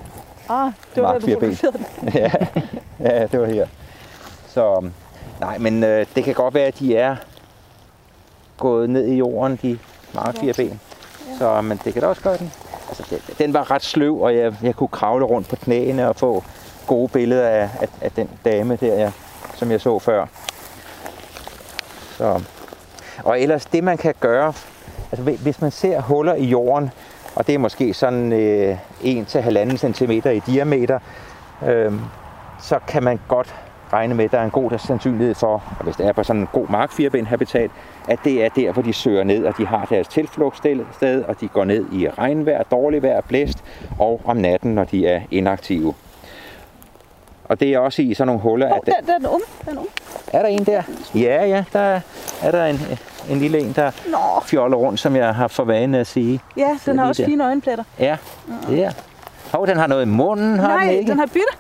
Ah, 0.50 0.72
det 0.96 1.04
var 1.04 1.12
der, 1.14 1.20
du 1.20 1.28
ja, 2.20 2.32
ja, 3.00 3.28
det 3.28 3.40
var 3.40 3.46
her. 3.46 3.68
Så 4.48 4.90
nej, 5.40 5.58
men 5.58 5.84
øh, 5.84 6.06
det 6.16 6.24
kan 6.24 6.34
godt 6.34 6.54
være, 6.54 6.66
at 6.66 6.80
de 6.80 6.98
er 6.98 7.16
gået 8.64 8.90
ned 8.90 9.06
i 9.06 9.16
jorden, 9.16 9.60
de 9.62 9.80
mange 10.14 10.40
fire 10.40 10.54
ben. 10.54 10.80
Ja. 11.30 11.38
Så, 11.38 11.62
men 11.62 11.80
det 11.84 11.94
kan 11.94 12.02
da 12.02 12.08
også 12.08 12.22
gøre 12.22 12.38
den. 12.38 12.52
Altså, 12.88 13.04
den, 13.10 13.20
den 13.38 13.54
var 13.54 13.72
ret 13.72 13.84
sløv, 13.84 14.22
og 14.22 14.36
jeg, 14.36 14.56
jeg 14.64 14.76
kunne 14.76 14.88
kravle 14.88 15.26
rundt 15.26 15.50
på 15.50 15.56
knæene 15.56 16.10
og 16.10 16.16
få 16.16 16.44
gode 16.88 17.08
billeder 17.08 17.48
af, 17.48 17.70
af, 17.82 17.88
af 18.02 18.12
den 18.12 18.30
dame 18.46 18.76
der, 18.76 18.96
ja, 18.96 19.12
som 19.56 19.72
jeg 19.72 19.82
så 19.82 20.00
før. 20.00 20.26
Så. 22.18 22.42
Og 23.24 23.42
ellers 23.42 23.66
det, 23.66 23.84
man 23.84 23.98
kan 23.98 24.14
gøre, 24.20 24.54
altså 25.12 25.32
hvis 25.44 25.62
man 25.62 25.72
ser 25.72 26.02
huller 26.02 26.36
i 26.36 26.46
jorden, 26.46 26.90
og 27.36 27.48
det 27.48 27.56
er 27.56 27.60
måske 27.60 27.94
sådan 27.94 28.34
øh, 28.34 28.78
1-1,5 29.02 29.94
cm 29.94 30.12
i 30.12 30.42
diameter, 30.46 31.00
øh, 31.68 31.94
så 32.62 32.80
kan 32.88 33.04
man 33.04 33.20
godt 33.28 33.56
regne 33.94 34.16
med, 34.16 34.26
at 34.26 34.32
der 34.32 34.40
er 34.40 34.44
en 34.44 34.52
god 34.52 34.80
sandsynlighed 34.80 35.36
for, 35.36 35.64
og 35.80 35.84
hvis 35.84 35.96
det 35.96 36.06
er 36.06 36.12
på 36.12 36.24
sådan 36.24 36.42
en 36.42 36.48
god 36.54 36.68
markfirben-habitat, 36.68 37.72
at 38.08 38.20
det 38.24 38.46
er 38.46 38.50
der, 38.50 38.72
hvor 38.72 38.82
de 38.82 38.94
søger 38.94 39.24
ned, 39.24 39.46
og 39.46 39.58
de 39.58 39.66
har 39.66 39.86
deres 39.86 40.08
tilflugtssted, 40.08 41.24
og 41.28 41.42
de 41.42 41.48
går 41.48 41.64
ned 41.66 41.86
i 41.94 42.10
regnvejr, 42.10 42.64
dårlig 42.64 43.04
vejr, 43.04 43.22
blæst, 43.22 43.64
og 44.00 44.22
om 44.26 44.38
natten, 44.38 44.76
når 44.76 44.84
de 44.84 45.08
er 45.08 45.22
inaktive. 45.32 45.94
Og 47.46 47.60
det 47.60 47.74
er 47.74 47.80
også 47.80 48.02
i 48.02 48.14
sådan 48.14 48.28
nogle 48.28 48.42
huller. 48.42 48.72
Oh, 48.72 48.78
at 48.78 48.82
der, 48.86 48.92
der 49.06 49.14
er 49.14 49.18
den 49.18 49.28
um. 49.28 49.42
Der 49.66 49.72
er, 49.72 49.78
um. 49.80 49.88
er 50.34 50.42
der 50.42 50.48
en 50.48 50.66
der? 50.66 50.82
Ja, 51.16 51.46
ja, 51.46 51.64
der 51.74 52.00
er 52.42 52.52
der 52.52 52.66
en, 52.66 52.80
en 53.30 53.40
lille 53.40 53.60
en, 53.60 53.74
der 53.76 53.92
Nå. 54.12 54.18
fjoller 54.46 54.78
rundt, 54.78 55.00
som 55.00 55.16
jeg 55.16 55.36
har 55.36 55.48
for 55.48 55.64
vane 55.64 56.00
at 56.00 56.08
sige. 56.08 56.40
Ja, 56.58 56.78
den 56.86 57.00
har 57.00 57.08
også 57.08 57.22
der. 57.22 57.28
fine 57.28 57.46
øjenpletter. 57.46 57.84
Ja, 58.00 58.18
det 58.70 58.84
er. 58.84 58.92
Hov, 59.52 59.68
den 59.68 59.78
har 59.78 59.88
noget 59.88 60.06
i 60.06 60.10
munden, 60.10 60.60
har 60.60 60.68
Nej, 60.68 60.86
den 60.86 60.94
ikke? 60.94 61.12
den 61.12 61.20
har 61.20 61.26
bitte. 61.26 61.58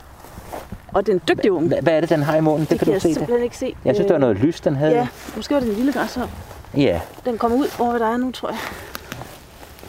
Og 0.94 1.06
det 1.06 1.12
er 1.12 1.16
en 1.16 1.22
dygtig 1.28 1.52
unge. 1.52 1.82
Hvad, 1.82 1.94
er 1.94 2.00
det, 2.00 2.10
den 2.10 2.24
har 2.24 2.36
i 2.36 2.42
munden? 2.42 2.62
Det, 2.62 2.70
det 2.70 2.80
kan, 2.80 2.86
kan 2.86 2.94
du 2.94 3.00
se. 3.00 3.08
Jeg 3.08 3.16
simpelthen 3.16 3.44
ikke 3.44 3.58
se. 3.58 3.76
Jeg 3.86 3.96
synes, 3.96 4.08
det 4.08 4.14
var 4.14 4.20
noget 4.20 4.38
lys, 4.38 4.62
den 4.62 4.76
havde. 4.76 4.96
Ja, 4.96 5.08
måske 5.36 5.54
var 5.54 5.60
det 5.60 5.70
en 5.70 5.76
lille 5.76 5.94
græshop. 5.94 6.30
Ja. 6.78 7.02
Den 7.26 7.38
kommer 7.38 7.58
ud 7.58 7.68
over, 7.80 7.98
der 7.98 8.08
er 8.08 8.18
nu, 8.18 8.32
tror 8.32 8.50
jeg. 8.50 8.60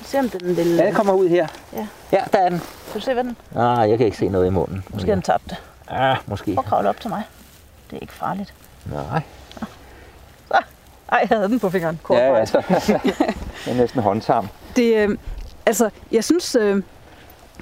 Se 0.05 0.19
om 0.19 0.29
den 0.29 0.57
vil... 0.57 0.77
Ja, 0.77 0.87
den 0.87 0.95
kommer 0.95 1.13
ud 1.13 1.29
her. 1.29 1.47
Ja. 1.73 1.87
Ja, 2.13 2.21
der 2.33 2.39
er 2.39 2.49
den. 2.49 2.59
Kan 2.59 3.01
du 3.01 3.01
se, 3.01 3.15
hvad 3.15 3.25
den? 3.25 3.37
Nej, 3.55 3.65
jeg 3.65 3.99
kan 3.99 4.07
ikke 4.07 4.19
se 4.19 4.29
noget 4.29 4.47
i 4.47 4.51
munden. 4.51 4.85
Måske 4.93 5.11
den 5.11 5.23
tabte. 5.23 5.57
Ja, 5.91 6.17
måske. 6.27 6.55
Og 6.57 6.65
kravle 6.65 6.89
op 6.89 7.01
til 7.01 7.11
mig. 7.11 7.23
Det 7.91 7.97
er 7.97 8.01
ikke 8.01 8.13
farligt. 8.13 8.55
Nej. 8.93 9.23
Ej, 11.13 11.27
jeg 11.31 11.39
havde 11.39 11.49
den 11.49 11.61
på 11.61 11.71
fingeren. 11.71 12.01
Kort 12.03 12.19
ja, 12.19 12.37
ja, 12.37 12.47
så. 12.47 12.63
det 13.65 13.73
er 13.73 13.75
næsten 13.75 14.03
håndtam. 14.03 14.49
Det, 14.77 14.97
øh, 14.97 15.19
altså, 15.67 15.91
jeg 16.13 16.25
synes, 16.25 16.57
øh, 16.61 16.83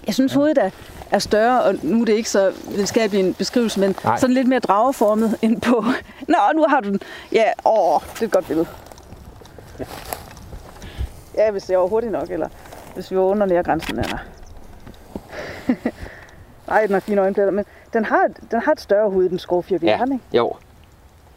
jeg 0.06 0.14
synes 0.14 0.32
ja. 0.32 0.36
hovedet 0.36 0.58
er, 0.58 0.70
er 1.10 1.18
større, 1.18 1.62
og 1.62 1.74
nu 1.82 2.00
er 2.00 2.04
det 2.04 2.12
ikke 2.12 2.30
så 2.30 2.52
videnskabelig 2.70 3.20
en 3.20 3.34
beskrivelse, 3.34 3.80
men 3.80 3.96
Nej. 4.04 4.18
sådan 4.18 4.34
lidt 4.34 4.48
mere 4.48 4.60
drageformet 4.60 5.38
end 5.42 5.60
på... 5.60 5.84
Nå, 6.28 6.36
nu 6.54 6.64
har 6.68 6.80
du 6.80 6.88
den. 6.88 7.00
Ja, 7.32 7.44
åh, 7.64 8.00
det 8.14 8.22
er 8.22 8.26
et 8.26 8.30
godt 8.30 8.46
billede. 8.46 8.66
Ja, 11.34 11.50
hvis 11.50 11.62
det 11.62 11.74
er 11.74 11.88
hurtigt 11.88 12.12
nok, 12.12 12.30
eller 12.30 12.48
hvis 12.94 13.10
vi 13.10 13.16
var 13.16 13.22
under 13.22 13.46
nærgrænsen, 13.46 13.98
eller... 13.98 14.18
Nej, 16.68 16.82
den 16.86 16.92
har 16.92 17.00
fine 17.00 17.20
øjenpletter, 17.20 17.52
men 17.52 17.64
den 17.92 18.04
har, 18.04 18.28
den 18.50 18.60
har 18.60 18.72
et 18.72 18.80
større 18.80 19.10
hoved, 19.10 19.28
den 19.28 19.38
skovfjer, 19.38 19.78
ja. 19.82 20.04
ikke? 20.04 20.18
Jo, 20.32 20.52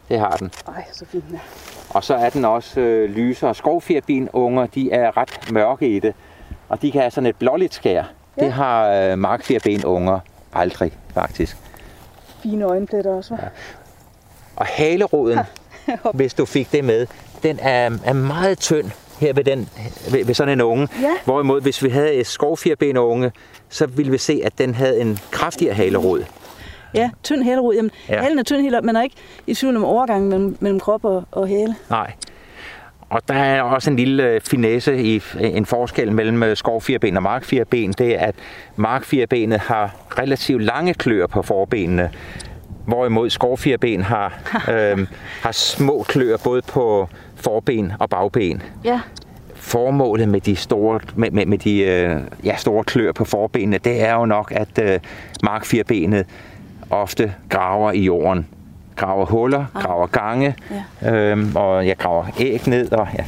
det 0.09 0.19
har 0.19 0.31
den. 0.31 0.51
Ej, 0.67 0.85
så 0.91 1.05
fint 1.05 1.27
den 1.27 1.35
er. 1.35 1.39
Og 1.89 2.03
så 2.03 2.15
er 2.15 2.29
den 2.29 2.45
også 2.45 2.79
øh, 2.79 3.09
lysere. 3.09 3.55
Skovfjerbin-unger, 3.55 4.65
de 4.65 4.91
er 4.91 5.17
ret 5.17 5.51
mørke 5.51 5.87
i 5.87 5.99
det, 5.99 6.13
og 6.69 6.81
de 6.81 6.91
kan 6.91 7.01
have 7.01 7.11
sådan 7.11 7.27
et 7.27 7.35
blåligt 7.35 7.73
skær. 7.73 8.03
Ja. 8.37 8.43
Det 8.45 8.53
har 8.53 8.87
øh, 8.89 9.17
markfjerben-unger 9.19 10.19
aldrig, 10.53 10.91
faktisk. 11.13 11.57
Fine 12.43 12.65
øjenpletter 12.65 13.11
også, 13.11 13.33
ja. 13.41 13.47
Og 14.55 14.65
haleroden, 14.65 15.39
hvis 16.13 16.33
du 16.33 16.45
fik 16.45 16.71
det 16.71 16.83
med, 16.83 17.07
den 17.43 17.59
er, 17.61 17.91
er 18.05 18.13
meget 18.13 18.59
tynd. 18.59 18.91
her 19.19 19.33
ved, 19.33 19.43
den, 19.43 19.69
ved, 20.11 20.25
ved 20.25 20.33
sådan 20.33 20.53
en 20.53 20.61
unge. 20.61 20.87
Ja. 21.01 21.11
Hvorimod, 21.25 21.61
hvis 21.61 21.83
vi 21.83 21.89
havde 21.89 22.13
et 22.13 22.27
skovfirben 22.27 22.97
unge, 22.97 23.31
så 23.69 23.85
ville 23.85 24.11
vi 24.11 24.17
se, 24.17 24.41
at 24.43 24.57
den 24.57 24.75
havde 24.75 25.01
en 25.01 25.19
kraftigere 25.31 25.73
halerod. 25.73 26.23
Ja, 26.93 27.09
tynd 27.23 27.43
hælerod. 27.43 27.75
Jamen, 27.75 27.91
Ja. 28.09 28.21
halen 28.21 28.39
er 28.39 28.43
tynd 28.43 28.61
hæler, 28.61 28.81
man 28.81 28.95
er 28.95 29.01
ikke 29.01 29.15
i 29.47 29.53
tvivl 29.53 29.75
om 29.77 29.83
overgangen 29.85 30.29
mellem, 30.29 30.57
mellem 30.59 30.79
krop 30.79 31.05
og, 31.05 31.23
og 31.31 31.47
hale. 31.47 31.75
Nej. 31.89 32.13
Og 33.09 33.21
der 33.27 33.33
er 33.33 33.61
også 33.61 33.89
en 33.89 33.95
lille 33.95 34.23
øh, 34.23 34.41
finesse 34.41 35.03
i 35.03 35.21
en 35.39 35.65
forskel 35.65 36.11
mellem 36.11 36.43
øh, 36.43 36.57
skovfirben 36.57 37.17
og 37.17 37.23
markfirben. 37.23 37.91
Det 37.91 38.15
er, 38.15 38.25
at 38.25 38.35
markfirbenet 38.75 39.59
har 39.59 39.95
relativt 40.19 40.63
lange 40.63 40.93
klør 40.93 41.27
på 41.27 41.41
forbenene, 41.41 42.11
hvorimod 42.85 43.29
skovfirben 43.29 44.01
har, 44.01 44.33
øh, 44.73 45.07
har 45.41 45.51
små 45.51 46.03
klør 46.07 46.37
både 46.43 46.61
på 46.61 47.09
forben 47.35 47.93
og 47.99 48.09
bagben. 48.09 48.61
Ja. 48.83 49.01
Formålet 49.55 50.29
med 50.29 50.41
de 50.41 50.55
store, 50.55 50.99
med, 51.15 51.31
med, 51.31 51.45
med 51.45 51.57
de, 51.57 51.81
øh, 51.81 52.21
ja, 52.43 52.55
store 52.55 52.83
klør 52.83 53.11
på 53.11 53.25
forbenene, 53.25 53.77
det 53.77 54.03
er 54.03 54.13
jo 54.13 54.25
nok, 54.25 54.51
at 54.55 54.79
øh, 54.81 54.99
markfirbenet 55.43 56.25
ofte 56.89 57.33
graver 57.49 57.91
i 57.91 58.03
jorden. 58.03 58.47
Graver 58.95 59.25
huller, 59.25 59.65
graver 59.73 60.07
gange, 60.07 60.55
ja. 61.03 61.11
øhm, 61.11 61.55
og 61.55 61.87
jeg 61.87 61.97
graver 61.97 62.25
æg 62.39 62.67
ned. 62.67 62.91
Og, 62.91 63.07
ja. 63.17 63.23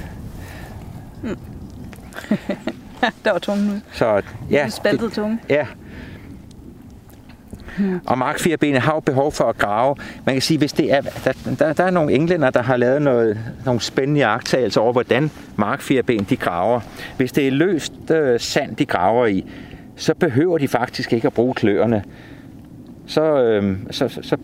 Der 3.26 3.32
var 3.32 3.39
tungen 3.39 3.70
ud. 3.70 3.80
Så 3.91 4.22
ja, 4.51 4.70
spaltet 4.70 5.11
tunge. 5.11 5.39
Ja. 5.49 5.65
Og 8.05 8.18
markfirbenet 8.18 8.82
har 8.82 8.93
jo 8.93 8.99
behov 8.99 9.32
for 9.32 9.43
at 9.43 9.57
grave. 9.57 9.95
Man 10.26 10.36
kan 10.36 10.41
sige, 10.41 10.57
hvis 10.57 10.74
det 10.74 10.93
er, 10.93 11.01
der, 11.01 11.34
der, 11.59 11.74
der 11.74 11.84
er 11.84 11.91
nogle 11.91 12.13
englænder, 12.13 12.49
der 12.49 12.61
har 12.61 12.78
lavet 12.78 13.01
noget, 13.01 13.39
nogle 13.65 13.82
spændende 13.82 14.20
jagttagelser 14.20 14.82
over, 14.82 14.91
hvordan 14.91 15.32
markfirben 15.55 16.24
de 16.24 16.36
graver. 16.38 16.80
Hvis 17.18 17.32
det 17.32 17.47
er 17.47 17.51
løst 17.51 17.93
øh, 18.11 18.39
sand, 18.39 18.76
de 18.76 18.86
graver 18.86 19.26
i, 19.26 19.45
så 19.95 20.13
behøver 20.13 20.57
de 20.57 20.68
faktisk 20.68 21.13
ikke 21.13 21.28
at 21.28 21.34
bruge 21.34 21.53
kløerne. 21.53 22.03
Så, 23.05 23.43
øh, 23.43 23.78
så, 23.91 24.07
så, 24.07 24.22
så 24.22 24.38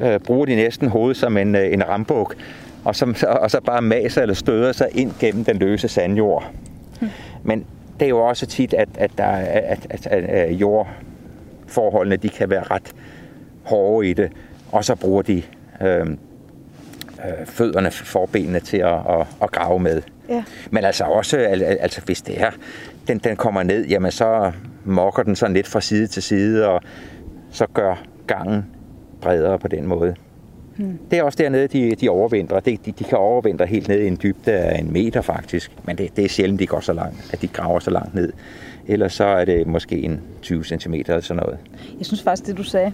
øh, 0.00 0.20
bruger 0.20 0.46
de 0.46 0.54
næsten 0.56 0.88
hovedet 0.88 1.16
som 1.16 1.36
en, 1.36 1.54
øh, 1.54 1.72
en 1.72 1.88
rambuk, 1.88 2.34
og 2.84 2.96
så, 2.96 3.26
og 3.40 3.50
så 3.50 3.60
bare 3.60 3.82
maser 3.82 4.22
eller 4.22 4.34
støder 4.34 4.72
sig 4.72 4.88
ind 4.92 5.12
gennem 5.20 5.44
den 5.44 5.56
løse 5.56 5.88
sandjord. 5.88 6.50
Men 7.42 7.64
det 8.00 8.04
er 8.06 8.08
jo 8.08 8.18
også 8.18 8.46
tit, 8.46 8.74
at, 8.74 8.88
at, 8.98 9.10
der, 9.18 9.24
er- 9.24 9.70
at, 9.72 9.86
at, 9.90 10.06
at, 10.06 10.24
at 10.24 10.52
jordforholdene 10.52 12.16
de 12.16 12.28
kan 12.28 12.50
være 12.50 12.62
ret 12.62 12.92
hårde 13.64 14.08
i 14.10 14.12
det, 14.12 14.30
og 14.72 14.84
så 14.84 14.94
bruger 14.94 15.22
de 15.22 15.42
øh, 15.82 16.00
øh, 16.00 17.46
fødderne, 17.46 17.90
forbenene 17.90 18.60
til 18.60 18.76
at, 18.76 18.92
at, 18.94 19.26
at 19.42 19.50
grave 19.52 19.78
med. 19.80 20.02
Ja. 20.28 20.44
Men 20.70 20.84
altså 20.84 21.04
også, 21.04 21.36
al- 21.38 21.62
altså 21.62 22.00
hvis 22.00 22.22
det 22.22 22.40
er, 22.42 22.50
den, 23.08 23.18
den 23.18 23.36
kommer 23.36 23.62
ned, 23.62 23.86
jamen 23.86 24.10
så 24.10 24.52
mokker 24.84 25.22
den 25.22 25.36
sådan 25.36 25.54
lidt 25.54 25.66
fra 25.66 25.80
side 25.80 26.06
til 26.06 26.22
side, 26.22 26.68
og 26.68 26.80
så 27.50 27.66
gør 27.74 28.02
gangen 28.26 28.66
bredere 29.26 29.58
på 29.58 29.68
den 29.68 29.86
måde. 29.86 30.14
Hmm. 30.76 30.98
Det 31.10 31.18
er 31.18 31.22
også 31.22 31.36
dernede, 31.42 31.66
de, 31.68 31.94
de 31.94 32.08
overvintrer. 32.08 32.60
De, 32.60 32.78
de, 32.86 32.92
de 32.92 33.04
kan 33.04 33.18
overvintre 33.18 33.66
helt 33.66 33.88
ned 33.88 34.00
i 34.00 34.06
en 34.06 34.18
dybde 34.22 34.52
af 34.52 34.78
en 34.78 34.92
meter 34.92 35.20
faktisk, 35.20 35.72
men 35.84 35.98
det, 35.98 36.16
det 36.16 36.24
er 36.24 36.28
sjældent, 36.28 36.60
de 36.60 36.66
går 36.66 36.80
så 36.80 36.92
langt, 36.92 37.30
at 37.32 37.42
de 37.42 37.48
graver 37.48 37.78
så 37.78 37.90
langt 37.90 38.14
ned. 38.14 38.32
Ellers 38.88 39.12
så 39.12 39.24
er 39.24 39.44
det 39.44 39.66
måske 39.66 39.96
en 40.02 40.20
20 40.42 40.64
cm 40.64 40.94
eller 40.94 41.20
sådan 41.20 41.42
noget. 41.42 41.58
Jeg 41.98 42.06
synes 42.06 42.22
faktisk, 42.22 42.46
det 42.48 42.56
du 42.56 42.62
sagde 42.62 42.92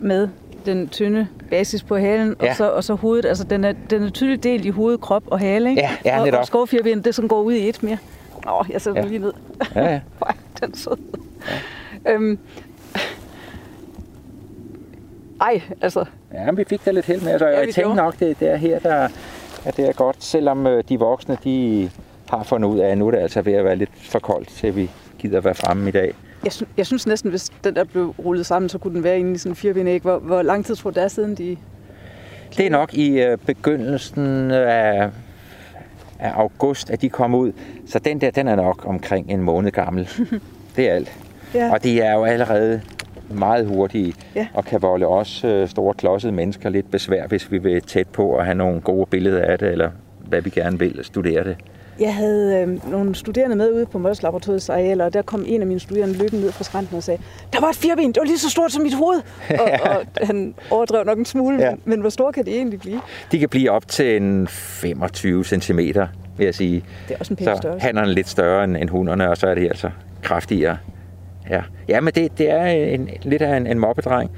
med 0.00 0.28
den 0.66 0.88
tynde 0.88 1.26
basis 1.50 1.82
på 1.82 1.96
halen, 1.96 2.36
Ja. 2.42 2.50
og, 2.50 2.56
så, 2.56 2.70
og 2.70 2.84
så 2.84 2.94
hovedet, 2.94 3.24
altså 3.24 3.44
den 3.44 3.64
er, 3.64 3.72
den 3.90 4.02
er 4.02 4.10
tydeligt 4.10 4.42
delt 4.44 4.64
i 4.64 4.68
hoved, 4.70 4.98
krop 4.98 5.22
og 5.26 5.38
hale, 5.38 5.70
ikke? 5.70 5.82
Ja, 5.82 5.90
ja, 6.04 6.18
og, 6.18 6.24
netop. 6.24 6.40
og 6.40 6.46
skovfirben, 6.46 7.02
det 7.04 7.14
som 7.14 7.28
går 7.28 7.42
ud 7.42 7.52
i 7.52 7.68
et 7.68 7.82
mere. 7.82 7.98
Nå, 8.44 8.64
jeg 8.72 8.80
sætter 8.80 9.02
Ja. 9.02 9.08
lige 9.08 9.18
ned. 9.18 9.32
Ja, 9.74 9.90
ja. 9.92 10.00
Den 10.60 10.72
er 10.72 10.76
sød. 10.76 10.96
Ja. 12.04 12.12
Øhm. 12.12 12.38
Ej, 15.40 15.62
altså, 15.80 16.04
Ja, 16.34 16.44
men 16.46 16.56
vi 16.56 16.64
fik 16.68 16.84
da 16.84 16.90
lidt 16.90 17.06
held 17.06 17.20
med, 17.20 17.38
så 17.38 17.46
Ja, 17.46 17.58
jeg 17.58 17.74
tænkte 17.74 17.94
nok, 17.94 18.18
det, 18.20 18.40
det 18.40 18.48
er 18.50 18.56
her, 18.56 18.78
der, 18.78 19.08
at 19.64 19.76
det 19.76 19.88
er 19.88 19.92
godt, 19.92 20.24
selvom 20.24 20.66
øh, 20.66 20.84
de 20.88 20.98
voksne, 20.98 21.38
de 21.44 21.90
har 22.30 22.42
fundet 22.42 22.68
ud 22.68 22.78
af, 22.78 22.88
at 22.88 22.98
nu 22.98 23.06
er 23.06 23.10
det 23.10 23.18
altså 23.18 23.42
ved 23.42 23.52
at 23.52 23.64
være 23.64 23.76
lidt 23.76 23.90
for 24.10 24.18
koldt, 24.18 24.48
til 24.48 24.76
vi 24.76 24.90
gider 25.18 25.40
være 25.40 25.54
fremme 25.54 25.88
i 25.88 25.92
dag. 25.92 26.14
jeg, 26.44 26.52
sy- 26.52 26.62
jeg 26.76 26.86
synes 26.86 27.06
næsten, 27.06 27.30
hvis 27.30 27.50
den 27.64 27.76
der 27.76 27.84
blev 27.84 28.14
rullet 28.24 28.46
sammen, 28.46 28.68
så 28.68 28.78
kunne 28.78 28.94
den 28.94 29.04
være 29.04 29.18
inde 29.18 29.32
i 29.34 29.38
sådan 29.38 29.52
en 29.52 29.56
firbenæg. 29.56 30.02
Hvor, 30.02 30.18
hvor 30.18 30.42
lang 30.42 30.64
tid 30.66 30.76
tror 30.76 30.90
du, 30.90 30.94
det 30.94 31.04
er 31.04 31.08
siden 31.08 31.34
de... 31.34 31.56
Det 32.56 32.66
er 32.66 32.70
nok 32.70 32.94
i 32.94 33.22
øh, 33.22 33.38
begyndelsen 33.46 34.50
af, 34.50 35.10
af 36.18 36.30
august, 36.34 36.90
at 36.90 37.02
de 37.02 37.08
kom 37.08 37.34
ud. 37.34 37.52
Så 37.86 37.98
den 37.98 38.20
der, 38.20 38.30
den 38.30 38.48
er 38.48 38.54
nok 38.56 38.82
omkring 38.86 39.30
en 39.30 39.42
måned 39.42 39.70
gammel. 39.70 40.08
Det 40.76 40.90
er 40.90 40.94
alt. 40.94 41.12
Ja. 41.54 41.72
Og 41.72 41.84
de 41.84 42.00
er 42.00 42.14
jo 42.14 42.24
allerede 42.24 42.80
meget 43.32 43.66
hurtige 43.66 44.14
Ja. 44.36 44.46
og 44.54 44.64
kan 44.64 44.82
volde 44.82 45.06
os 45.06 45.44
øh, 45.44 45.68
store 45.68 45.94
klodsede 45.94 46.32
mennesker 46.32 46.68
lidt 46.68 46.90
besvær, 46.90 47.26
hvis 47.26 47.52
vi 47.52 47.58
vil 47.58 47.82
tæt 47.82 48.06
på 48.08 48.26
og 48.26 48.44
have 48.44 48.54
nogle 48.54 48.80
gode 48.80 49.06
billeder 49.10 49.42
af 49.42 49.58
det, 49.58 49.68
eller 49.72 49.90
hvad 50.28 50.40
vi 50.42 50.50
gerne 50.50 50.78
vil 50.78 50.98
studere 51.02 51.44
det. 51.44 51.56
Jeg 52.00 52.14
havde 52.14 52.60
øh, 52.60 52.90
nogle 52.90 53.14
studerende 53.14 53.56
med 53.56 53.70
ude 53.72 53.86
på 53.86 53.98
Mols 53.98 54.22
Laboratoriets 54.22 54.68
arealer, 54.70 55.04
og 55.04 55.12
der 55.14 55.22
kom 55.22 55.44
en 55.46 55.60
af 55.60 55.66
mine 55.66 55.80
studerende 55.80 56.18
løbende 56.18 56.40
ned 56.44 56.52
fra 56.52 56.64
skrænten 56.64 56.96
og 56.96 57.02
sagde, 57.02 57.22
der 57.52 57.60
var 57.60 57.68
et 57.68 57.76
firben, 57.76 58.06
det 58.08 58.16
var 58.16 58.24
lige 58.24 58.38
så 58.38 58.50
stort 58.50 58.72
som 58.72 58.82
mit 58.82 58.94
hoved. 58.94 59.20
og, 59.50 59.70
og 60.20 60.26
han 60.26 60.54
overdrev 60.70 61.04
nok 61.04 61.18
en 61.18 61.24
smule, 61.24 61.58
Ja. 61.62 61.72
men, 61.84 62.00
hvor 62.00 62.10
store 62.10 62.32
kan 62.32 62.46
de 62.46 62.50
egentlig 62.50 62.80
blive? 62.80 63.00
De 63.32 63.38
kan 63.38 63.48
blive 63.48 63.70
op 63.70 63.88
til 63.88 64.16
en 64.16 64.48
25 64.48 65.44
cm, 65.44 65.78
vil 65.78 66.44
jeg 66.44 66.54
sige. 66.54 66.84
Det 67.08 67.14
er 67.14 67.18
også 67.18 67.32
en 67.32 67.36
pæn 67.36 67.44
Så 67.46 67.56
størrelse. 67.56 67.86
hannerne 67.86 68.08
er 68.10 68.14
lidt 68.14 68.28
større 68.28 68.64
end, 68.64 68.76
end 68.76 68.88
hunderne, 68.88 69.30
og 69.30 69.36
så 69.36 69.46
er 69.46 69.54
det 69.54 69.68
altså 69.68 69.90
kraftigere. 70.22 70.76
Ja, 71.50 71.62
ja 71.88 72.00
men 72.00 72.12
det, 72.14 72.38
det 72.38 72.50
er 72.50 72.64
en, 72.66 73.08
lidt 73.22 73.42
af 73.42 73.56
en, 73.56 73.66
en 73.66 73.78
mobbedreng. 73.78 74.30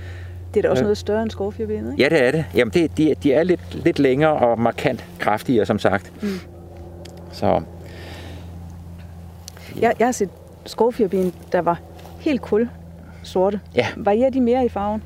Det 0.55 0.61
er 0.61 0.63
da 0.63 0.69
også 0.69 0.81
Ja. 0.81 0.85
noget 0.85 0.99
større 0.99 1.23
end 1.23 1.31
skovfirbenet, 1.31 1.93
ikke? 1.93 2.03
Ja, 2.03 2.09
det 2.09 2.27
er 2.27 2.31
det. 2.31 2.45
Jamen, 2.55 2.73
det, 2.75 2.99
de, 2.99 3.15
de 3.23 3.33
er 3.33 3.43
lidt, 3.43 3.85
lidt 3.85 3.99
længere 3.99 4.33
og 4.33 4.61
markant 4.61 5.05
kraftigere, 5.19 5.67
som 5.67 5.79
sagt. 5.79 6.13
Mm. 6.23 6.29
Så 7.33 7.61
Jeg, 9.81 9.93
jeg 9.99 10.07
har 10.07 10.13
set 10.13 10.29
skovfirben, 10.67 11.33
der 11.53 11.61
var 11.61 11.81
helt 12.21 12.43
kul 12.43 12.69
sorte. 13.23 13.61
Ja. 13.77 13.87
Varierer 13.97 14.31
de 14.31 14.41
mere 14.41 14.65
i 14.65 14.69
farven? 14.69 15.03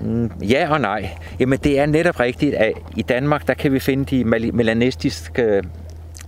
mm, 0.00 0.30
ja 0.48 0.68
og 0.70 0.80
nej. 0.80 1.10
Jamen, 1.40 1.58
det 1.58 1.78
er 1.80 1.86
netop 1.86 2.20
rigtigt, 2.20 2.54
at 2.54 2.72
i 2.96 3.02
Danmark, 3.02 3.46
der 3.48 3.54
kan 3.54 3.72
vi 3.72 3.78
finde 3.78 4.04
de 4.04 4.24
mel- 4.24 4.54
melanistiske 4.54 5.62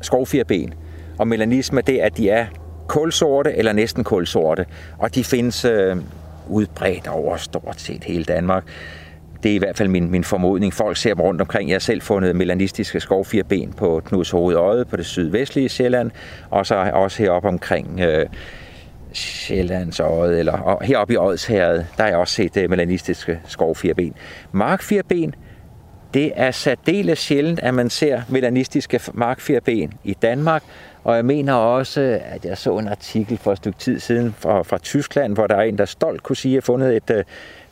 skovfirben. 0.01 0.75
Og 1.19 1.29
melanisme, 1.29 1.81
det 1.81 2.03
er, 2.03 2.07
at 2.07 2.17
de 2.17 2.31
er 2.31 2.47
kulsorte 2.87 3.55
eller 3.55 3.72
næsten 3.72 4.05
kulsorte. 4.05 4.66
Og 4.99 5.14
de 5.14 5.24
findes 5.24 5.64
øh, 5.64 5.97
udbredt 6.49 7.09
over 7.09 7.37
stort 7.37 7.80
set 7.80 8.05
hele 8.05 8.24
Danmark. 8.24 8.64
Det 9.43 9.51
er 9.51 9.55
i 9.55 9.59
hvert 9.59 9.76
fald 9.76 9.89
min, 9.89 10.11
min 10.11 10.24
formodning. 10.24 10.74
Folk 10.74 10.97
ser 10.97 11.14
dem 11.14 11.20
rundt 11.20 11.41
omkring. 11.41 11.68
Jeg 11.68 11.74
har 11.74 11.80
selv 11.80 12.03
fundet 12.03 12.37
melanistiske 12.37 13.01
skovfirben 13.01 13.72
på 13.72 14.03
Knuds 14.05 14.30
Hovedøje 14.30 14.85
på 14.85 14.97
det 14.97 15.07
sydvestlige 15.07 15.68
Sjælland, 15.68 16.11
og 16.51 16.66
så 16.66 16.91
også 16.95 17.22
heroppe 17.22 17.49
omkring 17.49 18.01
øh, 18.01 18.26
Sjællands 19.12 20.01
Øje, 20.01 20.39
eller 20.39 20.53
og 20.53 20.85
heroppe 20.85 21.14
i 21.14 21.16
Odsherred, 21.16 21.85
der 21.97 22.03
har 22.03 22.09
jeg 22.09 22.18
også 22.18 22.35
set 22.35 22.57
øh, 22.57 22.70
melanistiske 22.70 23.41
skovfirben. 23.47 24.14
Markfirben, 24.53 25.35
det 26.14 26.32
er 26.37 26.51
særdeles 26.51 27.18
sjældent, 27.18 27.61
at 27.61 27.74
man 27.74 27.91
ser 27.91 28.22
melanistiske 28.28 29.01
markfirben 29.14 29.93
i 30.05 30.14
Danmark, 30.22 30.62
og 31.05 31.17
jeg 31.17 31.25
mener 31.25 31.53
også, 31.53 32.21
at 32.25 32.45
jeg 32.45 32.59
så 32.59 32.79
en 32.79 32.89
artikel 32.89 33.39
for 33.39 33.53
et 33.53 33.59
stykke 33.59 33.79
tid 33.79 34.01
siden 34.01 34.35
fra, 34.39 34.63
fra 34.63 34.79
Tyskland, 34.79 35.35
hvor 35.35 35.47
der 35.47 35.55
er 35.55 35.63
en, 35.63 35.79
der 35.79 35.85
stolt 35.85 36.23
kunne 36.23 36.37
sige, 36.37 36.53
at 36.53 36.55
jeg 36.55 36.63
fundet 36.63 36.97
et 36.97 37.11
øh, 37.11 37.25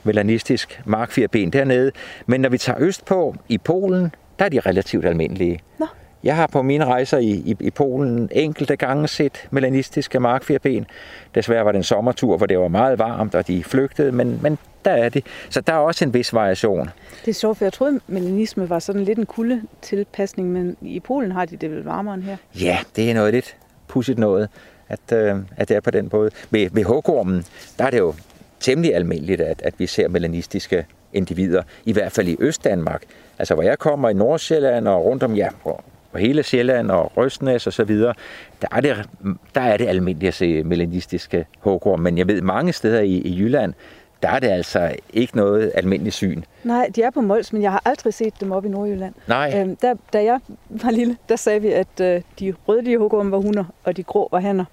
melanistisk 0.05 0.83
markfirben 0.85 1.53
dernede. 1.53 1.93
Men 2.27 2.41
når 2.41 2.49
vi 2.49 2.59
tager 2.59 2.79
østpå, 2.81 3.35
i 3.49 3.59
Polen, 3.59 4.15
der 4.39 4.45
er 4.45 4.49
de 4.49 4.61
relativt 4.61 5.05
almindelige. 5.05 5.61
Nå. 5.79 5.87
Jeg 6.25 6.37
har 6.37 6.47
på 6.47 6.63
mine 6.63 6.85
rejser 6.85 7.19
i, 7.19 7.31
i, 7.31 7.57
i 7.61 7.71
Polen 7.71 8.29
enkelte 8.33 8.77
gange 8.77 9.09
set 9.09 9.49
melanistiske 9.51 10.21
markfirben. 10.21 10.87
Desværre 11.35 11.65
var 11.65 11.73
det 11.73 11.77
en 11.79 11.85
sommertur, 11.85 12.37
hvor 12.37 12.47
det 12.47 12.59
var 12.59 12.69
meget 12.69 12.99
varmt, 12.99 13.35
og 13.35 13.47
de 13.47 13.65
flygtede, 13.65 14.13
men, 14.13 14.39
men 14.43 14.59
der 14.85 14.91
er 14.91 15.09
det. 15.09 15.27
Så 15.51 15.61
der 15.61 15.73
er 15.73 15.77
også 15.77 16.05
en 16.05 16.15
vis 16.15 16.35
variation. 16.35 16.91
Det 17.25 17.31
er 17.31 17.35
sjovt, 17.35 17.59
for 17.59 17.65
jeg 17.65 17.73
troede, 17.73 18.01
melanisme 18.07 18.71
var 18.71 18.79
sådan 18.79 19.05
lidt 19.05 19.19
en 19.19 19.27
kulde 19.27 19.63
tilpasning, 19.83 20.53
men 20.53 20.77
i 20.83 21.01
Polen 21.01 21.33
har 21.33 21.45
de 21.45 21.57
det 21.57 21.71
vel 21.71 21.85
varmere 21.85 22.15
end 22.15 22.23
her. 22.23 22.37
Ja, 22.61 22.79
det 22.97 23.11
er 23.11 23.15
noget 23.15 23.35
lidt 23.35 23.57
pudsigt 23.89 24.19
noget, 24.19 24.49
at, 24.89 25.13
øh, 25.13 25.37
at 25.57 25.69
det 25.69 25.77
er 25.77 25.81
på 25.81 25.91
den 25.91 26.09
måde. 26.13 26.31
Ved, 26.51 26.69
ved 26.73 26.85
hugormen, 26.85 27.45
der 27.79 27.85
er 27.85 27.91
det 27.91 27.99
jo 27.99 28.15
temmelig 28.61 28.95
almindeligt, 28.95 29.41
at, 29.41 29.63
at 29.63 29.75
vi 29.79 29.87
ser 29.87 30.09
melanistiske 30.09 30.87
individer, 31.13 31.63
i 31.85 31.93
hvert 31.93 32.13
fald 32.13 32.29
i 32.29 32.37
Østdanmark. 32.41 33.03
Altså, 33.39 33.55
hvor 33.55 33.63
jeg 33.63 33.79
kommer 33.79 34.09
i 34.09 34.15
Nordsjælland 34.15 34.89
og 34.89 35.05
rundt 35.05 35.23
om, 35.23 35.35
ja, 35.35 35.49
på, 36.13 36.19
hele 36.19 36.43
Sjælland 36.43 36.91
og 36.91 37.17
Røstnæs 37.17 37.67
og 37.67 37.73
så 37.73 37.85
videre, 37.85 38.15
der 38.63 38.69
er 38.73 38.81
det, 38.81 39.09
der 39.55 39.61
er 39.61 39.77
det 39.77 39.87
almindeligt 39.87 40.29
at 40.29 40.35
se 40.35 40.63
melanistiske 40.63 41.47
hugorm. 41.61 42.01
Men 42.01 42.19
jeg 42.19 42.29
ved, 42.29 42.43
mange 42.43 42.73
steder 42.73 43.01
i, 43.01 43.13
i 43.13 43.39
Jylland, 43.39 43.75
der 44.23 44.29
er 44.29 44.39
det 44.39 44.49
altså 44.49 44.95
ikke 45.13 45.37
noget 45.37 45.73
almindeligt 45.75 46.15
syn. 46.15 46.43
Nej, 46.65 46.91
de 46.97 47.03
er 47.03 47.11
på 47.11 47.21
Mols, 47.21 47.53
men 47.53 47.63
jeg 47.63 47.71
har 47.71 47.83
aldrig 47.85 48.15
set 48.15 48.41
dem 48.41 48.53
op 48.53 48.65
i 48.65 48.69
Nordjylland. 48.69 49.15
Nej. 49.27 49.53
Øhm, 49.57 49.77
der, 49.77 49.95
da 50.13 50.25
jeg 50.25 50.41
var 50.69 50.91
lille, 50.91 51.17
der 51.29 51.37
sagde 51.37 51.63
vi, 51.63 51.69
at 51.69 52.01
øh, 52.01 52.23
de 52.41 52.55
rødlige 52.69 52.99
hugorme 52.99 53.31
var 53.31 53.39
hunder, 53.39 53.65
og 53.85 53.97
de 53.97 54.03
grå 54.03 54.29
var 54.33 54.41
hanner. 54.41 54.65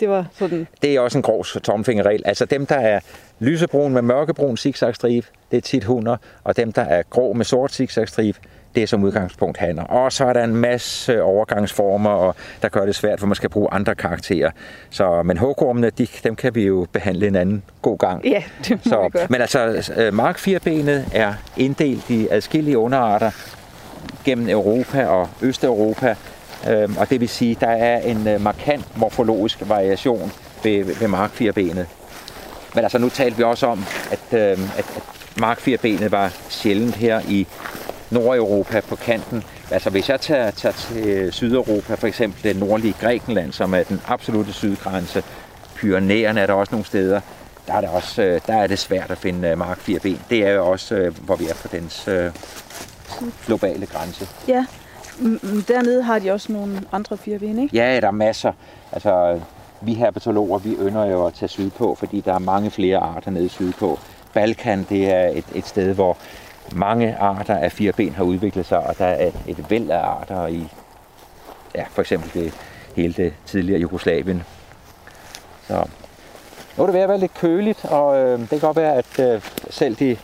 Det 0.00 0.08
var 0.08 0.26
sådan... 0.32 0.66
Det 0.82 0.96
er 0.96 1.00
også 1.00 1.18
en 1.18 1.22
grov 1.22 1.44
tomfingerregel. 1.44 2.22
Altså 2.24 2.44
dem, 2.44 2.66
der 2.66 2.74
er 2.74 3.00
lysebrun 3.38 3.92
med 3.92 4.02
mørkebrun 4.02 4.56
zigzagstribe, 4.56 5.26
det 5.50 5.56
er 5.56 5.60
tit 5.60 5.84
hunder, 5.84 6.16
og 6.44 6.56
dem, 6.56 6.72
der 6.72 6.82
er 6.82 7.02
grå 7.10 7.32
med 7.32 7.44
sort 7.44 7.72
zigzagstribe, 7.72 8.38
det 8.74 8.82
er 8.82 8.86
som 8.86 9.04
udgangspunkt 9.04 9.58
hanner. 9.58 9.84
Og 9.84 10.12
så 10.12 10.24
er 10.24 10.32
der 10.32 10.44
en 10.44 10.56
masse 10.56 11.22
overgangsformer, 11.22 12.10
og 12.10 12.34
der 12.62 12.68
gør 12.68 12.86
det 12.86 12.94
svært, 12.94 13.20
for 13.20 13.26
man 13.26 13.34
skal 13.36 13.48
bruge 13.50 13.68
andre 13.72 13.94
karakterer. 13.94 14.50
Så, 14.90 15.22
men 15.22 15.38
hugormene, 15.38 15.90
de, 15.90 16.06
dem 16.24 16.36
kan 16.36 16.54
vi 16.54 16.66
jo 16.66 16.86
behandle 16.92 17.26
en 17.26 17.36
anden 17.36 17.62
god 17.82 17.98
gang. 17.98 18.24
Ja, 18.26 18.42
det 18.68 18.70
må 18.70 18.90
Så, 18.90 19.02
vi 19.02 19.08
gøre. 19.08 19.26
men 19.30 19.40
altså, 19.40 19.92
øh, 19.96 20.14
markfirbenet 20.14 21.06
er 21.12 21.34
inddelt 21.56 22.10
i 22.10 22.28
adskillige 22.30 22.78
underarter 22.78 23.30
gennem 24.24 24.48
Europa 24.48 25.06
og 25.06 25.28
Østeuropa. 25.42 26.14
Øhm, 26.70 26.96
og 26.96 27.10
det 27.10 27.20
vil 27.20 27.28
sige, 27.28 27.56
der 27.60 27.66
er 27.70 27.98
en 28.00 28.28
øh, 28.28 28.40
markant 28.40 28.98
morfologisk 28.98 29.58
variation 29.68 30.32
ved, 30.64 30.84
ved 30.84 31.08
markfirbenet. 31.08 31.86
Men 32.74 32.84
altså, 32.84 32.98
nu 32.98 33.08
talte 33.08 33.36
vi 33.36 33.42
også 33.42 33.66
om, 33.66 33.84
at, 34.12 34.38
øh, 34.38 34.40
at, 34.50 34.58
at 34.78 35.02
markfirbenet 35.36 36.12
var 36.12 36.32
sjældent 36.48 36.94
her 36.94 37.20
i 37.28 37.46
Nordeuropa 38.12 38.80
på 38.80 38.96
kanten. 38.96 39.42
Altså 39.70 39.90
hvis 39.90 40.08
jeg 40.08 40.20
tager, 40.20 40.50
tager 40.50 40.72
til 40.72 41.32
Sydeuropa, 41.32 41.94
for 41.94 42.06
eksempel 42.06 42.42
det 42.42 42.56
nordlige 42.56 42.94
Grækenland, 43.00 43.52
som 43.52 43.74
er 43.74 43.82
den 43.82 44.00
absolute 44.06 44.52
sydgrænse, 44.52 45.22
Pyrenæerne 45.74 46.40
er 46.40 46.46
der 46.46 46.54
også 46.54 46.74
nogle 46.74 46.86
steder, 46.86 47.20
der 47.66 47.74
er 47.74 47.80
det, 47.80 47.90
også, 47.90 48.22
øh, 48.22 48.40
der 48.46 48.54
er 48.54 48.66
det 48.66 48.78
svært 48.78 49.10
at 49.10 49.18
finde 49.18 49.48
øh, 49.48 49.58
markfirben. 49.58 50.20
Det 50.30 50.46
er 50.46 50.50
jo 50.50 50.66
også, 50.66 50.94
øh, 50.94 51.18
hvor 51.18 51.36
vi 51.36 51.44
er 51.44 51.54
på 51.54 51.68
dens 51.72 52.08
globale 53.46 53.86
grænse. 53.86 54.28
Ja, 54.48 54.66
dernede 55.68 56.02
har 56.02 56.18
de 56.18 56.30
også 56.30 56.52
nogle 56.52 56.80
andre 56.92 57.16
fireben, 57.16 57.58
ikke? 57.58 57.76
Ja, 57.76 58.00
der 58.00 58.06
er 58.06 58.10
masser. 58.10 58.52
Altså, 58.92 59.40
vi 59.80 59.94
herpetologer, 59.94 60.58
vi 60.58 60.76
ynder 60.80 61.04
jo 61.04 61.26
at 61.26 61.34
tage 61.34 61.48
sydpå, 61.48 61.94
fordi 61.94 62.20
der 62.20 62.34
er 62.34 62.38
mange 62.38 62.70
flere 62.70 62.98
arter 62.98 63.30
nede 63.30 63.48
sydpå. 63.48 63.98
Balkan, 64.34 64.86
det 64.88 65.10
er 65.10 65.28
et, 65.28 65.44
et 65.54 65.66
sted, 65.66 65.94
hvor 65.94 66.16
mange 66.74 67.16
arter 67.16 67.56
af 67.56 67.72
fireben 67.72 68.14
har 68.14 68.24
udviklet 68.24 68.66
sig, 68.66 68.78
og 68.78 68.98
der 68.98 69.06
er 69.06 69.30
et, 69.46 69.70
væld 69.70 69.90
af 69.90 69.98
arter 69.98 70.46
i, 70.46 70.68
ja, 71.74 71.84
for 71.90 72.02
eksempel 72.02 72.30
det, 72.34 72.54
hele 72.96 73.12
det 73.12 73.34
tidligere 73.46 73.80
Jugoslavien. 73.80 74.42
Så 75.66 75.84
nu 76.76 76.82
er 76.82 76.86
det 76.86 76.94
ved 76.94 77.00
at 77.00 77.08
være 77.08 77.18
lidt 77.18 77.34
køligt, 77.34 77.84
og 77.84 78.16
øh, 78.18 78.40
det 78.40 78.48
kan 78.48 78.58
godt 78.58 78.76
være, 78.76 78.94
at 78.94 79.18
øh, 79.18 79.42
selv 79.70 79.94
de 79.96 80.16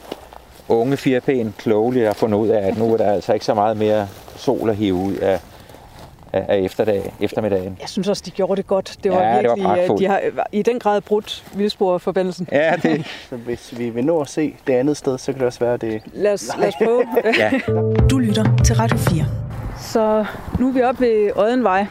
unge 0.68 0.96
firben 0.96 1.54
klogelige 1.58 2.06
har 2.06 2.12
fundet 2.12 2.38
ud 2.38 2.48
af, 2.48 2.66
at 2.66 2.78
nu 2.78 2.92
er 2.92 2.96
der 2.96 3.12
altså 3.12 3.32
ikke 3.32 3.44
så 3.44 3.54
meget 3.54 3.76
mere 3.76 4.08
sol 4.36 4.70
at 4.70 4.76
hive 4.76 4.94
ud 4.94 5.14
af, 5.14 5.40
af, 6.32 6.44
af 6.48 6.58
efterdag, 6.58 7.12
eftermiddagen. 7.20 7.76
Jeg 7.80 7.88
synes 7.88 8.08
også, 8.08 8.22
de 8.26 8.30
gjorde 8.30 8.56
det 8.56 8.66
godt. 8.66 8.96
Det 9.04 9.12
var 9.12 9.20
Ja, 9.22 9.38
det 9.42 9.48
var 9.48 9.54
virkelig, 9.54 9.90
øh, 9.90 9.98
de 9.98 10.06
har 10.06 10.20
øh, 10.24 10.32
i 10.52 10.62
den 10.62 10.78
grad 10.78 11.00
brudt 11.00 11.44
vildsporforbandelsen. 11.54 12.48
Ja, 12.52 12.72
det, 12.82 13.06
Så 13.28 13.36
hvis 13.36 13.78
vi 13.78 13.90
vil 13.90 14.04
nå 14.04 14.20
at 14.20 14.28
se 14.28 14.54
det 14.66 14.72
andet 14.72 14.96
sted, 14.96 15.18
så 15.18 15.32
kan 15.32 15.38
det 15.38 15.46
også 15.46 15.60
være, 15.60 15.76
det 15.76 16.02
Lad 16.12 16.32
os, 16.32 16.50
lad 16.58 16.68
os 16.68 16.74
prøve. 16.84 17.04
ja. 17.38 17.50
Du 18.10 18.18
lytter 18.18 18.44
til 18.64 18.76
Radio 18.76 18.96
4. 18.96 19.24
Så 19.80 20.24
nu 20.58 20.68
er 20.68 20.72
vi 20.72 20.82
oppe 20.82 21.00
ved 21.00 21.30
Oddenvej. 21.36 21.86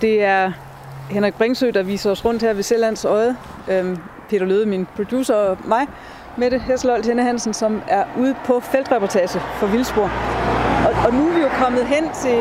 Det 0.00 0.24
er 0.24 0.52
Henrik 1.10 1.34
Bringsø, 1.34 1.70
der 1.74 1.82
viser 1.82 2.10
os 2.10 2.24
rundt 2.24 2.42
her 2.42 2.52
ved 2.52 2.62
Sjællands 2.62 3.04
Odde. 3.04 3.36
Øhm, 3.68 3.98
Peter 4.28 4.46
Løde, 4.46 4.66
min 4.66 4.86
producer, 4.96 5.34
og 5.34 5.56
mig, 5.64 5.86
Mette 6.36 6.58
Hesselholt 6.58 7.06
Henne 7.06 7.22
Hansen, 7.22 7.54
som 7.54 7.82
er 7.88 8.04
ude 8.18 8.34
på 8.44 8.60
feltreportage 8.60 9.40
for 9.58 9.66
Vildspor. 9.66 10.69
Og, 10.86 10.92
og 11.06 11.14
nu 11.14 11.28
er 11.28 11.34
vi 11.34 11.40
jo 11.40 11.48
kommet 11.48 11.86
hen 11.86 12.04
til 12.14 12.38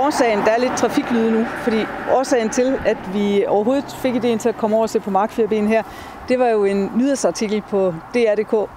årsagen, 0.00 0.38
der 0.38 0.50
er 0.50 0.58
lidt 0.58 0.76
trafiklyde 0.76 1.30
nu, 1.32 1.46
fordi 1.62 1.86
årsagen 2.12 2.50
til, 2.50 2.78
at 2.86 2.96
vi 3.12 3.44
overhovedet 3.48 3.96
fik 3.98 4.14
idéen 4.14 4.38
til 4.38 4.48
at 4.48 4.56
komme 4.56 4.76
over 4.76 4.82
og 4.82 4.90
se 4.90 5.00
på 5.00 5.10
markfirben 5.10 5.68
her, 5.68 5.82
det 6.28 6.38
var 6.38 6.48
jo 6.48 6.64
en 6.64 6.92
nyhedsartikel 6.96 7.62
på 7.70 7.94
DR.dk, 8.14 8.70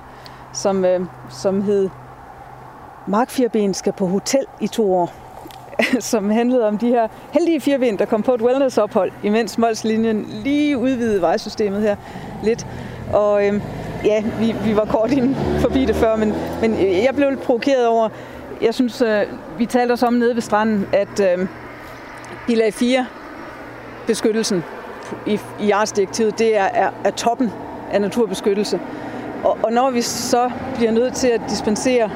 som, 0.53 0.85
øh, 0.85 1.01
som 1.29 1.61
hed 1.61 1.89
Markfirben 3.07 3.73
skal 3.73 3.93
på 3.93 4.07
hotel 4.07 4.45
i 4.59 4.67
to 4.67 4.93
år, 4.93 5.13
som 5.99 6.29
handlede 6.29 6.67
om 6.67 6.77
de 6.77 6.87
her 6.87 7.07
heldige 7.31 7.61
firben, 7.61 7.99
der 7.99 8.05
kom 8.05 8.23
på 8.23 8.33
et 8.33 8.41
wellnessophold, 8.41 9.11
imens 9.23 9.57
Molslinjen 9.57 10.25
lige 10.29 10.77
udvidede 10.77 11.21
vejsystemet 11.21 11.81
her 11.81 11.95
lidt. 12.43 12.67
Og 13.13 13.47
øhm, 13.47 13.61
ja, 14.05 14.23
vi, 14.39 14.55
vi 14.65 14.75
var 14.75 14.85
kort 14.85 15.11
inde 15.11 15.35
forbi 15.61 15.85
det 15.85 15.95
før, 15.95 16.15
men, 16.15 16.33
men 16.61 16.71
jeg 17.03 17.15
blev 17.15 17.29
lidt 17.29 17.41
provokeret 17.41 17.87
over, 17.87 18.09
jeg 18.61 18.73
synes, 18.73 19.01
øh, 19.01 19.21
vi 19.57 19.65
talte 19.65 19.91
os 19.91 20.03
om 20.03 20.13
nede 20.13 20.35
ved 20.35 20.41
stranden, 20.41 20.87
at 20.93 21.19
øh, 21.19 21.47
bilag 22.47 22.73
4 22.73 23.05
beskyttelsen 24.07 24.63
i, 25.25 25.39
i 25.59 25.71
artsdirektivet, 25.71 26.39
det 26.39 26.57
er, 26.57 26.63
er, 26.63 26.89
er 27.03 27.11
toppen 27.11 27.51
af 27.91 28.01
naturbeskyttelse. 28.01 28.79
Og, 29.43 29.57
og 29.63 29.71
når 29.71 29.91
vi 29.91 30.01
så 30.01 30.51
bliver 30.75 30.91
nødt 30.91 31.13
til 31.13 31.27
at 31.27 31.41
dispensere 31.49 32.09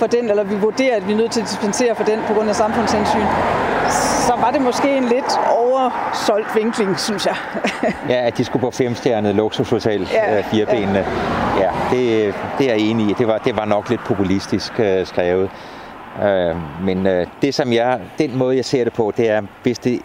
for 0.00 0.06
den, 0.06 0.30
eller 0.30 0.44
vi 0.44 0.56
vurderer, 0.56 0.96
at 0.96 1.06
vi 1.08 1.12
er 1.12 1.16
nødt 1.16 1.30
til 1.30 1.40
at 1.40 1.46
dispensere 1.46 1.94
for 1.94 2.04
den 2.04 2.18
på 2.28 2.34
grund 2.34 2.48
af 2.48 2.56
samfundshensyn, 2.56 3.26
så 4.26 4.34
var 4.40 4.50
det 4.50 4.62
måske 4.62 4.96
en 4.96 5.04
lidt 5.04 5.40
oversolgt 5.58 6.56
vinkling, 6.56 6.98
synes 6.98 7.26
jeg. 7.26 7.36
ja, 8.12 8.26
at 8.26 8.38
de 8.38 8.44
skulle 8.44 8.60
på 8.60 8.70
femstjernet 8.70 9.34
luksushotel, 9.34 10.08
Ja, 10.12 10.38
øh, 10.38 10.44
firebenene. 10.44 11.04
Ja, 11.58 11.62
ja 11.62 11.70
det, 11.90 12.34
det 12.58 12.70
er 12.70 12.74
jeg 12.74 12.78
enig 12.78 13.10
i. 13.10 13.14
Det 13.18 13.26
var, 13.26 13.38
det 13.38 13.56
var 13.56 13.64
nok 13.64 13.90
lidt 13.90 14.04
populistisk 14.04 14.80
øh, 14.80 15.06
skrevet. 15.06 15.50
Øh, 16.22 16.56
men 16.84 17.06
øh, 17.06 17.26
det, 17.42 17.54
som 17.54 17.72
jeg, 17.72 18.00
den 18.18 18.38
måde, 18.38 18.56
jeg 18.56 18.64
ser 18.64 18.84
det 18.84 18.92
på, 18.92 19.12
det 19.16 19.30
er, 19.30 19.42
hvis 19.62 19.78
det 19.78 20.00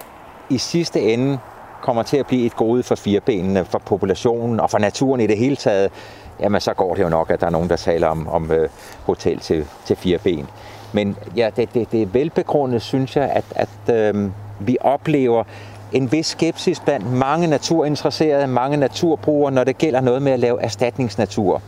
i 0.49 0.57
sidste 0.57 1.01
ende 1.01 1.37
kommer 1.81 2.03
til 2.03 2.17
at 2.17 2.25
blive 2.25 2.45
et 2.45 2.55
gode 2.55 2.83
for 2.83 2.95
firebenene, 2.95 3.65
for 3.65 3.79
populationen 3.79 4.59
og 4.59 4.69
for 4.69 4.77
naturen 4.77 5.21
i 5.21 5.27
det 5.27 5.37
hele 5.37 5.55
taget, 5.55 5.91
jamen 6.39 6.61
så 6.61 6.73
går 6.73 6.95
det 6.95 7.03
jo 7.03 7.09
nok, 7.09 7.29
at 7.29 7.39
der 7.39 7.45
er 7.45 7.51
nogen, 7.51 7.69
der 7.69 7.75
taler 7.75 8.07
om, 8.07 8.27
om 8.27 8.51
øh, 8.51 8.69
hotel 9.03 9.39
til, 9.39 9.67
til 9.85 9.95
fire 9.95 10.17
ben. 10.17 10.47
Men 10.93 11.17
ja, 11.35 11.49
det, 11.55 11.73
det, 11.73 11.91
det 11.91 12.01
er 12.01 12.05
velbegrundet, 12.05 12.81
synes 12.81 13.15
jeg, 13.15 13.29
at, 13.29 13.45
at 13.55 14.15
øh, 14.15 14.31
vi 14.59 14.77
oplever 14.81 15.43
en 15.91 16.11
vis 16.11 16.25
skepsis 16.25 16.79
blandt 16.79 17.11
mange 17.11 17.47
naturinteresserede, 17.47 18.47
mange 18.47 18.77
naturbrugere, 18.77 19.51
når 19.51 19.63
det 19.63 19.77
gælder 19.77 20.01
noget 20.01 20.21
med 20.21 20.31
at 20.31 20.39
lave 20.39 20.61
erstatningsnatur. 20.61 21.61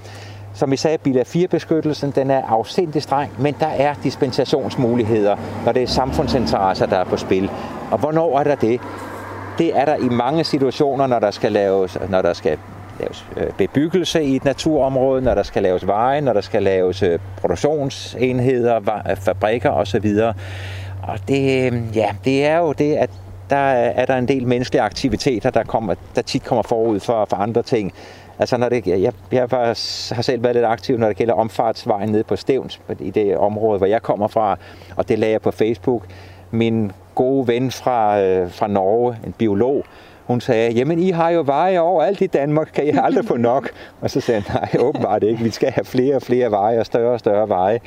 Som 0.54 0.72
vi 0.72 0.78
sagde, 0.78 0.98
bilag 0.98 1.28
4-beskyttelsen 1.28 2.12
den 2.12 2.32
er 2.32 2.42
afsindig 2.44 3.04
streng, 3.04 3.32
men 3.40 3.56
der 3.60 3.68
er 3.68 3.94
dispensationsmuligheder, 4.04 5.36
når 5.66 5.72
det 5.72 5.84
er 5.84 5.88
samfundsinteresser, 5.88 6.86
der 6.86 6.98
er 6.98 7.04
på 7.04 7.18
spil. 7.18 7.52
Og 7.92 7.98
hvornår 7.98 8.40
er 8.40 8.44
der 8.44 8.56
det? 8.56 8.82
Det 9.58 9.78
er 9.78 9.86
der 9.86 9.96
i 9.96 10.10
mange 10.10 10.44
situationer, 10.44 11.08
når 11.08 11.20
der 11.20 11.32
skal 11.32 11.52
laves, 11.52 11.98
når 12.10 12.22
der 12.22 12.34
skal 12.34 12.58
laves 13.00 13.26
øh, 13.38 13.48
bebyggelse 13.58 14.24
i 14.24 14.36
et 14.36 14.46
naturområde, 14.46 15.22
når 15.22 15.34
der 15.34 15.44
skal 15.44 15.64
laves 15.64 15.88
veje, 15.88 16.22
når 16.22 16.34
der 16.34 16.42
skal 16.42 16.64
laves 16.64 17.04
øh, 17.04 17.20
produktionsenheder, 17.38 18.76
øh, 19.10 19.18
fabrikker 19.18 19.70
osv. 19.70 20.18
Og 21.04 21.20
det, 21.28 21.74
ja, 21.96 22.10
det 22.26 22.46
er 22.46 22.58
jo 22.58 22.72
det, 22.72 22.96
at 22.96 23.10
der 23.50 23.56
er 23.56 23.92
er 23.96 24.06
der 24.06 24.18
en 24.18 24.28
del 24.28 24.48
menneskelige 24.48 24.82
aktiviteter, 24.82 25.50
der, 25.50 25.64
kommer, 25.64 25.96
der 26.16 26.22
tit 26.22 26.44
kommer 26.44 26.64
forud 26.64 27.00
for, 27.00 27.26
for 27.30 27.38
andre 27.38 27.64
ting. 27.64 27.94
Altså 28.40 28.58
når 28.58 28.70
det, 28.70 28.88
jeg, 28.88 29.14
jeg 29.32 29.52
var, 29.52 29.66
har 30.16 30.22
selv 30.22 30.44
været 30.44 30.56
lidt 30.56 30.66
aktiv, 30.66 30.98
når 30.98 31.08
det 31.08 31.18
gælder 31.18 31.34
omfartsvejen 31.34 32.10
nede 32.10 32.24
på 32.24 32.36
Stævns, 32.36 32.82
i 33.00 33.10
det 33.10 33.38
område, 33.38 33.78
hvor 33.78 33.88
jeg 33.88 34.02
kommer 34.02 34.28
fra, 34.28 34.58
og 34.96 35.10
det 35.10 35.20
lagde 35.20 35.32
jeg 35.32 35.42
på 35.42 35.52
Facebook. 35.52 36.04
Min 36.52 36.92
gode 37.16 37.48
ven 37.48 37.72
fra, 37.72 38.22
øh, 38.22 38.52
fra 38.52 38.68
Norge, 38.68 39.18
en 39.26 39.34
biolog, 39.34 39.86
hun 40.28 40.42
sagde, 40.42 40.72
jamen 40.72 41.00
I 41.00 41.10
har 41.10 41.30
jo 41.30 41.44
veje 41.46 41.80
overalt 41.80 42.22
i 42.22 42.28
Danmark, 42.28 42.70
kan 42.74 42.86
I 42.86 42.92
aldrig 43.04 43.26
få 43.26 43.38
nok? 43.38 43.70
Og 44.02 44.10
så 44.10 44.22
sagde 44.22 44.44
jeg, 44.48 44.60
nej, 44.62 44.82
åbenbart 44.84 45.24
ikke, 45.24 45.44
vi 45.44 45.50
skal 45.50 45.72
have 45.72 45.86
flere 45.86 46.16
og 46.16 46.22
flere 46.22 46.52
veje 46.52 46.80
og 46.80 46.86
større 46.86 47.14
og 47.14 47.20
større 47.20 47.50
veje. 47.50 47.80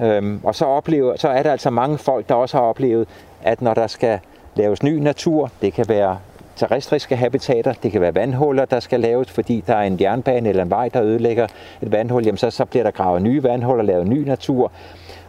Øhm, 0.00 0.40
og 0.42 0.54
så, 0.54 0.64
oplever, 0.64 1.16
så 1.16 1.28
er 1.28 1.42
der 1.42 1.52
altså 1.52 1.70
mange 1.70 1.98
folk, 1.98 2.28
der 2.28 2.34
også 2.34 2.56
har 2.56 2.64
oplevet, 2.64 3.08
at 3.42 3.62
når 3.62 3.74
der 3.74 3.86
skal 3.86 4.18
laves 4.54 4.82
ny 4.82 4.98
natur, 4.98 5.50
det 5.62 5.72
kan 5.72 5.88
være 5.88 6.18
terrestriske 6.56 7.16
habitater, 7.16 7.72
det 7.72 7.92
kan 7.92 8.00
være 8.00 8.14
vandhuller, 8.14 8.64
der 8.64 8.80
skal 8.80 9.00
laves, 9.00 9.30
fordi 9.30 9.64
der 9.66 9.74
er 9.74 9.82
en 9.82 10.00
jernbane 10.00 10.48
eller 10.48 10.62
en 10.62 10.70
vej, 10.70 10.88
der 10.88 11.02
ødelægger 11.02 11.46
et 11.82 11.92
vandhul, 11.92 12.24
jamen 12.24 12.38
så, 12.38 12.50
så 12.50 12.64
bliver 12.64 12.82
der 12.82 12.90
gravet 12.90 13.22
nye 13.22 13.42
vandhuller, 13.42 13.84
lavet 13.84 14.06
ny 14.06 14.18
natur, 14.18 14.72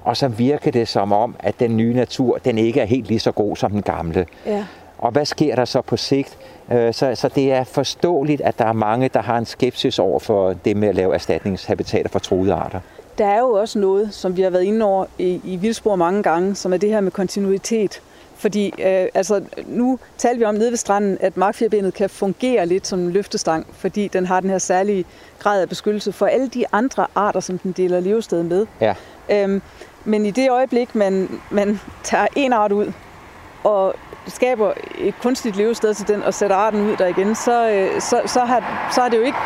og 0.03 0.17
så 0.17 0.27
virker 0.27 0.71
det 0.71 0.87
som 0.87 1.11
om, 1.13 1.35
at 1.39 1.59
den 1.59 1.77
nye 1.77 1.93
natur, 1.93 2.37
den 2.37 2.57
ikke 2.57 2.81
er 2.81 2.85
helt 2.85 3.07
lige 3.07 3.19
så 3.19 3.31
god 3.31 3.55
som 3.55 3.71
den 3.71 3.81
gamle. 3.81 4.25
Ja. 4.45 4.65
Og 4.97 5.11
hvad 5.11 5.25
sker 5.25 5.55
der 5.55 5.65
så 5.65 5.81
på 5.81 5.97
sigt? 5.97 6.37
Øh, 6.71 6.93
Så, 6.93 7.15
så 7.15 7.27
det 7.35 7.51
er 7.51 7.63
forståeligt, 7.63 8.41
at 8.41 8.59
der 8.59 8.65
er 8.65 8.73
mange, 8.73 9.09
der 9.13 9.21
har 9.21 9.37
en 9.37 9.45
skepsis 9.45 9.99
over 9.99 10.19
for 10.19 10.53
det 10.53 10.77
med 10.77 10.87
at 10.87 10.95
lave 10.95 11.13
erstatningshabitater 11.13 12.09
for 12.09 12.19
truede 12.19 12.53
arter. 12.53 12.79
Der 13.17 13.25
er 13.25 13.39
jo 13.39 13.51
også 13.51 13.79
noget, 13.79 14.13
som 14.13 14.37
vi 14.37 14.41
har 14.41 14.49
været 14.49 14.63
inde 14.63 14.85
over 14.85 15.05
i, 15.17 15.41
i 15.43 15.55
Vildspor 15.55 15.95
mange 15.95 16.23
gange, 16.23 16.55
som 16.55 16.73
er 16.73 16.77
det 16.77 16.89
her 16.89 17.01
med 17.01 17.11
kontinuitet. 17.11 18.01
Fordi 18.35 18.67
øh, 18.67 19.07
altså, 19.13 19.41
nu 19.67 19.99
taler 20.17 20.37
vi 20.39 20.45
om 20.45 20.55
nede 20.55 20.69
ved 20.69 20.77
stranden, 20.77 21.17
at 21.21 21.37
markfjerbenet 21.37 21.93
kan 21.93 22.09
fungere 22.09 22.65
lidt 22.65 22.87
som 22.87 22.99
en 22.99 23.11
løftestang, 23.11 23.67
fordi 23.73 24.07
den 24.07 24.25
har 24.25 24.39
den 24.39 24.49
her 24.49 24.57
særlige 24.57 25.05
grad 25.39 25.61
af 25.61 25.69
beskyttelse 25.69 26.11
for 26.11 26.25
alle 26.25 26.47
de 26.47 26.65
andre 26.71 27.07
arter, 27.15 27.39
som 27.39 27.57
den 27.57 27.71
deler 27.71 27.99
levested 27.99 28.43
med. 28.43 28.65
Ja. 28.81 28.93
Øhm, 29.29 29.61
men 30.05 30.25
i 30.25 30.31
det 30.31 30.51
øjeblik, 30.51 30.95
man, 30.95 31.29
man 31.51 31.79
tager 32.03 32.27
en 32.35 32.53
art 32.53 32.71
ud, 32.71 32.91
og 33.63 33.95
skaber 34.27 34.71
et 34.97 35.13
kunstigt 35.21 35.55
levested 35.55 35.93
til 35.93 36.07
den, 36.07 36.23
og 36.23 36.33
sætter 36.33 36.55
arten 36.55 36.81
ud 36.81 36.95
der 36.95 37.07
igen, 37.07 37.35
så, 37.35 37.69
øh, 37.69 38.01
så, 38.01 38.21
så, 38.25 38.39
har, 38.39 38.89
så 38.91 39.01
er 39.01 39.09
det 39.09 39.17
jo 39.17 39.23
ikke 39.23 39.37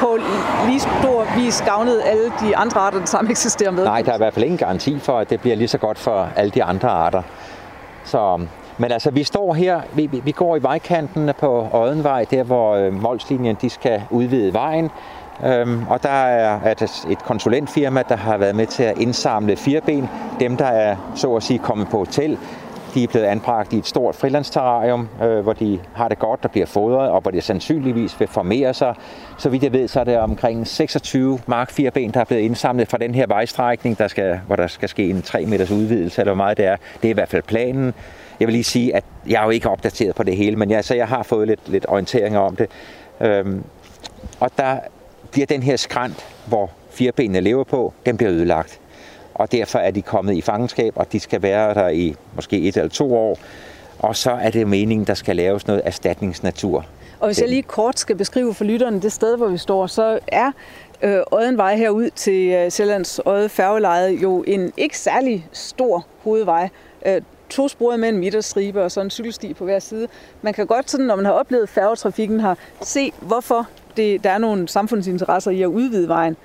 på 0.00 0.18
lige 0.66 0.80
stor 0.80 1.26
vis 1.36 1.62
gavnet 1.66 2.02
alle 2.04 2.32
de 2.40 2.56
andre 2.56 2.80
arter, 2.80 2.98
der 2.98 3.06
sammen 3.06 3.30
eksisterer 3.30 3.70
med. 3.70 3.84
Nej, 3.84 4.02
der 4.02 4.10
er 4.10 4.14
i 4.14 4.18
hvert 4.18 4.34
fald 4.34 4.44
ingen 4.44 4.58
garanti 4.58 4.98
for, 4.98 5.18
at 5.18 5.30
det 5.30 5.40
bliver 5.40 5.56
lige 5.56 5.68
så 5.68 5.78
godt 5.78 5.98
for 5.98 6.28
alle 6.36 6.50
de 6.50 6.64
andre 6.64 6.88
arter. 6.88 7.22
Så, 8.04 8.40
men 8.78 8.92
altså, 8.92 9.10
vi 9.10 9.24
står 9.24 9.54
her, 9.54 9.80
vi, 9.92 10.06
vi 10.24 10.32
går 10.32 10.56
i 10.56 10.62
vejkanten 10.62 11.30
på 11.38 11.68
Oddenvej, 11.72 12.24
der 12.30 12.42
hvor 12.42 12.74
øh, 12.74 13.02
Molslinjen 13.02 13.56
de 13.62 13.70
skal 13.70 14.02
udvide 14.10 14.52
vejen. 14.52 14.90
Øhm, 15.44 15.84
og 15.88 16.02
der 16.02 16.08
er 16.08 16.70
et, 16.72 17.06
et 17.10 17.18
konsulentfirma, 17.18 18.02
der 18.08 18.16
har 18.16 18.36
været 18.36 18.56
med 18.56 18.66
til 18.66 18.82
at 18.82 18.98
indsamle 18.98 19.56
fireben. 19.56 20.08
Dem, 20.40 20.56
der 20.56 20.64
er 20.64 20.96
så 21.14 21.34
at 21.34 21.42
sige 21.42 21.58
kommet 21.58 21.88
på 21.88 21.98
hotel, 21.98 22.38
de 22.94 23.02
er 23.04 23.08
blevet 23.08 23.26
anbragt 23.26 23.72
i 23.72 23.78
et 23.78 23.86
stort 23.86 24.14
frilandsterrarium, 24.14 25.08
øh, 25.22 25.40
hvor 25.40 25.52
de 25.52 25.80
har 25.94 26.08
det 26.08 26.18
godt 26.18 26.40
og 26.42 26.50
bliver 26.50 26.66
fodret, 26.66 27.10
og 27.10 27.20
hvor 27.20 27.30
det 27.30 27.44
sandsynligvis 27.44 28.20
vil 28.20 28.28
formere 28.28 28.74
sig. 28.74 28.94
Så 29.38 29.48
vidt 29.48 29.62
jeg 29.62 29.72
ved, 29.72 29.88
så 29.88 30.00
er 30.00 30.04
det 30.04 30.18
omkring 30.18 30.66
26 30.66 31.38
mark 31.46 31.70
fireben, 31.70 32.10
der 32.10 32.20
er 32.20 32.24
blevet 32.24 32.42
indsamlet 32.42 32.88
fra 32.88 32.98
den 32.98 33.14
her 33.14 33.26
vejstrækning, 33.26 33.98
der 33.98 34.08
skal, 34.08 34.40
hvor 34.46 34.56
der 34.56 34.66
skal 34.66 34.88
ske 34.88 35.10
en 35.10 35.22
3 35.22 35.46
meters 35.46 35.70
udvidelse, 35.70 36.20
eller 36.20 36.32
hvor 36.32 36.44
meget 36.44 36.56
det 36.56 36.66
er. 36.66 36.76
Det 37.02 37.08
er 37.08 37.10
i 37.10 37.14
hvert 37.14 37.28
fald 37.28 37.42
planen. 37.42 37.94
Jeg 38.40 38.46
vil 38.48 38.52
lige 38.52 38.64
sige, 38.64 38.96
at 38.96 39.04
jeg 39.28 39.40
er 39.40 39.44
jo 39.44 39.50
ikke 39.50 39.70
opdateret 39.70 40.14
på 40.14 40.22
det 40.22 40.36
hele, 40.36 40.56
men 40.56 40.70
jeg, 40.70 40.84
så 40.84 40.94
jeg 40.94 41.08
har 41.08 41.22
fået 41.22 41.48
lidt, 41.48 41.68
lidt 41.68 41.86
orienteringer 41.88 42.40
om 42.40 42.56
det. 42.56 42.70
Øhm, 43.20 43.64
og 44.40 44.50
der 44.58 44.78
bliver 45.30 45.46
den 45.46 45.62
her 45.62 45.76
skrant, 45.76 46.26
hvor 46.46 46.70
firebenene 46.90 47.40
lever 47.40 47.64
på, 47.64 47.92
den 48.06 48.16
bliver 48.16 48.32
ødelagt. 48.32 48.80
Og 49.34 49.52
derfor 49.52 49.78
er 49.78 49.90
de 49.90 50.02
kommet 50.02 50.34
i 50.34 50.40
fangenskab, 50.40 50.92
og 50.96 51.12
de 51.12 51.20
skal 51.20 51.42
være 51.42 51.74
der 51.74 51.88
i 51.88 52.14
måske 52.34 52.58
et 52.58 52.76
eller 52.76 52.90
to 52.90 53.16
år. 53.16 53.38
Og 53.98 54.16
så 54.16 54.30
er 54.30 54.50
det 54.50 54.68
meningen, 54.68 55.06
der 55.06 55.14
skal 55.14 55.36
laves 55.36 55.66
noget 55.66 55.82
erstatningsnatur. 55.84 56.86
Og 57.20 57.26
hvis 57.28 57.40
jeg 57.40 57.48
lige 57.48 57.62
kort 57.62 57.98
skal 57.98 58.16
beskrive 58.16 58.54
for 58.54 58.64
lytterne 58.64 59.00
det 59.00 59.12
sted, 59.12 59.36
hvor 59.36 59.48
vi 59.48 59.58
står, 59.58 59.86
så 59.86 60.18
er 60.28 60.52
øh, 61.02 61.20
Oddenvej 61.30 61.76
herud 61.76 62.10
til 62.10 62.48
øh, 62.48 62.70
Sjællands 62.70 63.20
Odde 63.24 63.48
færgeleje 63.48 64.12
jo 64.12 64.44
en 64.46 64.72
ikke 64.76 64.98
særlig 64.98 65.46
stor 65.52 66.06
hovedvej. 66.22 66.68
Øh, 67.06 67.20
to 67.50 67.68
spor 67.68 67.96
med 67.96 68.08
en 68.08 68.18
midterstribe 68.18 68.82
og 68.82 68.90
så 68.90 69.00
en 69.00 69.10
cykelsti 69.10 69.54
på 69.54 69.64
hver 69.64 69.78
side. 69.78 70.08
Man 70.42 70.54
kan 70.54 70.66
godt, 70.66 70.90
sådan, 70.90 71.06
når 71.06 71.16
man 71.16 71.24
har 71.24 71.32
oplevet 71.32 71.68
færgetrafikken 71.68 72.40
her, 72.40 72.54
se, 72.82 73.12
hvorfor 73.20 73.68
det, 73.96 74.24
der 74.24 74.30
er 74.30 74.38
nogle 74.38 74.68
samfundsinteresser 74.68 75.50
i 75.50 75.62
at 75.62 75.66
udvide 75.66 76.08
vejen. 76.08 76.36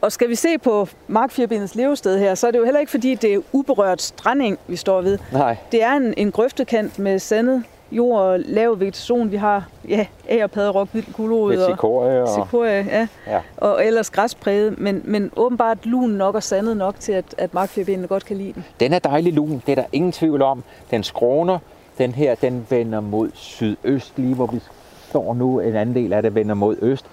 Og 0.00 0.12
skal 0.12 0.28
vi 0.28 0.34
se 0.34 0.58
på 0.58 0.88
markfirbindets 1.08 1.74
levested 1.74 2.18
her, 2.18 2.34
så 2.34 2.46
er 2.46 2.50
det 2.50 2.58
jo 2.58 2.64
heller 2.64 2.80
ikke 2.80 2.90
fordi, 2.90 3.14
det 3.14 3.34
er 3.34 3.40
uberørt 3.52 4.02
stranding, 4.02 4.58
vi 4.66 4.76
står 4.76 5.00
ved. 5.00 5.18
Nej. 5.32 5.56
Det 5.72 5.82
er 5.82 5.92
en, 5.92 6.14
en 6.16 6.32
grøftekant 6.32 6.98
med 6.98 7.18
sandet 7.18 7.64
jord 7.92 8.20
og 8.20 8.40
lav 8.40 8.80
vegetation. 8.80 9.30
Vi 9.30 9.36
har 9.36 9.68
ja, 9.88 10.06
ægerpadderok, 10.28 10.88
vild 10.92 11.12
kulorød 11.14 11.56
Lidt 11.56 11.66
cikorie 11.70 12.22
og, 12.22 12.28
og- 12.28 12.34
cikorie, 12.46 12.86
ja, 12.90 13.06
Ja. 13.26 13.40
og 13.56 13.86
ellers 13.86 14.10
græspræget, 14.10 14.78
men, 14.78 15.02
men 15.04 15.30
åbenbart 15.36 15.86
lun 15.86 16.10
nok 16.10 16.34
og 16.34 16.42
sandet 16.42 16.76
nok 16.76 16.94
til, 17.00 17.12
at, 17.12 17.24
at 17.38 17.54
markfirbindene 17.54 18.08
godt 18.08 18.24
kan 18.24 18.36
lide 18.36 18.52
den. 18.52 18.64
Den 18.80 18.92
er 18.92 18.98
dejlig 18.98 19.32
lun, 19.32 19.62
det 19.66 19.72
er 19.72 19.76
der 19.76 19.88
ingen 19.92 20.12
tvivl 20.12 20.42
om. 20.42 20.64
Den 20.90 21.02
skråner, 21.02 21.58
den 21.98 22.12
her, 22.12 22.34
den 22.34 22.66
vender 22.70 23.00
mod 23.00 23.30
sydøst, 23.34 24.12
lige 24.16 24.34
hvor 24.34 24.46
vi 24.46 24.60
står 25.08 25.34
nu. 25.34 25.60
En 25.60 25.76
anden 25.76 25.94
del 25.94 26.12
af 26.12 26.22
det 26.22 26.34
vender 26.34 26.54
mod 26.54 26.76
øst, 26.82 27.06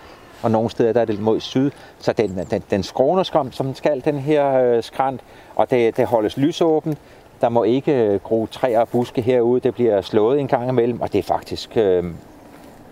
og 0.44 0.52
nogle 0.52 0.70
steder 0.70 0.94
der 0.94 1.02
er 1.02 1.06
det 1.06 1.20
mod 1.20 1.40
syd. 1.40 1.72
Så 2.00 2.14
den, 2.14 2.40
den, 2.52 2.64
den 2.72 2.84
skråner 2.84 3.24
skram, 3.24 3.52
som 3.52 3.66
den 3.66 3.76
skal, 3.76 4.02
den 4.06 4.20
her 4.20 4.54
øh, 4.54 4.84
skrant, 4.84 5.22
og 5.56 5.72
det, 5.72 5.98
det 5.98 6.06
holdes 6.06 6.38
lysåben. 6.38 6.98
Der 7.42 7.50
må 7.50 7.64
ikke 7.64 7.94
øh, 7.94 8.20
gro 8.20 8.46
træer 8.46 8.80
og 8.80 8.90
buske 8.90 9.22
herude, 9.22 9.60
det 9.60 9.74
bliver 9.74 10.02
slået 10.02 10.40
en 10.40 10.48
gang 10.48 10.70
imellem, 10.70 11.02
og 11.02 11.14
det 11.14 11.20
er 11.20 11.24
faktisk 11.24 11.78
øh, 11.78 12.04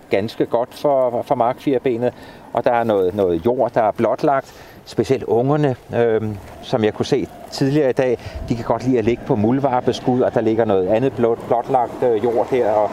ganske 0.10 0.46
godt 0.46 0.74
for, 0.74 1.22
for 1.22 1.36
markfirbenet. 1.36 2.14
Og 2.54 2.64
der 2.64 2.72
er 2.72 2.84
noget, 2.84 3.16
noget 3.16 3.46
jord, 3.46 3.72
der 3.72 3.82
er 3.82 3.92
blotlagt. 3.92 4.54
Specielt 4.86 5.24
ungerne, 5.24 5.76
øh, 5.96 6.22
som 6.62 6.84
jeg 6.84 6.94
kunne 6.94 7.06
se 7.06 7.28
tidligere 7.52 7.90
i 7.90 7.94
dag, 7.94 8.18
de 8.50 8.56
kan 8.56 8.66
godt 8.66 8.84
lide 8.84 8.98
at 8.98 9.06
ligge 9.06 9.24
på 9.26 9.36
muldvarpeskud, 9.36 10.22
og 10.22 10.34
der 10.34 10.42
ligger 10.42 10.66
noget 10.66 10.88
andet 10.88 11.14
blot, 11.14 11.48
blotlagt 11.48 12.04
øh, 12.04 12.24
jord 12.24 12.50
her, 12.50 12.72
og, 12.72 12.90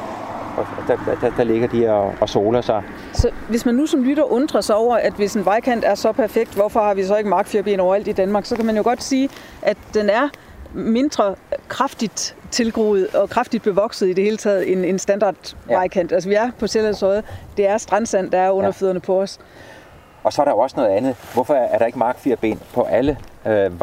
og 0.56 0.66
der, 0.88 0.96
der, 1.20 1.30
der 1.36 1.44
ligger 1.44 1.68
de 1.68 1.90
og, 1.90 2.14
og 2.20 2.28
soler 2.28 2.60
sig. 2.60 2.82
Så 3.12 3.30
hvis 3.48 3.66
man 3.66 3.74
nu 3.74 3.86
som 3.86 4.02
lytter 4.02 4.32
undrer 4.32 4.60
sig 4.60 4.76
over, 4.76 4.96
at 4.96 5.12
hvis 5.12 5.34
en 5.34 5.44
vejkant 5.44 5.84
er 5.84 5.94
så 5.94 6.12
perfekt, 6.12 6.54
hvorfor 6.54 6.80
har 6.80 6.94
vi 6.94 7.04
så 7.04 7.16
ikke 7.16 7.30
markfirben 7.30 7.80
overalt 7.80 8.08
i 8.08 8.12
Danmark, 8.12 8.44
så 8.46 8.56
kan 8.56 8.66
man 8.66 8.76
jo 8.76 8.82
godt 8.82 9.02
sige, 9.02 9.28
at 9.62 9.76
den 9.94 10.10
er 10.10 10.28
mindre 10.74 11.34
kraftigt 11.68 12.36
tilgroet 12.50 13.14
og 13.14 13.30
kraftigt 13.30 13.62
bevokset 13.62 14.08
i 14.08 14.12
det 14.12 14.24
hele 14.24 14.36
taget 14.36 14.72
end 14.72 14.84
en 14.84 14.98
standard 14.98 15.54
Ja. 15.68 15.74
vejkant. 15.74 16.12
Altså 16.12 16.28
vi 16.28 16.34
er 16.34 16.50
på 16.58 16.66
Sjællands 16.66 17.02
Odde. 17.02 17.22
Det 17.56 17.68
er 17.68 17.78
strandsand, 17.78 18.30
der 18.30 18.38
er 18.38 18.50
under 18.50 18.66
Ja. 18.68 18.70
fødderne 18.72 19.00
på 19.00 19.20
os. 19.20 19.38
Og 20.24 20.32
så 20.32 20.42
er 20.42 20.44
der 20.44 20.52
jo 20.52 20.58
også 20.58 20.76
noget 20.76 20.90
andet. 20.90 21.16
Hvorfor 21.34 21.54
er 21.54 21.78
der 21.78 21.86
ikke 21.86 21.98
markfirben 21.98 22.60
på 22.74 22.82
alle 22.82 23.18
øh, 23.46 23.80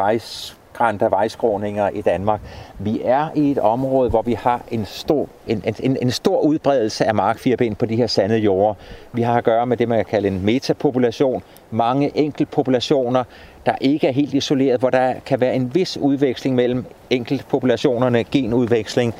vejskrænter, 0.79 1.09
vejskråninger 1.09 1.89
i 1.89 2.01
Danmark? 2.01 2.41
Vi 2.79 3.01
er 3.03 3.27
i 3.35 3.51
et 3.51 3.57
område, 3.57 4.09
hvor 4.09 4.21
vi 4.21 4.33
har 4.33 4.61
en 4.71 4.85
stor, 4.85 5.27
en, 5.47 5.63
en, 5.79 5.97
en 6.01 6.11
stor 6.11 6.41
udbredelse 6.41 7.05
af 7.05 7.15
markfirben 7.15 7.75
på 7.75 7.85
de 7.85 7.95
her 7.95 8.07
sandede 8.07 8.39
jorder. 8.39 8.73
Vi 9.13 9.21
har 9.21 9.37
at 9.37 9.43
gøre 9.43 9.65
med 9.65 9.77
det, 9.77 9.89
man 9.89 9.97
kan 9.97 10.05
kalde 10.05 10.27
en 10.27 10.45
metapopulation. 10.45 11.43
Mange 11.71 12.17
enkeltpopulationer, 12.17 13.23
der 13.65 13.75
ikke 13.81 14.07
er 14.07 14.11
helt 14.11 14.33
isoleret, 14.33 14.79
hvor 14.79 14.89
der 14.89 15.13
kan 15.25 15.41
være 15.41 15.55
en 15.55 15.75
vis 15.75 15.97
udveksling 15.97 16.55
mellem 16.55 16.85
enkeltpopulationerne, 17.09 18.23
genudveksling. 18.23 19.13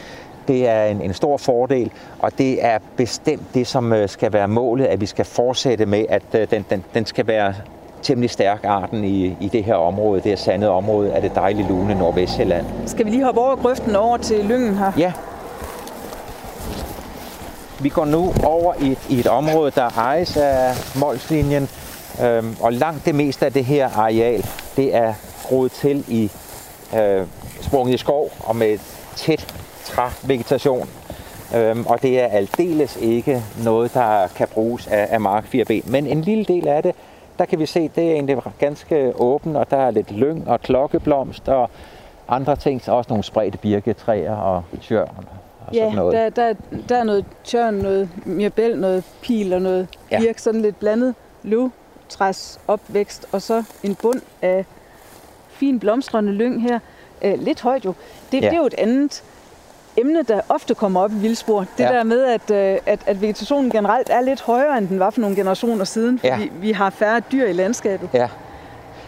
Det 0.47 0.67
er 0.67 0.85
en, 0.85 1.01
en 1.01 1.13
stor 1.13 1.37
fordel, 1.37 1.91
og 2.19 2.31
det 2.37 2.65
er 2.65 2.79
bestemt 2.97 3.53
det, 3.53 3.67
som 3.67 3.93
øh, 3.93 4.09
skal 4.09 4.33
være 4.33 4.47
målet, 4.47 4.85
at 4.85 5.01
vi 5.01 5.05
skal 5.05 5.25
fortsætte 5.25 5.85
med, 5.85 6.05
at 6.09 6.23
øh, 6.33 6.47
den, 6.51 6.65
den, 6.69 6.83
den 6.93 7.05
skal 7.05 7.27
være 7.27 7.53
temmelig 8.01 8.29
stærk 8.29 8.63
arten 8.63 9.03
i, 9.03 9.37
i 9.39 9.47
det 9.47 9.63
her 9.63 9.75
område, 9.75 10.21
det 10.21 10.31
her 10.31 10.35
sandede 10.35 10.71
område 10.71 11.13
af 11.13 11.21
det 11.21 11.35
dejlige 11.35 11.67
lune 11.67 11.95
Nordvestjylland. 11.95 12.65
Skal 12.85 13.05
vi 13.05 13.09
lige 13.09 13.23
hoppe 13.23 13.41
over 13.41 13.55
grøften 13.55 13.95
over 13.95 14.17
til 14.17 14.45
lyngen 14.45 14.77
her? 14.77 14.91
Ja. 14.97 15.13
Vi 17.81 17.89
går 17.89 18.05
nu 18.05 18.33
over 18.43 18.73
i 18.81 18.91
et, 18.91 18.99
i 19.09 19.19
et 19.19 19.27
område, 19.27 19.71
der 19.71 19.97
ejes 19.97 20.37
af 20.37 20.73
Molslinjen, 20.99 21.69
øhm, 22.23 22.55
og 22.61 22.73
langt 22.73 23.05
det 23.05 23.15
meste 23.15 23.45
af 23.45 23.53
det 23.53 23.65
her 23.65 23.89
areal, 23.97 24.45
det 24.75 24.95
er 24.95 25.13
groet 25.47 25.71
til 25.71 26.05
i 26.07 26.31
øh, 26.97 27.27
sprunget 27.61 27.93
i 27.93 27.97
skov 27.97 28.31
og 28.39 28.55
med 28.55 28.77
tæt 29.15 29.55
trævegetation. 29.85 30.89
Øhm, 31.55 31.85
og 31.85 32.01
det 32.01 32.19
er 32.19 32.27
aldeles 32.27 32.97
ikke 33.01 33.43
noget, 33.63 33.93
der 33.93 34.27
kan 34.35 34.47
bruges 34.47 34.87
af, 34.87 35.07
af 35.09 35.21
markfirben. 35.21 35.81
Men 35.85 36.07
en 36.07 36.21
lille 36.21 36.45
del 36.45 36.67
af 36.67 36.83
det, 36.83 36.95
der 37.39 37.45
kan 37.45 37.59
vi 37.59 37.65
se, 37.65 37.91
det 37.95 38.03
er 38.09 38.11
egentlig 38.11 38.37
ganske 38.59 39.13
åben, 39.15 39.55
og 39.55 39.71
der 39.71 39.77
er 39.77 39.91
lidt 39.91 40.11
lyng 40.11 40.47
og 40.47 40.61
klokkeblomst 40.61 41.49
og 41.49 41.69
andre 42.27 42.55
ting, 42.55 42.81
så 42.81 42.91
også 42.91 43.09
nogle 43.09 43.23
spredte 43.23 43.57
birketræer 43.57 44.35
og 44.35 44.63
tjørn 44.81 45.07
og 45.17 45.23
sådan 45.73 45.89
Ja, 45.89 45.95
noget. 45.95 46.13
der, 46.13 46.29
der, 46.29 46.53
der 46.89 46.95
er 46.97 47.03
noget 47.03 47.25
tørn, 47.43 47.73
noget 47.73 48.09
mirbel, 48.25 48.79
noget 48.79 49.03
pil 49.21 49.53
og 49.53 49.61
noget 49.61 49.87
Ja. 50.11 50.19
birk, 50.19 50.37
sådan 50.39 50.61
lidt 50.61 50.79
blandet 50.79 51.15
løvtræs 51.43 52.59
opvækst, 52.67 53.25
og 53.31 53.41
så 53.41 53.63
en 53.83 53.95
bund 53.95 54.21
af 54.41 54.65
fin 55.49 55.79
blomstrende 55.79 56.31
lyng 56.31 56.61
her. 56.61 56.79
Øh, 57.21 57.39
lidt 57.39 57.61
højt 57.61 57.85
jo. 57.85 57.93
Det, 58.31 58.41
Ja. 58.41 58.47
det 58.49 58.53
er 58.55 58.59
jo 58.59 58.65
et 58.65 58.75
andet 58.77 59.23
emne, 59.99 60.23
der 60.23 60.41
ofte 60.49 60.75
kommer 60.75 61.01
op 61.01 61.11
i 61.11 61.15
vildspor. 61.15 61.59
Det 61.59 61.67
Ja. 61.83 61.87
der 61.93 62.03
med, 62.03 62.23
at, 62.25 62.51
øh, 62.51 62.77
at, 62.85 62.99
at 63.05 63.21
vegetationen 63.21 63.71
generelt 63.71 64.09
er 64.09 64.21
lidt 64.21 64.41
højere, 64.41 64.77
end 64.77 64.87
den 64.87 64.99
var 64.99 65.09
for 65.09 65.21
nogle 65.21 65.35
generationer 65.35 65.85
siden, 65.85 66.19
Ja. 66.23 66.33
fordi 66.35 66.51
vi 66.61 66.71
har 66.71 66.89
færre 66.89 67.19
dyr 67.31 67.45
i 67.45 67.53
landskabet. 67.53 68.09
Ja, 68.13 68.27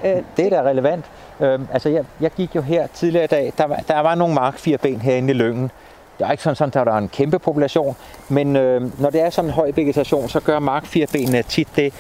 Øh, 0.06 0.18
det 0.38 0.46
er 0.46 0.50
da 0.50 0.62
relevant. 0.70 1.06
Øhm, 1.40 1.68
altså, 1.74 1.90
jeg, 1.90 2.04
jeg 2.22 2.32
gik 2.32 2.56
jo 2.56 2.62
her 2.62 2.88
tidligere 2.88 3.24
i 3.24 3.28
dag, 3.28 3.54
der 3.58 3.66
var, 3.68 3.76
der 3.88 4.00
var 4.00 4.16
nogle 4.16 4.34
markfirben 4.36 5.02
herinde 5.02 5.30
i 5.34 5.34
Lyngen. 5.34 5.72
Det 6.20 6.28
er 6.28 6.32
ikke 6.32 6.44
sådan, 6.44 6.68
at 6.68 6.74
der 6.74 6.94
er 6.94 6.98
en 6.98 7.10
kæmpe 7.10 7.40
population, 7.40 7.96
men 8.30 8.56
øh, 8.56 9.02
når 9.02 9.10
det 9.10 9.22
er 9.22 9.30
sådan 9.30 9.50
en 9.50 9.54
høj 9.54 9.72
vegetation, 9.76 10.30
så 10.30 10.40
gør 10.40 10.60
markfirbenene 10.60 11.44
tit 11.44 11.68
det, 11.76 11.94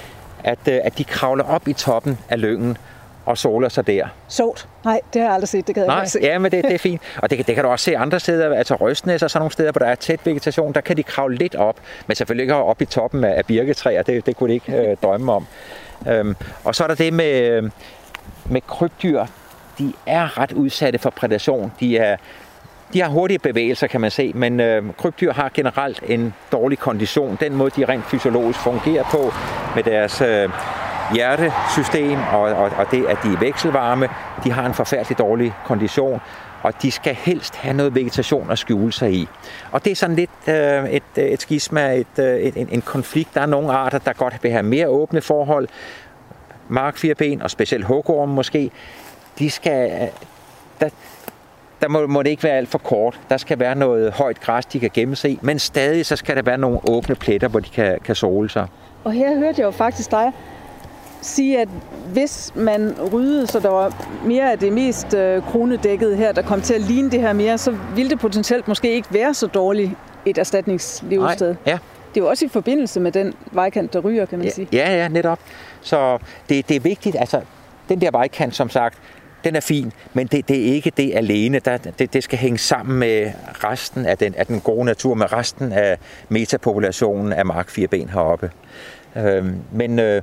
at, 0.44 0.60
øh, 0.70 0.80
at 0.84 0.98
de 0.98 1.04
kravler 1.04 1.44
op 1.44 1.68
i 1.68 1.74
toppen 1.74 2.18
af 2.30 2.42
lyngen 2.42 2.78
og 3.26 3.38
soler 3.38 3.70
sig 3.70 3.88
der. 3.88 4.08
Sovt. 4.28 4.68
Nej, 4.86 5.00
det 5.14 5.22
har 5.22 5.28
jeg 5.28 5.34
aldrig 5.36 5.48
set. 5.50 5.68
Det 5.68 5.76
kan 5.76 5.82
jeg 5.84 5.88
Nej, 5.88 6.00
godt 6.00 6.10
se. 6.10 6.20
ja, 6.22 6.38
men 6.40 6.52
det, 6.52 6.64
det 6.64 6.74
er 6.74 6.78
fint. 6.78 7.02
Og 7.22 7.30
det, 7.30 7.38
kan- 7.38 7.46
det 7.46 7.56
kan 7.56 7.64
du 7.64 7.70
også 7.70 7.84
se 7.86 7.98
andre 7.98 8.20
steder, 8.20 8.56
altså 8.56 8.76
Røstnæs 8.76 9.24
og 9.24 9.32
sådan 9.32 9.42
nogle 9.42 9.52
steder, 9.52 9.72
hvor 9.72 9.80
der 9.80 9.86
er 9.86 9.96
tæt 9.96 10.20
vegetation, 10.26 10.74
der 10.74 10.82
kan 10.82 10.98
de 10.98 11.04
kravle 11.04 11.36
lidt 11.38 11.56
op, 11.56 11.76
men 12.08 12.16
selvfølgelig 12.16 12.44
ikke 12.44 12.56
op 12.56 12.82
i 12.82 12.86
toppen 12.86 13.24
af, 13.24 13.38
af 13.38 13.46
birketræer, 13.46 14.02
det, 14.04 14.26
det 14.26 14.36
kunne 14.38 14.50
de 14.50 14.54
ikke 14.54 14.74
øh, 14.90 14.98
drømme 15.04 15.32
om. 15.34 15.46
Øhm, 16.10 16.36
og 16.64 16.76
så 16.76 16.84
er 16.84 16.88
der 16.88 16.96
det 16.96 17.14
med, 17.14 17.32
øh, 17.42 17.70
med 18.46 18.62
krybdyr, 18.62 19.26
de 19.80 19.94
er 20.06 20.38
ret 20.40 20.52
udsatte 20.52 21.00
for 21.00 21.10
prædation. 21.10 21.72
De 21.80 21.98
er 21.98 22.18
de 22.94 23.02
har 23.02 23.10
hurtige 23.10 23.40
bevægelser, 23.40 23.88
kan 23.88 24.02
man 24.02 24.12
se, 24.12 24.32
men 24.36 24.60
øh, 24.60 24.84
krybdyr 24.98 25.34
har 25.34 25.52
generelt 25.54 26.04
en 26.08 26.34
dårlig 26.52 26.80
kondition. 26.80 27.38
Den 27.40 27.56
måde, 27.56 27.70
de 27.70 27.86
rent 27.86 28.06
fysiologisk 28.06 28.60
fungerer 28.60 29.04
på 29.04 29.34
med 29.76 29.84
deres 29.84 30.22
øh, 30.22 30.50
hjertesystem 31.14 32.20
og, 32.34 32.42
og, 32.42 32.72
og 32.78 32.92
det, 32.92 33.06
at 33.06 33.18
de 33.24 33.34
er 33.34 33.40
vekselvarme, 33.40 34.10
de 34.44 34.52
har 34.52 34.66
en 34.66 34.74
forfærdelig 34.74 35.18
dårlig 35.18 35.54
kondition, 35.66 36.22
og 36.64 36.82
de 36.82 36.92
skal 36.92 37.16
helst 37.16 37.56
have 37.56 37.74
noget 37.74 37.96
vegetation 37.96 38.52
at 38.52 38.60
skjule 38.60 38.92
sig 38.92 39.14
i. 39.14 39.28
Og 39.72 39.86
det 39.86 39.92
er 39.92 39.96
sådan 39.96 40.16
lidt 40.16 40.30
øh, 40.48 40.90
et, 40.90 41.04
øh, 41.18 41.24
et 41.24 41.42
skisma, 41.42 41.94
et, 41.94 42.20
øh, 42.20 42.36
et, 42.36 42.58
en, 42.58 42.70
en 42.72 42.82
konflikt. 42.82 43.36
Der 43.36 43.42
er 43.42 43.46
nogle 43.46 43.72
arter, 43.72 44.00
der 44.00 44.14
godt 44.14 44.44
vil 44.44 44.52
have 44.52 44.64
mere 44.64 44.88
åbne 44.88 45.22
forhold. 45.22 45.68
Markfirben, 46.68 47.42
og 47.42 47.52
specielt 47.52 47.86
hugorm 47.86 48.30
måske, 48.30 48.72
de 49.40 49.50
skal, 49.52 50.02
øh, 50.02 50.08
der, 50.80 50.90
der 51.82 51.88
må, 51.88 52.08
må 52.08 52.24
det 52.24 52.30
ikke 52.30 52.44
være 52.44 52.58
alt 52.58 52.70
for 52.70 52.78
kort. 52.78 53.20
Der 53.30 53.38
skal 53.38 53.60
være 53.60 53.76
noget 53.76 54.12
højt 54.12 54.40
græs, 54.40 54.66
de 54.66 54.80
kan 54.80 54.90
gemme 54.94 55.16
sig 55.16 55.32
i, 55.32 55.40
men 55.42 55.60
stadig 55.60 56.06
så 56.06 56.16
skal 56.16 56.36
der 56.36 56.42
være 56.42 56.58
nogle 56.58 56.80
åbne 56.90 57.16
pletter, 57.16 57.48
hvor 57.48 57.60
de 57.60 57.70
kan, 57.70 58.00
kan 58.04 58.16
sole 58.16 58.50
sig. 58.50 58.68
Og 59.04 59.12
her 59.12 59.38
hørte 59.38 59.62
jeg 59.62 59.66
jo 59.66 59.72
faktisk 59.72 60.12
dig 60.12 60.32
sige, 61.22 61.60
at 61.62 61.68
hvis 62.14 62.52
man 62.56 62.96
ryddede, 63.14 63.48
så 63.48 63.60
der 63.60 63.70
var 63.70 64.08
mere 64.26 64.52
af 64.52 64.60
det 64.60 64.74
mest 64.74 65.14
øh, 65.14 65.44
kronedækkede 65.44 66.16
her, 66.16 66.32
der 66.32 66.42
kom 66.42 66.62
til 66.62 66.74
at 66.74 66.82
ligne 66.82 67.12
det 67.12 67.20
her 67.22 67.34
mere, 67.34 67.58
så 67.58 67.78
ville 67.96 68.10
det 68.10 68.20
potentielt 68.20 68.68
måske 68.68 68.94
ikke 68.94 69.08
være 69.12 69.34
så 69.34 69.48
dårligt 69.48 69.92
et 70.26 70.38
erstatningslevested. 70.38 71.48
Nej, 71.48 71.58
ja. 71.74 71.78
Det 72.14 72.22
er 72.22 72.24
jo 72.24 72.30
også 72.30 72.46
i 72.46 72.48
forbindelse 72.48 73.00
med 73.00 73.12
den 73.12 73.34
vejkant, 73.52 73.94
der 73.94 74.00
ryger, 74.00 74.26
kan 74.26 74.38
man 74.38 74.48
ja, 74.48 74.54
sige. 74.54 74.68
Ja, 74.74 74.96
ja, 74.96 75.08
netop. 75.08 75.40
Så 75.82 76.18
det, 76.50 76.70
det 76.70 76.76
er 76.76 76.80
vigtigt, 76.80 77.16
altså 77.20 77.42
den 77.90 78.02
der 78.02 78.12
vejkant, 78.12 78.56
som 78.56 78.70
sagt, 78.70 78.98
den 79.44 79.56
er 79.56 79.60
fin, 79.60 79.92
men 80.14 80.28
det, 80.28 80.48
det 80.48 80.70
er 80.70 80.74
ikke 80.74 80.92
det 80.98 81.16
alene. 81.16 81.60
Der, 81.60 81.78
det, 81.78 82.14
det 82.14 82.24
skal 82.24 82.40
hænge 82.40 82.58
sammen 82.58 83.00
med 83.00 83.32
resten 83.64 84.06
af 84.06 84.18
den, 84.18 84.36
af 84.36 84.46
den 84.46 84.62
gode 84.62 84.86
natur, 84.86 85.14
med 85.14 85.34
resten 85.34 85.72
af 85.72 85.98
metapopulationen 86.30 87.34
af 87.34 87.46
markfirben 87.46 88.10
heroppe. 88.10 88.52
Øh, 89.16 89.46
men 89.72 90.00
øh, 90.00 90.22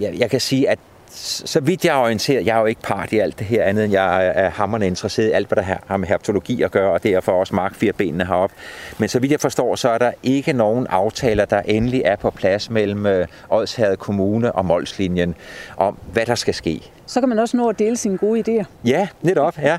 jeg, 0.00 0.14
jeg 0.18 0.30
kan 0.30 0.40
sige, 0.40 0.70
at 0.70 0.78
så 1.14 1.60
vidt 1.60 1.84
jeg 1.84 1.96
er 1.96 2.02
orienteret, 2.02 2.46
jeg 2.46 2.56
er 2.56 2.60
jo 2.60 2.66
ikke 2.66 2.82
part 2.82 3.12
i 3.12 3.18
alt 3.18 3.38
det 3.38 3.46
her 3.46 3.64
andet, 3.64 3.84
end 3.84 3.92
jeg 3.92 4.32
er 4.34 4.50
hammerne 4.50 4.86
interesseret 4.86 5.28
i 5.28 5.30
alt, 5.30 5.48
hvad 5.48 5.56
der 5.56 5.76
har 5.86 5.96
med 5.96 6.08
herpetologi 6.08 6.62
at 6.62 6.70
gøre, 6.70 6.92
og 6.92 7.02
derfor 7.02 7.32
også 7.32 7.54
markfirbenene 7.54 8.26
heroppe. 8.26 8.56
Men 8.98 9.08
så 9.08 9.18
vidt 9.18 9.32
jeg 9.32 9.40
forstår, 9.40 9.76
så 9.76 9.88
er 9.88 9.98
der 9.98 10.12
ikke 10.22 10.52
nogen 10.52 10.86
aftaler, 10.86 11.44
der 11.44 11.60
endelig 11.60 12.02
er 12.04 12.16
på 12.16 12.30
plads 12.30 12.70
mellem 12.70 13.06
øh, 13.06 13.26
Odsherred 13.50 13.96
Kommune 13.96 14.52
og 14.52 14.64
Molslinjen 14.64 15.34
om, 15.76 15.98
hvad 16.12 16.26
der 16.26 16.34
skal 16.34 16.54
ske. 16.54 16.92
Så 17.06 17.20
kan 17.20 17.28
man 17.28 17.38
også 17.38 17.56
nå 17.56 17.68
at 17.68 17.78
dele 17.78 17.96
sine 17.96 18.18
gode 18.18 18.40
idéer. 18.40 18.64
Ja, 18.84 19.08
netop, 19.22 19.58
ja. 19.58 19.78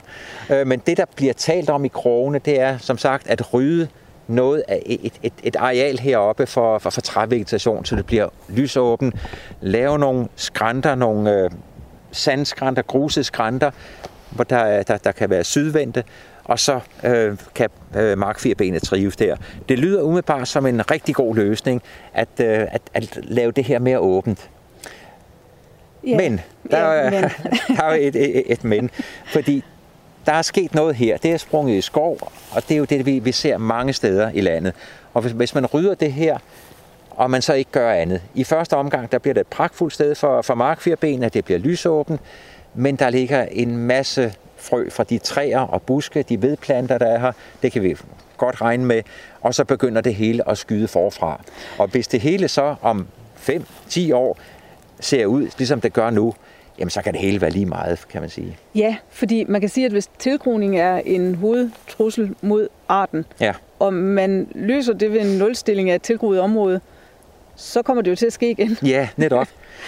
Øh, 0.50 0.68
men 0.68 0.82
det, 0.88 0.98
der 0.98 1.06
bliver 1.16 1.34
talt 1.34 1.70
om 1.70 1.86
i 1.86 1.88
krogene, 1.88 2.40
det 2.40 2.60
er 2.60 2.78
som 2.78 2.98
sagt 2.98 3.28
at 3.28 3.54
rydde 3.54 3.88
noget 4.28 4.64
af 4.68 4.82
et, 4.86 5.14
et, 5.24 5.34
et 5.44 5.56
areal 5.56 6.00
heroppe 6.00 6.46
for, 6.46 6.80
for, 6.80 6.90
for 6.90 7.02
trævegetation, 7.02 7.86
så 7.86 7.96
det 7.96 8.06
bliver 8.06 8.30
lysåben. 8.50 9.14
Lave 9.62 10.00
nogle 10.00 10.28
skrænter, 10.36 10.96
nogle 10.96 11.44
øh, 11.44 11.50
sandskrænter, 12.12 12.82
gruseskrænter, 12.82 13.72
hvor 14.30 14.44
der, 14.44 14.84
der, 14.84 14.98
der 14.98 15.12
kan 15.12 15.30
være 15.30 15.44
sydvendte, 15.44 16.04
og 16.44 16.60
så 16.60 16.80
øh, 17.04 17.38
kan 17.56 17.70
øh, 17.96 18.18
markfirbenet 18.18 18.84
trives 18.84 19.16
der. 19.16 19.36
Det 19.70 19.80
lyder 19.80 20.02
umiddelbart 20.02 20.48
som 20.48 20.66
en 20.66 20.92
rigtig 20.92 21.16
god 21.16 21.36
løsning 21.36 21.82
at, 22.14 22.28
øh, 22.40 22.48
at, 22.48 22.82
at 22.94 23.20
lave 23.24 23.52
det 23.52 23.64
her 23.64 23.80
mere 23.80 24.00
åbent. 24.00 24.50
Ja. 26.08 26.18
Men, 26.18 26.42
der, 26.72 26.78
er, 26.78 27.12
men. 27.12 27.22
der 27.78 27.84
er 27.84 27.96
jo 27.96 28.02
et, 28.02 28.16
et, 28.16 28.44
et 28.52 28.64
men, 28.64 28.90
fordi 29.26 29.64
der 30.26 30.34
er 30.34 30.42
sket 30.42 30.74
noget 30.74 30.96
her. 30.96 31.18
Det 31.18 31.32
er 31.32 31.38
sprunget 31.38 31.76
i 31.76 31.82
skov, 31.82 32.18
og 32.52 32.64
det 32.68 32.72
er 32.72 32.78
jo 32.78 32.86
det, 32.86 33.06
vi, 33.06 33.20
vi 33.20 33.32
ser 33.32 33.58
mange 33.58 33.94
steder 33.94 34.32
i 34.34 34.42
landet. 34.42 34.74
Og 35.14 35.22
hvis, 35.22 35.32
hvis 35.32 35.56
man 35.56 35.66
rydder 35.66 35.96
det 35.96 36.14
her, 36.14 36.38
og 37.10 37.32
man 37.32 37.42
så 37.42 37.54
ikke 37.54 37.72
gør 37.72 37.92
andet. 37.94 38.22
I 38.34 38.44
første 38.44 38.74
omgang, 38.74 39.12
der 39.12 39.20
bliver 39.20 39.34
det 39.34 39.42
et 39.42 39.48
pragtfuldt 39.48 39.94
sted 39.94 40.16
for, 40.16 40.42
for 40.42 40.56
markfirben, 40.56 41.24
at 41.24 41.34
det 41.34 41.46
bliver 41.46 41.60
lysåben, 41.60 42.20
men 42.74 42.96
der 42.96 43.10
ligger 43.10 43.46
en 43.52 43.78
masse 43.78 44.34
frø 44.58 44.90
fra 44.90 45.04
de 45.04 45.18
træer 45.18 45.60
og 45.60 45.82
buske, 45.82 46.24
de 46.24 46.42
vedplanter, 46.42 46.98
der 46.98 47.06
er 47.06 47.20
her. 47.20 47.32
Det 47.62 47.72
kan 47.72 47.84
vi 47.84 47.98
godt 48.38 48.62
regne 48.62 48.86
med. 48.86 49.02
Og 49.42 49.56
så 49.56 49.64
begynder 49.64 50.02
det 50.02 50.16
hele 50.16 50.50
at 50.50 50.58
skyde 50.58 50.88
forfra. 50.88 51.42
Og 51.78 51.88
hvis 51.88 52.08
det 52.08 52.22
hele 52.22 52.48
så 52.48 52.76
om 52.82 53.08
5-10 53.38 54.14
år 54.14 54.38
ser 55.00 55.26
ud, 55.26 55.50
ligesom 55.58 55.82
det 55.82 55.94
gør 55.94 56.10
nu, 56.10 56.34
jamen 56.80 56.90
så 56.90 57.02
kan 57.02 57.14
det 57.14 57.22
hele 57.22 57.42
være 57.42 57.52
lige 57.52 57.66
meget, 57.66 58.08
kan 58.10 58.22
man 58.22 58.30
sige. 58.30 58.58
Ja, 58.76 58.96
fordi 59.10 59.44
man 59.48 59.62
kan 59.62 59.70
sige, 59.70 59.86
at 59.86 59.92
hvis 59.92 60.10
tilgroning 60.20 60.80
er 60.80 60.96
en 61.06 61.36
hovedtrussel 61.36 62.36
mod 62.42 62.68
arten, 62.88 63.26
Ja. 63.40 63.54
og 63.80 63.94
man 63.94 64.48
løser 64.56 64.94
det 64.94 65.12
ved 65.14 65.22
en 65.22 65.38
nulstilling 65.38 65.90
af 65.90 65.96
et 65.96 66.02
tilgroet 66.02 66.40
område, 66.40 66.82
så 67.56 67.82
kommer 67.82 68.04
det 68.04 68.12
jo 68.12 68.16
til 68.16 68.26
at 68.26 68.34
ske 68.34 68.52
igen. 68.52 68.78
Ja, 68.86 69.08
netop. 69.18 69.48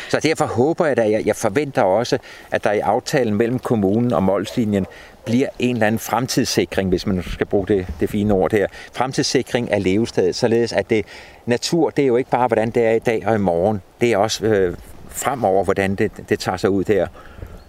Så 0.10 0.20
derfor 0.24 0.46
håber 0.46 0.86
jeg 0.86 0.98
da, 0.98 1.10
jeg, 1.10 1.26
jeg 1.26 1.36
forventer 1.36 1.82
også, 1.82 2.18
at 2.52 2.64
der 2.64 2.72
i 2.72 2.80
aftalen 2.80 3.36
mellem 3.36 3.60
kommunen 3.60 4.14
og 4.14 4.24
Molslinjen 4.24 4.86
bliver 5.26 5.48
en 5.60 5.76
eller 5.76 5.88
anden 5.88 6.00
fremtidssikring, 6.00 6.90
hvis 6.90 7.06
man 7.06 7.24
skal 7.24 7.46
bruge 7.46 7.68
det, 7.68 7.88
det 8.00 8.10
fine 8.10 8.34
ord 8.34 8.52
her. 8.52 8.68
Fremtidssikring 8.94 9.72
af 9.72 9.84
levestedet, 9.84 10.36
således 10.36 10.74
at 10.74 10.90
det, 10.90 11.06
natur, 11.46 11.90
det 11.90 12.04
er 12.04 12.08
jo 12.08 12.18
ikke 12.18 12.30
bare, 12.30 12.48
hvordan 12.48 12.70
det 12.70 12.86
er 12.86 12.92
i 12.92 13.00
dag 13.00 13.24
og 13.28 13.36
i 13.36 13.40
morgen. 13.40 13.82
Det 14.02 14.12
er 14.14 14.18
også 14.18 14.46
øh, 14.46 14.78
fremover, 15.16 15.64
hvordan 15.64 15.96
det, 15.96 16.12
det 16.30 16.40
tager 16.40 16.58
sig 16.58 16.70
ud 16.70 16.84
der. 16.84 17.08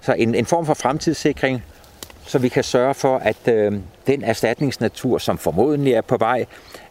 Så 0.01 0.13
en, 0.13 0.35
en 0.35 0.47
form 0.47 0.67
for 0.67 0.75
fremtidssikring, 0.75 1.65
så 2.27 2.39
vi 2.39 2.49
kan 2.49 2.65
sørge 2.65 2.95
for, 2.95 3.19
at 3.19 3.49
øh, 3.49 3.73
den 4.07 4.25
erstatningsnatur, 4.25 5.19
som 5.19 5.39
formodentlig 5.39 5.93
er 5.93 6.01
på 6.01 6.17
vej, 6.17 6.47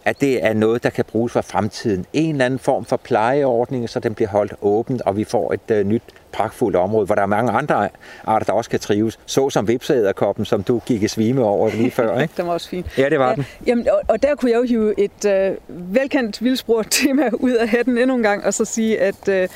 at 0.06 0.22
det 0.22 0.46
er 0.46 0.54
noget, 0.54 0.84
der 0.84 0.90
kan 0.90 1.06
bruges 1.06 1.34
for 1.34 1.42
fremtiden. 1.42 2.06
En 2.14 2.32
eller 2.32 2.46
anden 2.46 2.60
form 2.60 2.86
for 2.86 2.98
plejeordning, 2.98 3.90
så 3.90 4.00
den 4.00 4.16
bliver 4.16 4.30
holdt 4.30 4.54
åben, 4.62 5.02
og 5.06 5.18
vi 5.18 5.24
får 5.24 5.54
et 5.54 5.72
øh, 5.72 5.86
nyt 5.86 6.04
pragtfuldt 6.36 6.76
område, 6.76 7.06
hvor 7.06 7.16
der 7.16 7.22
er 7.22 7.26
mange 7.26 7.52
andre 7.52 7.90
arter, 8.24 8.46
der 8.46 8.54
også 8.54 8.70
kan 8.70 8.80
trives, 8.80 9.20
såsom 9.26 9.68
vipseæderkoppen, 9.68 10.46
som 10.46 10.64
du 10.64 10.82
gik 10.86 11.04
i 11.04 11.08
svime 11.08 11.44
over 11.44 11.70
lige 11.70 11.92
før. 11.92 12.20
Ikke? 12.22 12.34
Den 12.38 12.48
var 12.48 12.54
også 12.54 12.70
fin. 12.70 12.86
Ja, 12.98 13.10
det 13.10 13.20
var 13.20 13.36
den. 13.36 13.46
Jamen, 13.68 13.90
og, 13.90 14.02
og 14.08 14.24
der 14.24 14.36
kunne 14.36 14.52
jeg 14.52 14.58
jo 14.58 14.64
hive 14.64 15.00
et 15.00 15.26
øh, 15.26 15.56
velkendt 15.68 16.44
vildspurgt 16.44 16.92
tema 17.02 17.30
ud 17.34 17.52
af 17.52 17.70
hatten 17.70 17.98
endnu 17.98 18.16
en 18.16 18.24
gang, 18.24 18.46
og 18.46 18.54
så 18.54 18.66
sige, 18.66 19.00
at, 19.00 19.28
øh, 19.30 19.48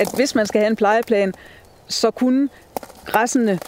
at 0.00 0.08
hvis 0.14 0.34
man 0.34 0.46
skal 0.46 0.60
have 0.60 0.70
en 0.70 0.76
plejeplan, 0.76 1.34
så 1.88 2.10
kunne 2.10 2.48
græssende 3.04 3.58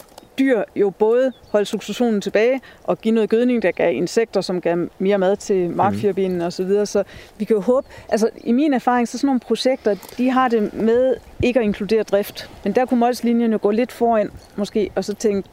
dyr 0.41 0.63
jo 0.77 0.91
både 0.91 1.33
holde 1.49 1.67
successionen 1.67 2.21
tilbage 2.21 2.61
og 2.85 3.01
give 3.01 3.15
noget 3.15 3.31
gødning, 3.31 3.63
der 3.63 3.71
gav 3.71 3.95
insekter, 3.95 4.41
som 4.41 4.61
gav 4.61 4.77
mere 4.99 5.19
mad 5.19 5.37
til 5.37 5.71
markfirbenene 5.71 6.47
osv. 6.47 6.51
Så, 6.51 6.65
videre. 6.65 6.87
så 6.87 7.03
vi 7.39 7.45
kan 7.45 7.57
jo 7.57 7.63
håbe, 7.63 7.87
altså 8.09 8.31
i 8.45 8.53
min 8.53 8.75
erfaring, 8.75 9.09
så 9.09 9.19
sådan 9.19 9.27
nogle 9.27 9.41
projekter, 9.41 9.97
de 10.19 10.31
har 10.31 10.49
det 10.49 10.75
med 10.75 11.17
ikke 11.43 11.61
at 11.61 11.65
inkludere 11.65 12.03
drift. 12.03 12.51
Men 12.65 12.73
der 12.73 12.87
kunne 12.87 13.01
Molslinjen 13.01 13.53
jo 13.53 13.59
gå 13.63 13.71
lidt 13.71 13.93
foran, 13.93 14.31
måske, 14.57 14.91
og 14.95 15.05
så 15.05 15.15
tænke 15.15 15.49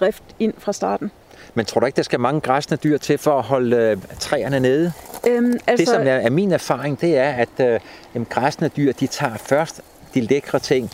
drift 0.00 0.22
ind 0.38 0.54
fra 0.58 0.72
starten. 0.72 1.10
Men 1.54 1.66
tror 1.66 1.80
du 1.80 1.86
ikke, 1.86 1.96
der 1.96 2.02
skal 2.02 2.20
mange 2.20 2.40
græsne 2.40 2.76
dyr 2.76 2.98
til 2.98 3.18
for 3.18 3.38
at 3.38 3.42
holde 3.42 3.76
øh, 3.76 3.96
træerne 4.18 4.60
nede? 4.60 4.92
Øhm, 5.28 5.46
Altså... 5.46 5.64
altså, 5.66 5.84
Det, 5.84 5.88
som 5.88 6.06
er, 6.06 6.12
er 6.12 6.30
min 6.30 6.52
erfaring, 6.52 7.00
det 7.00 7.18
er, 7.18 7.32
at 7.32 7.48
øh, 7.60 7.80
jamen, 8.14 8.26
græsne 8.30 8.68
dyr, 8.68 8.92
de 8.92 9.06
tager 9.06 9.36
først 9.36 9.80
de 10.14 10.20
lækre 10.20 10.58
ting, 10.58 10.90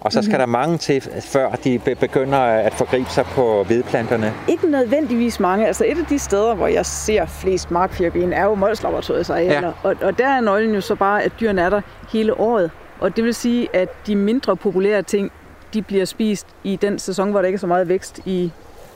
og 0.00 0.12
så 0.12 0.22
skal 0.22 0.30
mm-hmm. 0.30 0.38
der 0.38 0.46
mange 0.46 0.78
til, 0.78 1.02
før 1.20 1.50
de 1.50 1.78
be- 1.78 1.94
begynder 1.94 2.38
at 2.38 2.74
forgribe 2.74 3.10
sig 3.10 3.24
på 3.24 3.66
vedplanterne. 3.68 4.32
Ikke 4.48 4.70
nødvendigvis 4.70 5.40
mange. 5.40 5.66
Altså 5.66 5.84
et 5.84 5.98
af 5.98 6.06
de 6.08 6.18
steder, 6.18 6.54
hvor 6.54 6.66
jeg 6.66 6.86
ser 6.86 7.26
flest 7.26 7.70
markfirben, 7.70 8.32
er 8.32 8.44
jo 8.44 8.54
Molslaboratoriets 8.54 9.30
arealer. 9.30 9.66
Ja. 9.84 9.88
Og, 9.88 9.96
og 10.02 10.18
der 10.18 10.28
er 10.28 10.40
nøglen 10.40 10.74
jo 10.74 10.80
så 10.80 10.94
bare, 10.94 11.22
at 11.22 11.32
dyrene 11.40 11.60
er 11.60 11.70
der 11.70 11.80
hele 12.12 12.40
året. 12.40 12.70
Og 13.00 13.16
det 13.16 13.24
vil 13.24 13.34
sige, 13.34 13.68
at 13.72 14.06
de 14.06 14.16
mindre 14.16 14.56
populære 14.56 15.02
ting, 15.02 15.32
de 15.74 15.82
bliver 15.82 16.04
spist 16.04 16.46
i 16.64 16.76
den 16.76 16.98
sæson, 16.98 17.30
hvor 17.30 17.40
der 17.40 17.46
ikke 17.46 17.56
er 17.56 17.60
så 17.60 17.66
meget 17.66 17.88
vækst 17.88 18.20
i 18.24 18.52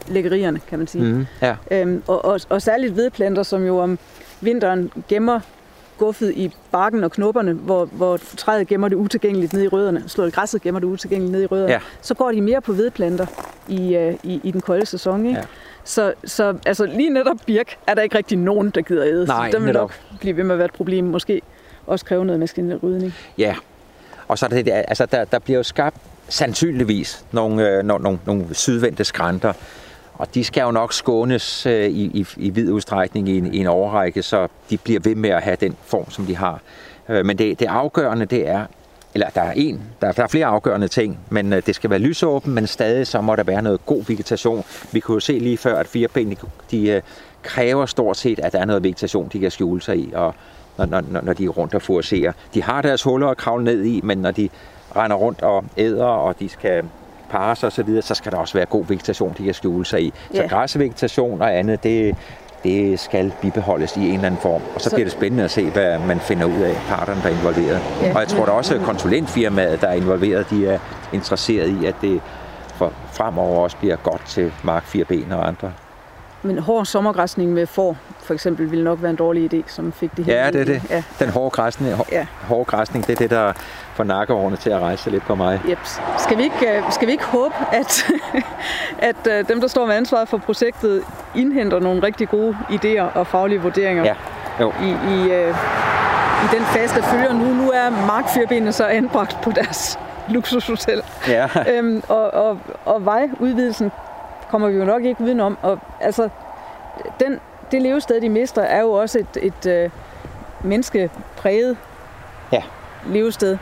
lækkerierne, 0.06 0.60
kan 0.68 0.78
man 0.78 0.86
sige. 0.86 1.04
Mm, 1.04 1.26
ja. 1.42 1.54
Øhm, 1.70 2.02
og, 2.06 2.24
og, 2.24 2.40
og 2.48 2.62
særligt 2.62 2.96
vedplanter, 2.96 3.42
som 3.42 3.66
jo 3.66 3.78
om 3.78 3.98
vinteren 4.40 4.90
gemmer 5.08 5.40
guffet 6.04 6.32
i 6.36 6.50
barken 6.72 7.04
og 7.04 7.10
knopperne, 7.12 7.52
hvor, 7.52 7.84
hvor 7.84 8.16
træet 8.36 8.68
gemmer 8.68 8.88
det 8.88 8.96
utilgængeligt 8.96 9.52
ned 9.52 9.62
i 9.62 9.68
rødderne, 9.68 10.02
slået 10.06 10.32
græsset 10.32 10.62
gemmer 10.62 10.80
det 10.80 10.86
utilgængeligt 10.86 11.32
ned 11.32 11.42
i 11.42 11.46
rødderne, 11.46 11.72
Ja. 11.72 11.78
så 12.00 12.14
går 12.14 12.32
de 12.32 12.40
mere 12.40 12.60
på 12.60 12.72
vedplanter 12.72 13.26
i, 13.68 13.94
øh, 13.96 14.14
i, 14.22 14.40
i 14.44 14.50
den 14.50 14.60
kolde 14.60 14.86
sæson. 14.86 15.26
Ikke? 15.26 15.38
Ja. 15.38 15.44
Så, 15.84 16.12
så 16.24 16.54
altså, 16.66 16.86
lige 16.86 17.10
netop 17.10 17.36
birk 17.46 17.76
er 17.86 17.94
der 17.94 18.02
ikke 18.02 18.18
rigtig 18.18 18.38
nogen, 18.38 18.70
der 18.70 18.80
gider 18.82 19.04
æde. 19.06 19.26
Nej, 19.26 19.50
så 19.50 19.58
den 19.58 19.66
vil 19.66 19.74
nok 19.74 19.92
blive 20.20 20.36
ved 20.36 20.44
med 20.44 20.54
at 20.54 20.58
være 20.58 20.66
et 20.66 20.72
problem. 20.72 21.04
Måske 21.04 21.42
også 21.86 22.04
kræve 22.04 22.24
noget 22.24 22.40
maskinel 22.40 22.76
rydning. 22.76 23.14
Ja, 23.38 23.54
og 24.28 24.38
så 24.38 24.46
er 24.46 24.50
det, 24.50 24.68
altså 24.88 25.06
der, 25.06 25.24
der 25.24 25.38
bliver 25.38 25.56
jo 25.56 25.62
skabt 25.62 25.96
sandsynligvis 26.28 27.24
nogle, 27.32 27.68
øh, 27.68 27.82
nogle, 27.82 28.02
nogle, 28.02 28.18
nogle 28.26 28.54
sydvendte 28.54 29.04
skrænter, 29.04 29.52
og 30.22 30.34
de 30.34 30.44
skal 30.44 30.62
jo 30.62 30.70
nok 30.70 30.92
skånes 30.92 31.66
øh, 31.66 31.88
i, 31.88 32.04
i, 32.04 32.26
i 32.36 32.50
vid 32.50 32.70
udstrækning 32.70 33.28
i 33.28 33.38
en, 33.38 33.54
i 33.54 33.58
en 33.58 33.66
overrække, 33.66 34.22
så 34.22 34.48
de 34.70 34.78
bliver 34.78 35.00
ved 35.00 35.14
med 35.14 35.30
at 35.30 35.42
have 35.42 35.56
den 35.60 35.76
form, 35.84 36.10
som 36.10 36.26
de 36.26 36.36
har. 36.36 36.60
Øh, 37.08 37.26
men 37.26 37.38
det, 37.38 37.60
det 37.60 37.66
afgørende, 37.66 38.26
det 38.26 38.48
er, 38.48 38.66
eller 39.14 39.28
der 39.28 39.40
er 39.40 39.52
en, 39.52 39.82
der, 40.00 40.12
der 40.12 40.22
er 40.22 40.26
flere 40.26 40.46
afgørende 40.46 40.88
ting, 40.88 41.18
men 41.30 41.52
øh, 41.52 41.62
det 41.66 41.74
skal 41.74 41.90
være 41.90 41.98
lysåben, 41.98 42.54
men 42.54 42.66
stadig 42.66 43.06
så 43.06 43.20
må 43.20 43.36
der 43.36 43.42
være 43.42 43.62
noget 43.62 43.86
god 43.86 44.04
vegetation. 44.04 44.64
Vi 44.92 45.00
kunne 45.00 45.14
jo 45.14 45.20
se 45.20 45.38
lige 45.38 45.58
før, 45.58 45.78
at 45.78 45.86
fireben, 45.86 46.30
de, 46.30 46.36
de 46.70 46.88
øh, 46.90 47.02
kræver 47.42 47.86
stort 47.86 48.16
set, 48.16 48.38
at 48.38 48.52
der 48.52 48.58
er 48.58 48.64
noget 48.64 48.82
vegetation, 48.82 49.28
de 49.32 49.38
kan 49.38 49.50
skjule 49.50 49.82
sig 49.82 49.96
i, 49.96 50.12
og 50.14 50.34
når, 50.78 50.86
når, 50.86 51.20
når 51.22 51.32
de 51.32 51.44
er 51.44 51.48
rundt 51.48 51.74
og 51.74 51.82
foragerer. 51.82 52.32
De 52.54 52.62
har 52.62 52.82
deres 52.82 53.02
huller 53.02 53.28
at 53.28 53.36
kravle 53.36 53.64
ned 53.64 53.84
i, 53.84 54.00
men 54.04 54.18
når 54.18 54.30
de 54.30 54.48
render 54.96 55.16
rundt 55.16 55.42
og 55.42 55.64
æder, 55.76 56.04
og 56.04 56.40
de 56.40 56.48
skal 56.48 56.84
parre 57.32 57.56
sig 57.56 57.66
osv., 57.66 58.02
så, 58.02 58.14
skal 58.14 58.32
der 58.32 58.38
også 58.38 58.54
være 58.54 58.66
god 58.66 58.84
vegetation, 58.86 59.34
de 59.38 59.44
kan 59.44 59.54
skjule 59.54 59.84
sig 59.86 60.02
i. 60.02 60.12
Så 60.34 60.42
Ja. 60.42 60.46
græsvegetation 60.48 61.42
og 61.42 61.54
andet, 61.56 61.82
det, 61.82 62.16
det 62.64 63.00
skal 63.00 63.32
bibeholdes 63.40 63.96
i 63.96 64.00
en 64.08 64.14
eller 64.14 64.26
anden 64.26 64.40
form. 64.40 64.62
Og 64.74 64.80
så, 64.80 64.90
Så- 64.90 64.96
bliver 64.96 65.04
det 65.04 65.12
spændende 65.12 65.44
at 65.44 65.50
se, 65.50 65.70
hvad 65.70 65.98
man 65.98 66.20
finder 66.20 66.44
ud 66.46 66.62
af, 66.62 66.74
parterne, 66.88 67.20
der 67.22 67.28
er 67.28 67.32
involveret. 67.38 67.80
Ja. 68.02 68.14
Og 68.14 68.20
jeg 68.20 68.28
tror 68.28 68.44
da 68.44 68.50
også, 68.52 68.74
at 68.74 68.80
konsulentfirmaet, 68.80 69.80
der 69.80 69.88
er 69.88 69.92
involveret, 69.94 70.50
de 70.50 70.66
er 70.66 70.78
interesseret 71.12 71.68
i, 71.82 71.86
at 71.86 71.94
det 72.00 72.20
for 72.74 72.92
fremover 73.12 73.60
også 73.62 73.76
bliver 73.76 73.96
godt 73.96 74.22
til 74.26 74.52
Mark 74.64 74.84
4Ben 74.96 75.34
og 75.34 75.48
andre. 75.48 75.72
Men 76.42 76.58
hård 76.58 76.84
sommergræsning 76.84 77.52
med 77.52 77.66
får, 77.66 77.96
for 78.22 78.34
eksempel, 78.34 78.70
ville 78.70 78.84
nok 78.84 79.02
være 79.02 79.10
en 79.10 79.16
dårlig 79.16 79.54
idé, 79.54 79.62
som 79.66 79.92
fik 79.92 80.16
det 80.16 80.24
hele. 80.24 80.38
Ja, 80.38 80.50
det 80.50 80.60
er 80.60 80.64
det. 80.64 80.82
Ja, 80.90 81.02
Den 81.20 81.28
hårde 81.28 81.50
græsning, 81.50 81.94
hår, 81.94 82.06
Ja. 82.12 82.26
hårde 82.48 82.64
græsning, 82.64 83.06
det 83.06 83.12
er 83.12 83.16
det, 83.16 83.30
der 83.30 83.52
får 83.94 84.04
nakkeårene 84.04 84.56
til 84.56 84.70
at 84.70 84.80
rejse 84.80 85.10
lidt 85.10 85.26
på 85.26 85.34
mig. 85.34 85.60
Jeps. 85.68 86.00
Skal 86.18 86.38
vi 86.38 86.42
ikke, 86.42 86.76
øh, 86.76 86.82
skal 86.90 87.06
vi 87.06 87.12
ikke 87.12 87.24
håbe, 87.24 87.54
at, 87.72 88.04
at 89.10 89.16
øh, 89.30 89.48
dem, 89.48 89.60
der 89.60 89.68
står 89.68 89.86
med 89.86 89.94
ansvaret 89.94 90.28
for 90.28 90.38
projektet, 90.38 91.02
indhenter 91.34 91.80
nogle 91.80 92.02
rigtig 92.02 92.28
gode 92.28 92.56
idéer 92.70 93.02
og 93.18 93.26
faglige 93.26 93.60
vurderinger 93.62 94.04
Ja, 94.04 94.14
jo. 94.60 94.72
i, 94.82 94.88
i, 94.90 95.30
øh, 95.32 95.54
i 96.44 96.56
den 96.56 96.64
fase, 96.64 96.96
der 97.00 97.02
følger 97.02 97.32
nu. 97.32 97.44
Nu 97.44 97.70
er 97.70 97.90
Mark 98.06 98.24
Firbenene 98.34 98.72
så 98.72 98.84
anbragt 98.84 99.36
på 99.42 99.50
deres 99.50 99.98
luksushotel. 100.34 101.02
Ja, 101.28 101.48
øhm, 101.78 102.02
og, 102.08 102.34
og, 102.34 102.58
og 102.84 103.04
vejudvidelsen 103.04 103.92
kommer 104.50 104.68
vi 104.68 104.76
jo 104.78 104.84
nok 104.84 105.02
ikke 105.04 105.20
udenom. 105.24 105.58
Og, 105.62 105.78
altså, 106.00 106.28
den, 107.20 107.40
det 107.72 107.82
levested, 107.82 108.20
de 108.20 108.28
mister, 108.28 108.62
er 108.62 108.80
jo 108.80 108.92
også 108.92 109.18
et, 109.18 109.38
et 109.42 109.66
øh, 109.66 109.90
menneskepræget 110.64 111.76
Ja. 112.52 112.62
levested. 113.06 113.58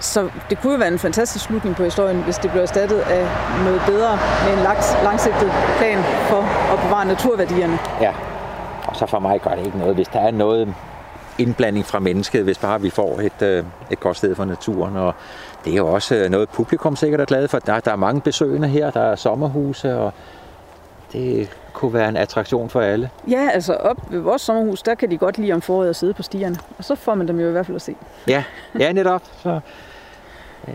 Så 0.00 0.28
det 0.50 0.60
kunne 0.60 0.72
jo 0.72 0.78
være 0.78 0.88
en 0.88 0.98
fantastisk 0.98 1.44
slutning 1.44 1.76
på 1.76 1.84
historien, 1.84 2.22
hvis 2.22 2.36
det 2.38 2.50
blev 2.50 2.62
erstattet 2.62 3.00
af 3.00 3.26
noget 3.64 3.82
bedre 3.86 4.18
med 4.46 4.52
en 4.58 4.62
langs, 4.62 4.96
langsigtet 5.02 5.52
plan 5.78 5.98
for 6.02 6.72
at 6.72 6.78
bevare 6.84 7.04
naturværdierne. 7.06 7.78
ja. 8.00 8.12
Og 8.86 8.96
så 8.96 9.06
for 9.06 9.18
mig 9.18 9.40
gør 9.40 9.50
det 9.50 9.66
ikke 9.66 9.78
noget, 9.78 9.94
hvis 9.94 10.08
der 10.08 10.20
er 10.20 10.30
noget 10.30 10.74
indblanding 11.38 11.86
fra 11.86 11.98
mennesket, 11.98 12.44
hvis 12.44 12.58
bare 12.58 12.80
vi 12.80 12.90
får 12.90 13.20
et, 13.20 13.42
øh, 13.42 13.64
et 13.90 14.00
godt 14.00 14.16
sted 14.16 14.34
for 14.34 14.44
naturen. 14.44 14.96
Og 14.96 15.14
det 15.64 15.72
er 15.72 15.76
jo 15.76 15.86
også 15.86 16.14
øh, 16.14 16.30
noget, 16.30 16.48
publikum 16.48 16.96
sikkert 16.96 17.20
er 17.20 17.24
glad 17.24 17.48
for. 17.48 17.58
Der, 17.58 17.80
der 17.80 17.92
er 17.92 17.96
mange 17.96 18.20
besøgende 18.20 18.68
her, 18.68 18.90
der 18.90 19.00
er 19.00 19.16
sommerhuse, 19.16 19.96
og 19.98 20.12
det 21.12 21.48
kunne 21.72 21.94
være 21.94 22.08
en 22.08 22.16
attraktion 22.16 22.70
for 22.70 22.80
alle. 22.80 23.10
Ja, 23.28 23.48
altså 23.54 23.74
op 23.74 23.96
ved 24.10 24.18
vores 24.20 24.42
sommerhus, 24.42 24.82
der 24.82 24.94
kan 24.94 25.10
de 25.10 25.18
godt 25.18 25.38
lide 25.38 25.52
om 25.52 25.62
foråret 25.62 25.88
at 25.88 25.96
sidde 25.96 26.14
på 26.14 26.22
stierne. 26.22 26.56
Og 26.78 26.84
så 26.84 26.94
får 26.94 27.14
man 27.14 27.28
dem 27.28 27.40
jo 27.40 27.48
i 27.48 27.52
hvert 27.52 27.66
fald 27.66 27.76
at 27.76 27.82
se. 27.82 27.96
Ja, 28.26 28.44
ja 28.78 28.92
netop. 28.92 29.22
Så, 29.42 29.60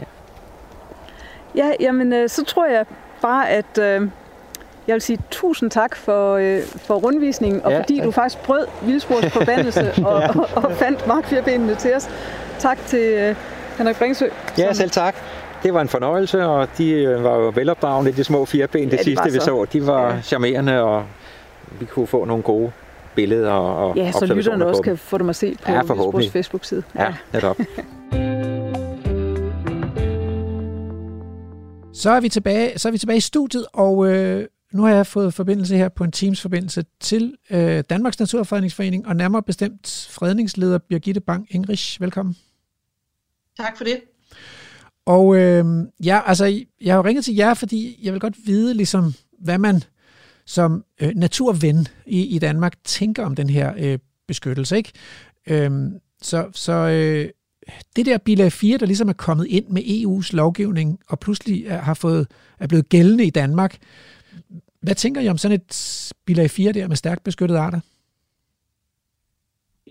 Ja, 1.55 1.71
jamen 1.79 2.13
øh, 2.13 2.29
så 2.29 2.43
tror 2.45 2.65
jeg 2.65 2.85
bare, 3.21 3.49
at 3.49 3.77
øh, 3.77 4.09
jeg 4.87 4.93
vil 4.93 5.01
sige 5.01 5.19
tusind 5.31 5.71
tak 5.71 5.95
for, 5.95 6.35
øh, 6.35 6.61
for 6.77 6.95
rundvisningen, 6.95 7.65
og 7.65 7.71
Ja, 7.71 7.79
fordi 7.79 7.97
tak. 7.97 8.05
du 8.05 8.11
faktisk 8.11 8.43
brød 8.43 8.67
Vildsborgs 8.81 9.33
forbandelse 9.33 9.93
og, 10.05 10.13
og, 10.15 10.63
og 10.63 10.71
fandt 10.71 11.07
Mark 11.07 11.25
Fjerbenene 11.25 11.75
til 11.75 11.95
os. 11.95 12.09
Tak 12.59 12.77
til 12.85 12.99
øh, 12.99 13.35
Henrik 13.77 13.95
Bringsø. 13.97 14.27
ja, 14.57 14.73
selv 14.73 14.89
tak. 14.89 15.15
Det 15.65 15.73
var 15.73 15.81
en 15.81 15.87
fornøjelse, 15.89 16.45
og 16.45 16.67
de 16.77 16.91
øh, 16.91 17.23
var 17.23 17.35
jo 17.35 17.51
velopdragende, 17.55 18.11
de 18.11 18.23
små 18.23 18.45
fireben, 18.45 18.83
det 18.83 18.91
Ja, 18.91 18.97
de 18.97 19.03
sidste 19.03 19.31
vi 19.31 19.39
så. 19.39 19.65
De 19.73 19.87
var 19.87 20.13
Ja. 20.13 20.21
charmerende, 20.21 20.81
og 20.81 21.05
vi 21.79 21.85
kunne 21.85 22.07
få 22.07 22.25
nogle 22.25 22.43
gode 22.43 22.71
billeder 23.15 23.51
og, 23.51 23.97
Ja, 23.97 24.11
så 24.11 24.25
lytterne 24.25 24.65
også 24.65 24.81
kan 24.81 24.97
få 24.97 25.17
dem 25.17 25.29
at 25.29 25.35
se 25.35 25.55
på 25.63 25.71
Ja, 25.71 25.73
ja, 25.75 25.81
forhåbentlig. 25.81 26.31
Facebook-side. 26.31 26.83
Ja, 26.95 27.13
netop. 27.33 27.57
Så 31.93 32.09
er 32.11 32.19
vi 32.19 32.29
tilbage, 32.29 32.79
så 32.79 32.87
er 32.87 32.91
vi 32.91 32.97
tilbage 32.97 33.17
i 33.17 33.21
studiet, 33.21 33.65
og 33.73 34.07
øh, 34.07 34.45
nu 34.73 34.81
har 34.83 34.89
jeg 34.95 35.07
fået 35.07 35.33
forbindelse 35.33 35.77
her 35.77 35.89
på 35.89 36.03
en 36.03 36.11
Teams-forbindelse 36.11 36.83
til 36.99 37.35
øh, 37.51 37.83
Danmarks 37.89 38.19
Naturfredningsforening, 38.19 39.07
og 39.07 39.15
nærmere 39.15 39.43
bestemt 39.43 40.07
fredningsleder 40.11 40.77
Birgitte 40.77 41.21
Bang 41.21 41.47
Engrich. 41.51 42.01
Velkommen. 42.01 42.35
Tak 43.57 43.77
for 43.77 43.83
det. 43.83 43.97
Og 45.05 45.35
øh, 45.35 45.65
ja, 46.03 46.21
altså, 46.25 46.45
jeg 46.81 46.93
har 46.93 46.97
jo 46.97 47.05
ringet 47.05 47.25
til 47.25 47.35
jer, 47.35 47.53
fordi 47.53 47.99
jeg 48.03 48.13
vil 48.13 48.21
godt 48.21 48.35
vide, 48.45 48.73
ligesom, 48.73 49.13
hvad 49.39 49.57
man 49.57 49.83
som 50.45 50.83
øh, 51.01 51.11
naturven 51.15 51.87
i, 52.05 52.21
i 52.21 52.39
Danmark 52.39 52.73
tænker 52.83 53.25
om 53.25 53.35
den 53.35 53.49
her 53.49 53.73
øh, 53.77 53.99
beskyttelse. 54.27 54.77
Ikke? 54.77 54.91
Øh, 55.47 55.71
så 56.21 56.47
så 56.53 56.73
øh, 56.73 57.29
det 57.95 58.05
der 58.05 58.17
bilag 58.17 58.51
4, 58.51 58.77
der 58.77 58.85
ligesom 58.85 59.09
er 59.09 59.13
kommet 59.13 59.47
ind 59.47 59.67
med 59.67 59.81
EU's 59.81 60.29
lovgivning, 60.35 60.99
og 61.07 61.19
pludselig 61.19 61.65
er, 61.65 61.81
har 61.81 61.93
fået, 61.93 62.27
er 62.59 62.67
blevet 62.67 62.89
gældende 62.89 63.25
i 63.25 63.29
Danmark, 63.29 63.77
hvad 64.81 64.95
tænker 64.95 65.21
I 65.21 65.29
om 65.29 65.37
sådan 65.37 65.59
et 65.61 66.11
bilag 66.25 66.51
4 66.51 66.71
der 66.71 66.87
med 66.87 66.95
stærkt 66.95 67.23
beskyttede 67.23 67.59
arter? 67.59 67.79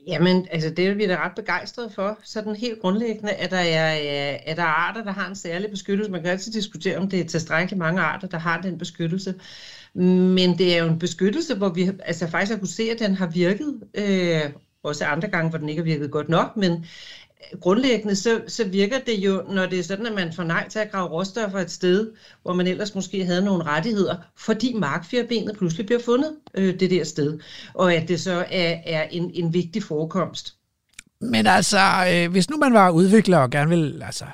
Jamen, 0.06 0.46
altså 0.50 0.70
det 0.70 0.86
er 0.86 0.94
vi 0.94 1.06
da 1.06 1.16
ret 1.16 1.32
begejstrede 1.36 1.90
for. 1.90 2.18
Sådan 2.22 2.56
helt 2.56 2.80
grundlæggende, 2.80 3.32
at 3.32 3.50
der 3.50 3.56
er, 3.56 4.38
at 4.46 4.56
der 4.56 4.62
er 4.62 4.66
arter, 4.66 5.04
der 5.04 5.12
har 5.12 5.28
en 5.28 5.36
særlig 5.36 5.70
beskyttelse. 5.70 6.12
Man 6.12 6.22
kan 6.22 6.30
altid 6.30 6.52
diskutere, 6.52 6.96
om 6.96 7.08
det 7.08 7.20
er 7.20 7.24
tilstrækkeligt 7.24 7.78
mange 7.78 8.00
arter, 8.00 8.28
der 8.28 8.38
har 8.38 8.60
den 8.60 8.78
beskyttelse. 8.78 9.34
Men 9.94 10.58
det 10.58 10.76
er 10.76 10.82
jo 10.84 10.88
en 10.90 10.98
beskyttelse, 10.98 11.54
hvor 11.56 11.68
vi 11.68 11.90
altså 12.04 12.26
faktisk 12.26 12.52
har 12.52 12.58
kunne 12.58 12.68
se, 12.68 12.82
at 12.90 12.98
den 12.98 13.14
har 13.14 13.26
virket. 13.26 13.80
Øh, 13.94 14.50
også 14.82 15.04
andre 15.04 15.28
gange, 15.28 15.50
hvor 15.50 15.58
den 15.58 15.68
ikke 15.68 15.82
har 15.82 15.84
virket 15.84 16.10
godt 16.10 16.28
nok, 16.28 16.56
men 16.56 16.86
grundlæggende 17.60 18.16
så, 18.16 18.40
så 18.48 18.64
virker 18.64 18.98
det 19.06 19.18
jo, 19.18 19.42
når 19.48 19.66
det 19.66 19.78
er 19.78 19.82
sådan, 19.82 20.06
at 20.06 20.14
man 20.14 20.32
får 20.32 20.44
nej 20.44 20.68
til 20.68 20.78
at 20.78 20.90
grave 20.90 21.08
råstoffer 21.08 21.58
et 21.58 21.70
sted, 21.70 22.10
hvor 22.42 22.54
man 22.54 22.66
ellers 22.66 22.94
måske 22.94 23.24
havde 23.24 23.44
nogle 23.44 23.64
rettigheder, 23.64 24.16
fordi 24.36 24.74
markfjerbenet 24.74 25.56
pludselig 25.58 25.86
bliver 25.86 26.00
fundet 26.04 26.32
øh, 26.54 26.80
det 26.80 26.90
der 26.90 27.04
sted, 27.04 27.38
og 27.74 27.94
at 27.94 28.08
det 28.08 28.20
så 28.20 28.44
er, 28.50 28.76
er 28.86 29.02
en, 29.10 29.30
en 29.34 29.54
vigtig 29.54 29.82
forekomst. 29.82 30.54
Men 31.20 31.46
altså, 31.46 31.78
øh, 32.12 32.30
hvis 32.30 32.50
nu 32.50 32.56
man 32.56 32.72
var 32.72 32.90
udvikler 32.90 33.38
og 33.38 33.50
gerne 33.50 33.68
vil, 33.68 34.02
altså, 34.06 34.24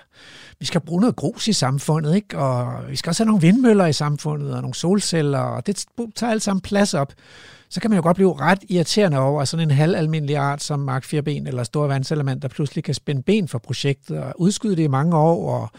vi 0.59 0.67
skal 0.67 0.81
bruge 0.81 1.01
noget 1.01 1.17
grus 1.17 1.49
i 1.49 1.53
samfundet, 1.53 2.15
ikke? 2.15 2.39
og 2.39 2.91
vi 2.91 2.97
skal 2.97 3.11
også 3.11 3.23
have 3.23 3.27
nogle 3.27 3.43
vindmøller 3.43 3.87
i 3.87 3.93
samfundet, 3.93 4.55
og 4.55 4.61
nogle 4.61 4.75
solceller, 4.75 5.39
og 5.39 5.67
det 5.67 5.87
tager 6.15 6.31
alt 6.31 6.43
sammen 6.43 6.61
plads 6.61 6.95
op, 6.95 7.13
så 7.71 7.81
kan 7.81 7.91
man 7.91 7.97
jo 7.97 8.03
godt 8.03 8.15
blive 8.15 8.41
ret 8.41 8.59
irriterende 8.69 9.19
over, 9.19 9.43
at 9.43 9.49
sådan 9.49 9.71
en 9.71 9.77
halvalmindelig 9.77 10.37
art 10.37 10.63
som 10.63 10.79
mark 10.81 11.05
4 11.05 11.23
ben 11.23 11.47
eller 11.47 11.65
store 11.65 11.89
vandselement, 11.89 12.43
der 12.43 12.49
pludselig 12.49 12.85
kan 12.85 12.95
spænde 12.95 13.23
ben 13.23 13.49
for 13.49 13.59
projektet 13.59 14.19
og 14.19 14.41
udskyde 14.41 14.77
det 14.77 14.83
i 14.83 14.87
mange 14.87 15.17
år 15.17 15.61
og 15.61 15.71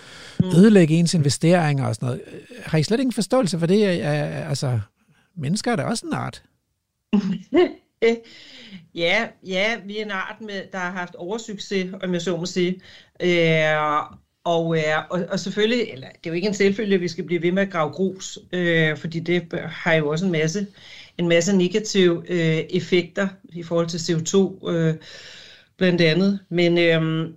ødelægge 0.58 0.96
ens 0.96 1.14
investeringer 1.14 1.88
og 1.88 1.96
sådan 1.96 2.06
noget. 2.06 2.22
Har 2.66 2.78
I 2.78 2.84
slet 2.84 3.00
ingen 3.00 3.14
forståelse 3.14 3.60
for 3.60 3.66
det? 3.66 3.86
Altså, 3.86 4.80
mennesker 5.38 5.72
er 5.72 5.76
da 5.76 5.84
også 5.84 6.06
en 6.06 6.14
art. 6.14 6.44
ja, 8.96 9.28
ja, 9.44 9.76
vi 9.86 9.98
er 9.98 10.06
en 10.06 10.12
art, 10.12 10.42
med, 10.42 10.62
der 10.72 10.78
har 10.78 10.92
haft 10.92 11.16
oversucces, 11.16 11.94
om 12.04 12.14
jeg 12.14 12.22
så 12.22 12.38
må 12.38 12.46
sige. 12.46 12.82
Øh, 13.22 14.02
og, 14.44 14.78
øh, 14.78 14.84
og, 15.10 15.26
og 15.30 15.40
selvfølgelig, 15.40 15.90
eller 15.92 16.08
det 16.08 16.26
er 16.26 16.30
jo 16.30 16.34
ikke 16.34 16.48
en 16.48 16.54
selvfølge, 16.54 16.96
at 16.96 17.02
vi 17.02 17.08
skal 17.08 17.24
blive 17.24 17.42
ved 17.42 17.52
med 17.52 17.62
at 17.62 17.70
grave 17.70 17.92
grus, 17.92 18.40
øh, 18.52 18.98
fordi 18.98 19.20
det 19.20 19.48
har 19.66 19.94
jo 19.94 20.10
også 20.10 20.26
en 20.26 20.32
masse, 20.32 20.68
en 21.22 21.30
masse 21.30 21.58
negative 21.58 22.24
øh, 22.30 22.58
effekter 22.70 23.28
i 23.50 23.64
forhold 23.64 23.88
til 23.88 23.98
CO2 23.98 24.70
øh, 24.70 24.96
blandt 25.78 26.02
andet. 26.02 26.40
Men 26.50 26.78
øh, 26.78 27.30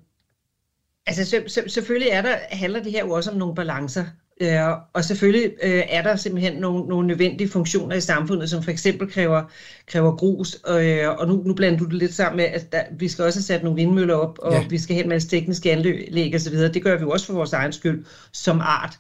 altså, 1.07 1.25
så, 1.25 1.43
så, 1.47 1.63
selvfølgelig 1.67 2.11
er 2.11 2.23
der, 2.23 2.37
handler 2.51 2.83
det 2.83 2.93
her 2.93 3.05
jo 3.05 3.13
også 3.13 3.31
om 3.31 3.37
nogle 3.37 3.55
balancer. 3.55 4.05
Øh, 4.41 4.71
og 4.93 5.05
selvfølgelig 5.05 5.53
øh, 5.63 5.83
er 5.89 6.03
der 6.03 6.17
simpelthen 6.17 6.55
nogle, 6.55 6.87
nogle 6.87 7.07
nødvendige 7.07 7.49
funktioner 7.49 7.97
i 7.97 8.01
samfundet, 8.01 8.51
som 8.51 8.63
for 8.63 8.71
eksempel 8.71 9.13
kræver, 9.13 9.43
kræver 9.87 10.17
grus. 10.17 10.61
Øh, 10.69 11.09
og 11.09 11.29
nu, 11.29 11.43
nu 11.47 11.55
blander 11.55 11.79
du 11.79 11.85
det 11.85 11.93
lidt 11.93 12.15
sammen 12.15 12.37
med, 12.37 12.45
at 12.45 12.73
der, 12.73 12.83
vi 12.99 13.09
skal 13.09 13.25
også 13.25 13.39
have 13.39 13.45
sat 13.45 13.63
nogle 13.63 13.77
vindmøller 13.77 14.15
op, 14.15 14.39
og 14.39 14.53
ja. 14.53 14.67
vi 14.69 14.79
skal 14.79 14.95
have 14.95 15.03
en 15.03 15.09
masse 15.09 15.29
tekniske 15.29 15.73
anlæg 15.73 16.35
osv. 16.35 16.57
Det 16.57 16.83
gør 16.83 16.97
vi 16.97 17.03
jo 17.03 17.11
også 17.11 17.27
for 17.27 17.35
vores 17.35 17.53
egen 17.53 17.73
skyld 17.73 18.05
som 18.33 18.61
art. 18.61 18.99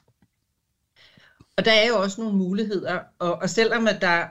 Og 1.56 1.65
der 1.65 1.73
er 1.73 1.89
jo 1.89 1.97
også 1.97 2.20
nogle 2.20 2.36
muligheder, 2.36 2.98
og, 3.19 3.35
og 3.35 3.51
selvom 3.51 3.89
at 3.89 4.01
der 4.01 4.23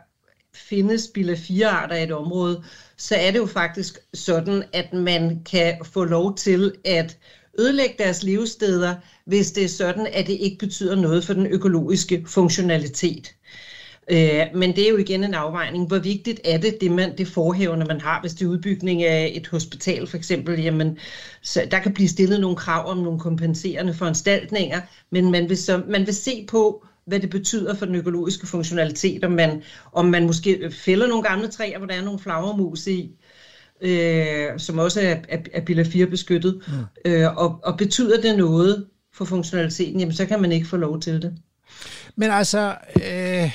findes 0.55 1.07
bilag 1.13 1.37
4 1.37 1.67
arter 1.67 1.95
i 1.95 2.03
et 2.03 2.11
område, 2.11 2.63
så 2.97 3.15
er 3.15 3.31
det 3.31 3.39
jo 3.39 3.45
faktisk 3.45 3.97
sådan, 4.13 4.63
at 4.73 4.93
man 4.93 5.41
kan 5.51 5.75
få 5.83 6.03
lov 6.03 6.35
til 6.35 6.71
at 6.85 7.17
ødelægge 7.59 7.95
deres 7.99 8.23
levesteder, 8.23 8.95
hvis 9.25 9.51
det 9.51 9.63
er 9.63 9.67
sådan, 9.67 10.07
at 10.13 10.27
det 10.27 10.33
ikke 10.33 10.57
betyder 10.57 10.95
noget 10.95 11.23
for 11.23 11.33
den 11.33 11.47
økologiske 11.47 12.23
funktionalitet. 12.27 13.35
Øh, 14.11 14.45
men 14.55 14.75
det 14.75 14.85
er 14.85 14.89
jo 14.89 14.97
igen 14.97 15.23
en 15.23 15.33
afvejning. 15.33 15.87
Hvor 15.87 15.99
vigtigt 15.99 16.39
er 16.43 16.57
det, 16.57 16.81
det, 16.81 16.91
man, 16.91 17.17
det 17.17 17.27
forhævende, 17.27 17.85
man 17.85 18.01
har, 18.01 18.19
hvis 18.21 18.33
det 18.33 18.45
er 18.45 18.49
udbygning 18.49 19.03
af 19.03 19.31
et 19.35 19.47
hospital 19.47 20.07
for 20.07 20.17
eksempel? 20.17 20.59
Jamen, 20.61 20.97
så 21.41 21.67
der 21.71 21.79
kan 21.79 21.93
blive 21.93 22.07
stillet 22.09 22.39
nogle 22.39 22.55
krav 22.55 22.85
om 22.89 22.97
nogle 22.97 23.19
kompenserende 23.19 23.93
foranstaltninger, 23.93 24.81
men 25.11 25.31
man 25.31 25.49
vil, 25.49 25.57
så, 25.57 25.83
man 25.87 26.05
vil 26.05 26.13
se 26.13 26.45
på, 26.49 26.85
hvad 27.05 27.19
det 27.19 27.29
betyder 27.29 27.75
for 27.75 27.85
den 27.85 27.95
økologiske 27.95 28.47
funktionalitet, 28.47 29.23
om 29.23 29.31
man, 29.31 29.61
om 29.91 30.05
man 30.05 30.25
måske 30.25 30.71
fælder 30.71 31.07
nogle 31.07 31.23
gamle 31.23 31.47
træer, 31.47 31.77
hvor 31.77 31.87
der 31.87 31.95
er 31.95 32.03
nogle 32.03 32.19
flagermus 32.19 32.87
i, 32.87 33.15
øh, 33.81 34.59
som 34.59 34.79
også 34.79 35.01
er, 35.01 35.15
er, 35.29 35.39
er 35.53 35.61
bilag 35.61 35.87
4 35.87 36.05
beskyttet, 36.05 36.61
mm. 36.67 37.11
øh, 37.11 37.37
og, 37.37 37.59
og 37.63 37.77
betyder 37.77 38.21
det 38.21 38.37
noget 38.37 38.85
for 39.13 39.25
funktionaliteten, 39.25 39.99
jamen 39.99 40.15
så 40.15 40.25
kan 40.25 40.41
man 40.41 40.51
ikke 40.51 40.67
få 40.67 40.77
lov 40.77 40.99
til 40.99 41.21
det. 41.21 41.33
Men 42.15 42.31
altså, 42.31 42.75
øh, 42.95 43.51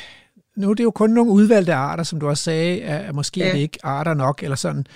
nu 0.56 0.70
er 0.70 0.74
det 0.74 0.84
jo 0.84 0.90
kun 0.90 1.10
nogle 1.10 1.32
udvalgte 1.32 1.74
arter, 1.74 2.04
som 2.04 2.20
du 2.20 2.28
også 2.28 2.44
sagde, 2.44 2.82
at 2.82 3.14
måske 3.14 3.40
ja. 3.40 3.48
er 3.48 3.52
det 3.52 3.58
ikke 3.58 3.78
arter 3.82 4.14
nok, 4.14 4.42
eller 4.42 4.56
sådan. 4.56 4.86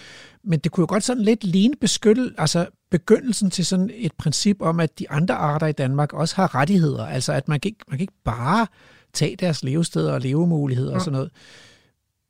Men 0.44 0.58
det 0.58 0.72
kunne 0.72 0.82
jo 0.82 0.86
godt 0.88 1.04
sådan 1.04 1.22
lidt 1.22 1.44
ligne 1.44 1.74
beskyttel, 1.80 2.34
altså 2.38 2.66
begyndelsen 2.92 3.50
til 3.50 3.66
sådan 3.66 3.90
et 3.94 4.12
princip 4.12 4.56
om, 4.60 4.80
at 4.80 4.98
de 4.98 5.10
andre 5.10 5.34
arter 5.34 5.66
i 5.66 5.72
Danmark 5.72 6.12
også 6.12 6.36
har 6.36 6.54
rettigheder. 6.54 7.06
Altså 7.06 7.32
at 7.32 7.48
man 7.48 7.60
kan 7.60 7.68
ikke, 7.68 7.84
man 7.88 7.98
kan 7.98 8.02
ikke 8.02 8.20
bare 8.24 8.66
tage 9.12 9.36
deres 9.36 9.64
levesteder 9.64 10.12
og 10.12 10.20
levemuligheder 10.20 10.90
ja. 10.90 10.94
og 10.94 11.00
sådan 11.00 11.12
noget. 11.12 11.30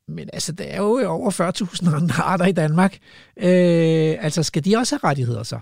Men 0.09 0.28
altså, 0.32 0.52
der 0.52 0.64
er 0.64 0.76
jo 0.76 1.10
over 1.10 1.30
40.000 1.30 1.97
andre 1.97 2.22
arter 2.22 2.47
i 2.47 2.52
Danmark. 2.52 2.98
Øh, 3.36 4.24
altså, 4.24 4.43
skal 4.43 4.64
de 4.64 4.76
også 4.76 4.94
have 4.94 5.10
rettigheder 5.10 5.43
så? 5.43 5.59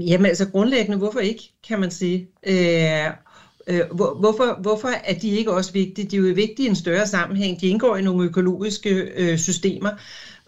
Jamen 0.00 0.26
altså 0.26 0.48
grundlæggende, 0.50 0.98
hvorfor 0.98 1.20
ikke, 1.20 1.52
kan 1.68 1.80
man 1.80 1.90
sige. 1.90 2.28
Øh, 2.46 3.06
øh, 3.66 3.80
hvor, 3.94 4.14
hvorfor, 4.20 4.60
hvorfor 4.62 4.88
er 4.88 5.14
de 5.14 5.28
ikke 5.28 5.52
også 5.52 5.72
vigtige? 5.72 6.08
De 6.08 6.16
er 6.16 6.20
jo 6.20 6.34
vigtige 6.34 6.66
i 6.66 6.68
en 6.68 6.76
større 6.76 7.06
sammenhæng. 7.06 7.60
De 7.60 7.68
indgår 7.68 7.96
i 7.96 8.02
nogle 8.02 8.24
økologiske 8.24 8.90
øh, 8.90 9.38
systemer. 9.38 9.90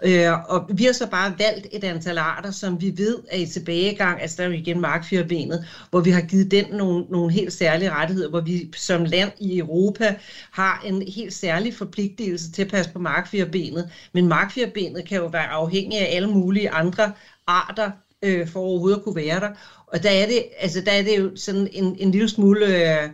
Øh, 0.04 0.32
og 0.48 0.70
vi 0.74 0.84
har 0.84 0.92
så 0.92 1.06
bare 1.06 1.34
valgt 1.38 1.66
et 1.72 1.84
antal 1.84 2.18
arter, 2.18 2.50
som 2.50 2.80
vi 2.80 2.92
ved 2.96 3.18
er 3.30 3.36
i 3.36 3.46
tilbagegang, 3.46 4.22
altså 4.22 4.36
der 4.36 4.42
er 4.42 4.46
jo 4.46 4.54
igen 4.54 4.80
markfyrbenet, 4.80 5.66
hvor 5.90 6.00
vi 6.00 6.10
har 6.10 6.20
givet 6.20 6.50
den 6.50 6.64
nogle, 6.70 7.04
nogle 7.10 7.32
helt 7.32 7.52
særlige 7.52 7.90
rettigheder, 7.90 8.30
hvor 8.30 8.40
vi 8.40 8.70
som 8.76 9.04
land 9.04 9.32
i 9.38 9.58
Europa 9.58 10.16
har 10.50 10.82
en 10.86 11.02
helt 11.02 11.34
særlig 11.34 11.74
forpligtelse 11.74 12.52
til 12.52 12.62
at 12.62 12.70
passe 12.70 12.92
på 12.92 12.98
markfyrbenet. 12.98 13.90
Men 14.12 14.28
markfyrbenet 14.28 15.08
kan 15.08 15.18
jo 15.18 15.26
være 15.26 15.46
afhængig 15.46 15.98
af 15.98 16.16
alle 16.16 16.28
mulige 16.28 16.70
andre 16.70 17.12
arter, 17.46 17.90
øh, 18.22 18.48
for 18.48 18.60
overhovedet 18.60 18.96
at 18.96 19.04
kunne 19.04 19.16
være 19.16 19.40
der. 19.40 19.50
Og 19.86 20.02
der 20.02 20.10
er 20.10 20.26
det, 20.26 20.44
altså, 20.58 20.80
der 20.80 20.92
er 20.92 21.02
det 21.02 21.18
jo 21.18 21.30
sådan 21.36 21.68
en, 21.72 21.96
en 21.98 22.10
lille 22.10 22.28
smule 22.28 22.66
øh, 22.66 23.10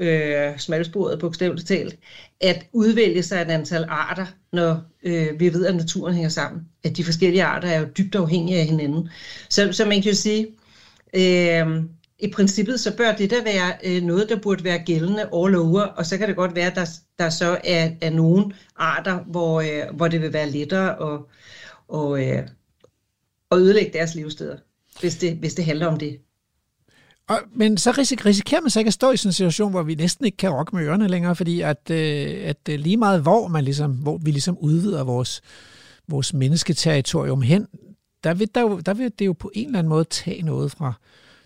øh, 0.00 0.58
smalsporet 0.58 1.18
bogstaveligt 1.18 1.68
talt, 1.68 1.98
at 2.40 2.66
udvælge 2.72 3.22
sig 3.22 3.42
et 3.42 3.50
antal 3.50 3.84
arter, 3.88 4.26
når 4.52 4.82
øh, 5.02 5.40
vi 5.40 5.52
ved, 5.52 5.66
at 5.66 5.76
naturen 5.76 6.14
hænger 6.14 6.28
sammen. 6.28 6.62
At 6.84 6.96
de 6.96 7.04
forskellige 7.04 7.44
arter 7.44 7.68
er 7.68 7.80
jo 7.80 7.86
dybt 7.98 8.14
afhængige 8.14 8.58
af 8.58 8.66
hinanden. 8.66 9.08
Så, 9.48 9.72
så 9.72 9.84
man 9.84 10.02
kan 10.02 10.12
jo 10.12 10.16
sige, 10.16 10.46
øh, 11.14 11.82
i 12.18 12.30
princippet 12.30 12.80
så 12.80 12.96
bør 12.96 13.12
det 13.12 13.30
der 13.30 13.44
være 13.44 13.72
øh, 13.84 14.02
noget, 14.02 14.28
der 14.28 14.40
burde 14.40 14.64
være 14.64 14.78
gældende 14.78 15.22
all 15.22 15.56
over, 15.56 15.82
og 15.82 16.06
så 16.06 16.18
kan 16.18 16.28
det 16.28 16.36
godt 16.36 16.54
være, 16.54 16.66
at 16.66 16.76
der, 16.76 16.86
der 17.18 17.30
så 17.30 17.58
er, 17.64 17.90
er 18.00 18.10
nogle 18.10 18.52
arter, 18.76 19.18
hvor, 19.18 19.60
øh, 19.60 19.96
hvor 19.96 20.08
det 20.08 20.20
vil 20.20 20.32
være 20.32 20.50
lettere 20.50 21.14
at, 21.14 21.20
og, 21.88 22.24
øh, 22.24 22.48
at 23.50 23.58
ødelægge 23.58 23.92
deres 23.92 24.14
levesteder, 24.14 24.56
hvis 25.00 25.16
det, 25.16 25.36
hvis 25.36 25.54
det 25.54 25.64
handler 25.64 25.86
om 25.86 25.98
det. 25.98 26.20
Og, 27.30 27.40
men 27.54 27.76
så 27.76 27.90
risikerer 27.90 28.60
man 28.60 28.70
så 28.70 28.78
ikke 28.78 28.88
at 28.88 28.94
stå 28.94 29.10
i 29.10 29.16
sådan 29.16 29.28
en 29.28 29.32
situation, 29.32 29.70
hvor 29.70 29.82
vi 29.82 29.94
næsten 29.94 30.24
ikke 30.24 30.36
kan 30.36 30.50
rokke 30.50 30.76
med 30.76 30.84
ørerne 30.84 31.08
længere, 31.08 31.36
fordi 31.36 31.60
at, 31.60 31.90
øh, 31.90 32.40
at 32.44 32.68
øh, 32.68 32.78
lige 32.78 32.96
meget 32.96 33.22
hvor, 33.22 33.48
man 33.48 33.64
ligesom, 33.64 33.92
hvor 33.92 34.18
vi 34.18 34.30
ligesom 34.30 34.58
udvider 34.58 35.04
vores, 35.04 35.40
vores 36.08 36.34
mennesketerritorium 36.34 37.42
hen, 37.42 37.66
der 38.24 38.34
vil, 38.34 38.48
der, 38.54 38.60
jo, 38.60 38.80
der 38.80 38.94
vil 38.94 39.12
det 39.18 39.26
jo 39.26 39.32
på 39.32 39.50
en 39.54 39.66
eller 39.66 39.78
anden 39.78 39.88
måde 39.88 40.04
tage 40.04 40.42
noget 40.42 40.70
fra, 40.70 40.92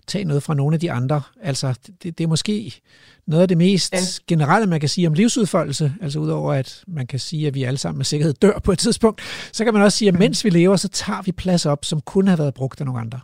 tage 0.07 0.25
noget 0.25 0.43
fra 0.43 0.53
nogle 0.53 0.73
af 0.73 0.79
de 0.79 0.91
andre. 0.91 1.21
Altså, 1.41 1.73
det, 2.03 2.17
det 2.17 2.23
er 2.23 2.27
måske 2.27 2.81
noget 3.27 3.41
af 3.41 3.47
det 3.47 3.57
mest 3.57 3.93
ja. 3.93 3.99
generelle, 4.27 4.67
man 4.67 4.79
kan 4.79 4.89
sige 4.89 5.07
om 5.07 5.13
livsudfoldelse. 5.13 5.93
Altså 6.01 6.19
udover 6.19 6.53
at 6.53 6.83
man 6.87 7.07
kan 7.07 7.19
sige, 7.19 7.47
at 7.47 7.53
vi 7.53 7.63
alle 7.63 7.77
sammen 7.77 7.97
med 7.97 8.05
sikkerhed 8.05 8.33
dør 8.33 8.59
på 8.59 8.71
et 8.71 8.79
tidspunkt, 8.79 9.21
så 9.51 9.63
kan 9.63 9.73
man 9.73 9.83
også 9.83 9.97
sige, 9.97 10.09
at 10.09 10.19
mens 10.19 10.43
vi 10.45 10.49
lever, 10.49 10.75
så 10.75 10.87
tager 10.87 11.21
vi 11.21 11.31
plads 11.31 11.65
op, 11.65 11.85
som 11.85 12.01
kunne 12.01 12.29
have 12.29 12.39
været 12.39 12.53
brugt 12.53 12.79
af 12.79 12.85
nogle 12.85 13.01
andre. 13.01 13.19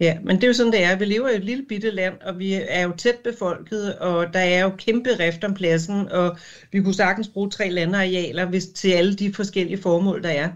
Ja, 0.00 0.18
men 0.24 0.36
det 0.36 0.44
er 0.44 0.48
jo 0.48 0.52
sådan, 0.52 0.72
det 0.72 0.84
er. 0.84 0.96
Vi 0.96 1.04
lever 1.04 1.28
i 1.28 1.36
et 1.36 1.44
lille 1.44 1.64
bitte 1.68 1.90
land, 1.90 2.20
og 2.20 2.38
vi 2.38 2.54
er 2.54 2.82
jo 2.82 2.92
tæt 2.96 3.18
befolket, 3.24 3.98
og 3.98 4.34
der 4.34 4.40
er 4.40 4.62
jo 4.62 4.70
kæmpe 4.78 5.10
rift 5.18 5.44
om 5.44 5.54
pladsen, 5.54 6.08
og 6.08 6.38
vi 6.72 6.82
kunne 6.82 6.94
sagtens 6.94 7.28
bruge 7.28 7.50
tre 7.50 7.70
landarealer 7.70 8.46
hvis, 8.46 8.66
til 8.66 8.90
alle 8.90 9.14
de 9.14 9.34
forskellige 9.34 9.82
formål, 9.82 10.22
der 10.22 10.30
er. 10.30 10.50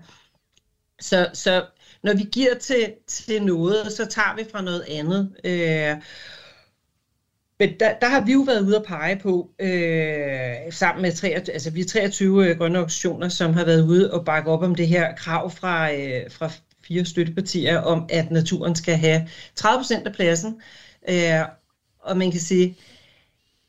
Så, 1.01 1.31
så 1.35 1.67
når 2.03 2.15
vi 2.17 2.25
giver 2.33 2.55
til, 2.55 2.95
til 3.07 3.43
noget, 3.43 3.93
så 3.93 4.07
tager 4.07 4.37
vi 4.37 4.45
fra 4.51 4.63
noget 4.63 4.85
andet. 4.89 5.37
Øh, 5.45 6.03
men 7.61 7.81
der, 7.81 7.99
der 8.01 8.09
har 8.09 8.25
vi 8.25 8.33
jo 8.33 8.41
været 8.41 8.67
ude 8.67 8.77
at 8.77 8.85
pege 8.85 9.19
på, 9.19 9.51
øh, 9.59 10.73
sammen 10.73 11.03
med 11.03 11.13
23, 11.13 11.53
altså 11.53 11.71
vi 11.71 11.81
er 11.81 11.85
23 11.85 12.49
øh, 12.49 12.59
grønne 12.59 12.79
organisationer, 12.79 13.29
som 13.29 13.53
har 13.55 13.65
været 13.65 13.83
ude 13.83 14.13
og 14.13 14.25
bakke 14.25 14.51
op 14.51 14.63
om 14.63 14.75
det 14.75 14.89
her 14.89 15.15
krav 15.15 15.51
fra, 15.51 15.93
øh, 15.93 16.31
fra 16.31 16.51
fire 16.89 17.05
støttepartier 17.05 17.79
om, 17.79 18.07
at 18.09 18.31
naturen 18.31 18.75
skal 18.75 18.97
have 18.97 19.29
30 19.57 19.79
procent 19.79 20.07
af 20.07 20.13
pladsen. 20.13 20.61
Øh, 21.09 21.41
og 22.01 22.17
man 22.17 22.31
kan 22.31 22.41
sige, 22.41 22.77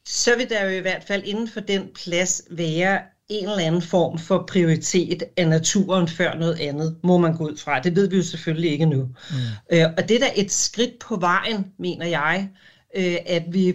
så 0.06 0.38
vil 0.38 0.50
der 0.50 0.64
jo 0.64 0.70
i 0.70 0.80
hvert 0.80 1.04
fald 1.04 1.24
inden 1.26 1.48
for 1.48 1.60
den 1.60 1.90
plads 2.04 2.42
være 2.50 3.02
en 3.30 3.44
eller 3.44 3.66
anden 3.66 3.82
form 3.82 4.20
for 4.20 4.46
prioritet 4.48 5.24
af 5.38 5.48
naturen 5.48 6.08
før 6.08 6.36
noget 6.36 6.60
andet, 6.60 6.98
må 7.04 7.18
man 7.18 7.38
gå 7.38 7.48
ud 7.48 7.58
fra. 7.58 7.80
Det 7.80 7.96
ved 7.96 8.10
vi 8.10 8.16
jo 8.16 8.24
selvfølgelig 8.24 8.72
ikke 8.72 8.86
nu. 8.86 9.02
Mm. 9.02 9.36
Øh, 9.72 9.86
og 9.98 10.10
det 10.10 10.16
er 10.16 10.20
da 10.20 10.32
et 10.36 10.52
skridt 10.52 11.00
på 11.00 11.16
vejen, 11.16 11.66
mener 11.78 12.06
jeg, 12.06 12.50
øh, 12.96 13.18
at 13.26 13.44
vi 13.52 13.74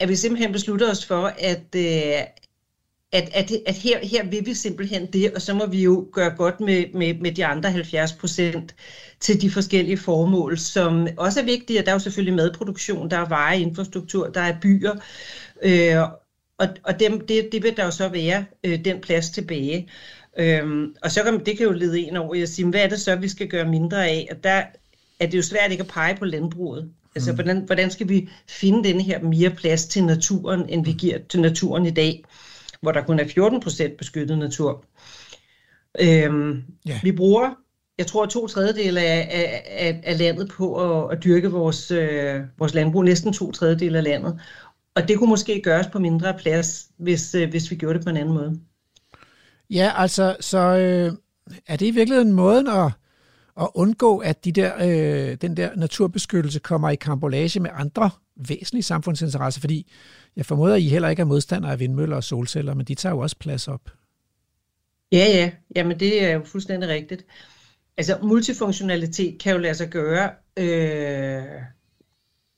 at 0.00 0.08
vi 0.08 0.16
simpelthen 0.16 0.52
beslutter 0.52 0.90
os 0.90 1.04
for, 1.04 1.32
at, 1.38 1.74
øh, 1.76 2.26
at, 3.12 3.30
at, 3.32 3.52
at 3.66 3.74
her, 3.74 4.06
her 4.06 4.24
vil 4.24 4.46
vi 4.46 4.54
simpelthen 4.54 5.06
det, 5.06 5.32
og 5.34 5.42
så 5.42 5.54
må 5.54 5.66
vi 5.66 5.82
jo 5.82 6.08
gøre 6.12 6.30
godt 6.30 6.60
med, 6.60 6.84
med, 6.94 7.14
med 7.14 7.32
de 7.32 7.46
andre 7.46 7.70
70 7.70 8.12
procent 8.12 8.74
til 9.20 9.42
de 9.42 9.50
forskellige 9.50 9.96
formål, 9.96 10.58
som 10.58 11.08
også 11.16 11.40
er 11.40 11.44
vigtige. 11.44 11.82
Der 11.82 11.88
er 11.88 11.92
jo 11.92 11.98
selvfølgelig 11.98 12.34
madproduktion, 12.34 13.10
der 13.10 13.16
er 13.16 13.28
veje, 13.28 13.60
infrastruktur, 13.60 14.26
der 14.26 14.40
er 14.40 14.60
byer, 14.62 14.94
øh, 15.62 16.02
og, 16.58 16.68
og 16.84 17.00
dem, 17.00 17.26
det, 17.26 17.48
det 17.52 17.62
vil 17.62 17.76
der 17.76 17.84
jo 17.84 17.90
så 17.90 18.08
være 18.08 18.44
øh, 18.64 18.84
den 18.84 19.00
plads 19.00 19.30
tilbage. 19.30 19.88
Øhm, 20.38 20.94
og 21.02 21.10
så 21.10 21.22
kan 21.22 21.44
det 21.46 21.58
kan 21.58 21.66
jo 21.66 21.72
lede 21.72 22.00
en 22.00 22.16
over 22.16 22.42
at 22.42 22.48
sige, 22.48 22.68
hvad 22.68 22.80
er 22.80 22.88
det 22.88 23.00
så, 23.00 23.16
vi 23.16 23.28
skal 23.28 23.48
gøre 23.48 23.64
mindre 23.64 24.08
af? 24.08 24.28
Og 24.30 24.44
der 24.44 24.62
er 25.20 25.26
det 25.26 25.34
jo 25.34 25.42
svært 25.42 25.70
ikke 25.70 25.82
at 25.82 25.88
pege 25.88 26.16
på 26.16 26.24
landbruget. 26.24 26.90
Altså, 27.14 27.30
mm. 27.30 27.36
hvordan, 27.36 27.62
hvordan 27.66 27.90
skal 27.90 28.08
vi 28.08 28.28
finde 28.48 28.88
denne 28.88 29.02
her 29.02 29.22
mere 29.22 29.50
plads 29.50 29.86
til 29.86 30.04
naturen, 30.04 30.68
end 30.68 30.84
vi 30.84 30.92
giver 30.92 31.18
til 31.28 31.40
naturen 31.40 31.86
i 31.86 31.90
dag, 31.90 32.24
hvor 32.82 32.92
der 32.92 33.02
kun 33.02 33.20
er 33.20 33.28
14 33.28 33.60
procent 33.60 33.96
beskyttet 33.96 34.38
natur. 34.38 34.84
Øhm, 36.00 36.62
yeah. 36.88 37.02
Vi 37.02 37.12
bruger, 37.12 37.50
jeg 37.98 38.06
tror, 38.06 38.26
to 38.26 38.46
tredjedele 38.46 39.00
af, 39.00 39.28
af, 39.78 40.00
af 40.04 40.18
landet 40.18 40.48
på 40.48 40.74
at, 40.74 41.12
at 41.12 41.24
dyrke 41.24 41.50
vores, 41.50 41.90
øh, 41.90 42.40
vores 42.58 42.74
landbrug, 42.74 43.04
næsten 43.04 43.32
to 43.32 43.52
tredjedele 43.52 43.98
af 43.98 44.04
landet. 44.04 44.40
Og 44.94 45.08
det 45.08 45.18
kunne 45.18 45.30
måske 45.30 45.62
gøres 45.64 45.86
på 45.86 45.98
mindre 45.98 46.34
plads, 46.38 46.88
hvis, 46.98 47.34
øh, 47.34 47.50
hvis 47.50 47.70
vi 47.70 47.76
gjorde 47.76 47.98
det 47.98 48.04
på 48.04 48.10
en 48.10 48.16
anden 48.16 48.34
måde. 48.34 48.60
Ja, 49.70 49.92
altså, 49.96 50.36
så 50.40 50.58
øh, 50.58 51.12
er 51.66 51.76
det 51.76 51.86
i 51.86 51.90
virkeligheden 51.90 52.32
måden 52.32 52.66
at, 52.66 52.92
at 53.60 53.68
undgå, 53.74 54.18
at 54.18 54.44
de 54.44 54.52
der, 54.52 54.72
øh, 54.76 55.36
den 55.40 55.56
der 55.56 55.70
naturbeskyttelse 55.76 56.58
kommer 56.58 56.90
i 56.90 56.94
kambolage 56.94 57.60
med 57.60 57.70
andre 57.74 58.10
væsentlige 58.48 58.82
samfundsinteresser, 58.82 59.60
fordi 59.60 59.92
jeg 60.36 60.46
formoder, 60.46 60.74
at 60.74 60.80
I 60.80 60.88
heller 60.88 61.08
ikke 61.08 61.20
er 61.20 61.26
modstandere 61.26 61.72
af 61.72 61.80
vindmøller 61.80 62.16
og 62.16 62.24
solceller, 62.24 62.74
men 62.74 62.86
de 62.86 62.94
tager 62.94 63.14
jo 63.14 63.18
også 63.18 63.36
plads 63.36 63.68
op. 63.68 63.90
Ja, 65.12 65.26
ja. 65.26 65.50
Jamen, 65.76 66.00
det 66.00 66.24
er 66.24 66.32
jo 66.32 66.42
fuldstændig 66.44 66.88
rigtigt. 66.88 67.26
Altså, 67.96 68.18
multifunktionalitet 68.22 69.38
kan 69.40 69.52
jo 69.52 69.58
lade 69.58 69.74
sig 69.74 69.88
gøre 69.88 70.30
øh, 70.56 71.62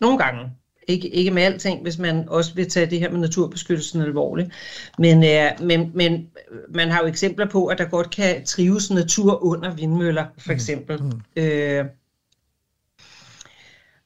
nogle 0.00 0.18
gange. 0.18 0.50
Ikke, 0.88 1.08
ikke 1.08 1.30
med 1.30 1.42
alting, 1.42 1.82
hvis 1.82 1.98
man 1.98 2.28
også 2.28 2.54
vil 2.54 2.70
tage 2.70 2.86
det 2.86 3.00
her 3.00 3.10
med 3.10 3.20
naturbeskyttelsen 3.20 4.02
alvorligt. 4.02 4.50
Men, 4.98 5.24
øh, 5.24 5.50
men, 5.60 5.90
men 5.94 6.28
man 6.68 6.90
har 6.90 7.00
jo 7.00 7.06
eksempler 7.06 7.48
på, 7.48 7.66
at 7.66 7.78
der 7.78 7.84
godt 7.84 8.10
kan 8.10 8.44
trives 8.44 8.90
natur 8.90 9.44
under 9.44 9.74
vindmøller, 9.74 10.26
for 10.38 10.52
mm. 10.52 10.54
eksempel. 10.54 11.02
Mm. 11.02 11.10
Mm. 11.36 11.42
Øh, 11.42 11.84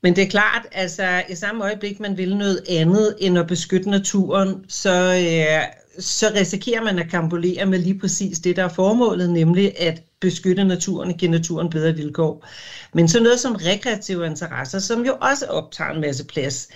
men 0.06 0.16
det 0.16 0.24
er 0.24 0.28
klart, 0.28 0.66
altså 0.72 1.22
i 1.28 1.34
samme 1.34 1.64
øjeblik, 1.64 2.00
man 2.00 2.16
vil 2.16 2.36
noget 2.36 2.60
andet 2.68 3.16
end 3.18 3.38
at 3.38 3.46
beskytte 3.46 3.90
naturen, 3.90 4.64
så, 4.68 4.90
øh, 4.90 5.64
så 5.98 6.32
risikerer 6.34 6.82
man 6.82 6.98
at 6.98 7.10
kampolere 7.10 7.66
med 7.66 7.78
lige 7.78 7.98
præcis 7.98 8.38
det, 8.38 8.56
der 8.56 8.64
er 8.64 8.68
formålet, 8.68 9.30
nemlig 9.30 9.80
at 9.80 10.02
beskytte 10.20 10.64
naturen 10.64 11.10
og 11.10 11.16
give 11.16 11.30
naturen 11.30 11.70
bedre 11.70 11.94
vilkår. 11.94 12.46
Men 12.94 13.08
så 13.08 13.22
noget 13.22 13.40
som 13.40 13.54
rekreative 13.54 14.26
interesser, 14.26 14.78
som 14.78 15.04
jo 15.04 15.16
også 15.20 15.46
optager 15.46 15.90
en 15.90 16.00
masse 16.00 16.24
plads, 16.24 16.68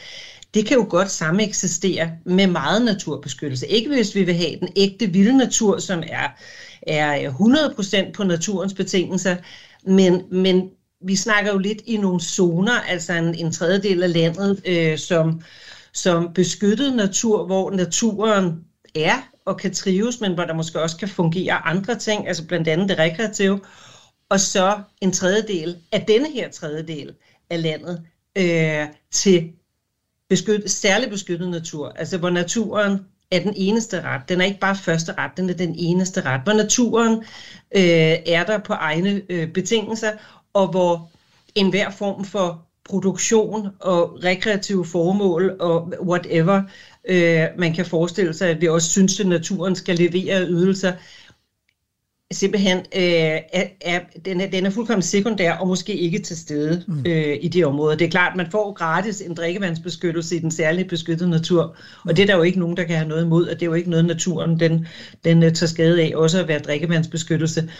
det 0.55 0.67
kan 0.67 0.77
jo 0.77 0.87
godt 0.89 1.11
samme 1.11 1.45
eksistere 1.45 2.11
med 2.25 2.47
meget 2.47 2.85
naturbeskyttelse. 2.85 3.67
Ikke 3.67 3.89
hvis 3.89 4.15
vi 4.15 4.23
vil 4.23 4.35
have 4.35 4.61
den 4.61 4.69
ægte 4.77 5.07
vilde 5.07 5.39
natur, 5.39 5.79
som 5.79 6.03
er, 6.07 6.29
er 6.83 7.31
100% 8.09 8.13
på 8.13 8.25
naturens 8.25 8.75
betingelser, 8.75 9.37
men, 9.85 10.23
men 10.31 10.71
vi 11.05 11.17
snakker 11.17 11.53
jo 11.53 11.59
lidt 11.59 11.83
i 11.87 11.97
nogle 11.97 12.21
zoner, 12.21 12.81
altså 12.81 13.13
en, 13.13 13.35
en 13.35 13.53
tredjedel 13.53 14.03
af 14.03 14.13
landet, 14.13 14.63
øh, 14.67 14.99
som, 14.99 15.43
som 15.93 16.33
beskyttet 16.35 16.97
natur, 16.97 17.47
hvor 17.47 17.71
naturen 17.71 18.65
er 18.95 19.31
og 19.45 19.57
kan 19.57 19.75
trives, 19.75 20.21
men 20.21 20.35
hvor 20.35 20.45
der 20.45 20.55
måske 20.55 20.83
også 20.83 20.97
kan 20.97 21.09
fungere 21.09 21.67
andre 21.67 21.95
ting, 21.95 22.29
altså 22.29 22.47
blandt 22.47 22.69
andet 22.69 22.89
det 22.89 22.99
rekreative, 22.99 23.61
og 24.29 24.41
så 24.41 24.81
en 25.01 25.13
tredjedel 25.13 25.77
af 25.93 26.05
denne 26.09 26.33
her 26.33 26.51
tredjedel 26.51 27.15
af 27.51 27.63
landet 27.63 28.03
øh, 28.37 28.87
til 29.11 29.53
beskyttet, 30.29 30.71
særligt 30.71 31.11
beskyttet 31.11 31.49
natur, 31.49 31.89
altså 31.89 32.19
hvor 32.19 32.31
naturen 32.31 32.99
er 33.31 33.41
den 33.41 33.53
eneste 33.57 34.01
ret. 34.01 34.29
Den 34.29 34.41
er 34.41 34.45
ikke 34.45 34.61
bare 34.61 34.77
første 34.77 35.13
ret, 35.19 35.31
den 35.37 35.51
er 35.51 35.55
den 35.55 35.75
eneste 35.79 36.21
ret. 36.21 36.41
Hvor 36.45 36.53
naturen 36.53 37.25
øh, 37.77 38.17
er 38.27 38.45
der 38.45 38.59
på 38.59 38.73
egne 38.73 39.23
øh, 39.29 39.53
betingelser, 39.53 40.11
og 40.53 40.69
hvor 40.69 41.11
enhver 41.55 41.91
form 41.91 42.25
for 42.25 42.67
produktion 42.85 43.69
og 43.81 44.25
rekreative 44.25 44.85
formål 44.85 45.57
og 45.61 45.93
whatever, 46.03 46.63
øh, 47.09 47.47
man 47.59 47.75
kan 47.75 47.87
forestille 47.87 48.35
sig, 48.35 48.49
at 48.49 48.61
vi 48.61 48.69
også 48.69 48.91
synes, 48.91 49.21
at 49.21 49.27
naturen 49.27 49.77
skal 49.77 49.97
levere 49.97 50.47
ydelser, 50.47 50.93
simpelthen 52.33 52.79
øh, 52.79 53.41
er, 53.53 53.65
er, 53.81 54.01
den, 54.25 54.41
er, 54.41 54.51
den 54.51 54.67
er 54.67 54.71
fuldkommen 54.71 55.03
sekundær 55.03 55.53
og 55.53 55.69
måske 55.69 55.97
ikke 55.97 56.19
til 56.19 56.37
stede 56.37 56.85
mm. 56.89 57.05
øh, 57.07 57.37
i 57.41 57.49
de 57.49 57.65
områder. 57.65 57.97
Det 57.97 58.05
er 58.05 58.11
klart, 58.11 58.31
at 58.31 58.37
man 58.37 58.51
får 58.51 58.73
gratis 58.73 59.21
en 59.21 59.35
drikkevandsbeskyttelse 59.35 60.37
i 60.37 60.39
den 60.39 60.51
særligt 60.51 60.89
beskyttede 60.89 61.31
natur, 61.31 61.77
og 62.05 62.17
det 62.17 62.23
er 62.23 62.27
der 62.27 62.37
jo 62.37 62.43
ikke 62.43 62.59
nogen, 62.59 62.77
der 62.77 62.85
kan 62.85 62.97
have 62.97 63.09
noget 63.09 63.25
imod, 63.25 63.47
og 63.47 63.55
det 63.55 63.63
er 63.63 63.67
jo 63.67 63.75
ikke 63.75 63.91
noget, 63.91 64.05
naturen 64.05 64.61
den, 64.61 64.87
den 65.25 65.43
uh, 65.43 65.53
tager 65.53 65.67
skade 65.67 66.03
af, 66.03 66.13
også 66.15 66.41
at 66.41 66.49
være 66.49 66.59
drikkevandsbeskyttelse. 66.59 67.71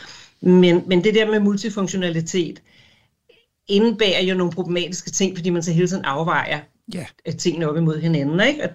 Men, 0.43 0.83
men 0.87 1.05
det 1.05 1.15
der 1.15 1.31
med 1.31 1.41
multifunktionalitet 1.41 2.63
indebærer 3.69 4.23
jo 4.23 4.35
nogle 4.35 4.53
problematiske 4.53 5.11
ting, 5.11 5.37
fordi 5.37 5.51
man 5.51 5.63
så 5.63 5.73
hele 5.73 5.89
tiden 5.89 6.05
afvejer 6.05 6.61
ja. 6.95 7.07
tingene 7.39 7.69
op 7.69 7.77
imod 7.77 8.01
hinanden. 8.01 8.41
Ikke? 8.49 8.69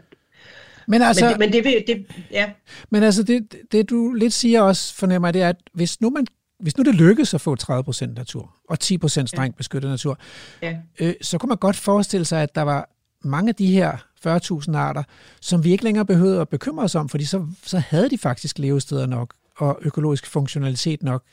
Men 0.87 1.01
altså, 1.01 1.25
men, 1.25 1.31
det, 1.31 1.63
men 1.63 1.65
det, 1.65 1.83
det, 1.87 2.05
ja. 2.31 2.51
Men 2.89 3.03
altså, 3.03 3.23
det, 3.23 3.55
det 3.71 3.89
du 3.89 4.13
lidt 4.13 4.33
siger 4.33 4.61
også, 4.61 4.95
fornemmer 4.95 5.31
det 5.31 5.41
er, 5.41 5.49
at 5.49 5.57
hvis 5.73 6.01
nu, 6.01 6.09
man, 6.09 6.27
hvis 6.59 6.77
nu 6.77 6.83
det 6.83 6.95
lykkes 6.95 7.33
at 7.33 7.41
få 7.41 7.55
30% 7.61 8.05
natur, 8.05 8.55
og 8.69 8.77
10% 8.83 9.07
strengt 9.07 9.55
ja. 9.55 9.57
beskyttet 9.57 9.91
natur, 9.91 10.19
ja. 10.61 10.77
øh, 10.99 11.13
så 11.21 11.37
kunne 11.37 11.47
man 11.49 11.57
godt 11.57 11.75
forestille 11.75 12.25
sig, 12.25 12.43
at 12.43 12.55
der 12.55 12.61
var 12.61 12.89
mange 13.23 13.49
af 13.49 13.55
de 13.55 13.67
her 13.67 13.97
40.000 14.27 14.75
arter, 14.77 15.03
som 15.41 15.63
vi 15.63 15.71
ikke 15.71 15.83
længere 15.83 16.05
behøvede 16.05 16.41
at 16.41 16.49
bekymre 16.49 16.83
os 16.83 16.95
om, 16.95 17.09
fordi 17.09 17.25
så, 17.25 17.45
så 17.63 17.79
havde 17.79 18.09
de 18.09 18.17
faktisk 18.17 18.59
levesteder 18.59 19.05
nok, 19.05 19.33
og 19.57 19.79
økologisk 19.81 20.27
funktionalitet 20.27 21.03
nok. 21.03 21.23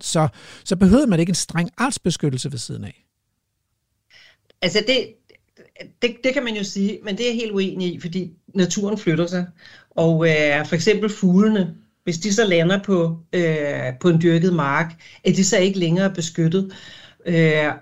Så, 0.00 0.28
så 0.64 0.76
behøvede 0.76 1.06
man 1.06 1.20
ikke 1.20 1.30
en 1.30 1.34
streng 1.34 1.70
artsbeskyttelse 1.76 2.52
ved 2.52 2.58
siden 2.58 2.84
af. 2.84 3.04
Altså 4.62 4.84
det, 4.86 5.14
det, 6.02 6.16
det 6.24 6.34
kan 6.34 6.44
man 6.44 6.56
jo 6.56 6.64
sige, 6.64 6.98
men 7.02 7.18
det 7.18 7.24
er 7.24 7.30
jeg 7.30 7.36
helt 7.36 7.52
uenig 7.52 7.94
i, 7.94 8.00
fordi 8.00 8.32
naturen 8.54 8.98
flytter 8.98 9.26
sig. 9.26 9.46
Og 9.90 10.28
øh, 10.28 10.66
for 10.66 10.74
eksempel 10.74 11.10
fuglene, 11.10 11.74
hvis 12.04 12.18
de 12.18 12.32
så 12.32 12.44
lander 12.44 12.82
på, 12.82 13.18
øh, 13.32 13.98
på 14.00 14.08
en 14.08 14.22
dyrket 14.22 14.54
mark, 14.54 14.94
er 15.24 15.32
de 15.32 15.44
så 15.44 15.58
ikke 15.58 15.78
længere 15.78 16.14
beskyttet. 16.14 16.72
Øh, 17.26 17.72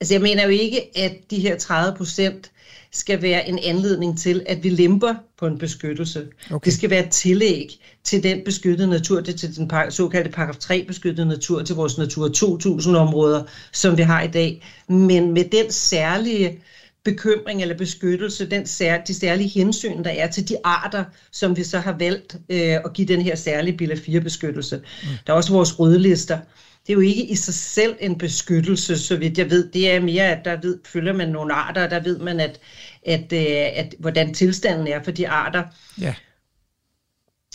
altså 0.00 0.14
jeg 0.14 0.20
mener 0.20 0.44
jo 0.44 0.50
ikke, 0.50 0.98
at 0.98 1.16
de 1.30 1.38
her 1.40 1.58
30 1.58 1.96
procent 1.96 2.52
skal 2.92 3.22
være 3.22 3.48
en 3.48 3.58
anledning 3.58 4.18
til, 4.18 4.42
at 4.46 4.62
vi 4.62 4.68
lemper 4.68 5.14
på 5.38 5.46
en 5.46 5.58
beskyttelse. 5.58 6.26
Okay. 6.50 6.64
Det 6.64 6.72
skal 6.72 6.90
være 6.90 7.04
et 7.04 7.10
tillæg 7.10 7.80
til 8.04 8.22
den 8.22 8.44
beskyttede 8.44 8.88
natur, 8.88 9.20
det 9.20 9.40
til 9.40 9.56
den 9.56 9.70
såkaldte 9.90 10.30
paragraf 10.30 10.56
3 10.56 10.84
beskyttede 10.86 11.28
natur, 11.28 11.62
til 11.62 11.74
vores 11.74 11.98
Natur 11.98 12.28
2000 12.28 12.96
områder, 12.96 13.42
som 13.72 13.96
vi 13.96 14.02
har 14.02 14.22
i 14.22 14.28
dag. 14.28 14.66
Men 14.88 15.32
med 15.32 15.44
den 15.44 15.70
særlige 15.70 16.62
bekymring 17.04 17.62
eller 17.62 17.76
beskyttelse, 17.76 18.50
den 18.50 18.66
sær, 18.66 18.98
de 19.04 19.14
særlige 19.14 19.48
hensyn, 19.48 20.04
der 20.04 20.10
er 20.10 20.30
til 20.30 20.48
de 20.48 20.56
arter, 20.64 21.04
som 21.32 21.56
vi 21.56 21.64
så 21.64 21.78
har 21.78 21.96
valgt 21.98 22.34
øh, 22.48 22.58
at 22.58 22.92
give 22.94 23.08
den 23.08 23.22
her 23.22 23.34
særlige 23.34 23.76
bilag 23.76 23.98
4 23.98 24.20
beskyttelse. 24.20 24.76
Mm. 24.76 25.08
Der 25.26 25.32
er 25.32 25.36
også 25.36 25.52
vores 25.52 25.80
rødlister. 25.80 26.38
Det 26.86 26.92
er 26.92 26.94
jo 26.94 27.00
ikke 27.00 27.24
i 27.24 27.34
sig 27.34 27.54
selv 27.54 27.96
en 28.00 28.18
beskyttelse, 28.18 28.98
så 28.98 29.16
vidt 29.16 29.38
jeg 29.38 29.50
ved. 29.50 29.70
Det 29.70 29.90
er 29.90 30.00
mere, 30.00 30.24
at 30.24 30.44
der 30.44 30.60
ved, 30.60 30.78
følger 30.84 31.12
man 31.12 31.28
nogle 31.28 31.54
arter, 31.54 31.84
og 31.84 31.90
der 31.90 32.00
ved 32.00 32.18
man, 32.18 32.40
at, 32.40 32.60
at, 33.06 33.32
øh, 33.32 33.78
at, 33.78 33.94
hvordan 33.98 34.34
tilstanden 34.34 34.86
er 34.86 35.02
for 35.02 35.10
de 35.10 35.28
arter. 35.28 35.64
Ja. 36.00 36.14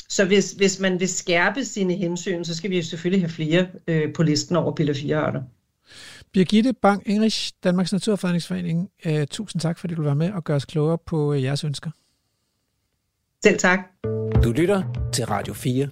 Så 0.10 0.26
hvis, 0.26 0.52
hvis 0.52 0.80
man 0.80 1.00
vil 1.00 1.08
skærpe 1.08 1.66
sine 1.66 1.94
hensyn, 1.94 2.44
så 2.44 2.56
skal 2.56 2.70
vi 2.70 2.76
jo 2.78 2.84
selvfølgelig 2.84 3.22
have 3.22 3.30
flere 3.30 3.68
øh, 3.88 4.14
på 4.14 4.24
listen 4.24 4.56
over 4.56 4.72
bilag 4.72 4.96
4 4.96 5.18
arter. 5.18 5.42
Birgitte 6.32 6.74
Bang 6.74 7.04
Enrich, 7.06 7.54
Danmarks 7.64 7.92
Naturfredningsforening. 7.92 8.90
Uh, 9.06 9.24
tusind 9.32 9.62
tak, 9.62 9.80
fordi 9.80 9.96
du 9.96 10.04
var 10.04 10.14
med 10.14 10.32
og 10.32 10.44
gør 10.44 10.56
os 10.56 10.66
klogere 10.66 10.98
på 10.98 11.34
uh, 11.34 11.44
jeres 11.44 11.64
ønsker. 11.64 11.92
Selv 13.44 13.60
tak. 13.60 13.80
Du 14.44 14.52
lytter 14.52 15.10
til 15.14 15.26
Radio 15.26 15.54
4. 15.54 15.90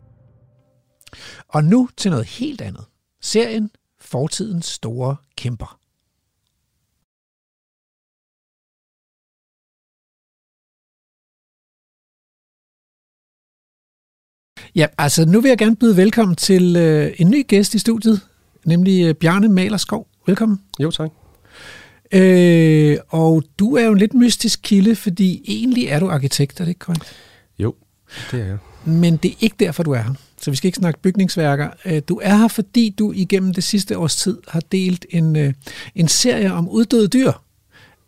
Og 1.48 1.64
nu 1.64 1.90
til 1.98 2.12
noget 2.12 2.26
helt 2.26 2.62
andet. 2.62 2.86
Serien 3.24 3.72
Fortidens 4.00 4.66
Store 4.66 5.16
Kæmper. 5.36 5.80
Ja, 14.76 14.88
altså 14.98 15.26
nu 15.26 15.42
vil 15.42 15.50
jeg 15.50 15.58
gerne 15.58 15.76
byde 15.76 15.98
velkommen 15.98 16.36
til 16.36 16.76
øh, 16.76 17.14
en 17.18 17.30
ny 17.30 17.48
gæst 17.48 17.74
i 17.74 17.80
studiet, 17.80 18.22
nemlig 18.66 19.06
øh, 19.06 19.16
Bjarne 19.16 19.50
Malerskov. 19.50 20.08
Velkommen. 20.28 20.62
Jo, 20.80 20.92
tak. 20.92 21.12
Øh, 22.12 22.98
og 23.10 23.44
du 23.60 23.76
er 23.76 23.86
jo 23.86 23.92
en 23.92 23.98
lidt 23.98 24.14
mystisk 24.14 24.60
kilde, 24.64 24.96
fordi 24.96 25.44
egentlig 25.48 25.88
er 25.88 26.00
du 26.00 26.10
arkitekt, 26.10 26.60
er 26.60 26.64
det 26.64 26.70
ikke 26.70 26.80
korrekt? 26.80 27.16
Jo, 27.60 27.76
det 28.32 28.42
er 28.42 28.46
jeg. 28.46 28.58
Men 28.86 29.18
det 29.18 29.32
er 29.32 29.36
ikke 29.40 29.56
derfor, 29.60 29.84
du 29.84 29.92
er 29.92 30.02
her. 30.02 30.14
Så 30.44 30.52
vi 30.52 30.56
skal 30.56 30.68
ikke 30.68 30.78
snakke 30.78 31.00
bygningsværker. 31.00 31.70
Øh, 31.86 32.02
du 32.10 32.20
er 32.24 32.36
her, 32.36 32.48
fordi 32.48 32.96
du 33.00 33.12
igennem 33.12 33.54
det 33.54 33.64
sidste 33.64 33.98
års 33.98 34.16
tid 34.16 34.38
har 34.48 34.60
delt 34.60 35.06
en, 35.10 35.36
øh, 35.36 35.54
en 35.96 36.08
serie 36.08 36.54
om 36.54 36.70
uddøde 36.70 37.08
dyr 37.08 37.32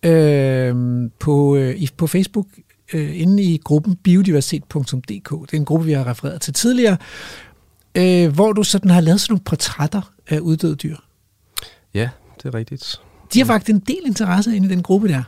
øh, 0.03 0.75
på, 1.19 1.55
øh, 1.55 1.87
på 1.97 2.07
Facebook 2.07 2.47
øh, 2.93 3.21
inde 3.21 3.43
i 3.43 3.61
gruppen 3.63 3.95
biodiversitet.dk. 3.95 5.29
Det 5.29 5.53
er 5.53 5.57
en 5.57 5.65
gruppe, 5.65 5.85
vi 5.85 5.91
har 5.91 6.07
refereret 6.07 6.41
til 6.41 6.53
tidligere, 6.53 6.97
øh, 7.95 8.33
hvor 8.33 8.53
du 8.53 8.63
sådan 8.63 8.91
har 8.91 9.01
lavet 9.01 9.21
sådan 9.21 9.33
nogle 9.33 9.43
portrætter 9.43 10.11
af 10.27 10.39
uddøde 10.39 10.75
dyr. 10.75 10.95
Ja, 11.93 12.09
det 12.37 12.45
er 12.45 12.53
rigtigt. 12.53 13.01
De 13.33 13.39
har 13.39 13.45
faktisk 13.45 13.69
en 13.69 13.79
del 13.79 14.01
interesse 14.05 14.55
inde 14.55 14.67
i 14.67 14.71
den 14.71 14.83
gruppe 14.83 15.07
der. 15.07 15.23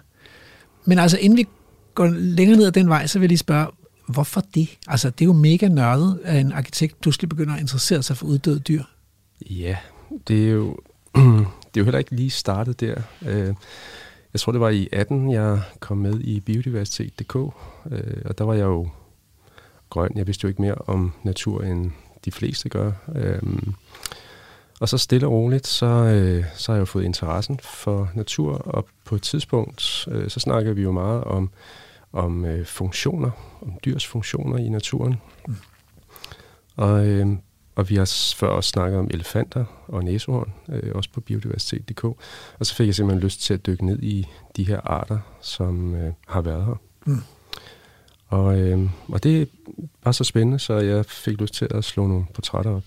Men 0.86 1.00
altså, 1.00 1.18
inden 1.18 1.38
vi 1.38 1.48
går 1.96 2.08
længere 2.08 2.58
ned 2.58 2.66
ad 2.66 2.72
den 2.72 2.90
vej, 2.90 3.08
så 3.08 3.20
vil 3.20 3.24
jeg 3.24 3.30
lige 3.30 3.38
spørge, 3.38 3.68
hvorfor 4.08 4.44
det? 4.56 4.78
Altså, 4.88 5.10
det 5.10 5.22
er 5.22 5.26
jo 5.26 5.34
mega 5.34 5.68
nørdet, 5.68 6.20
at 6.24 6.40
en 6.40 6.52
arkitekt 6.52 7.02
pludselig 7.02 7.30
begynder 7.30 7.54
at 7.54 7.60
interessere 7.60 8.04
sig 8.04 8.18
for 8.18 8.26
uddøde 8.26 8.60
dyr. 8.60 8.84
Ja, 9.50 9.78
det 10.28 10.48
er 10.48 10.52
jo, 10.52 10.80
det 11.16 11.78
er 11.78 11.78
jo 11.78 11.84
heller 11.84 12.00
ikke 12.00 12.16
lige 12.16 12.30
startet 12.30 12.80
der. 12.80 13.02
Øh, 13.22 13.54
jeg 14.34 14.40
tror, 14.40 14.52
det 14.52 14.62
var 14.62 14.70
i 14.70 14.90
18, 14.92 15.32
jeg 15.32 15.62
kom 15.80 15.98
med 15.98 16.20
i 16.20 16.40
biodiversitet.dk, 16.40 17.36
øh, 17.36 18.22
og 18.26 18.38
der 18.38 18.44
var 18.44 18.54
jeg 18.54 18.64
jo 18.64 18.90
grøn. 19.90 20.12
Jeg 20.16 20.28
vidste 20.28 20.44
jo 20.44 20.48
ikke 20.48 20.62
mere 20.62 20.76
om 20.76 21.14
natur, 21.24 21.64
end 21.64 21.92
de 22.26 22.32
fleste 22.32 22.70
gør. 22.70 22.92
Øh, 23.16 23.42
og 24.80 24.90
så 24.90 24.98
stille 24.98 25.28
og 25.28 25.34
roligt, 25.34 25.68
så, 25.68 25.88
så 26.56 26.72
har 26.72 26.76
jeg 26.76 26.80
jo 26.80 26.86
fået 26.86 27.04
interessen 27.04 27.60
for 27.64 28.10
natur, 28.16 28.54
og 28.54 28.88
på 29.04 29.16
et 29.16 29.22
tidspunkt, 29.22 29.82
så 30.28 30.40
snakker 30.40 30.74
vi 30.74 30.82
jo 30.82 30.92
meget 30.92 31.24
om, 31.24 31.50
om 32.12 32.46
øh, 32.46 32.66
funktioner, 32.66 33.32
om 33.62 33.74
dyrs 33.86 34.08
funktioner 34.08 34.58
i 34.58 34.70
naturen. 34.70 35.16
Mm. 35.48 35.56
Og, 36.76 37.08
øh, 37.08 37.28
og 37.76 37.90
vi 37.90 37.96
har 37.96 38.34
før 38.36 38.48
også 38.48 38.70
snakket 38.70 39.00
om 39.00 39.08
elefanter 39.12 39.66
og 39.88 40.04
næsehorn, 40.04 40.54
øh, 40.70 40.92
også 40.96 41.10
på 41.14 41.22
biodiversitet.dk. 41.22 42.04
Og 42.60 42.66
så 42.66 42.76
fik 42.76 42.88
jeg 42.88 42.96
simpelthen 42.96 43.24
lyst 43.24 43.42
til 43.42 43.54
at 43.54 43.66
dykke 43.66 43.86
ned 43.86 44.00
i 44.04 44.28
de 44.56 44.64
her 44.64 44.82
arter, 44.82 45.20
som 45.42 45.96
øh, 45.96 46.14
har 46.28 46.42
været 46.42 46.66
her. 46.66 46.76
Mm. 47.06 47.22
Og, 48.28 48.60
øh, 48.60 48.90
og 49.08 49.24
det 49.24 49.50
var 50.04 50.12
så 50.12 50.24
spændende, 50.24 50.60
så 50.60 50.74
jeg 50.74 51.06
fik 51.06 51.42
lyst 51.42 51.54
til 51.54 51.68
at 51.72 51.84
slå 51.84 52.08
nogle 52.08 52.26
portrætter 52.34 52.72
op. 52.72 52.84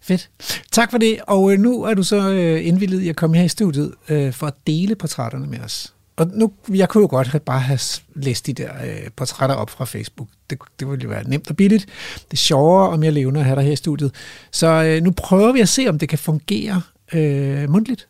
Fedt. 0.00 0.30
Tak 0.72 0.90
for 0.90 0.98
det. 0.98 1.18
Og 1.26 1.52
øh, 1.52 1.58
nu 1.58 1.82
er 1.82 1.94
du 1.94 2.02
så 2.02 2.30
øh, 2.30 2.66
indvildet 2.66 3.00
i 3.00 3.08
at 3.08 3.16
komme 3.16 3.36
her 3.36 3.44
i 3.44 3.48
studiet 3.48 3.94
øh, 4.08 4.32
for 4.32 4.46
at 4.46 4.54
dele 4.66 4.94
portrætterne 4.94 5.46
med 5.46 5.60
os. 5.60 5.94
Og 6.18 6.26
nu, 6.32 6.52
jeg 6.68 6.88
kunne 6.88 7.02
jo 7.02 7.08
godt 7.10 7.28
have 7.28 7.40
bare 7.40 7.60
have 7.60 7.78
læst 8.14 8.46
de 8.46 8.52
der 8.52 8.70
øh, 8.84 9.10
portrætter 9.16 9.56
op 9.56 9.70
fra 9.70 9.84
Facebook. 9.84 10.28
Det, 10.50 10.58
det 10.80 10.90
ville 10.90 11.02
jo 11.02 11.08
være 11.08 11.28
nemt 11.28 11.50
og 11.50 11.56
billigt. 11.56 11.86
Det 12.14 12.32
er 12.32 12.36
sjovere 12.36 12.88
og 12.88 12.98
mere 12.98 13.10
levende 13.10 13.40
at 13.40 13.46
have 13.46 13.56
dig 13.56 13.64
her 13.64 13.72
i 13.72 13.76
studiet. 13.76 14.14
Så 14.50 14.66
øh, 14.66 15.02
nu 15.02 15.10
prøver 15.10 15.52
vi 15.52 15.60
at 15.60 15.68
se, 15.68 15.86
om 15.88 15.98
det 15.98 16.08
kan 16.08 16.18
fungere 16.18 16.82
øh, 17.12 17.70
mundtligt. 17.70 18.08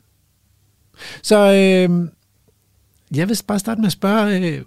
Så 1.23 1.37
øh, 1.37 2.09
jeg 3.17 3.29
vil 3.29 3.41
bare 3.47 3.59
starte 3.59 3.81
med 3.81 3.87
at 3.87 3.93
spørge, 3.93 4.39
øh, 4.39 4.63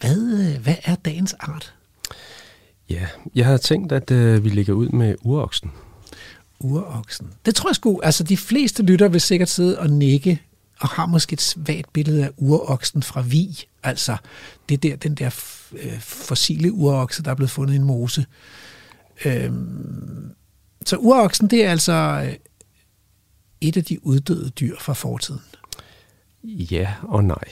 hvad, 0.00 0.16
øh, 0.16 0.62
hvad 0.62 0.76
er 0.84 0.94
dagens 0.94 1.32
art? 1.32 1.74
Ja, 2.90 3.06
jeg 3.34 3.44
havde 3.44 3.58
tænkt, 3.58 3.92
at 3.92 4.10
øh, 4.10 4.44
vi 4.44 4.48
ligger 4.48 4.72
ud 4.72 4.88
med 4.88 5.14
uroksen 5.22 5.70
uroksen. 6.60 7.26
Det 7.46 7.54
tror 7.54 7.70
jeg 7.70 7.76
sgu, 7.76 8.00
altså 8.02 8.24
de 8.24 8.36
fleste 8.36 8.82
lytter 8.82 9.08
vil 9.08 9.20
sikkert 9.20 9.48
sidde 9.48 9.78
og 9.78 9.90
nikke 9.90 10.42
og 10.80 10.88
har 10.88 11.06
måske 11.06 11.32
et 11.34 11.40
svagt 11.40 11.92
billede 11.92 12.24
af 12.24 12.30
uroksen 12.36 13.02
fra 13.02 13.20
Vi. 13.20 13.64
Altså 13.82 14.16
det 14.68 14.82
der, 14.82 14.96
den 14.96 15.14
der 15.14 15.26
øh, 15.72 16.00
fossile 16.00 16.72
urokse, 16.72 17.22
der 17.22 17.30
er 17.30 17.34
blevet 17.34 17.50
fundet 17.50 17.74
i 17.74 17.76
en 17.76 17.84
mose. 17.84 18.26
Øhm, 19.24 20.34
så 20.86 20.96
uroksen, 20.96 21.50
det 21.50 21.64
er 21.64 21.70
altså 21.70 21.92
øh, 22.26 22.34
et 23.60 23.76
af 23.76 23.84
de 23.84 24.06
uddøde 24.06 24.50
dyr 24.50 24.76
fra 24.78 24.92
fortiden. 24.92 25.40
Ja 26.44 26.94
og 27.02 27.24
nej. 27.24 27.44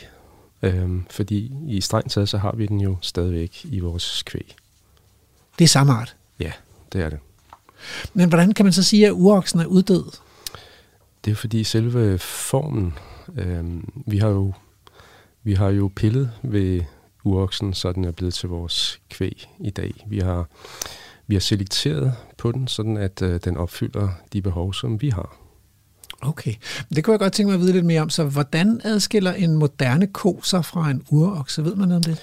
Øhm, 0.62 1.06
fordi 1.10 1.52
i 1.68 1.80
strengt 1.80 2.12
taget, 2.12 2.28
så 2.28 2.38
har 2.38 2.52
vi 2.56 2.66
den 2.66 2.80
jo 2.80 2.96
stadigvæk 3.00 3.64
i 3.64 3.78
vores 3.78 4.22
kvæg. 4.22 4.56
Det 5.58 5.64
er 5.64 5.68
samme 5.68 5.92
art? 5.92 6.16
Ja, 6.40 6.52
det 6.92 7.00
er 7.00 7.10
det. 7.10 7.18
Men 8.14 8.28
hvordan 8.28 8.52
kan 8.52 8.66
man 8.66 8.72
så 8.72 8.82
sige, 8.82 9.06
at 9.06 9.12
uroksen 9.12 9.60
er 9.60 9.66
uddød? 9.66 10.04
Det 11.24 11.30
er 11.30 11.34
fordi 11.34 11.64
selve 11.64 12.18
formen, 12.18 12.94
øhm, 13.36 14.02
vi 14.06 14.18
har 14.18 14.28
jo 14.28 14.52
vi 15.44 15.54
har 15.54 15.68
jo 15.68 15.90
pillet 15.96 16.30
ved 16.42 16.80
uroksen, 17.24 17.74
så 17.74 17.92
den 17.92 18.04
er 18.04 18.10
blevet 18.10 18.34
til 18.34 18.48
vores 18.48 19.00
kvæg 19.10 19.48
i 19.60 19.70
dag. 19.70 20.04
Vi 20.06 20.18
har, 20.18 20.48
vi 21.26 21.34
har 21.34 21.40
selekteret 21.40 22.14
på 22.38 22.52
den, 22.52 22.68
sådan 22.68 22.96
at 22.96 23.22
øh, 23.22 23.40
den 23.44 23.56
opfylder 23.56 24.08
de 24.32 24.42
behov, 24.42 24.74
som 24.74 25.02
vi 25.02 25.08
har. 25.08 25.36
Okay, 26.20 26.54
det 26.94 27.04
kunne 27.04 27.12
jeg 27.12 27.18
godt 27.18 27.32
tænke 27.32 27.48
mig 27.48 27.54
at 27.54 27.60
vide 27.60 27.72
lidt 27.72 27.86
mere 27.86 28.00
om. 28.00 28.10
Så 28.10 28.24
hvordan 28.24 28.80
adskiller 28.84 29.32
en 29.32 29.56
moderne 29.56 30.06
ko 30.06 30.40
sig 30.42 30.64
fra 30.64 30.90
en 30.90 31.02
urokse? 31.10 31.64
Ved 31.64 31.74
man 31.74 31.88
noget 31.88 32.06
om 32.06 32.12
det? 32.12 32.22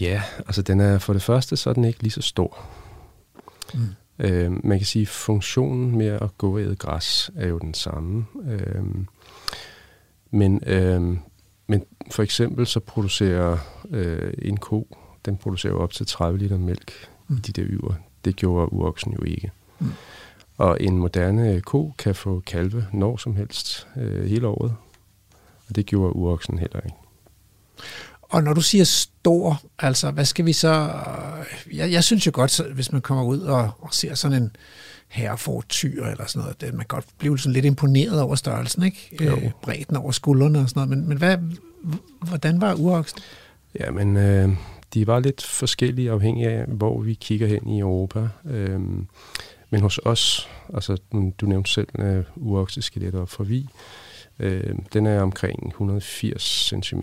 Ja, 0.00 0.22
altså 0.38 0.62
den 0.62 0.80
er 0.80 0.98
for 0.98 1.12
det 1.12 1.22
første, 1.22 1.56
så 1.56 1.70
er 1.70 1.74
den 1.74 1.84
ikke 1.84 2.02
lige 2.02 2.12
så 2.12 2.22
stor. 2.22 2.58
Mm. 3.74 3.80
Øh, 4.18 4.66
man 4.66 4.78
kan 4.78 4.86
sige, 4.86 5.02
at 5.02 5.08
funktionen 5.08 5.98
med 5.98 6.06
at 6.06 6.38
gå 6.38 6.52
og 6.52 6.60
æde 6.60 6.76
græs 6.76 7.30
er 7.36 7.48
jo 7.48 7.58
den 7.58 7.74
samme. 7.74 8.26
Øh, 8.50 8.84
men, 10.30 10.62
øh, 10.66 11.16
men 11.66 11.84
for 12.10 12.22
eksempel 12.22 12.66
så 12.66 12.80
producerer 12.80 13.58
øh, 13.90 14.32
en 14.42 14.56
ko, 14.56 14.96
den 15.24 15.36
producerer 15.36 15.74
op 15.74 15.92
til 15.92 16.06
30 16.06 16.38
liter 16.38 16.58
mælk 16.58 16.92
mm. 17.28 17.36
i 17.36 17.40
de 17.40 17.52
der 17.52 17.68
yver. 17.68 17.94
Det 18.24 18.36
gjorde 18.36 18.72
uroksen 18.72 19.12
jo 19.12 19.24
ikke. 19.24 19.50
Mm. 19.78 19.92
Og 20.56 20.76
en 20.80 20.98
moderne 20.98 21.60
ko 21.60 21.94
kan 21.98 22.14
få 22.14 22.42
kalve 22.46 22.86
når 22.92 23.16
som 23.16 23.36
helst 23.36 23.86
øh, 23.96 24.24
hele 24.24 24.46
året. 24.46 24.74
Og 25.68 25.76
det 25.76 25.86
gjorde 25.86 26.16
uroksen 26.16 26.58
heller 26.58 26.80
ikke. 26.80 26.96
Og 28.22 28.42
når 28.42 28.52
du 28.52 28.60
siger 28.60 28.84
stor, 28.84 29.62
altså 29.78 30.10
hvad 30.10 30.24
skal 30.24 30.46
vi 30.46 30.52
så... 30.52 30.92
Jeg, 31.72 31.92
jeg 31.92 32.04
synes 32.04 32.26
jo 32.26 32.30
godt, 32.34 32.60
hvis 32.74 32.92
man 32.92 33.00
kommer 33.00 33.24
ud 33.24 33.40
og, 33.40 33.70
og 33.78 33.94
ser 33.94 34.14
sådan 34.14 34.42
en 34.42 34.56
herrefor 35.10 35.64
tyr 35.68 36.04
eller 36.06 36.26
sådan 36.26 36.42
noget, 36.42 36.60
det, 36.60 36.74
man 36.74 36.78
kan 36.78 36.86
godt 36.88 37.04
blive 37.18 37.38
sådan 37.38 37.52
lidt 37.52 37.64
imponeret 37.64 38.20
over 38.20 38.34
størrelsen, 38.34 38.82
ikke? 38.82 39.24
Jo. 39.24 39.36
Øh, 39.36 39.50
bredden 39.62 39.96
over 39.96 40.10
skuldrene 40.10 40.58
og 40.58 40.68
sådan 40.68 40.88
noget. 40.88 40.98
Men, 40.98 41.08
men 41.08 41.18
hvad, 41.18 41.38
hvordan 42.28 42.60
var 42.60 42.74
uroksen? 42.74 43.18
Ja, 43.80 43.90
men 43.90 44.16
øh, 44.16 44.48
de 44.94 45.06
var 45.06 45.20
lidt 45.20 45.42
forskellige 45.42 46.10
afhængig 46.10 46.46
af, 46.46 46.64
hvor 46.66 47.00
vi 47.00 47.14
kigger 47.14 47.46
hen 47.46 47.68
i 47.68 47.80
Europa. 47.80 48.28
Øh, 48.44 48.80
men 49.70 49.80
hos 49.80 50.00
os, 50.04 50.48
altså 50.74 50.96
du 51.40 51.46
nævnte 51.46 51.70
selv 51.70 51.88
uh, 51.98 52.46
uokseskeletter 52.52 53.24
for 53.24 53.44
vi, 53.44 53.68
øh, 54.38 54.74
den 54.92 55.06
er 55.06 55.22
omkring 55.22 55.68
180 55.68 56.72
cm 56.82 57.02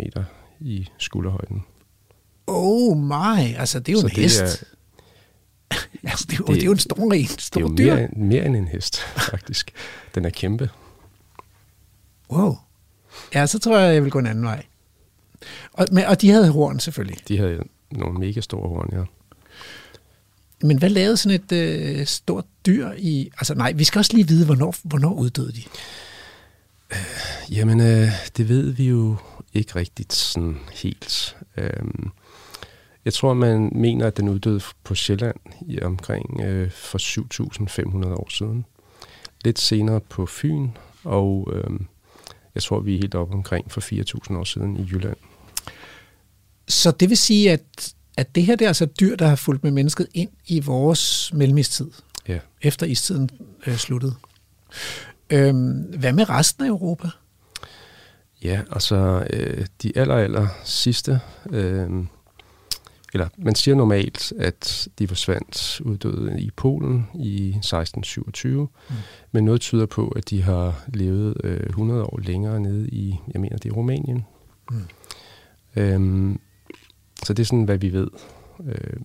i 0.59 0.87
skulderhøjden. 0.97 1.63
Oh 2.47 2.97
my, 2.97 3.55
altså 3.57 3.79
det 3.79 3.89
er 3.89 3.93
jo 3.93 3.99
Så 3.99 4.07
en 4.07 4.11
hest. 4.11 4.41
Er, 4.41 4.65
altså, 6.03 6.25
det, 6.29 6.33
er 6.33 6.37
jo, 6.39 6.45
det, 6.45 6.55
det 6.55 6.61
er 6.61 6.65
jo 6.65 6.71
en 6.71 6.79
stor, 6.79 7.13
en 7.13 7.27
stor 7.27 7.67
det 7.67 7.89
er 7.89 7.93
jo 7.93 7.97
mere, 7.97 8.07
mere 8.15 8.45
end 8.45 8.55
en 8.55 8.67
hest, 8.67 8.99
faktisk. 9.17 9.71
Den 10.15 10.25
er 10.25 10.29
kæmpe. 10.29 10.69
Wow. 12.31 12.55
Ja, 13.33 13.45
så 13.45 13.59
tror 13.59 13.77
jeg, 13.77 13.93
jeg 13.93 14.03
vil 14.03 14.11
gå 14.11 14.19
en 14.19 14.27
anden 14.27 14.43
vej. 14.43 14.65
Og, 15.73 15.87
men, 15.91 16.05
og 16.05 16.21
de 16.21 16.29
havde 16.29 16.51
horn 16.51 16.79
selvfølgelig. 16.79 17.17
De 17.27 17.37
havde 17.37 17.63
nogle 17.91 18.19
mega 18.19 18.41
store 18.41 18.69
horn, 18.69 18.89
ja. 18.91 19.03
Men 20.61 20.77
hvad 20.77 20.89
lavede 20.89 21.17
sådan 21.17 21.41
et 21.41 21.51
øh, 21.51 22.05
stort 22.05 22.45
dyr 22.65 22.91
i... 22.97 23.29
Altså 23.37 23.53
nej, 23.53 23.71
vi 23.71 23.83
skal 23.83 23.99
også 23.99 24.13
lige 24.13 24.27
vide, 24.27 24.45
hvornår, 24.45 24.75
hvornår 24.83 25.13
uddøde 25.13 25.51
de? 25.51 25.63
Øh, 26.91 27.57
jamen, 27.57 27.79
øh, 27.79 28.09
det 28.37 28.49
ved 28.49 28.71
vi 28.71 28.87
jo 28.87 29.15
ikke 29.53 29.75
rigtigt 29.75 30.13
sådan 30.13 30.57
helt. 30.73 31.37
Øh, 31.57 31.83
jeg 33.07 33.13
tror, 33.13 33.33
man 33.33 33.71
mener, 33.75 34.07
at 34.07 34.17
den 34.17 34.29
uddøde 34.29 34.61
på 34.83 34.95
Sjælland 34.95 35.35
i 35.67 35.81
omkring 35.81 36.41
øh, 36.41 36.71
for 36.71 36.97
7.500 38.05 38.07
år 38.07 38.29
siden. 38.29 38.65
Lidt 39.45 39.59
senere 39.59 39.99
på 39.99 40.25
Fyn, 40.25 40.69
og 41.03 41.49
øh, 41.53 41.79
jeg 42.55 42.63
tror, 42.63 42.79
vi 42.79 42.95
er 42.95 42.99
helt 42.99 43.15
oppe 43.15 43.33
omkring 43.33 43.71
for 43.71 43.81
4.000 44.31 44.37
år 44.37 44.43
siden 44.43 44.77
i 44.77 44.87
Jylland. 44.91 45.17
Så 46.67 46.91
det 46.91 47.09
vil 47.09 47.17
sige, 47.17 47.51
at 47.51 47.93
at 48.17 48.35
det 48.35 48.45
her 48.45 48.55
det 48.55 48.65
er 48.65 48.69
altså 48.69 48.85
dyr, 48.85 49.15
der 49.15 49.27
har 49.27 49.35
fulgt 49.35 49.63
med 49.63 49.71
mennesket 49.71 50.07
ind 50.13 50.29
i 50.47 50.59
vores 50.59 51.33
mellemistid, 51.33 51.91
ja. 52.27 52.39
efter 52.61 52.85
istiden 52.85 53.29
øh, 53.67 53.75
sluttede. 53.75 54.15
Øhm, 55.29 55.81
hvad 55.99 56.13
med 56.13 56.29
resten 56.29 56.63
af 56.63 56.69
Europa? 56.69 57.07
Ja, 58.43 58.61
altså 58.71 59.27
øh, 59.33 59.65
de 59.83 59.91
aller, 59.97 60.15
aller 60.15 60.47
sidste, 60.63 61.19
øh, 61.49 61.89
eller 63.13 63.27
man 63.37 63.55
siger 63.55 63.75
normalt, 63.75 64.33
at 64.39 64.87
de 64.99 65.07
forsvandt 65.07 65.81
uddøde 65.81 66.41
i 66.41 66.51
Polen 66.55 67.07
i 67.15 67.47
1627, 67.47 68.67
mm. 68.89 68.95
men 69.31 69.45
noget 69.45 69.61
tyder 69.61 69.85
på, 69.85 70.07
at 70.07 70.29
de 70.29 70.41
har 70.41 70.85
levet 70.93 71.37
øh, 71.43 71.59
100 71.69 72.03
år 72.03 72.19
længere 72.19 72.59
nede 72.59 72.89
i, 72.89 73.15
jeg 73.33 73.41
mener 73.41 73.57
det 73.57 73.69
er 73.69 73.73
Rumænien. 73.73 74.25
Mm. 74.71 74.83
Øhm, 75.75 76.39
så 77.23 77.33
det 77.33 77.43
er 77.43 77.45
sådan, 77.45 77.63
hvad 77.63 77.77
vi 77.77 77.93
ved. 77.93 78.07
Øh, 78.65 78.99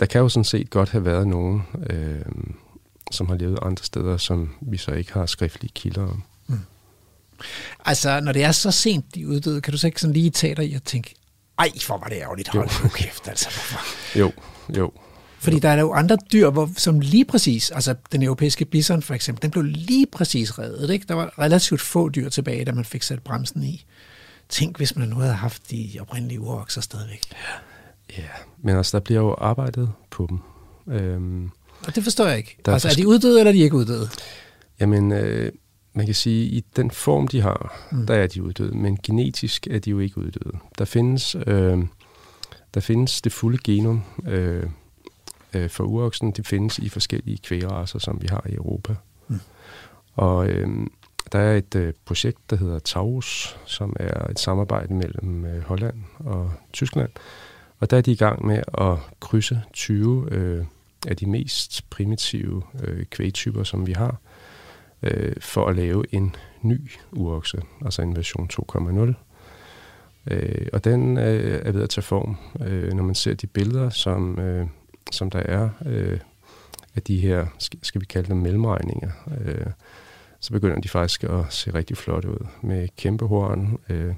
der 0.00 0.06
kan 0.06 0.20
jo 0.20 0.28
sådan 0.28 0.44
set 0.44 0.70
godt 0.70 0.90
have 0.90 1.04
været 1.04 1.28
nogen, 1.28 1.62
øh, 1.90 2.22
som 3.10 3.28
har 3.28 3.36
levet 3.36 3.58
andre 3.62 3.84
steder, 3.84 4.16
som 4.16 4.54
vi 4.60 4.76
så 4.76 4.92
ikke 4.92 5.12
har 5.12 5.26
skriftlige 5.26 5.72
kilder 5.74 6.02
om. 6.02 6.22
Mm. 6.46 6.58
Altså, 7.84 8.20
når 8.20 8.32
det 8.32 8.44
er 8.44 8.52
så 8.52 8.70
sent, 8.70 9.14
de 9.14 9.28
uddøde, 9.28 9.60
kan 9.60 9.72
du 9.72 9.78
så 9.78 9.86
ikke 9.86 10.00
sådan 10.00 10.14
lige 10.14 10.30
tage 10.30 10.54
dig 10.54 10.70
i 10.70 10.74
at 10.74 10.82
tænke, 10.82 11.14
ej, 11.58 11.70
hvor 11.86 11.98
var 11.98 12.06
det 12.06 12.16
ærgerligt, 12.16 12.48
hold 12.48 12.82
nu 12.82 12.88
kæft, 12.88 13.28
altså. 13.28 13.48
Hvorfor? 13.48 14.18
Jo, 14.18 14.32
jo. 14.76 14.92
Fordi 15.38 15.58
der 15.58 15.68
er 15.68 15.80
jo 15.80 15.92
andre 15.92 16.16
dyr, 16.32 16.50
hvor, 16.50 16.70
som 16.76 17.00
lige 17.00 17.24
præcis, 17.24 17.70
altså 17.70 17.94
den 18.12 18.22
europæiske 18.22 18.64
bison 18.64 19.02
for 19.02 19.14
eksempel, 19.14 19.42
den 19.42 19.50
blev 19.50 19.64
lige 19.64 20.06
præcis 20.06 20.58
reddet. 20.58 20.90
Ikke? 20.90 21.06
Der 21.08 21.14
var 21.14 21.38
relativt 21.38 21.80
få 21.80 22.08
dyr 22.08 22.28
tilbage, 22.28 22.64
da 22.64 22.72
man 22.72 22.84
fik 22.84 23.02
sat 23.02 23.22
bremsen 23.22 23.62
i. 23.62 23.84
Tænk, 24.48 24.76
hvis 24.76 24.96
man 24.96 25.08
nu 25.08 25.16
havde 25.16 25.34
haft 25.34 25.70
de 25.70 25.90
oprindelige 26.00 26.40
urokser 26.40 26.80
stadigvæk. 26.80 27.20
Ja. 27.32 28.22
ja, 28.22 28.28
men 28.62 28.76
altså, 28.76 28.98
der 28.98 29.04
bliver 29.04 29.20
jo 29.20 29.34
arbejdet 29.38 29.90
på 30.10 30.26
dem. 30.30 30.38
Øhm, 30.94 31.50
og 31.86 31.94
det 31.94 32.04
forstår 32.04 32.26
jeg 32.26 32.36
ikke. 32.36 32.56
Altså, 32.66 32.88
er 32.88 32.94
de 32.94 33.08
uddøde, 33.08 33.38
eller 33.38 33.50
er 33.50 33.54
de 33.54 33.62
ikke 33.62 33.76
uddøde? 33.76 34.08
Jamen, 34.80 35.12
øh, 35.12 35.52
man 35.94 36.06
kan 36.06 36.14
sige, 36.14 36.46
at 36.46 36.52
i 36.52 36.64
den 36.76 36.90
form, 36.90 37.28
de 37.28 37.40
har, 37.40 37.88
mm. 37.92 38.06
der 38.06 38.14
er 38.14 38.26
de 38.26 38.42
uddøde, 38.42 38.76
men 38.76 38.98
genetisk 39.02 39.66
er 39.66 39.78
de 39.78 39.90
jo 39.90 39.98
ikke 39.98 40.18
uddøde. 40.18 40.58
Der 40.78 40.84
findes, 40.84 41.36
øh, 41.46 41.78
der 42.74 42.80
findes 42.80 43.22
det 43.22 43.32
fulde 43.32 43.58
genom 43.64 44.02
øh, 44.26 44.66
øh, 45.54 45.70
for 45.70 45.84
uroksen. 45.84 46.30
Det 46.30 46.46
findes 46.46 46.78
i 46.78 46.88
forskellige 46.88 47.38
kvægraser, 47.38 47.98
som 47.98 48.22
vi 48.22 48.26
har 48.30 48.46
i 48.48 48.54
Europa. 48.54 48.94
Mm. 49.28 49.40
Og 50.14 50.48
øh, 50.48 50.68
der 51.32 51.38
er 51.38 51.56
et 51.56 51.74
øh, 51.74 51.92
projekt, 52.04 52.50
der 52.50 52.56
hedder 52.56 52.78
Taurus, 52.78 53.58
som 53.66 53.96
er 54.00 54.30
et 54.30 54.38
samarbejde 54.38 54.94
mellem 54.94 55.44
øh, 55.44 55.62
Holland 55.62 55.96
og 56.18 56.52
Tyskland. 56.72 57.10
Og 57.80 57.90
der 57.90 57.96
er 57.96 58.00
de 58.00 58.12
i 58.12 58.16
gang 58.16 58.46
med 58.46 58.62
at 58.78 58.98
krydse 59.20 59.62
20 59.72 60.28
øh, 60.30 60.64
af 61.06 61.16
de 61.16 61.26
mest 61.26 61.90
primitive 61.90 62.62
øh, 62.82 63.04
kvægtyper, 63.04 63.64
som 63.64 63.86
vi 63.86 63.92
har, 63.92 64.16
øh, 65.04 65.32
for 65.40 65.66
at 65.66 65.76
lave 65.76 66.14
en 66.14 66.36
ny 66.62 66.90
urokse, 67.12 67.62
altså 67.84 68.02
en 68.02 68.16
version 68.16 68.50
2.0. 68.52 69.14
Øh, 70.30 70.66
og 70.72 70.84
den 70.84 71.18
øh, 71.18 71.60
er 71.66 71.72
ved 71.72 71.82
at 71.82 71.90
tage 71.90 72.02
form, 72.02 72.36
øh, 72.60 72.92
når 72.92 73.02
man 73.02 73.14
ser 73.14 73.34
de 73.34 73.46
billeder, 73.46 73.90
som, 73.90 74.38
øh, 74.38 74.66
som 75.12 75.30
der 75.30 75.38
er 75.38 75.68
øh, 75.86 76.18
af 76.96 77.02
de 77.02 77.20
her, 77.20 77.46
skal 77.82 78.00
vi 78.00 78.06
kalde 78.06 78.28
dem 78.28 78.36
mellemregninger, 78.36 79.10
øh, 79.40 79.66
så 80.40 80.52
begynder 80.52 80.80
de 80.80 80.88
faktisk 80.88 81.24
at 81.24 81.44
se 81.50 81.74
rigtig 81.74 81.96
flotte 81.96 82.28
ud 82.30 82.46
med 82.62 82.88
kæmpe 82.96 83.26
horn. 83.26 83.78
Øh, 83.88 84.14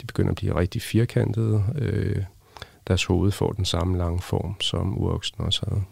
de 0.00 0.06
begynder 0.06 0.30
at 0.30 0.36
blive 0.36 0.54
rigtig 0.54 0.82
firkantede. 0.82 1.64
Øh, 1.74 2.22
deres 2.86 3.04
hoved 3.04 3.32
får 3.32 3.52
den 3.52 3.64
samme 3.64 3.98
lange 3.98 4.22
form, 4.22 4.60
som 4.60 4.98
uroksen 4.98 5.36
også 5.38 5.66
havde. 5.68 5.82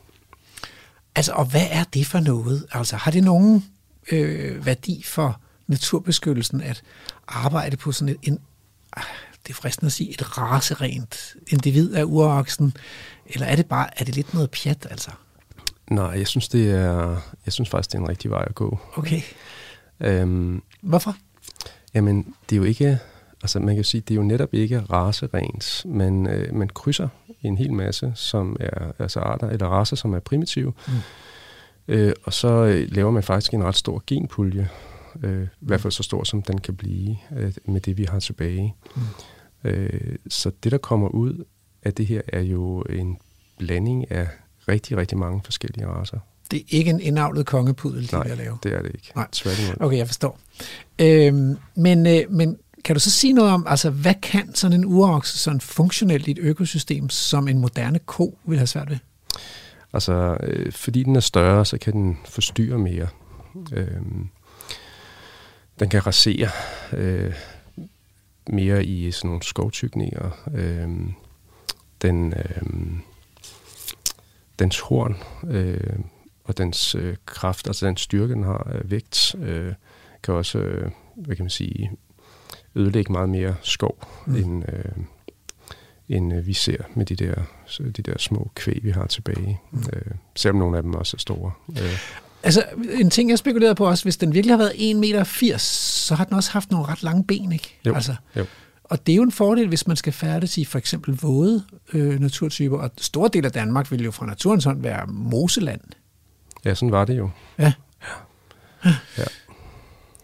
Altså, 1.17 1.33
og 1.33 1.45
hvad 1.51 1.67
er 1.71 1.85
det 1.85 2.07
for 2.07 2.21
noget? 2.21 2.67
Altså, 2.73 2.97
har 2.97 3.11
det 3.11 3.25
nogen 3.25 3.65
øh, 4.13 4.67
værdi 4.67 5.03
for 5.07 5.41
naturbeskyttelsen 5.67 6.61
at 6.61 6.83
arbejde 7.29 7.77
på 7.77 7.93
sådan 7.93 8.15
et, 8.15 8.29
en, 8.29 8.39
ah, 8.97 9.03
det 9.47 9.51
er 9.51 9.55
fristende 9.55 9.87
at 9.87 9.93
sige, 9.93 10.11
et 10.11 10.39
raserent 10.39 11.35
individ 11.49 11.95
af 11.95 12.05
uroksen, 12.05 12.77
eller 13.27 13.47
er 13.47 13.57
det 13.57 13.67
bare, 13.67 14.01
er 14.01 14.05
det 14.05 14.17
lidt 14.17 14.35
noget 14.35 14.51
pjat, 14.51 14.87
altså? 14.91 15.11
Nej, 15.91 16.05
jeg 16.05 16.27
synes, 16.27 16.49
det 16.49 16.71
er, 16.71 17.17
jeg 17.47 17.53
synes 17.53 17.71
faktisk, 17.71 17.93
det 17.93 17.99
er 17.99 18.03
en 18.03 18.09
rigtig 18.09 18.31
vej 18.31 18.45
at 18.47 18.55
gå. 18.55 18.79
Okay. 18.97 19.21
Øhm, 20.01 20.63
Hvorfor? 20.81 21.17
Jamen, 21.95 22.35
det 22.51 22.57
er 22.57 22.59
jo 22.59 22.65
ikke, 22.65 22.99
altså 23.43 23.59
man 23.59 23.75
kan 23.75 23.85
sige, 23.85 24.01
det 24.01 24.11
er 24.11 24.17
jo 24.17 24.23
netop 24.23 24.55
ikke 24.55 24.81
raserens, 24.81 25.87
men 25.89 26.27
øh, 26.27 26.55
man 26.55 26.69
krydser 26.69 27.09
en 27.43 27.59
hel 27.59 27.73
masse, 27.73 28.13
som 28.15 28.57
er 28.61 28.93
altså 28.99 29.21
arter 29.21 29.49
eller 29.49 29.67
raser, 29.67 29.97
som 29.97 30.15
er 30.15 30.21
primitive. 30.21 30.73
Mm. 30.89 30.93
Øh, 31.89 32.13
og 32.25 32.33
så 32.33 32.49
øh, 32.49 32.89
laver 32.91 33.11
man 33.11 33.23
faktisk 33.23 33.55
en 33.55 33.65
ret 33.65 33.77
stor 33.77 34.03
genpulje, 34.07 34.69
øh, 35.23 35.43
i 35.43 35.47
hvert 35.61 35.81
fald 35.81 35.93
så 35.93 36.03
stor, 36.03 36.25
som 36.25 36.43
den 36.43 36.61
kan 36.61 36.77
blive 36.77 37.17
øh, 37.37 37.53
med 37.65 37.81
det, 37.81 37.99
vi 37.99 38.05
har 38.05 38.21
tilbage. 38.21 38.75
Mm. 38.97 39.03
Øh, 39.71 40.17
så 40.29 40.51
det, 40.63 40.73
der 40.73 40.79
kommer 40.79 41.09
ud 41.09 41.45
af 41.83 41.95
det 41.95 42.07
her, 42.07 42.21
er 42.29 42.41
jo 42.41 42.81
en 42.83 43.19
blanding 43.59 44.11
af 44.11 44.29
rigtig, 44.69 44.97
rigtig 44.97 45.19
mange 45.19 45.41
forskellige 45.45 45.87
raser. 45.87 46.19
Det 46.51 46.59
er 46.59 46.65
ikke 46.69 46.91
en 46.91 47.01
indavlet 47.01 47.47
kongepudel, 47.47 48.11
de 48.11 48.17
Nej, 48.17 48.29
vil 48.29 48.37
lave? 48.37 48.59
det 48.63 48.73
er 48.73 48.83
det 48.83 48.91
ikke. 48.95 49.13
Nej. 49.17 49.27
Tværtimod. 49.33 49.75
Okay, 49.81 49.97
jeg 49.97 50.07
forstår. 50.07 50.39
Øhm, 50.99 51.57
men, 51.77 52.07
øh, 52.07 52.23
men 52.31 52.57
kan 52.85 52.97
du 52.97 53.01
så 53.01 53.11
sige 53.11 53.33
noget 53.33 53.51
om, 53.53 53.67
altså 53.69 53.91
hvad 53.91 54.15
kan 54.23 54.55
sådan 54.55 54.81
en 54.81 54.85
urokse 54.85 55.39
sådan 55.39 55.61
funktionelt 55.61 56.29
i 56.29 56.31
et 56.31 56.39
økosystem, 56.39 57.09
som 57.09 57.49
en 57.49 57.59
moderne 57.59 57.99
ko 57.99 58.39
vil 58.45 58.59
have 58.59 58.67
svært 58.67 58.91
ved? 58.91 58.99
Altså, 59.95 60.37
øh, 60.43 60.73
fordi 60.73 61.03
den 61.03 61.17
er 61.17 61.21
større, 61.21 61.65
så 61.65 61.79
kan 61.79 61.93
den 61.93 62.19
forstyrre 62.25 62.79
mere. 62.79 63.09
Øhm, 63.73 64.29
den 65.81 65.89
kan 65.89 66.07
rasere 66.07 66.49
øh, 66.93 67.35
mere 68.49 68.85
i 68.85 69.11
sådan 69.11 69.29
nogle 69.29 69.43
skovtykninger. 69.43 70.31
Øhm, 70.55 71.13
den, 72.03 72.33
øh, 72.33 72.63
dens 74.59 74.81
horn 74.81 75.17
øh, 75.51 75.99
og 76.45 76.59
dens 76.59 76.95
øh, 76.95 77.17
kraft, 77.27 77.67
altså 77.67 77.87
den 77.87 77.97
styrke, 77.97 78.35
den 78.35 78.45
har 78.45 78.59
af 78.67 78.91
vægt, 78.91 79.35
øh, 79.39 79.73
kan 80.23 80.35
også, 80.35 80.59
øh, 80.59 80.91
hvad 81.17 81.37
kan 81.37 81.45
man 81.45 81.51
sige, 81.51 81.93
ødelægge 82.75 83.13
meget 83.13 83.29
mere 83.29 83.57
skov, 83.63 83.99
mm. 84.27 84.35
end, 84.37 84.65
øh, 84.73 85.05
end 86.09 86.35
øh, 86.35 86.47
vi 86.47 86.53
ser 86.53 86.77
med 86.95 87.07
de 87.07 87.17
der, 87.17 87.35
de 87.79 88.03
der 88.03 88.19
små 88.19 88.51
kvæg, 88.55 88.81
vi 88.83 88.91
har 88.91 89.07
tilbage. 89.07 89.61
Mm. 89.71 89.83
Øh, 89.93 90.03
selvom 90.37 90.59
nogle 90.59 90.77
af 90.77 90.83
dem 90.83 90.95
også 90.95 91.17
er 91.17 91.19
store. 91.19 91.53
Øh. 91.69 91.99
Altså, 92.43 92.65
en 92.91 93.11
ting, 93.11 93.31
jeg 93.31 93.39
spekulerede 93.39 93.75
på 93.75 93.89
også, 93.89 94.05
hvis 94.05 94.17
den 94.17 94.35
virkelig 94.35 94.53
har 94.53 94.59
været 94.59 94.71
1,80 94.71 94.95
meter, 94.97 95.57
så 95.59 96.15
har 96.15 96.25
den 96.25 96.35
også 96.35 96.51
haft 96.51 96.71
nogle 96.71 96.87
ret 96.87 97.03
lange 97.03 97.25
ben, 97.25 97.53
ikke? 97.53 97.79
Jo, 97.87 97.95
altså, 97.95 98.15
jo. 98.37 98.47
Og 98.85 99.07
det 99.07 99.13
er 99.13 99.17
jo 99.17 99.23
en 99.23 99.33
fordel, 99.33 99.69
hvis 99.69 99.87
man 99.87 99.97
skal 99.97 100.13
færdes 100.13 100.59
i 100.59 100.65
for 100.65 100.79
eksempel 100.79 101.15
våde 101.23 101.65
øh, 101.93 102.21
naturtyper, 102.21 102.79
og 102.79 102.91
store 102.99 103.31
del 103.33 103.45
af 103.45 103.53
Danmark 103.53 103.91
vil 103.91 104.05
jo 104.05 104.11
fra 104.11 104.27
naturens 104.27 104.65
hånd 104.65 104.83
være 104.83 105.07
moseland. 105.07 105.81
Ja, 106.65 106.75
sådan 106.75 106.93
var 106.93 107.05
det 107.05 107.19
jo. 107.19 107.31
Ja. 107.59 107.73
Ja. 109.19 109.25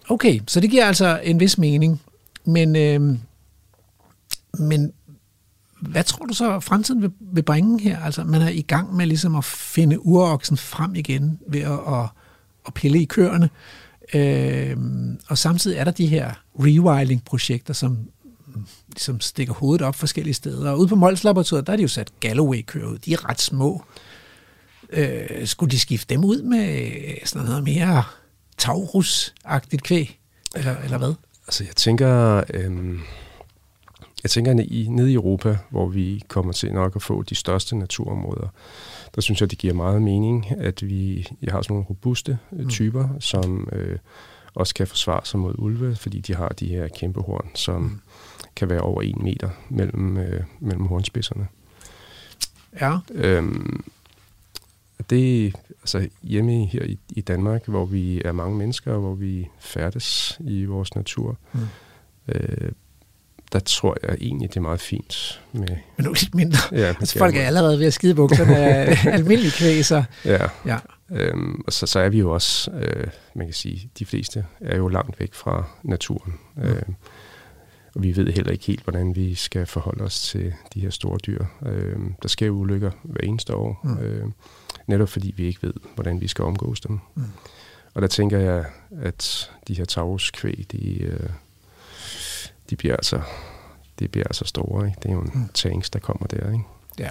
Okay, 0.08 0.40
så 0.46 0.60
det 0.60 0.70
giver 0.70 0.86
altså 0.86 1.20
en 1.22 1.40
vis 1.40 1.58
mening. 1.58 2.02
Men, 2.44 2.76
øh, 2.76 3.18
men 4.58 4.92
hvad 5.80 6.04
tror 6.04 6.26
du 6.26 6.34
så, 6.34 6.60
fremtiden 6.60 7.02
vil, 7.02 7.10
vil 7.20 7.42
bringe 7.42 7.80
her? 7.80 8.00
Altså, 8.00 8.24
man 8.24 8.42
er 8.42 8.48
i 8.48 8.62
gang 8.62 8.96
med 8.96 9.06
ligesom 9.06 9.36
at 9.36 9.44
finde 9.44 10.06
uroksen 10.06 10.56
frem 10.56 10.94
igen 10.94 11.38
ved 11.48 11.60
at, 11.60 11.72
at, 11.72 12.08
at 12.66 12.74
pille 12.74 13.02
i 13.02 13.04
køerne. 13.04 13.50
Øh, 14.14 14.76
og 15.28 15.38
samtidig 15.38 15.78
er 15.78 15.84
der 15.84 15.90
de 15.90 16.06
her 16.06 16.32
rewilding-projekter, 16.58 17.74
som 17.74 17.98
ligesom 18.88 19.20
stikker 19.20 19.54
hovedet 19.54 19.86
op 19.86 19.94
forskellige 19.94 20.34
steder. 20.34 20.70
Og 20.70 20.78
ude 20.78 20.88
på 20.88 20.96
Mols 20.96 21.24
Laboratoriet, 21.24 21.66
der 21.66 21.72
er 21.72 21.76
de 21.76 21.82
jo 21.82 21.88
sat 21.88 22.10
Galloway-køer 22.20 22.86
ud. 22.86 22.98
De 22.98 23.12
er 23.12 23.28
ret 23.28 23.40
små. 23.40 23.84
Øh, 24.90 25.46
skulle 25.46 25.70
de 25.70 25.78
skifte 25.78 26.14
dem 26.14 26.24
ud 26.24 26.42
med 26.42 26.90
sådan 27.24 27.46
noget 27.46 27.64
mere 27.64 28.02
Taurus-agtigt 28.62 29.82
kvæg? 29.82 30.18
Eller, 30.54 30.76
eller 30.76 30.98
hvad? 30.98 31.14
Altså, 31.46 31.64
jeg 31.64 31.76
tænker, 31.76 32.42
øh, 32.54 32.98
jeg 34.22 34.30
tænker 34.30 34.60
i, 34.60 34.86
nede 34.90 35.10
i 35.10 35.14
Europa, 35.14 35.58
hvor 35.70 35.88
vi 35.88 36.22
kommer 36.28 36.52
til 36.52 36.72
nok 36.72 36.96
at 36.96 37.02
få 37.02 37.22
de 37.22 37.34
største 37.34 37.76
naturområder, 37.76 38.48
der 39.14 39.20
synes 39.20 39.40
jeg, 39.40 39.50
det 39.50 39.58
giver 39.58 39.74
meget 39.74 40.02
mening, 40.02 40.50
at 40.50 40.88
vi 40.88 41.28
jeg 41.42 41.52
har 41.52 41.62
sådan 41.62 41.74
nogle 41.74 41.86
robuste 41.90 42.38
mm. 42.50 42.68
typer, 42.68 43.08
som 43.20 43.68
øh, 43.72 43.98
også 44.54 44.74
kan 44.74 44.86
forsvare 44.86 45.20
sig 45.24 45.40
mod 45.40 45.54
ulve, 45.58 45.96
fordi 45.96 46.20
de 46.20 46.34
har 46.34 46.48
de 46.48 46.66
her 46.66 46.88
kæmpe 46.88 47.20
horn, 47.20 47.50
som 47.54 47.82
mm. 47.82 48.00
kan 48.56 48.70
være 48.70 48.80
over 48.80 49.02
en 49.02 49.18
meter 49.20 49.50
mellem, 49.68 50.16
øh, 50.16 50.42
mellem 50.60 50.86
hornspidserne. 50.86 51.46
Ja. 52.80 52.98
Øhm, 53.14 53.84
det 55.10 55.54
altså 55.80 56.08
hjemme 56.22 56.66
her 56.66 56.84
i, 56.84 56.98
i 57.08 57.20
Danmark, 57.20 57.66
hvor 57.66 57.84
vi 57.84 58.22
er 58.24 58.32
mange 58.32 58.56
mennesker, 58.56 58.92
og 58.92 59.00
hvor 59.00 59.14
vi 59.14 59.48
færdes 59.58 60.38
i 60.40 60.64
vores 60.64 60.94
natur, 60.94 61.38
mm. 61.52 61.60
øh, 62.28 62.72
der 63.52 63.58
tror 63.58 63.96
jeg 64.02 64.16
egentlig, 64.20 64.48
det 64.48 64.56
er 64.56 64.60
meget 64.60 64.80
fint. 64.80 65.42
Med, 65.52 65.68
Men 65.96 66.06
nu 66.06 66.12
lidt 66.12 66.34
mindre. 66.34 66.58
Ja, 66.72 66.86
altså, 66.86 67.18
folk 67.18 67.36
er 67.36 67.42
allerede 67.42 67.78
ved 67.78 67.86
at 67.86 67.94
skide 67.94 68.14
bukserne 68.14 68.56
af 68.56 68.98
almindelige 69.16 69.52
kvæg, 69.52 69.84
så... 69.84 70.04
Ja, 70.24 70.46
ja. 70.66 70.78
Øhm, 71.10 71.62
og 71.66 71.72
så, 71.72 71.86
så 71.86 71.98
er 71.98 72.08
vi 72.08 72.18
jo 72.18 72.30
også, 72.30 72.70
øh, 72.70 73.06
man 73.34 73.46
kan 73.46 73.54
sige, 73.54 73.90
de 73.98 74.06
fleste 74.06 74.46
er 74.60 74.76
jo 74.76 74.88
langt 74.88 75.20
væk 75.20 75.34
fra 75.34 75.64
naturen. 75.82 76.34
Mm. 76.56 76.62
Øh, 76.62 76.82
og 77.94 78.02
vi 78.02 78.16
ved 78.16 78.32
heller 78.32 78.52
ikke 78.52 78.66
helt, 78.66 78.82
hvordan 78.82 79.16
vi 79.16 79.34
skal 79.34 79.66
forholde 79.66 80.04
os 80.04 80.22
til 80.22 80.52
de 80.74 80.80
her 80.80 80.90
store 80.90 81.18
dyr. 81.26 81.44
Øh, 81.66 81.96
der 82.22 82.28
sker 82.28 82.46
jo 82.46 82.52
ulykker 82.52 82.90
hver 83.02 83.20
eneste 83.22 83.54
år, 83.54 83.80
mm. 83.84 83.98
øh, 83.98 84.26
netop 84.86 85.08
fordi 85.08 85.34
vi 85.36 85.46
ikke 85.46 85.62
ved, 85.62 85.74
hvordan 85.94 86.20
vi 86.20 86.28
skal 86.28 86.44
omgås 86.44 86.80
dem. 86.80 86.98
Mm. 87.14 87.22
Og 87.94 88.02
der 88.02 88.08
tænker 88.08 88.38
jeg, 88.38 88.64
at 89.02 89.50
de 89.68 89.74
her 89.74 89.84
tavskvæg, 89.84 90.66
de, 90.72 91.02
øh, 91.02 91.30
de 92.70 92.76
bliver 92.76 92.96
altså, 92.96 93.20
de 93.98 94.08
bliver 94.08 94.26
altså 94.26 94.44
store. 94.44 94.86
Ikke? 94.86 94.98
Det 95.02 95.08
er 95.08 95.12
jo 95.12 95.20
en 95.20 95.30
mm. 95.34 95.48
tanks, 95.54 95.90
der 95.90 95.98
kommer 95.98 96.26
der. 96.26 96.52
Ikke? 96.52 96.64
Ja. 96.98 97.10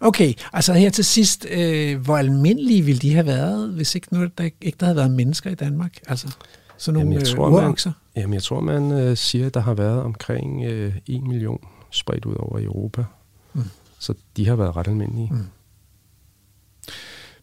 Okay, 0.00 0.34
altså 0.52 0.72
her 0.72 0.90
til 0.90 1.04
sidst, 1.04 1.46
øh, 1.50 2.00
hvor 2.00 2.16
almindelige 2.16 2.82
ville 2.82 2.98
de 2.98 3.14
have 3.14 3.26
været, 3.26 3.72
hvis 3.72 3.94
ikke, 3.94 4.14
nu, 4.14 4.28
der 4.38 4.48
ikke 4.60 4.76
der 4.80 4.86
havde 4.86 4.96
været 4.96 5.10
mennesker 5.10 5.50
i 5.50 5.54
Danmark? 5.54 5.98
Altså, 6.08 6.36
sådan 6.76 6.94
nogle 6.94 7.10
jamen, 7.10 7.12
jeg 7.12 7.30
øh, 7.30 7.36
tror, 7.36 7.50
man, 7.50 7.76
jamen, 8.16 8.34
jeg 8.34 8.42
tror, 8.42 8.60
man 8.60 8.92
øh, 8.92 9.16
siger, 9.16 9.46
at 9.46 9.54
der 9.54 9.60
har 9.60 9.74
været 9.74 10.02
omkring 10.02 10.64
øh, 10.64 10.94
1 11.06 11.22
million 11.22 11.68
spredt 11.90 12.24
ud 12.24 12.34
over 12.38 12.58
Europa. 12.60 13.04
Mm. 13.54 13.62
Så 13.98 14.14
de 14.36 14.48
har 14.48 14.56
været 14.56 14.76
ret 14.76 14.88
almindelige. 14.88 15.28
Mm. 15.30 15.46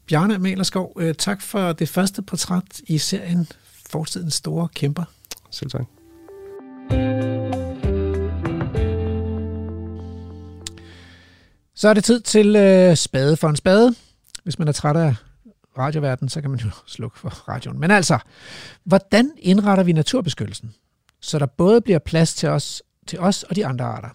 Bjarne 0.07 0.37
Malerskov, 0.37 0.93
øh, 0.99 1.15
tak 1.15 1.41
for 1.41 1.73
det 1.73 1.89
første 1.89 2.21
portræt 2.21 2.81
i 2.87 2.97
serien 2.97 3.47
Fortidens 3.89 4.33
Store 4.33 4.67
Kæmper. 4.75 5.03
Selv 5.51 5.69
tak. 5.69 5.85
Så 11.79 11.89
er 11.89 11.93
det 11.93 12.03
tid 12.03 12.21
til 12.21 12.55
øh, 12.55 12.95
spade 12.95 13.37
for 13.37 13.49
en 13.49 13.55
spade. 13.55 13.95
Hvis 14.43 14.59
man 14.59 14.67
er 14.67 14.71
træt 14.71 14.95
af 14.95 15.15
radioverdenen, 15.77 16.29
så 16.29 16.41
kan 16.41 16.49
man 16.49 16.59
jo 16.59 16.69
slukke 16.95 17.19
for 17.19 17.29
radioen. 17.29 17.79
Men 17.79 17.91
altså, 17.91 18.19
hvordan 18.83 19.31
indretter 19.37 19.83
vi 19.83 19.93
naturbeskyttelsen, 19.93 20.73
så 21.21 21.39
der 21.39 21.45
både 21.45 21.81
bliver 21.81 21.99
plads 21.99 22.33
til 22.33 22.49
os, 22.49 22.83
til 23.07 23.19
os 23.19 23.43
og 23.43 23.55
de 23.55 23.65
andre 23.65 23.85
arter? 23.85 24.09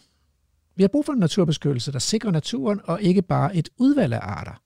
Vi 0.77 0.83
har 0.83 0.89
brug 0.89 1.07
for 1.07 1.13
en 1.13 1.19
naturbeskyttelse, 1.19 1.93
der 1.93 1.99
sikrer 1.99 2.31
naturen 2.31 2.81
og 2.85 3.03
ikke 3.03 3.23
bare 3.23 3.57
et 3.57 3.69
udvalg 3.79 4.15
af 4.15 4.21
arter. 4.23 4.64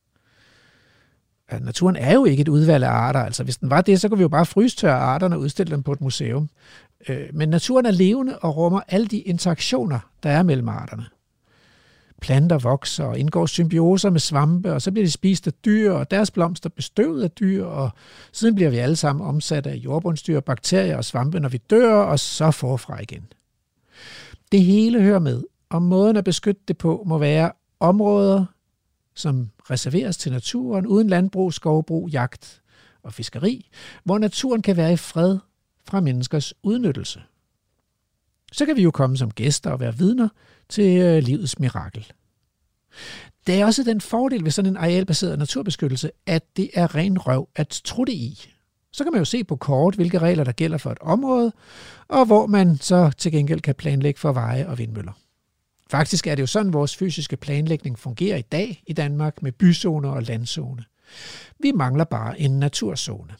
Naturen 1.60 1.96
er 1.96 2.14
jo 2.14 2.24
ikke 2.24 2.40
et 2.40 2.48
udvalg 2.48 2.84
af 2.84 2.90
arter. 2.90 3.20
Altså, 3.20 3.44
hvis 3.44 3.56
den 3.56 3.70
var 3.70 3.80
det, 3.80 4.00
så 4.00 4.08
kunne 4.08 4.18
vi 4.18 4.22
jo 4.22 4.28
bare 4.28 4.46
frystørre 4.46 4.98
arterne 4.98 5.36
og 5.36 5.40
udstille 5.40 5.70
dem 5.70 5.82
på 5.82 5.92
et 5.92 6.00
museum. 6.00 6.48
Øh, 7.08 7.26
men 7.32 7.48
naturen 7.48 7.86
er 7.86 7.90
levende 7.90 8.38
og 8.38 8.56
rummer 8.56 8.80
alle 8.88 9.06
de 9.06 9.18
interaktioner, 9.18 9.98
der 10.22 10.30
er 10.30 10.42
mellem 10.42 10.68
arterne 10.68 11.04
planter 12.20 12.58
vokser 12.58 13.04
og 13.04 13.18
indgår 13.18 13.46
symbioser 13.46 14.10
med 14.10 14.20
svampe, 14.20 14.72
og 14.72 14.82
så 14.82 14.90
bliver 14.92 15.06
de 15.06 15.10
spist 15.10 15.46
af 15.46 15.52
dyr, 15.52 15.92
og 15.92 16.10
deres 16.10 16.30
blomster 16.30 16.68
bestøvet 16.68 17.22
af 17.22 17.30
dyr, 17.30 17.64
og 17.64 17.90
siden 18.32 18.54
bliver 18.54 18.70
vi 18.70 18.76
alle 18.76 18.96
sammen 18.96 19.26
omsat 19.26 19.66
af 19.66 19.74
jordbundsdyr, 19.74 20.40
bakterier 20.40 20.96
og 20.96 21.04
svampe, 21.04 21.40
når 21.40 21.48
vi 21.48 21.58
dør, 21.70 21.94
og 21.94 22.18
så 22.18 22.50
forfra 22.50 23.02
igen. 23.02 23.26
Det 24.52 24.62
hele 24.62 25.02
hører 25.02 25.18
med, 25.18 25.42
og 25.68 25.82
måden 25.82 26.16
at 26.16 26.24
beskytte 26.24 26.62
det 26.68 26.78
på 26.78 27.02
må 27.06 27.18
være 27.18 27.52
områder, 27.80 28.44
som 29.19 29.51
reserveres 29.70 30.16
til 30.16 30.32
naturen, 30.32 30.86
uden 30.86 31.09
landbrug, 31.09 31.55
skovbrug, 31.55 32.09
jagt 32.09 32.62
og 33.03 33.15
fiskeri, 33.15 33.69
hvor 34.05 34.19
naturen 34.19 34.62
kan 34.62 34.77
være 34.77 34.93
i 34.93 34.97
fred 34.97 35.39
fra 35.85 36.01
menneskers 36.01 36.55
udnyttelse. 36.62 37.23
Så 38.53 38.66
kan 38.66 38.77
vi 38.77 38.82
jo 38.82 38.90
komme 38.90 39.16
som 39.16 39.31
gæster 39.31 39.70
og 39.70 39.81
være 39.81 39.99
vidner 39.99 40.28
til 40.69 41.01
øh, 41.01 41.23
livets 41.23 41.59
mirakel. 41.59 42.12
Det 43.47 43.61
er 43.61 43.66
også 43.66 43.82
den 43.82 44.01
fordel 44.01 44.45
ved 44.45 44.51
sådan 44.51 44.70
en 44.70 44.77
arealbaseret 44.77 45.39
naturbeskyttelse, 45.39 46.11
at 46.27 46.57
det 46.57 46.70
er 46.74 46.95
ren 46.95 47.19
røv 47.19 47.49
at 47.57 47.81
trutte 47.85 48.12
i. 48.12 48.55
Så 48.93 49.05
kan 49.05 49.12
man 49.12 49.20
jo 49.20 49.24
se 49.24 49.45
på 49.45 49.57
kort, 49.57 49.95
hvilke 49.95 50.19
regler 50.19 50.45
der 50.45 50.53
gælder 50.53 50.78
for 50.78 50.90
et 50.90 50.99
område, 51.01 51.53
og 52.09 52.27
hvor 52.27 52.47
man 52.47 52.77
så 52.77 53.11
til 53.19 53.32
gengæld 53.32 53.61
kan 53.61 53.74
planlægge 53.74 54.20
for 54.20 54.32
veje 54.32 54.69
og 54.69 54.78
vindmøller. 54.78 55.12
Faktisk 55.90 56.27
er 56.27 56.35
det 56.35 56.43
jo 56.43 56.47
sådan, 56.47 56.73
vores 56.73 56.97
fysiske 56.97 57.36
planlægning 57.36 57.98
fungerer 57.98 58.36
i 58.36 58.43
dag 58.43 58.82
i 58.86 58.93
Danmark 58.93 59.43
med 59.43 59.52
byzoner 59.52 60.10
og 60.10 60.23
landzone. 60.23 60.85
Vi 61.59 61.73
mangler 61.73 62.05
bare 62.05 62.40
en 62.40 62.59
naturzone. 62.59 63.35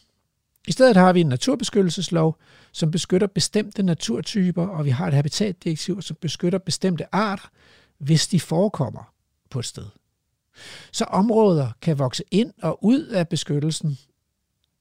I 0.69 0.73
stedet 0.73 0.97
har 0.97 1.12
vi 1.12 1.20
en 1.20 1.27
naturbeskyttelseslov, 1.27 2.39
som 2.73 2.91
beskytter 2.91 3.27
bestemte 3.27 3.83
naturtyper, 3.83 4.66
og 4.66 4.85
vi 4.85 4.91
har 4.91 5.09
et 5.09 5.15
habitatdirektiv, 5.15 6.03
som 6.03 6.16
beskytter 6.20 6.59
bestemte 6.59 7.15
arter, 7.15 7.51
hvis 7.99 8.29
de 8.29 8.41
forekommer 8.41 9.12
på 9.51 9.59
et 9.59 9.65
sted. 9.65 9.87
Så 10.93 11.05
områder 11.05 11.70
kan 11.83 11.99
vokse 11.99 12.25
ind 12.31 12.53
og 12.62 12.85
ud 12.85 13.07
af 13.07 13.29
beskyttelsen. 13.29 13.99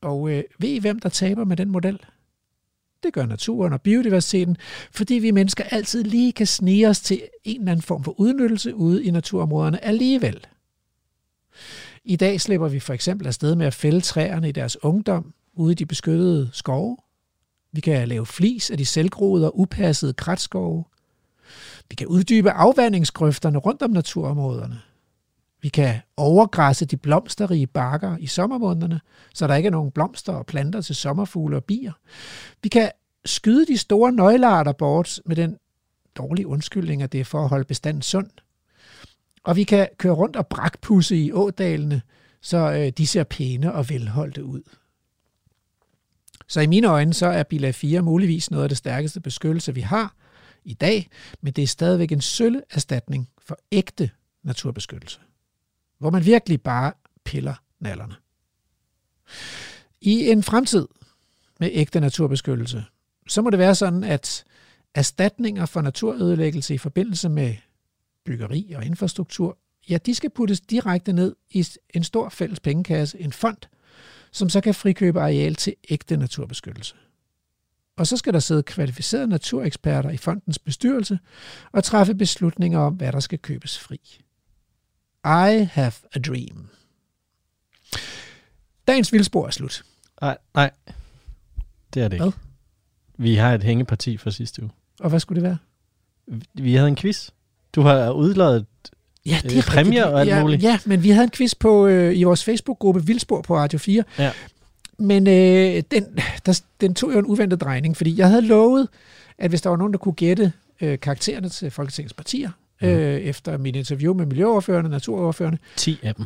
Og 0.02 0.30
øh, 0.30 0.44
ved 0.60 0.69
I, 0.69 0.80
hvem 0.80 0.99
der 0.99 1.10
taber 1.10 1.44
med 1.44 1.57
den 1.57 1.69
model? 1.69 1.99
Det 3.07 3.13
gør 3.13 3.25
naturen 3.25 3.73
og 3.73 3.81
biodiversiteten, 3.81 4.57
fordi 4.91 5.13
vi 5.13 5.31
mennesker 5.31 5.63
altid 5.63 6.03
lige 6.03 6.31
kan 6.31 6.47
snige 6.47 6.89
os 6.89 6.99
til 6.99 7.21
en 7.43 7.59
eller 7.59 7.71
anden 7.71 7.84
form 7.84 8.03
for 8.03 8.19
udnyttelse 8.19 8.75
ude 8.75 9.03
i 9.05 9.11
naturområderne 9.11 9.85
alligevel. 9.85 10.47
I 12.03 12.15
dag 12.15 12.41
slipper 12.41 12.67
vi 12.67 12.79
for 12.79 12.93
eksempel 12.93 13.27
afsted 13.27 13.55
med 13.55 13.65
at 13.65 13.73
fælde 13.73 14.01
træerne 14.01 14.49
i 14.49 14.51
deres 14.51 14.84
ungdom 14.84 15.34
ude 15.53 15.71
i 15.71 15.75
de 15.75 15.85
beskyttede 15.85 16.49
skove. 16.53 16.97
Vi 17.71 17.81
kan 17.81 18.07
lave 18.07 18.25
flis 18.25 18.71
af 18.71 18.77
de 18.77 18.85
selvgroede 18.85 19.45
og 19.45 19.59
upassede 19.59 20.13
kratskove. 20.13 20.85
Vi 21.89 21.95
kan 21.95 22.07
uddybe 22.07 22.51
afvandingsgrøfterne 22.51 23.57
rundt 23.57 23.81
om 23.81 23.91
naturområderne. 23.91 24.81
Vi 25.61 25.69
kan 25.69 25.95
overgræsse 26.17 26.85
de 26.85 26.97
blomsterrige 26.97 27.67
bakker 27.67 28.17
i 28.17 28.27
sommermånederne, 28.27 29.01
så 29.34 29.47
der 29.47 29.55
ikke 29.55 29.67
er 29.67 29.71
nogen 29.71 29.91
blomster 29.91 30.34
og 30.34 30.45
planter 30.45 30.81
til 30.81 30.95
sommerfugle 30.95 31.57
og 31.57 31.63
bier. 31.63 31.91
Vi 32.63 32.69
kan 32.69 32.91
skyde 33.25 33.65
de 33.65 33.77
store 33.77 34.11
nøglearter 34.11 34.71
bort 34.71 35.19
med 35.25 35.35
den 35.35 35.57
dårlige 36.15 36.47
undskyldning, 36.47 37.01
at 37.01 37.11
det 37.11 37.19
er 37.19 37.25
for 37.25 37.43
at 37.43 37.49
holde 37.49 37.65
bestanden 37.65 38.01
sund. 38.01 38.29
Og 39.43 39.55
vi 39.55 39.63
kan 39.63 39.88
køre 39.97 40.13
rundt 40.13 40.35
og 40.35 40.47
brakpusse 40.47 41.17
i 41.17 41.31
ådalene, 41.31 42.01
så 42.41 42.57
øh, 42.57 42.91
de 42.97 43.07
ser 43.07 43.23
pæne 43.23 43.73
og 43.73 43.89
velholdte 43.89 44.43
ud. 44.43 44.61
Så 46.47 46.61
i 46.61 46.67
mine 46.67 46.88
øjne, 46.88 47.13
så 47.13 47.27
er 47.27 47.43
bilag 47.43 47.75
4 47.75 48.01
muligvis 48.01 48.51
noget 48.51 48.63
af 48.63 48.69
det 48.69 48.77
stærkeste 48.77 49.19
beskyttelse, 49.19 49.73
vi 49.73 49.81
har 49.81 50.15
i 50.63 50.73
dag, 50.73 51.09
men 51.41 51.53
det 51.53 51.63
er 51.63 51.67
stadigvæk 51.67 52.11
en 52.11 52.21
sølle 52.21 52.61
erstatning 52.69 53.29
for 53.41 53.57
ægte 53.71 54.09
naturbeskyttelse 54.43 55.19
hvor 55.99 56.10
man 56.10 56.26
virkelig 56.26 56.61
bare 56.61 56.94
piller 57.24 57.56
nallerne. 57.80 58.15
I 60.02 60.30
en 60.30 60.44
fremtid 60.44 60.88
med 61.60 61.69
ægte 61.74 61.99
naturbeskyttelse, 61.99 62.84
så 63.28 63.41
må 63.41 63.49
det 63.49 63.60
være 63.60 63.76
sådan, 63.76 64.03
at 64.03 64.44
erstatninger 64.95 65.65
for 65.65 65.82
naturødelæggelse 65.82 66.74
i 66.74 66.78
forbindelse 66.78 67.30
med 67.30 67.56
byggeri 68.26 68.74
og 68.76 68.86
infrastruktur, 68.86 69.57
ja, 69.90 69.98
de 69.98 70.15
skal 70.15 70.30
puttes 70.30 70.60
direkte 70.60 71.14
ned 71.14 71.36
i 71.49 71.68
en 71.94 72.03
stor 72.03 72.30
fælles 72.30 72.60
pengekasse, 72.60 73.19
en 73.19 73.34
fond, 73.34 73.57
som 74.32 74.49
så 74.49 74.61
kan 74.61 74.76
frikøbe 74.76 75.22
areal 75.22 75.56
til 75.56 75.76
ægte 75.90 76.18
naturbeskyttelse. 76.18 76.95
Og 77.98 78.07
så 78.07 78.18
skal 78.18 78.34
der 78.34 78.40
sidde 78.40 78.64
kvalificerede 78.64 79.28
natureksperter 79.28 80.10
i 80.10 80.18
fondens 80.18 80.60
bestyrelse 80.60 81.19
og 81.72 81.84
træffe 81.84 82.15
beslutninger 82.15 82.80
om, 82.80 82.94
hvad 82.94 83.11
der 83.11 83.19
skal 83.19 83.40
købes 83.40 83.80
fri. 83.80 84.22
I 85.27 85.63
have 85.71 85.93
a 86.13 86.19
dream. 86.19 86.69
Dagens 88.87 89.13
vildspor 89.13 89.47
er 89.47 89.51
slut. 89.51 89.83
Nej, 90.21 90.37
nej. 90.55 90.71
Det 91.93 92.03
er 92.03 92.07
det 92.07 92.15
ikke. 92.15 92.23
Hvad? 92.23 92.33
Vi 93.17 93.35
har 93.35 93.53
et 93.53 93.63
hængeparti 93.63 94.17
fra 94.17 94.31
sidste 94.31 94.61
uge. 94.61 94.71
Og 94.99 95.09
hvad 95.09 95.19
skulle 95.19 95.41
det 95.41 95.49
være? 95.49 95.57
Vi 96.53 96.75
havde 96.75 96.87
en 96.87 96.95
quiz. 96.95 97.29
Du 97.73 97.81
har 97.81 98.11
udladet 98.11 98.65
Ja, 99.25 99.39
det 99.43 99.53
er 99.53 99.57
øh, 99.57 99.63
præmier 99.63 100.05
og 100.05 100.21
alt 100.21 100.29
ja, 100.29 100.41
muligt. 100.41 100.63
Ja, 100.63 100.79
men 100.85 101.03
vi 101.03 101.09
havde 101.09 101.23
en 101.23 101.31
quiz 101.31 101.55
på 101.55 101.87
øh, 101.87 102.17
i 102.17 102.23
vores 102.23 102.43
Facebook-gruppe 102.43 103.05
Vildspor 103.05 103.41
på 103.41 103.57
Radio 103.57 103.79
4. 103.79 104.03
Ja. 104.19 104.31
Men 104.99 105.27
øh, 105.27 105.83
den, 105.91 106.05
der, 106.45 106.61
den 106.81 106.93
tog 106.95 107.13
jo 107.13 107.19
en 107.19 107.25
uventet 107.25 107.61
drejning, 107.61 107.97
fordi 107.97 108.17
jeg 108.17 108.27
havde 108.27 108.41
lovet, 108.41 108.87
at 109.37 109.51
hvis 109.51 109.61
der 109.61 109.69
var 109.69 109.77
nogen, 109.77 109.93
der 109.93 109.99
kunne 109.99 110.13
gætte 110.13 110.53
øh, 110.81 110.99
karaktererne 110.99 111.49
til 111.49 111.71
Folketingets 111.71 112.13
partier, 112.13 112.49
mm. 112.81 112.87
øh, 112.87 113.19
efter 113.21 113.57
mit 113.57 113.75
interview 113.75 114.13
med 114.13 114.25
miljøoverførende, 114.25 114.89
naturoverførende. 114.89 115.57
10 115.75 115.99
af 116.03 116.15
dem. 116.15 116.25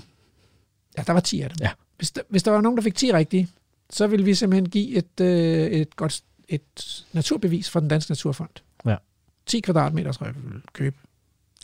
Ja, 0.97 1.03
der 1.07 1.13
var 1.13 1.19
10 1.19 1.41
af 1.41 1.49
dem. 1.49 1.57
Ja. 1.61 1.69
Hvis, 1.97 2.11
der, 2.11 2.21
hvis 2.29 2.43
der 2.43 2.51
var 2.51 2.61
nogen, 2.61 2.77
der 2.77 2.83
fik 2.83 2.95
10 2.95 3.13
rigtige, 3.13 3.47
så 3.89 4.07
ville 4.07 4.25
vi 4.25 4.33
simpelthen 4.35 4.69
give 4.69 4.95
et, 4.95 5.21
øh, 5.21 5.67
et 5.67 5.95
godt 5.95 6.21
et 6.47 7.05
naturbevis 7.13 7.69
fra 7.69 7.79
den 7.79 7.87
danske 7.87 8.11
naturfond. 8.11 8.49
Ja. 8.85 8.95
10 9.45 9.59
kvadratmeter, 9.59 10.11
tror 10.11 10.25
jeg, 10.25 10.35
vi 10.35 10.41
ville 10.43 10.61
købe. 10.73 10.95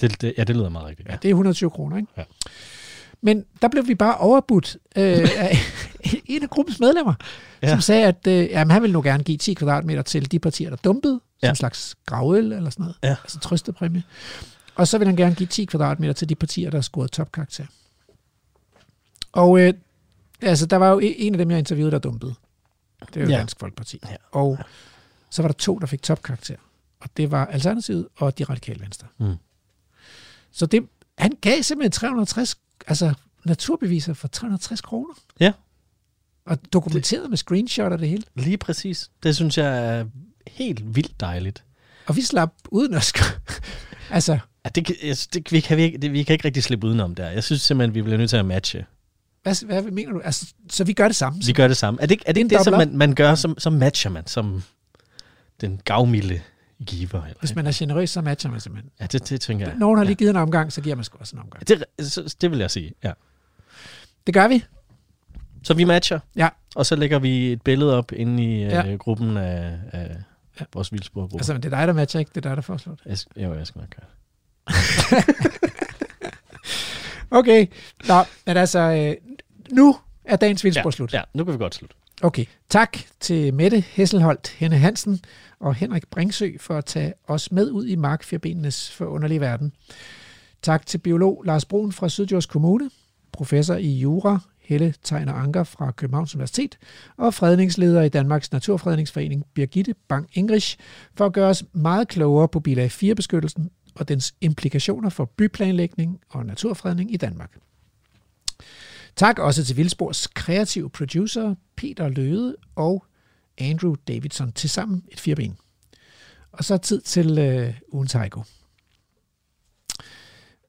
Det, 0.01 0.21
det, 0.21 0.33
ja, 0.37 0.43
det 0.43 0.55
lyder 0.55 0.69
meget 0.69 0.87
rigtigt. 0.87 1.09
Ja, 1.09 1.13
det 1.21 1.25
er 1.29 1.33
120 1.33 1.69
kroner, 1.69 1.97
ikke? 1.97 2.09
Ja. 2.17 2.23
Men 3.21 3.45
der 3.61 3.67
blev 3.67 3.87
vi 3.87 3.95
bare 3.95 4.17
overbudt 4.17 4.77
øh, 4.95 5.03
af 5.37 5.57
en 6.25 6.43
af 6.43 6.49
gruppens 6.49 6.79
medlemmer, 6.79 7.13
ja. 7.61 7.67
Ja. 7.67 7.73
som 7.73 7.81
sagde, 7.81 8.05
at 8.05 8.27
øh, 8.27 8.49
jamen, 8.49 8.71
han 8.71 8.81
ville 8.81 8.93
nu 8.93 9.01
gerne 9.01 9.23
give 9.23 9.37
10 9.37 9.53
kvadratmeter 9.53 10.01
til 10.01 10.31
de 10.31 10.39
partier, 10.39 10.69
der 10.69 10.77
dumpede, 10.77 11.19
ja. 11.41 11.47
Ja. 11.47 11.49
som 11.49 11.51
en 11.51 11.55
slags 11.55 11.95
gravøl 12.05 12.51
eller 12.51 12.69
sådan 12.69 12.83
noget, 12.83 12.95
Ja. 13.03 13.15
altså 13.23 13.39
trøstepræmie. 13.39 14.03
Og 14.77 14.87
så 14.87 14.97
vil 14.97 15.07
han 15.07 15.15
gerne 15.15 15.35
give 15.35 15.47
10 15.47 15.65
kvadratmeter 15.65 16.13
til 16.13 16.29
de 16.29 16.35
partier, 16.35 16.69
der 16.69 16.77
har 16.77 16.81
scoret 16.81 17.11
topkarakter. 17.11 17.65
Og 19.31 19.59
øh, 19.59 19.73
altså, 20.41 20.65
der 20.65 20.77
var 20.77 20.89
jo 20.89 20.99
e- 20.99 21.15
en 21.17 21.33
af 21.33 21.37
dem, 21.37 21.51
jeg 21.51 21.59
interviewede, 21.59 21.91
der 21.91 21.99
dumpede. 21.99 22.35
Det 23.13 23.17
er 23.17 23.21
jo 23.21 23.29
ja. 23.29 23.37
Dansk 23.37 23.59
Folkeparti. 23.59 23.99
Ja. 24.09 24.15
Og 24.31 24.57
så 25.29 25.41
var 25.41 25.49
der 25.49 25.53
to, 25.53 25.79
der 25.79 25.85
fik 25.85 26.01
topkarakter. 26.01 26.55
Og 26.99 27.09
det 27.17 27.31
var 27.31 27.45
Alternativet 27.45 28.07
og 28.15 28.37
de 28.37 28.43
radikale 28.43 28.79
venstre. 28.79 29.07
Mm. 29.17 29.35
Så 30.51 30.65
det, 30.65 30.87
han 31.17 31.31
gav 31.41 31.63
simpelthen 31.63 31.91
360, 31.91 32.55
altså 32.87 33.13
naturbeviser 33.43 34.13
for 34.13 34.27
360 34.27 34.81
kroner. 34.81 35.13
Ja. 35.39 35.53
Og 36.45 36.73
dokumenteret 36.73 37.21
det, 37.21 37.29
med 37.29 37.37
screenshot 37.37 37.91
og 37.91 37.99
det 37.99 38.09
hele. 38.09 38.23
Lige 38.35 38.57
præcis. 38.57 39.11
Det 39.23 39.35
synes 39.35 39.57
jeg 39.57 39.97
er 39.97 40.05
helt 40.47 40.95
vildt 40.95 41.19
dejligt. 41.19 41.63
Og 42.07 42.15
vi 42.15 42.21
slap 42.21 42.53
uden 42.71 42.93
at 42.93 43.13
Altså, 44.09 44.39
Ja, 44.75 44.81
det, 44.81 44.89
jeg 45.03 45.17
det, 45.33 45.51
vi, 45.51 45.59
kan, 45.59 45.77
vi, 45.77 45.81
ikke- 45.83 45.97
det, 45.97 46.13
vi 46.13 46.23
kan 46.23 46.33
ikke 46.33 46.45
rigtig 46.45 46.63
slippe 46.63 46.87
udenom 46.87 47.15
der. 47.15 47.29
Jeg 47.29 47.43
synes 47.43 47.61
simpelthen, 47.61 47.95
vi 47.95 48.01
bliver 48.01 48.17
nødt 48.17 48.29
til 48.29 48.37
at 48.37 48.45
matche. 48.45 48.85
hvad, 49.43 49.65
hvad 49.65 49.81
mener 49.83 50.11
du? 50.11 50.21
Altså, 50.23 50.53
så 50.69 50.83
vi 50.83 50.93
gør 50.93 51.07
det 51.07 51.15
samme. 51.15 51.41
Vi 51.45 51.53
gør 51.53 51.67
det 51.67 51.77
samme. 51.77 52.01
Er 52.01 52.05
det, 52.05 52.21
er 52.25 52.33
det 52.33 52.49
det, 52.49 52.61
som 52.63 52.73
man, 52.73 52.97
man 52.97 53.13
gør, 53.15 53.35
som, 53.35 53.59
så 53.59 53.69
matcher 53.69 54.11
man 54.11 54.27
som 54.27 54.63
den 55.61 55.81
gavmilde 55.85 56.41
giver? 56.85 57.23
Eller? 57.23 57.39
Hvis 57.39 57.55
man 57.55 57.67
er 57.67 57.71
generøs, 57.75 58.09
så 58.09 58.21
matcher 58.21 58.51
man 58.51 58.59
simpelthen. 58.59 58.91
Ja, 58.99 59.05
det, 59.05 59.29
det 59.29 59.41
tænker 59.41 59.67
jeg. 59.67 59.75
Nogen 59.77 59.97
har 59.97 60.03
lige 60.03 60.13
ja. 60.13 60.17
givet 60.17 60.29
en 60.29 60.35
omgang, 60.35 60.73
så 60.73 60.81
giver 60.81 60.95
man 60.95 61.03
sgu 61.05 61.17
også 61.19 61.35
en 61.35 61.41
omgang. 61.41 61.67
Det, 61.67 61.83
det 62.41 62.51
vil 62.51 62.59
jeg 62.59 62.71
sige, 62.71 62.93
ja. 63.03 63.11
Det 64.27 64.33
gør 64.33 64.47
vi. 64.47 64.63
Så 65.63 65.73
vi 65.73 65.83
matcher, 65.83 66.19
Ja. 66.35 66.49
og 66.75 66.85
så 66.85 66.95
lægger 66.95 67.19
vi 67.19 67.51
et 67.51 67.61
billede 67.61 67.97
op 67.97 68.11
inde 68.11 68.43
i 68.43 68.59
Ja. 68.63 68.81
ja. 68.85 68.91
øh, 68.91 68.99
gruppen 68.99 69.37
af, 69.37 69.79
af 69.91 70.15
ja. 70.59 70.65
vores 70.73 70.91
vildsporgruppe. 70.91 71.35
Altså, 71.37 71.53
men 71.53 71.63
det 71.63 71.73
er 71.73 71.77
dig, 71.77 71.87
der 71.87 71.93
matcher, 71.93 72.19
ikke? 72.19 72.29
Det 72.35 72.45
er 72.45 72.49
dig, 72.49 72.55
der 72.55 72.61
foreslår 72.61 72.95
det. 73.05 73.25
Jeg, 73.35 73.43
jo, 73.43 73.53
jeg 73.53 73.67
skal 73.67 73.79
nok 73.79 73.89
gøre 73.89 74.05
det. 74.07 74.13
Okay. 77.31 77.67
Nå, 78.07 78.23
men 78.45 78.57
altså, 78.57 78.79
øh, 78.79 79.15
nu 79.71 79.97
er 80.25 80.35
dagens 80.35 80.63
vildspor 80.63 80.89
slut. 80.89 81.13
Ja, 81.13 81.21
nu 81.33 81.43
kan 81.43 81.53
vi 81.53 81.57
godt 81.57 81.75
slutte. 81.75 81.95
Okay. 82.21 82.45
Tak 82.69 82.97
til 83.19 83.53
Mette 83.53 83.79
Hesselholdt, 83.79 84.47
Henne 84.47 84.77
Hansen 84.77 85.19
og 85.59 85.75
Henrik 85.75 86.07
Bringsø 86.07 86.51
for 86.59 86.77
at 86.77 86.85
tage 86.85 87.13
os 87.27 87.51
med 87.51 87.71
ud 87.71 87.85
i 87.85 87.95
markfirbenenes 87.95 88.91
forunderlige 88.91 89.41
verden. 89.41 89.73
Tak 90.61 90.85
til 90.85 90.97
biolog 90.97 91.43
Lars 91.45 91.65
Brun 91.65 91.91
fra 91.91 92.09
Syddjurs 92.09 92.45
Kommune, 92.45 92.89
professor 93.31 93.75
i 93.75 93.89
Jura 93.89 94.39
Helle 94.59 94.93
Tegner 95.03 95.33
Anker 95.33 95.63
fra 95.63 95.91
Københavns 95.91 96.35
Universitet 96.35 96.77
og 97.17 97.33
fredningsleder 97.33 98.01
i 98.01 98.09
Danmarks 98.09 98.51
Naturfredningsforening 98.51 99.45
Birgitte 99.53 99.95
Bang 100.07 100.27
Engrich 100.33 100.77
for 101.15 101.25
at 101.25 101.33
gøre 101.33 101.49
os 101.49 101.63
meget 101.73 102.07
klogere 102.07 102.47
på 102.47 102.59
bilag 102.59 102.91
4-beskyttelsen 102.91 103.69
og 103.99 104.07
dens 104.07 104.35
implikationer 104.41 105.09
for 105.09 105.25
byplanlægning 105.25 106.19
og 106.29 106.45
naturfredning 106.45 107.13
i 107.13 107.17
Danmark. 107.17 107.57
Tak 109.15 109.39
også 109.39 109.65
til 109.65 109.77
Vildspors 109.77 110.27
kreative 110.27 110.89
producer 110.89 111.55
Peter 111.75 112.09
Løde 112.09 112.55
og 112.75 113.05
Andrew 113.57 113.95
Davidson 114.07 114.51
til 114.51 114.69
sammen 114.69 115.03
et 115.11 115.19
fireben. 115.19 115.57
Og 116.51 116.63
så 116.63 116.77
tid 116.77 117.01
til 117.01 117.39
øh, 117.39 117.73
ugens 117.91 118.13
haiku. 118.13 118.41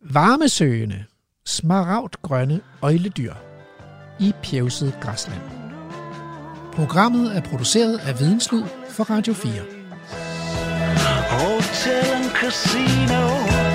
Varmesøgende, 0.03 1.05
smaragdgrønne 1.47 2.61
øjledyr 2.83 3.35
i 4.21 4.33
pjevset 4.43 4.99
græsland. 5.01 5.41
Programmet 6.73 7.37
er 7.37 7.41
produceret 7.41 7.99
af 7.99 8.21
Videnslyd 8.21 8.63
for 8.89 9.05
Radio 9.05 9.33
4. 9.33 9.53
Hotel 11.31 12.18
casino 12.41 13.68